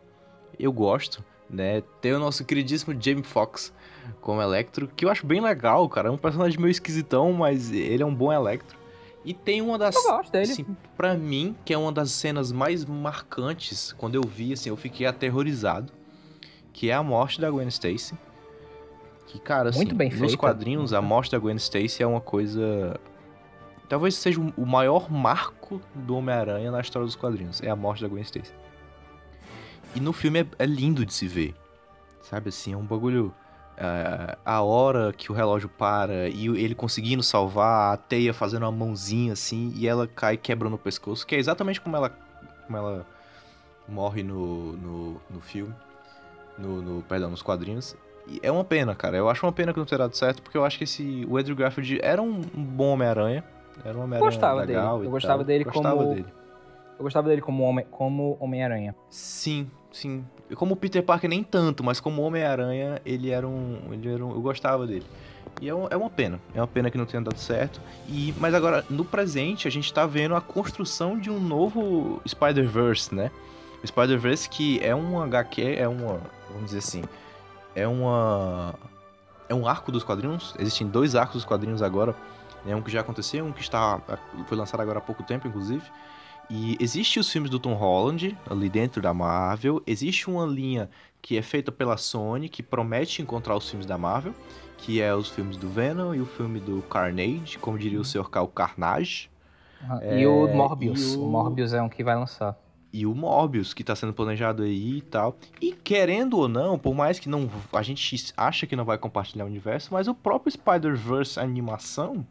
Eu 0.60 0.74
gosto, 0.74 1.24
né? 1.50 1.82
Tem 2.02 2.12
o 2.12 2.20
nosso 2.20 2.44
queridíssimo 2.44 2.94
Jamie 3.02 3.24
Foxx 3.24 3.74
como 4.20 4.42
Electro, 4.42 4.90
que 4.90 5.06
eu 5.06 5.10
acho 5.10 5.26
bem 5.26 5.40
legal, 5.40 5.88
cara. 5.88 6.10
É 6.10 6.12
um 6.12 6.18
personagem 6.18 6.60
meio 6.60 6.72
esquisitão, 6.72 7.32
mas 7.32 7.72
ele 7.72 8.04
é 8.04 8.06
um 8.06 8.14
bom 8.14 8.34
Electro. 8.34 8.78
E 9.26 9.34
tem 9.34 9.62
uma 9.62 9.78
das. 9.78 9.96
Eu 9.96 10.04
gosto 10.04 10.32
dele. 10.32 10.52
Assim, 10.52 10.66
pra 10.98 11.16
mim, 11.16 11.56
que 11.64 11.74
é 11.74 11.78
uma 11.78 11.92
das 11.92 12.12
cenas 12.12 12.52
mais 12.52 12.84
marcantes, 12.86 13.94
quando 13.94 14.16
eu 14.16 14.24
vi, 14.24 14.54
assim, 14.54 14.70
eu 14.70 14.76
fiquei 14.76 15.06
aterrorizado. 15.06 15.92
Que 16.74 16.90
é 16.90 16.94
a 16.94 17.04
morte 17.04 17.40
da 17.40 17.50
Gwen 17.50 17.68
Stacy. 17.68 18.18
Que, 19.28 19.40
cara, 19.40 19.70
assim, 19.70 19.80
Muito 19.80 19.96
bem 19.96 20.10
nos 20.10 20.20
feita. 20.20 20.38
quadrinhos, 20.38 20.92
a 20.94 21.02
morte 21.02 21.32
da 21.32 21.40
Gwen 21.40 21.56
Stacy 21.56 22.04
é 22.04 22.08
uma 22.08 22.20
coisa. 22.22 23.00
Talvez 23.88 24.16
seja 24.16 24.42
o 24.42 24.66
maior 24.66 25.12
marco 25.12 25.80
do 25.94 26.16
Homem-Aranha 26.18 26.72
na 26.72 26.82
história 26.82 27.06
dos 27.06 27.16
quadrinhos. 27.16 27.62
É 27.62 27.70
a 27.70 27.76
morte 27.76 28.02
da 28.02 28.08
Gwen 28.08 28.24
Stacy. 28.24 28.52
E 29.96 30.00
no 30.00 30.12
filme 30.12 30.42
é, 30.42 30.48
é 30.60 30.66
lindo 30.66 31.06
de 31.06 31.14
se 31.14 31.28
ver. 31.28 31.54
Sabe 32.22 32.50
assim, 32.50 32.74
é 32.74 32.78
um 32.78 32.84
bagulho. 32.86 33.34
É, 33.78 34.38
a 34.46 34.62
hora 34.62 35.12
que 35.14 35.32
o 35.32 35.36
relógio 35.36 35.70
para 35.70 36.30
e 36.30 36.48
ele 36.48 36.76
conseguindo 36.76 37.24
salvar, 37.24 37.94
a 37.94 37.98
teia 37.98 38.34
fazendo 38.34 38.64
uma 38.64 38.72
mãozinha 38.72 39.34
assim, 39.34 39.72
e 39.76 39.88
ela 39.88 40.08
cai 40.08 40.38
quebrando 40.38 40.74
o 40.76 40.78
pescoço, 40.78 41.26
que 41.26 41.36
é 41.36 41.40
exatamente 41.40 41.82
como 41.82 41.96
ela, 41.96 42.10
como 42.66 42.78
ela 42.78 43.06
morre 43.88 44.24
no, 44.24 44.74
no, 44.74 45.22
no 45.30 45.42
filme. 45.42 45.74
No, 46.58 46.82
no- 46.82 47.02
perdão, 47.04 47.32
nos 47.32 47.42
quadrinhos. 47.42 47.96
E 48.28 48.40
é 48.44 48.52
uma 48.52 48.64
pena, 48.64 48.94
cara. 48.96 49.18
Eu 49.18 49.28
acho 49.28 49.46
uma 49.46 49.52
pena 49.52 49.74
que 49.74 49.80
não 49.80 49.86
tenha 49.86 49.98
dado 50.00 50.16
certo, 50.16 50.42
porque 50.42 50.58
eu 50.58 50.64
acho 50.64 50.78
que 50.78 50.84
esse, 50.84 51.26
o 51.28 51.36
Andrew 51.38 51.56
Garfield 51.56 52.00
era 52.02 52.22
um, 52.22 52.42
um 52.56 52.64
bom 52.64 52.94
Homem-Aranha. 52.94 53.44
Era 53.84 53.98
um 53.98 54.04
Homem-Aranha 54.04 54.32
gostava 54.32 54.62
legal 54.62 54.98
dele. 54.98 55.08
Eu 55.08 55.12
gostava 55.12 55.38
tal. 55.38 55.46
dele 55.46 55.64
gostava 55.64 55.96
como- 55.98 56.14
dele. 56.14 56.26
Eu 57.00 57.04
gostava 57.04 57.28
dele 57.28 57.42
como 57.42 57.64
Homem- 57.64 57.88
como 57.90 58.38
Homem-Aranha. 58.40 58.96
Sim, 59.10 59.70
sim. 59.92 60.24
Como 60.56 60.76
Peter 60.76 61.04
Parker 61.04 61.30
nem 61.30 61.44
tanto, 61.44 61.84
mas 61.84 62.00
como 62.00 62.22
Homem-Aranha, 62.22 63.02
ele 63.06 63.30
era 63.32 63.48
um. 63.48 63.78
Ele 63.92 64.14
era 64.14 64.26
um. 64.26 64.32
Eu 64.32 64.42
gostava 64.42 64.86
dele. 64.88 65.06
E 65.62 65.70
é, 65.70 65.76
um- 65.76 65.88
é 65.90 65.96
uma 65.98 66.10
pena. 66.10 66.40
É 66.54 66.60
uma 66.60 66.68
pena 66.68 66.90
que 66.90 66.98
não 66.98 67.06
tenha 67.06 67.22
dado 67.22 67.38
certo. 67.38 67.80
E, 68.10 68.34
mas 68.40 68.54
agora, 68.54 68.84
no 68.90 69.06
presente, 69.06 69.68
a 69.68 69.72
gente 69.72 69.94
tá 69.94 70.06
vendo 70.06 70.36
a 70.36 70.42
construção 70.42 71.18
de 71.20 71.30
um 71.30 71.40
novo 71.40 72.22
Spider-Verse, 72.28 73.14
né? 73.14 73.32
O 73.84 73.88
Spider-Verse 73.88 74.50
que 74.50 74.80
é 74.82 74.96
um 74.96 75.22
HQ, 75.22 75.76
é 75.78 75.88
uma. 75.88 76.20
Vamos 76.50 76.66
dizer 76.66 76.80
assim. 76.80 77.04
É 77.76 77.88
uma. 77.88 78.74
É 79.50 79.54
um 79.54 79.68
arco 79.68 79.92
dos 79.92 80.04
quadrinhos. 80.04 80.56
Existem 80.58 80.88
dois 80.88 81.16
arcos 81.16 81.36
dos 81.36 81.46
quadrinhos 81.46 81.82
agora. 81.82 82.16
Né? 82.66 82.76
Um 82.76 82.82
que 82.82 82.90
já 82.92 83.02
aconteceu, 83.02 83.46
um 83.46 83.52
que 83.52 83.62
está. 83.62 84.00
Foi 84.48 84.58
lançado 84.58 84.80
agora 84.82 85.00
há 85.00 85.02
pouco 85.02 85.22
tempo, 85.24 85.48
inclusive. 85.48 85.84
E 86.50 86.78
existe 86.80 87.20
os 87.20 87.32
filmes 87.32 87.50
do 87.50 87.60
Tom 87.60 87.74
Holland 87.74 88.38
ali 88.50 88.70
dentro 88.70 89.02
da 89.02 89.14
Marvel. 89.14 89.82
Existe 89.88 90.30
uma 90.30 90.46
linha 90.46 90.90
que 91.22 91.38
é 91.38 91.42
feita 91.42 91.72
pela 91.72 91.98
Sony 91.98 92.50
que 92.50 92.62
promete 92.62 93.22
encontrar 93.22 93.56
os 93.56 93.68
filmes 93.70 93.86
da 93.86 93.98
Marvel, 93.98 94.34
que 94.78 95.02
é 95.02 95.16
os 95.16 95.30
filmes 95.30 95.56
do 95.58 95.70
Venom 95.70 96.14
e 96.14 96.20
o 96.22 96.26
filme 96.26 96.60
do 96.60 96.82
Carnage, 96.84 97.58
como 97.60 97.80
diria 97.80 98.00
o 98.00 98.04
Sr. 98.06 98.30
Cal 98.30 98.48
Carnage, 98.48 99.30
É, 100.02 100.20
e 100.20 100.28
o 100.28 100.48
Morbius. 100.48 101.14
e 101.14 101.18
o- 101.18 101.24
o... 101.24 101.30
Morbius 101.30 101.74
é 101.74 101.82
um 101.82 101.90
que 101.90 102.04
vai 102.04 102.16
lançar. 102.16 102.58
e 102.96 103.06
o 103.08 103.16
Morbius 103.16 103.74
que 103.74 103.84
tá 103.84 103.96
sendo 103.96 104.14
planejado 104.14 104.62
aí 104.64 104.98
e 104.98 105.02
tal. 105.02 105.36
E 105.60 105.72
querendo 105.72 106.38
ou 106.38 106.48
não, 106.48 106.78
por 106.78 106.94
mais 106.94 107.18
que 107.20 107.28
não 107.28 107.50
a 107.72 107.82
gente 107.82 108.32
acha 108.38 108.68
que 108.68 108.76
não 108.76 108.86
vai 108.86 108.98
compartilhar 109.00 109.46
o 109.46 109.48
universo, 109.48 109.90
mas 109.94 110.08
o 110.08 110.14
próprio 110.14 110.52
Spider-Verse 110.52 111.40
animação 111.40 112.24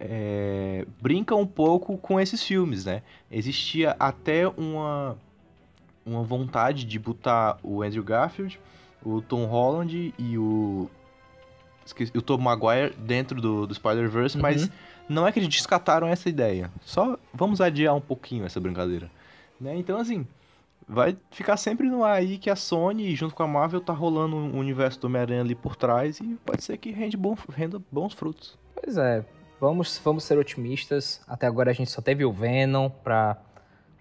é, 0.00 0.86
brinca 1.00 1.34
um 1.34 1.46
pouco 1.46 1.96
com 1.98 2.20
esses 2.20 2.42
filmes, 2.42 2.84
né? 2.84 3.02
Existia 3.30 3.96
até 3.98 4.46
uma, 4.48 5.16
uma 6.06 6.22
vontade 6.22 6.84
de 6.84 6.98
botar 6.98 7.58
o 7.62 7.82
Andrew 7.82 8.02
Garfield, 8.04 8.60
o 9.04 9.20
Tom 9.22 9.44
Holland 9.46 10.14
e 10.18 10.38
o, 10.38 10.88
esqueci- 11.84 12.16
o 12.16 12.22
Tom 12.22 12.38
Maguire 12.38 12.94
dentro 12.98 13.40
do, 13.40 13.66
do 13.66 13.74
Spider-Verse, 13.74 14.36
Uhum. 14.36 14.42
mas 14.42 14.70
não 15.08 15.26
é 15.26 15.32
que 15.32 15.38
eles 15.38 15.48
descartaram 15.48 16.06
essa 16.06 16.28
ideia. 16.28 16.70
Só 16.82 17.18
vamos 17.32 17.60
adiar 17.60 17.94
um 17.94 18.00
pouquinho 18.00 18.44
essa 18.44 18.60
brincadeira. 18.60 19.10
Né? 19.60 19.76
Então, 19.76 19.98
assim, 19.98 20.26
vai 20.86 21.16
ficar 21.30 21.56
sempre 21.56 21.88
no 21.88 22.04
ar 22.04 22.16
aí 22.18 22.38
que 22.38 22.48
a 22.50 22.54
Sony, 22.56 23.14
junto 23.16 23.34
com 23.34 23.42
a 23.42 23.48
Marvel, 23.48 23.80
tá 23.80 23.92
rolando 23.92 24.36
um 24.36 24.58
universo 24.58 25.00
do 25.00 25.06
Homem-Aranha 25.08 25.40
ali 25.40 25.54
por 25.54 25.74
trás 25.76 26.20
e 26.20 26.38
pode 26.46 26.62
ser 26.62 26.76
que 26.76 26.90
rende 26.92 27.16
bom, 27.16 27.36
renda 27.52 27.80
bons 27.90 28.14
frutos. 28.14 28.56
Pois 28.80 28.96
é, 28.96 29.24
vamos, 29.60 30.00
vamos 30.04 30.24
ser 30.24 30.38
otimistas. 30.38 31.20
Até 31.26 31.46
agora 31.46 31.70
a 31.70 31.74
gente 31.74 31.90
só 31.90 32.00
teve 32.00 32.24
o 32.24 32.32
Venom 32.32 32.88
pra 32.88 33.36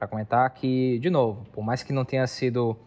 comentar 0.10 0.50
que, 0.52 1.00
de 1.00 1.10
novo, 1.10 1.46
por 1.52 1.64
mais 1.64 1.84
que 1.84 1.92
não 1.92 2.06
tenha 2.06 2.26
sido 2.28 2.78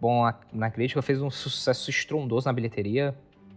bom 0.00 0.30
na, 0.52 0.70
crítica, 0.70 1.00
fez 1.02 1.20
um 1.20 1.30
sucesso 1.30 1.90
estrondoso 1.90 2.46
na 2.46 2.52
bilheteria. 2.52 3.14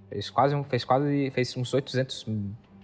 Fez 0.09 0.29
quase, 0.29 0.63
fez 0.65 0.83
quase 0.83 1.31
fez 1.31 1.55
uns 1.55 1.73
800 1.73 2.25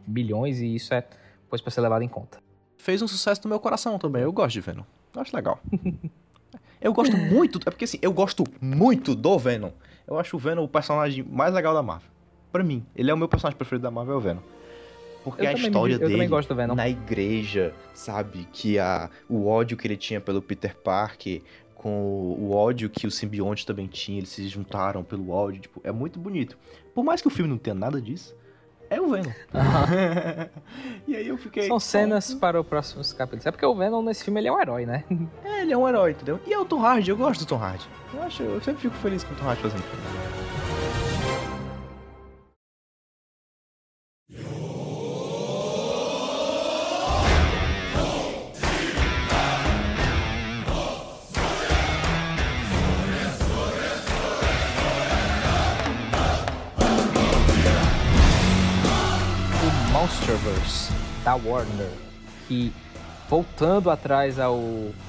bilhões 0.06 0.60
e 0.60 0.76
isso 0.76 0.94
é 0.94 1.04
coisa 1.50 1.64
pra 1.64 1.72
ser 1.72 1.82
levado 1.82 2.02
em 2.02 2.08
conta. 2.08 2.40
Fez 2.78 3.02
um 3.02 3.08
sucesso 3.08 3.42
no 3.44 3.50
meu 3.50 3.60
coração 3.60 3.98
também, 3.98 4.24
eu 4.24 4.32
gosto 4.32 4.54
de 4.54 4.62
Venom. 4.62 4.84
Eu 5.14 5.22
acho 5.22 5.36
legal. 5.36 5.60
eu 6.80 6.94
gosto 6.94 7.18
muito, 7.18 7.60
é 7.66 7.72
porque 7.72 7.86
assim, 7.86 8.00
eu 8.02 8.14
gosto 8.14 8.44
muito 8.62 9.16
do 9.16 9.38
Venom. 9.38 9.72
Eu 10.06 10.18
acho 10.18 10.38
o 10.38 10.40
Venom 10.40 10.64
o 10.64 10.68
personagem 10.68 11.24
mais 11.24 11.54
legal 11.54 11.74
da 11.74 11.84
Marvel. 11.84 12.10
Pra 12.52 12.64
mim, 12.64 12.86
ele 12.96 13.12
é 13.12 13.14
o 13.14 13.18
meu 13.18 13.28
personagem 13.28 13.58
preferido 13.58 13.84
da 13.84 13.92
Marvel, 13.92 14.16
é 14.16 14.18
o 14.18 14.22
Venom. 14.22 14.57
Porque 15.32 15.46
Eu 15.46 15.50
a 15.50 15.54
me- 15.54 15.60
história 15.60 15.94
eu 15.96 16.00
dele 16.00 16.28
gosto 16.28 16.56
na 16.56 16.88
igreja, 16.88 17.74
sabe? 17.94 18.48
Que 18.52 18.80
a, 18.80 19.10
o 19.28 19.48
ódio 19.48 19.76
que 19.78 19.86
ele 19.88 19.98
tinha 19.98 20.22
pelo 20.22 20.42
Peter 20.42 20.76
Parker, 20.76 21.42
com 21.76 22.36
o 22.40 22.52
ódio 22.54 22.90
que 22.90 23.06
o 23.06 23.12
simbionte 23.12 23.66
também 23.66 23.88
tinha, 23.88 24.20
eles 24.20 24.30
se 24.30 24.48
juntaram 24.48 25.04
pelo 25.04 25.30
ódio, 25.30 25.62
tipo, 25.62 25.82
é 25.84 25.92
muito 25.92 26.20
bonito. 26.20 26.58
Por 26.96 27.04
mais 27.04 27.22
que 27.22 27.28
o 27.28 27.32
filme 27.32 27.50
não 27.50 27.58
tenha 27.58 27.74
nada 27.74 28.02
disso, 28.02 28.36
é 28.90 29.02
o 29.02 29.10
Venom. 29.10 29.32
e 31.08 31.16
aí 31.16 31.28
eu 31.28 31.38
fiquei. 31.38 31.68
São 31.68 31.80
cenas 31.80 32.34
para 32.34 32.60
o 32.60 32.64
próximo 32.64 33.04
capítulo. 33.16 33.42
É 33.48 33.52
porque 33.52 33.66
o 33.66 33.76
Venom 33.76 34.02
nesse 34.02 34.24
filme 34.24 34.40
ele 34.40 34.48
é 34.48 34.52
um 34.52 34.60
herói, 34.62 34.86
né? 34.86 35.04
É, 35.44 35.62
ele 35.62 35.74
é 35.74 35.78
um 35.78 35.88
herói, 35.88 36.12
entendeu? 36.12 36.40
E 36.48 36.54
é 36.54 36.58
o 36.58 36.64
Tom 36.66 36.80
Hardy, 36.80 37.10
eu 37.10 37.18
gosto 37.18 37.42
do 37.44 37.48
Tom 37.48 37.58
Hardy. 37.58 37.86
Eu, 38.14 38.24
acho, 38.24 38.44
eu 38.44 38.62
sempre 38.62 38.82
fico 38.84 38.96
feliz 38.96 39.24
com 39.26 39.34
o 39.34 39.38
Tom 39.38 39.46
Hardy 39.46 39.62
fazendo 39.62 39.82
filme. 39.84 40.67
Da 61.28 61.36
Warner, 61.36 61.92
que 62.48 62.72
voltando 63.28 63.92
atrás 63.92 64.40
ao, 64.40 64.62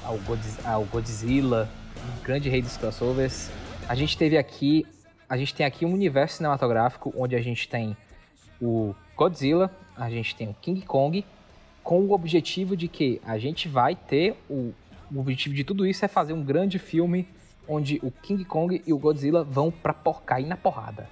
ao, 0.03 0.17
Godz- 0.27 0.65
ao 0.65 0.83
Godzilla, 0.83 1.69
o 1.95 2.23
grande 2.25 2.49
rei 2.49 2.61
dos 2.61 2.75
crossovers, 2.75 3.49
a 3.87 3.95
gente 3.95 4.17
teve 4.17 4.37
aqui, 4.37 4.85
a 5.29 5.37
gente 5.37 5.55
tem 5.55 5.65
aqui 5.65 5.85
um 5.85 5.93
universo 5.93 6.35
cinematográfico 6.35 7.13
onde 7.15 7.37
a 7.37 7.41
gente 7.41 7.69
tem 7.69 7.95
o 8.61 8.93
Godzilla, 9.15 9.73
a 9.95 10.09
gente 10.09 10.35
tem 10.35 10.49
o 10.49 10.53
King 10.55 10.81
Kong, 10.81 11.23
com 11.81 12.01
o 12.01 12.11
objetivo 12.11 12.75
de 12.75 12.89
que 12.89 13.21
a 13.25 13.37
gente 13.37 13.69
vai 13.69 13.95
ter 13.95 14.35
o, 14.49 14.73
o 15.09 15.19
objetivo 15.21 15.55
de 15.55 15.63
tudo 15.63 15.87
isso 15.87 16.03
é 16.03 16.09
fazer 16.09 16.33
um 16.33 16.43
grande 16.43 16.77
filme 16.79 17.29
onde 17.65 17.97
o 18.03 18.11
King 18.11 18.43
Kong 18.43 18.83
e 18.85 18.91
o 18.91 18.97
Godzilla 18.97 19.45
vão 19.45 19.71
pra 19.71 19.93
por, 19.93 20.21
cair 20.23 20.47
na 20.47 20.57
porrada. 20.57 21.09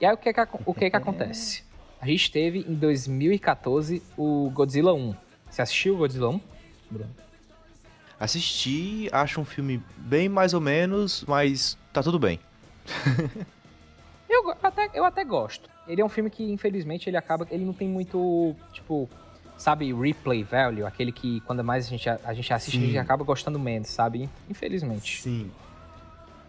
E 0.00 0.06
aí 0.06 0.14
o 0.14 0.16
que 0.16 0.28
é 0.28 0.32
que, 0.32 0.40
o 0.64 0.72
que, 0.72 0.84
é 0.84 0.90
que 0.90 0.96
acontece? 0.96 1.64
A 2.04 2.06
gente 2.06 2.30
teve 2.30 2.58
em 2.68 2.74
2014 2.74 4.02
o 4.14 4.50
Godzilla 4.50 4.92
1. 4.92 5.14
Você 5.48 5.62
assistiu 5.62 5.94
o 5.94 5.96
Godzilla 5.96 6.28
1? 6.28 6.40
Bruno? 6.90 7.10
Assisti, 8.20 9.08
acho 9.10 9.40
um 9.40 9.44
filme 9.46 9.82
bem 9.96 10.28
mais 10.28 10.52
ou 10.52 10.60
menos, 10.60 11.24
mas 11.26 11.78
tá 11.94 12.02
tudo 12.02 12.18
bem. 12.18 12.38
Eu, 14.28 14.50
até, 14.62 14.90
eu 14.92 15.04
até 15.04 15.24
gosto. 15.24 15.70
Ele 15.86 16.00
é 16.00 16.04
um 16.04 16.08
filme 16.08 16.28
que, 16.28 16.42
infelizmente, 16.42 17.08
ele 17.08 17.16
acaba. 17.16 17.46
Ele 17.52 17.64
não 17.64 17.72
tem 17.72 17.88
muito, 17.88 18.56
tipo, 18.72 19.08
sabe, 19.56 19.92
replay 19.94 20.42
value, 20.42 20.84
aquele 20.84 21.12
que 21.12 21.40
quando 21.42 21.62
mais 21.62 21.86
a 21.86 21.88
gente, 21.88 22.08
a 22.08 22.34
gente 22.34 22.52
assiste, 22.52 22.76
a 22.76 22.80
Sim. 22.80 22.86
gente 22.86 22.98
acaba 22.98 23.22
gostando 23.22 23.60
menos, 23.60 23.88
sabe? 23.88 24.28
Infelizmente. 24.50 25.22
Sim. 25.22 25.52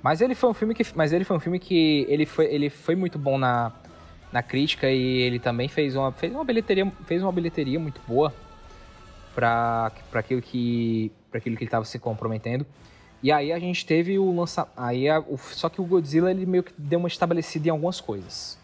Mas 0.02 0.20
ele 0.20 0.34
foi 0.34 0.50
um 0.50 0.54
filme 0.54 0.74
que, 0.74 0.84
mas 0.96 1.14
ele 1.14 1.24
foi 1.26 1.38
um 1.38 1.40
filme 1.40 1.60
que 1.60 2.08
ele 2.10 2.26
foi, 2.26 2.46
ele 2.46 2.72
foi 2.72 2.96
muito 2.96 3.20
bom 3.20 3.38
na, 3.38 3.72
na 4.36 4.44
crítica 4.44 4.92
e 4.92 5.22
ele 5.22 5.40
também 5.40 5.70
fez 5.70 5.96
uma, 5.96 6.12
fez 6.12 6.34
uma 6.34 6.44
bilheteria, 6.44 6.92
fez 7.06 7.24
uma 7.24 7.32
bilheteria 7.32 7.80
muito 7.80 8.02
boa 8.06 8.34
para 9.34 9.90
aquilo 10.14 10.42
que 10.42 11.10
para 11.32 11.38
aquilo 11.38 11.56
que 11.56 11.64
ele 11.64 11.68
estava 11.70 11.86
se 11.86 11.98
comprometendo. 11.98 12.66
E 13.24 13.32
aí 13.32 13.54
a 13.54 13.60
gente 13.60 13.86
teve 13.86 14.20
o 14.20 14.36
lança, 14.36 14.68
aí 14.76 15.08
a- 15.08 15.20
o- 15.22 15.38
só 15.38 15.70
que 15.70 15.80
o 15.80 15.86
Godzilla 15.86 16.30
ele 16.32 16.46
meio 16.46 16.64
que 16.64 16.74
deu 16.78 17.00
uma 17.00 17.08
estabelecida 17.08 17.68
em 17.70 17.72
algumas 17.72 18.02
coisas. 18.02 18.58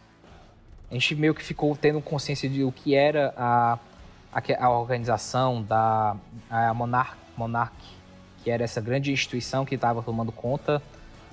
A 0.89 0.93
gente 0.93 1.15
meio 1.15 1.33
que 1.33 1.41
ficou 1.41 1.73
tendo 1.75 2.01
consciência 2.01 2.49
de 2.49 2.65
o 2.65 2.71
que 2.71 2.93
era 2.93 3.33
a 3.37 3.79
a, 4.33 4.65
a 4.65 4.69
organização 4.69 5.61
da 5.63 6.15
a 6.49 6.73
Monarch, 6.73 7.15
Monarch, 7.37 7.75
que 8.43 8.51
era 8.51 8.63
essa 8.65 8.81
grande 8.81 9.09
instituição 9.11 9.65
que 9.65 9.75
estava 9.75 10.01
tomando 10.03 10.31
conta 10.33 10.81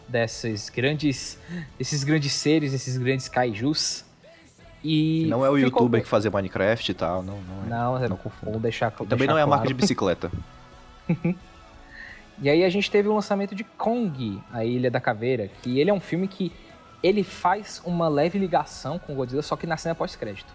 desses 0.08 0.68
grandes, 0.70 1.38
esses 1.78 2.02
grandes 2.04 2.32
seres, 2.32 2.72
esses 2.72 2.96
grandes 2.96 3.28
kaijus. 3.28 4.04
E 4.82 5.26
Não 5.28 5.44
é 5.44 5.50
o 5.50 5.54
ficou- 5.56 5.68
youtuber 5.82 6.02
que 6.02 6.08
fazia 6.08 6.30
Minecraft 6.30 6.90
e 6.90 6.94
tal, 6.94 7.22
não, 7.22 7.38
não 7.40 7.64
é. 7.64 7.68
Não, 7.68 7.98
não 8.00 8.08
não 8.10 8.16
confunda. 8.16 8.52
vou 8.52 8.60
deixar. 8.60 8.90
Também 8.92 9.08
deixar 9.18 9.32
não 9.32 9.38
é 9.38 9.42
a 9.42 9.46
marca 9.46 9.64
claro. 9.64 9.68
de 9.68 9.74
bicicleta. 9.74 10.30
E 12.40 12.48
aí 12.48 12.62
a 12.64 12.68
gente 12.68 12.88
teve 12.88 13.08
o 13.08 13.14
lançamento 13.14 13.52
de 13.52 13.64
Kong, 13.64 14.40
a 14.52 14.64
Ilha 14.64 14.90
da 14.90 15.00
Caveira, 15.00 15.50
que 15.60 15.80
ele 15.80 15.90
é 15.90 15.92
um 15.92 15.98
filme 15.98 16.28
que 16.28 16.52
ele 17.02 17.24
faz 17.24 17.82
uma 17.84 18.08
leve 18.08 18.38
ligação 18.38 18.96
com 18.98 19.12
Godzilla, 19.14 19.42
só 19.42 19.56
que 19.56 19.66
na 19.66 19.76
cena 19.76 19.92
pós-crédito. 19.94 20.52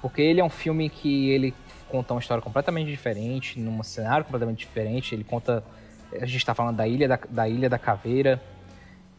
Porque 0.00 0.22
ele 0.22 0.40
é 0.40 0.44
um 0.44 0.48
filme 0.48 0.88
que 0.88 1.28
ele 1.28 1.52
conta 1.88 2.14
uma 2.14 2.20
história 2.20 2.42
completamente 2.42 2.88
diferente, 2.88 3.60
num 3.60 3.82
cenário 3.82 4.24
completamente 4.24 4.58
diferente, 4.60 5.14
ele 5.14 5.24
conta 5.24 5.62
a 6.18 6.24
gente 6.24 6.46
tá 6.46 6.54
falando 6.54 6.76
da 6.76 6.88
Ilha 6.88 7.06
da, 7.06 7.18
da 7.28 7.46
Ilha 7.46 7.68
da 7.68 7.78
Caveira 7.78 8.42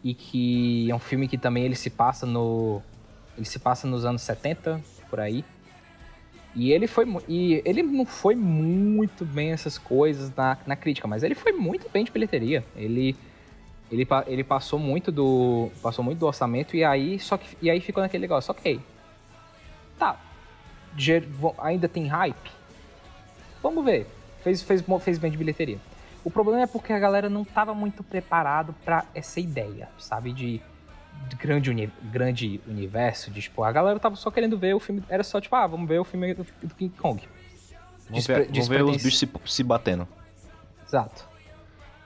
e 0.03 0.15
que 0.15 0.89
é 0.89 0.95
um 0.95 0.99
filme 0.99 1.27
que 1.27 1.37
também 1.37 1.63
ele 1.63 1.75
se 1.75 1.91
passa 1.91 2.25
no 2.25 2.81
ele 3.39 3.45
se 3.45 3.57
passa 3.57 3.87
nos 3.87 4.03
anos 4.03 4.21
70 4.21 4.81
por 5.09 5.19
aí. 5.19 5.45
E 6.53 6.71
ele 6.71 6.87
foi 6.87 7.05
e 7.27 7.61
ele 7.63 7.81
não 7.81 8.05
foi 8.05 8.35
muito 8.35 9.23
bem 9.23 9.51
essas 9.51 9.77
coisas 9.77 10.33
na, 10.35 10.57
na 10.67 10.75
crítica, 10.75 11.07
mas 11.07 11.23
ele 11.23 11.35
foi 11.35 11.53
muito 11.53 11.89
bem 11.89 12.03
de 12.03 12.11
bilheteria. 12.11 12.65
Ele 12.75 13.15
ele, 13.89 14.05
ele 14.27 14.43
passou 14.43 14.77
muito 14.77 15.11
do 15.11 15.69
passou 15.81 16.03
muito 16.03 16.19
do 16.19 16.25
orçamento 16.27 16.75
e 16.75 16.83
aí 16.83 17.17
só 17.17 17.37
que 17.37 17.57
e 17.61 17.69
aí 17.69 17.79
ficou 17.79 18.03
naquele 18.03 18.21
negócio, 18.21 18.51
OK. 18.51 18.79
Tá. 19.97 20.19
ainda 21.59 21.87
tem 21.87 22.07
hype. 22.07 22.51
Vamos 23.63 23.85
ver. 23.85 24.07
Fez, 24.43 24.61
fez, 24.61 24.83
fez 25.01 25.17
bem 25.17 25.31
de 25.31 25.37
bilheteria. 25.37 25.79
O 26.23 26.31
problema 26.31 26.63
é 26.63 26.67
porque 26.67 26.91
a 26.91 26.99
galera 26.99 27.29
não 27.29 27.45
tava 27.45 27.73
muito 27.73 28.03
preparado 28.03 28.73
pra 28.83 29.05
essa 29.13 29.39
ideia, 29.39 29.89
sabe? 29.97 30.33
De 30.33 30.61
grande, 31.37 31.69
uni- 31.69 31.91
grande 32.11 32.59
universo. 32.67 33.31
De, 33.31 33.41
tipo, 33.41 33.63
a 33.63 33.71
galera 33.71 33.99
tava 33.99 34.15
só 34.15 34.29
querendo 34.31 34.57
ver 34.57 34.75
o 34.75 34.79
filme. 34.79 35.03
Era 35.09 35.23
só 35.23 35.39
tipo, 35.39 35.55
ah, 35.55 35.67
vamos 35.67 35.87
ver 35.87 35.99
o 35.99 36.03
filme 36.03 36.33
do, 36.33 36.45
do 36.63 36.75
King 36.75 36.93
Kong. 36.97 37.21
Vamos 38.09 38.25
ver, 38.25 38.45
vamos 38.49 38.67
ver 38.67 38.83
os 38.83 38.97
bichos 39.03 39.19
se, 39.19 39.29
se 39.45 39.63
batendo. 39.63 40.07
Exato. 40.87 41.27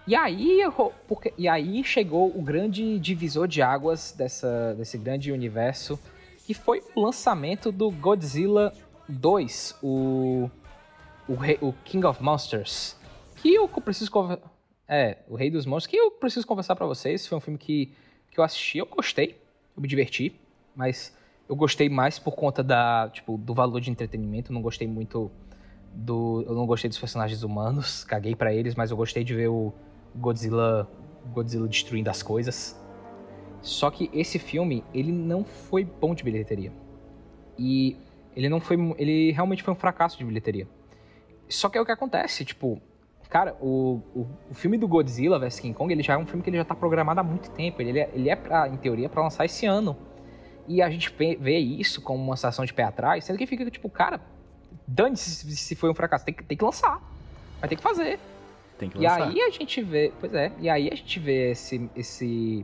E 0.05 0.15
aí, 0.15 0.59
porque, 1.07 1.33
e 1.37 1.47
aí 1.47 1.81
chegou 1.83 2.27
o 2.37 2.41
grande 2.41 2.99
divisor 2.99 3.47
de 3.47 3.61
águas 3.61 4.11
dessa, 4.17 4.73
desse 4.77 4.97
grande 4.97 5.31
universo, 5.31 5.97
que 6.45 6.53
foi 6.53 6.83
o 6.93 6.99
lançamento 7.01 7.71
do 7.71 7.89
Godzilla 7.89 8.73
2, 9.07 9.77
o, 9.81 10.49
o, 11.25 11.35
rei- 11.35 11.57
o 11.61 11.71
King 11.85 12.05
of 12.05 12.21
Monsters. 12.21 12.97
Que 13.37 13.55
eu 13.55 13.67
preciso 13.69 14.11
É, 14.87 15.19
o 15.29 15.35
Rei 15.35 15.49
dos 15.49 15.65
Monstros, 15.65 15.87
que 15.87 15.95
eu 15.95 16.11
preciso 16.11 16.45
conversar 16.45 16.75
pra 16.75 16.85
vocês. 16.85 17.25
Foi 17.25 17.37
um 17.37 17.41
filme 17.41 17.57
que, 17.57 17.93
que 18.33 18.39
eu 18.39 18.43
assisti, 18.43 18.77
eu 18.77 18.85
gostei, 18.85 19.41
eu 19.75 19.81
me 19.81 19.87
diverti, 19.87 20.39
mas 20.75 21.15
eu 21.47 21.55
gostei 21.55 21.89
mais 21.89 22.17
por 22.19 22.35
conta 22.35 22.63
da, 22.63 23.09
tipo, 23.09 23.37
do 23.37 23.53
valor 23.53 23.79
de 23.79 23.91
entretenimento, 23.91 24.51
não 24.51 24.61
gostei 24.61 24.87
muito 24.87 25.31
do. 25.93 26.43
Eu 26.47 26.55
não 26.55 26.65
gostei 26.65 26.89
dos 26.89 26.99
personagens 26.99 27.43
humanos, 27.43 28.03
caguei 28.05 28.35
pra 28.35 28.53
eles, 28.53 28.75
mas 28.75 28.91
eu 28.91 28.97
gostei 28.97 29.23
de 29.23 29.33
ver 29.33 29.49
o 29.49 29.73
Godzilla, 30.15 30.89
Godzilla 31.33 31.67
destruindo 31.67 32.09
as 32.09 32.23
coisas. 32.23 32.79
Só 33.61 33.89
que 33.89 34.09
esse 34.13 34.37
filme, 34.39 34.83
ele 34.93 35.11
não 35.11 35.45
foi 35.45 35.85
bom 35.85 36.13
de 36.13 36.23
bilheteria. 36.23 36.71
E 37.57 37.95
ele 38.35 38.49
não 38.49 38.59
foi. 38.59 38.77
Ele 38.97 39.31
realmente 39.31 39.63
foi 39.63 39.73
um 39.73 39.77
fracasso 39.77 40.17
de 40.17 40.25
bilheteria. 40.25 40.67
Só 41.47 41.69
que 41.69 41.77
é 41.77 41.81
o 41.81 41.85
que 41.85 41.91
acontece, 41.91 42.43
tipo. 42.43 42.81
Cara, 43.33 43.57
o, 43.59 43.99
o, 44.13 44.27
o 44.51 44.53
filme 44.53 44.77
do 44.77 44.87
Godzilla 44.87 45.39
vs 45.39 45.59
King 45.59 45.73
Kong, 45.73 45.91
ele 45.91 46.03
já 46.03 46.13
é 46.13 46.17
um 46.17 46.25
filme 46.27 46.43
que 46.43 46.51
ele 46.51 46.57
já 46.57 46.63
tá 46.63 46.75
programado 46.75 47.19
há 47.19 47.23
muito 47.23 47.49
tempo. 47.49 47.81
Ele 47.81 47.99
é, 47.99 48.07
ele 48.13 48.29
é 48.29 48.35
pra, 48.35 48.69
em 48.69 48.77
teoria, 48.77 49.09
pra 49.09 49.23
lançar 49.23 49.43
esse 49.43 49.65
ano. 49.65 49.97
E 50.67 50.83
a 50.83 50.89
gente 50.91 51.11
vê 51.39 51.57
isso 51.57 51.99
como 51.99 52.23
uma 52.23 52.35
sensação 52.35 52.63
de 52.63 52.71
pé 52.71 52.83
atrás, 52.83 53.25
sendo 53.25 53.39
que 53.39 53.47
fica 53.47 53.67
tipo, 53.71 53.89
cara, 53.89 54.21
dane-se 54.87 55.55
se 55.55 55.75
foi 55.75 55.89
um 55.89 55.95
fracasso, 55.95 56.23
tem 56.23 56.31
que, 56.31 56.43
tem 56.43 56.55
que 56.55 56.63
lançar. 56.63 57.01
Vai 57.59 57.67
ter 57.67 57.75
que 57.75 57.81
fazer. 57.81 58.19
Tem 58.77 58.87
que 58.87 58.99
E 58.99 59.01
lançar. 59.01 59.27
aí 59.27 59.41
a 59.41 59.49
gente 59.49 59.81
vê, 59.81 60.13
pois 60.19 60.31
é, 60.35 60.51
e 60.59 60.69
aí 60.69 60.89
a 60.91 60.95
gente 60.95 61.19
vê 61.19 61.51
esse 61.53 61.89
esse 61.95 62.63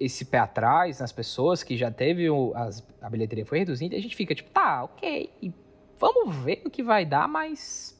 esse 0.00 0.24
pé 0.24 0.38
atrás 0.38 1.00
nas 1.00 1.12
pessoas 1.12 1.62
que 1.62 1.76
já 1.76 1.90
teve 1.90 2.30
o, 2.30 2.52
as, 2.54 2.82
a 3.02 3.10
bilheteria 3.10 3.44
foi 3.44 3.58
reduzida, 3.58 3.94
e 3.94 3.98
a 3.98 4.00
gente 4.00 4.16
fica 4.16 4.34
tipo, 4.34 4.48
tá, 4.48 4.84
ok, 4.84 5.30
e 5.42 5.52
vamos 5.98 6.34
ver 6.36 6.62
o 6.64 6.70
que 6.70 6.82
vai 6.82 7.04
dar, 7.04 7.28
mas 7.28 7.97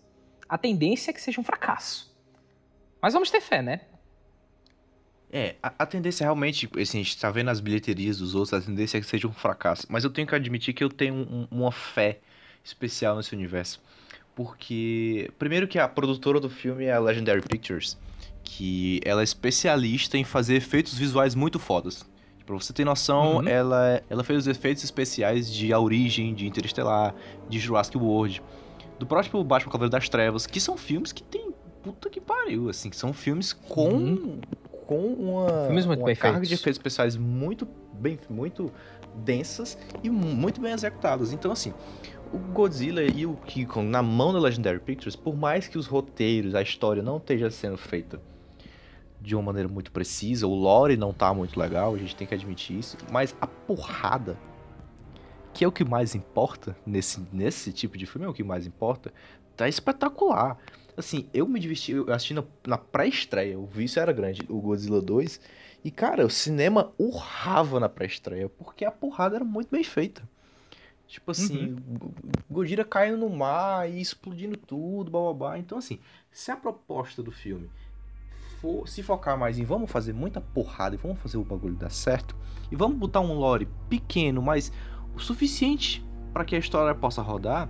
a 0.48 0.56
tendência 0.58 1.10
é 1.10 1.14
que 1.14 1.20
seja 1.20 1.40
um 1.40 1.44
fracasso. 1.44 2.14
Mas 3.00 3.12
vamos 3.12 3.30
ter 3.30 3.40
fé, 3.40 3.62
né? 3.62 3.82
É, 5.30 5.56
a, 5.62 5.72
a 5.80 5.86
tendência 5.86 6.24
realmente, 6.24 6.68
assim, 6.80 7.00
a 7.00 7.02
gente 7.02 7.18
tá 7.18 7.30
vendo 7.30 7.50
as 7.50 7.60
bilheterias 7.60 8.18
dos 8.18 8.34
outros, 8.34 8.54
a 8.54 8.64
tendência 8.64 8.96
é 8.96 9.00
que 9.00 9.06
seja 9.06 9.28
um 9.28 9.32
fracasso. 9.32 9.86
Mas 9.88 10.02
eu 10.04 10.10
tenho 10.10 10.26
que 10.26 10.34
admitir 10.34 10.72
que 10.72 10.82
eu 10.82 10.88
tenho 10.88 11.14
um- 11.14 11.46
uma 11.50 11.70
fé 11.70 12.18
especial 12.64 13.16
nesse 13.16 13.34
universo. 13.34 13.80
Porque, 14.34 15.30
primeiro 15.38 15.68
que 15.68 15.78
a 15.78 15.86
produtora 15.88 16.40
do 16.40 16.48
filme 16.48 16.84
é 16.84 16.92
a 16.92 16.98
Legendary 16.98 17.42
Pictures, 17.42 17.98
que 18.42 19.00
ela 19.04 19.20
é 19.20 19.24
especialista 19.24 20.16
em 20.16 20.24
fazer 20.24 20.54
efeitos 20.56 20.96
visuais 20.96 21.34
muito 21.34 21.58
fodas. 21.58 22.08
Pra 22.46 22.54
você 22.54 22.72
ter 22.72 22.84
noção, 22.84 23.36
Uhum. 23.38 23.48
ela, 23.48 24.02
ela 24.08 24.24
fez 24.24 24.38
os 24.38 24.46
efeitos 24.46 24.82
especiais 24.82 25.52
de 25.52 25.70
A 25.72 25.78
Origem, 25.78 26.32
de 26.34 26.46
Interestelar, 26.46 27.14
de 27.48 27.58
Jurassic 27.58 27.98
World, 27.98 28.40
do 28.98 29.06
próprio 29.06 29.42
Batman 29.44 29.70
Cavaleiro 29.72 29.92
das 29.92 30.08
Trevas, 30.08 30.46
que 30.46 30.60
são 30.60 30.76
filmes 30.76 31.12
que 31.12 31.22
tem 31.22 31.52
puta 31.82 32.10
que 32.10 32.20
pariu, 32.20 32.68
assim, 32.68 32.90
que 32.90 32.96
são 32.96 33.12
filmes 33.12 33.52
com 33.52 33.88
Uhum. 33.90 34.40
com 34.86 35.06
uma, 35.12 35.66
Filmes 35.66 35.84
muito 35.86 36.00
uma 36.00 36.14
carga 36.16 36.38
feitos. 36.38 36.48
de 36.48 36.54
efeitos 36.54 36.78
especiais 36.78 37.16
muito 37.16 37.68
bem 37.92 38.18
muito 38.30 38.72
densas 39.14 39.76
e 40.02 40.08
mu- 40.10 40.34
muito 40.34 40.60
bem 40.60 40.72
executadas. 40.72 41.32
Então 41.32 41.52
assim, 41.52 41.72
o 42.32 42.38
Godzilla 42.38 43.02
e 43.02 43.24
o 43.26 43.34
King 43.36 43.66
Kong 43.66 43.86
na 43.88 44.02
mão 44.02 44.32
da 44.32 44.38
Legendary 44.38 44.80
Pictures, 44.80 45.14
por 45.16 45.36
mais 45.36 45.68
que 45.68 45.76
os 45.78 45.86
roteiros, 45.86 46.54
a 46.54 46.62
história 46.62 47.02
não 47.02 47.18
esteja 47.18 47.50
sendo 47.50 47.76
feita 47.76 48.20
de 49.20 49.34
uma 49.34 49.42
maneira 49.42 49.68
muito 49.68 49.90
precisa, 49.92 50.46
o 50.46 50.54
lore 50.54 50.96
não 50.96 51.12
tá 51.12 51.34
muito 51.34 51.58
legal, 51.58 51.94
a 51.94 51.98
gente 51.98 52.14
tem 52.16 52.26
que 52.26 52.34
admitir 52.34 52.78
isso, 52.78 52.96
mas 53.12 53.34
a 53.40 53.46
porrada 53.46 54.38
que 55.52 55.64
é 55.64 55.68
o 55.68 55.72
que 55.72 55.84
mais 55.84 56.14
importa 56.14 56.76
nesse, 56.86 57.20
nesse 57.32 57.72
tipo 57.72 57.96
de 57.98 58.06
filme, 58.06 58.26
é 58.26 58.30
o 58.30 58.34
que 58.34 58.44
mais 58.44 58.66
importa, 58.66 59.12
tá 59.56 59.68
espetacular. 59.68 60.56
Assim, 60.96 61.28
eu 61.32 61.46
me 61.46 61.60
diverti, 61.60 61.92
eu 61.92 62.12
assisti 62.12 62.34
na, 62.34 62.44
na 62.66 62.76
pré-estreia, 62.78 63.58
o 63.58 63.66
vício 63.66 64.00
era 64.00 64.12
grande, 64.12 64.42
o 64.48 64.60
Godzilla 64.60 65.00
2, 65.00 65.40
e 65.84 65.90
cara, 65.90 66.26
o 66.26 66.30
cinema 66.30 66.92
urrava 66.98 67.78
na 67.78 67.88
pré-estreia, 67.88 68.48
porque 68.48 68.84
a 68.84 68.90
porrada 68.90 69.36
era 69.36 69.44
muito 69.44 69.70
bem 69.70 69.84
feita. 69.84 70.22
Tipo 71.06 71.30
assim, 71.30 71.74
Go- 71.88 72.12
Godzilla 72.50 72.84
caindo 72.84 73.16
no 73.16 73.30
mar 73.30 73.88
e 73.90 74.00
explodindo 74.00 74.56
tudo, 74.56 75.10
blá 75.10 75.20
blá 75.22 75.34
blá. 75.34 75.58
Então, 75.58 75.78
assim, 75.78 75.98
se 76.30 76.50
a 76.50 76.56
proposta 76.56 77.22
do 77.22 77.30
filme 77.32 77.70
for 78.60 78.88
se 78.88 79.02
focar 79.02 79.38
mais 79.38 79.58
em 79.58 79.64
vamos 79.64 79.90
fazer 79.90 80.12
muita 80.12 80.40
porrada 80.40 80.96
e 80.96 80.98
vamos 80.98 81.18
fazer 81.20 81.38
o 81.38 81.44
bagulho 81.44 81.76
dar 81.76 81.90
certo, 81.90 82.36
e 82.70 82.76
vamos 82.76 82.98
botar 82.98 83.20
um 83.20 83.32
lore 83.34 83.68
pequeno, 83.88 84.42
mas 84.42 84.72
o 85.14 85.20
suficiente 85.20 86.04
para 86.32 86.44
que 86.44 86.54
a 86.54 86.58
história 86.58 86.94
possa 86.94 87.22
rodar, 87.22 87.68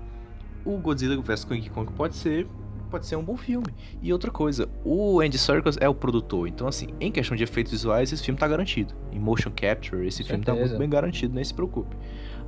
o 0.64 0.76
Godzilla 0.78 1.20
vs 1.20 1.44
King 1.44 1.70
Kong 1.70 1.92
pode 1.92 2.16
ser 2.16 2.46
pode 2.88 3.06
ser 3.06 3.16
um 3.16 3.22
bom 3.22 3.36
filme. 3.36 3.66
E 4.00 4.12
outra 4.12 4.30
coisa, 4.30 4.68
o 4.82 5.20
Andy 5.20 5.36
Serkis 5.36 5.76
é 5.78 5.88
o 5.88 5.94
produtor, 5.94 6.48
então 6.48 6.66
assim, 6.66 6.88
em 6.98 7.12
questão 7.12 7.36
de 7.36 7.44
efeitos 7.44 7.70
visuais, 7.72 8.10
esse 8.12 8.22
filme 8.22 8.40
tá 8.40 8.48
garantido. 8.48 8.94
Em 9.12 9.18
motion 9.18 9.50
capture, 9.54 10.06
esse 10.06 10.24
filme 10.24 10.42
tá 10.42 10.52
Certeza. 10.52 10.70
muito 10.70 10.80
bem 10.80 10.88
garantido, 10.88 11.34
nem 11.34 11.44
se 11.44 11.52
preocupe. 11.52 11.94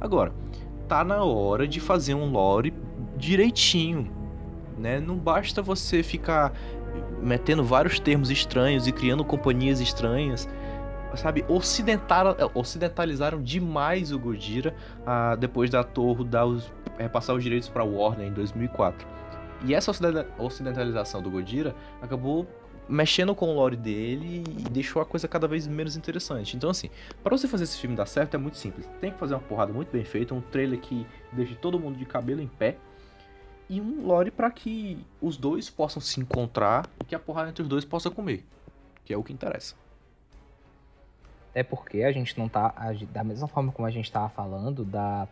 Agora, 0.00 0.32
tá 0.88 1.04
na 1.04 1.22
hora 1.22 1.68
de 1.68 1.78
fazer 1.78 2.14
um 2.14 2.30
lore 2.30 2.72
direitinho, 3.16 4.10
né? 4.78 4.98
Não 4.98 5.16
basta 5.16 5.60
você 5.60 6.02
ficar 6.02 6.52
metendo 7.22 7.62
vários 7.62 8.00
termos 8.00 8.30
estranhos 8.30 8.86
e 8.86 8.92
criando 8.92 9.24
companhias 9.24 9.78
estranhas 9.78 10.48
sabe, 11.16 11.44
ocidental, 11.48 12.36
ocidentalizaram 12.54 13.42
demais 13.42 14.12
o 14.12 14.18
Gojira 14.18 14.74
ah, 15.06 15.36
depois 15.36 15.70
da 15.70 15.82
Torre 15.82 16.24
dar 16.24 16.46
os, 16.46 16.72
repassar 16.98 17.34
os 17.34 17.42
direitos 17.42 17.68
para 17.68 17.84
Warner 17.84 18.28
em 18.28 18.32
2004. 18.32 19.06
E 19.64 19.74
essa 19.74 19.90
ocidenta- 19.90 20.26
ocidentalização 20.38 21.20
do 21.20 21.30
Gojira 21.30 21.74
acabou 22.00 22.46
mexendo 22.88 23.34
com 23.34 23.48
o 23.50 23.54
lore 23.54 23.76
dele 23.76 24.42
e 24.48 24.62
deixou 24.68 25.00
a 25.00 25.06
coisa 25.06 25.28
cada 25.28 25.46
vez 25.46 25.66
menos 25.66 25.96
interessante. 25.96 26.56
Então, 26.56 26.70
assim, 26.70 26.90
para 27.22 27.36
você 27.36 27.46
fazer 27.46 27.64
esse 27.64 27.78
filme 27.78 27.94
dar 27.94 28.06
certo 28.06 28.34
é 28.34 28.38
muito 28.38 28.56
simples. 28.56 28.88
Tem 29.00 29.12
que 29.12 29.18
fazer 29.18 29.34
uma 29.34 29.40
porrada 29.40 29.72
muito 29.72 29.92
bem 29.92 30.04
feita, 30.04 30.34
um 30.34 30.40
trailer 30.40 30.80
que 30.80 31.06
deixe 31.32 31.54
todo 31.54 31.78
mundo 31.78 31.96
de 31.96 32.04
cabelo 32.04 32.40
em 32.40 32.48
pé 32.48 32.76
e 33.68 33.80
um 33.80 34.04
lore 34.04 34.32
para 34.32 34.50
que 34.50 34.98
os 35.20 35.36
dois 35.36 35.70
possam 35.70 36.02
se 36.02 36.20
encontrar 36.20 36.88
e 37.00 37.04
que 37.04 37.14
a 37.14 37.18
porrada 37.18 37.50
entre 37.50 37.62
os 37.62 37.68
dois 37.68 37.84
possa 37.84 38.10
comer, 38.10 38.44
que 39.04 39.14
é 39.14 39.16
o 39.16 39.22
que 39.22 39.32
interessa. 39.32 39.76
Até 41.50 41.62
porque 41.62 42.02
a 42.02 42.12
gente 42.12 42.38
não 42.38 42.48
tá. 42.48 42.72
Da 43.12 43.24
mesma 43.24 43.48
forma 43.48 43.72
como 43.72 43.86
a 43.86 43.90
gente 43.90 44.10
tava 44.10 44.28
falando 44.28 44.84
da, 44.84 45.26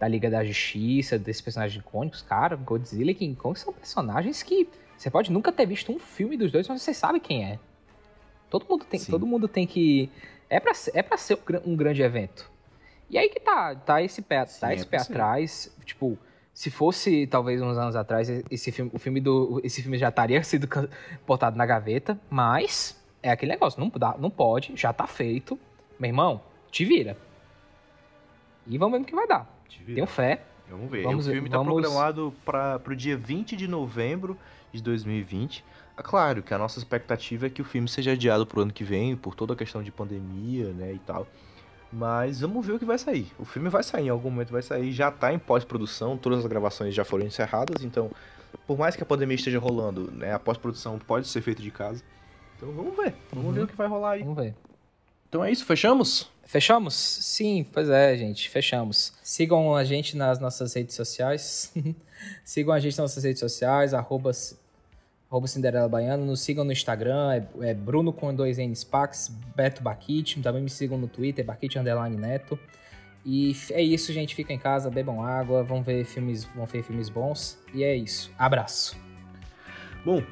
da 0.00 0.08
Liga 0.08 0.30
da 0.30 0.42
Justiça, 0.44 1.18
desses 1.18 1.42
personagens 1.42 1.78
icônicos, 1.82 2.22
cara, 2.22 2.56
Godzilla 2.56 3.10
e 3.10 3.14
King 3.14 3.34
Kong 3.36 3.58
são 3.58 3.72
personagens 3.72 4.42
que 4.42 4.68
você 4.96 5.10
pode 5.10 5.30
nunca 5.32 5.52
ter 5.52 5.66
visto 5.66 5.92
um 5.92 5.98
filme 5.98 6.36
dos 6.36 6.50
dois, 6.52 6.66
mas 6.68 6.80
você 6.82 6.94
sabe 6.94 7.20
quem 7.20 7.44
é. 7.44 7.58
Todo 8.48 8.66
mundo 8.68 8.84
tem, 8.84 9.00
Sim. 9.00 9.10
todo 9.10 9.26
mundo 9.26 9.48
tem 9.48 9.66
que. 9.66 10.10
É 10.48 10.60
pra, 10.60 10.74
ser- 10.74 10.92
é 10.94 11.02
pra 11.02 11.16
ser 11.16 11.34
um, 11.34 11.44
gran- 11.44 11.76
grande 11.76 12.02
evento. 12.02 12.50
E 13.10 13.18
aí 13.18 13.28
que 13.28 13.40
tá, 13.40 13.74
tá 13.74 14.00
esse 14.02 14.22
pé, 14.22 14.44
Sim, 14.46 14.60
tá 14.60 14.72
é 14.72 14.74
esse 14.76 14.86
pra 14.86 14.98
pé 14.98 15.04
atrás. 15.04 15.74
Tipo, 15.84 16.18
se 16.54 16.70
fosse 16.70 17.26
talvez 17.26 17.60
uns 17.60 17.76
anos 17.76 17.96
atrás, 17.96 18.28
esse 18.50 18.70
filme, 18.72 18.90
o 18.94 18.98
filme 18.98 19.20
do. 19.20 19.60
Esse 19.64 19.82
filme 19.82 19.98
já 19.98 20.08
estaria 20.08 20.42
sido 20.44 20.66
can- 20.66 20.88
botado 21.26 21.56
na 21.58 21.66
gaveta, 21.66 22.18
mas 22.30 23.01
é 23.22 23.30
aquele 23.30 23.52
negócio, 23.52 23.80
não, 23.80 23.90
dá, 23.94 24.16
não 24.18 24.30
pode, 24.30 24.72
já 24.76 24.92
tá 24.92 25.06
feito. 25.06 25.58
Meu 25.98 26.08
irmão, 26.08 26.40
te 26.70 26.84
vira. 26.84 27.16
E 28.66 28.78
vamos 28.78 28.92
ver 28.92 28.98
no 29.00 29.04
que 29.04 29.14
vai 29.14 29.26
dar. 29.26 29.46
Tenho 29.86 30.06
fé. 30.06 30.42
Vamos 30.68 30.90
ver. 30.90 31.02
Vamos 31.02 31.26
o 31.26 31.30
filme 31.30 31.48
está 31.48 31.58
vamos- 31.58 31.74
programado 31.74 32.34
para 32.44 32.80
o 32.86 32.96
dia 32.96 33.16
20 33.16 33.56
de 33.56 33.68
novembro 33.68 34.36
de 34.72 34.82
2020. 34.82 35.64
É 35.96 36.02
claro 36.02 36.42
que 36.42 36.54
a 36.54 36.58
nossa 36.58 36.78
expectativa 36.78 37.46
é 37.46 37.50
que 37.50 37.60
o 37.60 37.64
filme 37.64 37.88
seja 37.88 38.12
adiado 38.12 38.46
pro 38.46 38.62
ano 38.62 38.72
que 38.72 38.82
vem, 38.82 39.14
por 39.14 39.34
toda 39.34 39.52
a 39.52 39.56
questão 39.56 39.82
de 39.82 39.90
pandemia, 39.92 40.68
né, 40.72 40.94
e 40.94 40.98
tal. 41.00 41.26
Mas 41.92 42.40
vamos 42.40 42.64
ver 42.66 42.72
o 42.72 42.78
que 42.78 42.84
vai 42.86 42.96
sair. 42.98 43.30
O 43.38 43.44
filme 43.44 43.68
vai 43.68 43.82
sair, 43.82 44.06
em 44.06 44.08
algum 44.08 44.30
momento 44.30 44.50
vai 44.50 44.62
sair, 44.62 44.90
já 44.92 45.10
tá 45.10 45.32
em 45.34 45.38
pós-produção, 45.38 46.16
todas 46.16 46.38
as 46.38 46.46
gravações 46.46 46.94
já 46.94 47.04
foram 47.04 47.26
encerradas, 47.26 47.84
então, 47.84 48.10
por 48.66 48.78
mais 48.78 48.96
que 48.96 49.02
a 49.02 49.06
pandemia 49.06 49.34
esteja 49.34 49.58
rolando, 49.58 50.10
né, 50.12 50.32
a 50.32 50.38
pós-produção 50.38 50.98
pode 50.98 51.28
ser 51.28 51.42
feita 51.42 51.60
de 51.60 51.70
casa. 51.70 52.02
Então 52.62 52.72
vamos 52.72 52.96
ver, 52.96 53.12
vamos 53.32 53.48
Uhum. 53.48 53.52
ver 53.54 53.62
o 53.64 53.66
que 53.66 53.74
vai 53.74 53.88
rolar 53.88 54.12
aí. 54.12 54.20
Vamos 54.20 54.36
ver. 54.36 54.54
Então 55.28 55.44
é 55.44 55.50
isso, 55.50 55.64
fechamos? 55.64 56.30
Fechamos? 56.44 56.94
Sim, 56.94 57.66
pois 57.72 57.90
é, 57.90 58.16
gente, 58.16 58.48
fechamos. 58.48 59.12
Sigam 59.20 59.74
a 59.74 59.82
gente 59.82 60.16
nas 60.16 60.38
nossas 60.38 60.72
redes 60.74 60.94
sociais. 60.94 61.74
sigam 62.44 62.72
a 62.72 62.78
gente 62.78 62.92
nas 62.92 63.10
nossas 63.10 63.24
redes 63.24 63.40
sociais, 63.40 63.92
arroba, 63.92 64.30
arroba 65.28 65.48
Cinderela 65.48 65.88
Baiano. 65.88 66.24
Nos 66.24 66.40
sigam 66.42 66.62
no 66.64 66.70
Instagram, 66.70 67.32
é, 67.32 67.70
é 67.70 67.74
Bruno 67.74 68.12
com 68.12 68.32
dois 68.32 68.58
N's 68.58 68.84
Pax, 68.84 69.28
Beto 69.56 69.82
Baquite. 69.82 70.40
Também 70.40 70.62
me 70.62 70.70
sigam 70.70 70.96
no 70.96 71.08
Twitter, 71.08 71.44
Baquite 71.44 71.80
Underline 71.80 72.16
Neto. 72.16 72.56
E 73.26 73.56
é 73.70 73.82
isso, 73.82 74.12
gente. 74.12 74.36
Fiquem 74.36 74.54
em 74.54 74.60
casa, 74.60 74.88
bebam 74.88 75.20
água, 75.20 75.64
vão 75.64 75.82
ver 75.82 76.04
filmes, 76.04 76.44
vão 76.44 76.66
ver 76.66 76.84
filmes 76.84 77.08
bons. 77.08 77.58
E 77.74 77.82
é 77.82 77.96
isso. 77.96 78.30
Abraço. 78.38 78.96
Bom, 80.04 80.22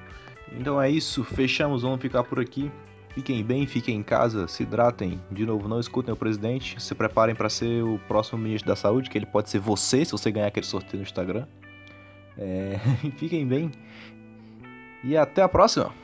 então 0.59 0.81
é 0.81 0.91
isso, 0.91 1.25
fechamos, 1.25 1.83
vamos 1.83 2.01
ficar 2.01 2.25
por 2.25 2.41
aqui. 2.41 2.71
Fiquem 3.15 3.43
bem, 3.43 3.67
fiquem 3.67 3.97
em 3.97 4.03
casa, 4.03 4.47
se 4.47 4.63
hidratem. 4.63 5.21
De 5.31 5.45
novo, 5.45 5.69
não 5.69 5.81
escutem 5.81 6.15
o 6.15 6.17
presidente. 6.17 6.81
Se 6.81 6.95
preparem 6.95 7.35
para 7.35 7.49
ser 7.49 7.83
o 7.83 7.99
próximo 8.07 8.39
ministro 8.39 8.69
da 8.69 8.77
saúde, 8.77 9.11
que 9.11 9.19
ele 9.19 9.27
pode 9.27 9.51
ser 9.51 9.59
você, 9.59 10.05
se 10.05 10.13
você 10.13 10.31
ganhar 10.31 10.47
aquele 10.47 10.67
sorteio 10.67 10.99
no 10.99 11.03
Instagram. 11.03 11.47
É, 12.39 12.79
Fiquem 13.19 13.47
bem. 13.47 13.73
E 15.03 15.17
até 15.17 15.43
a 15.43 15.49
próxima! 15.49 16.00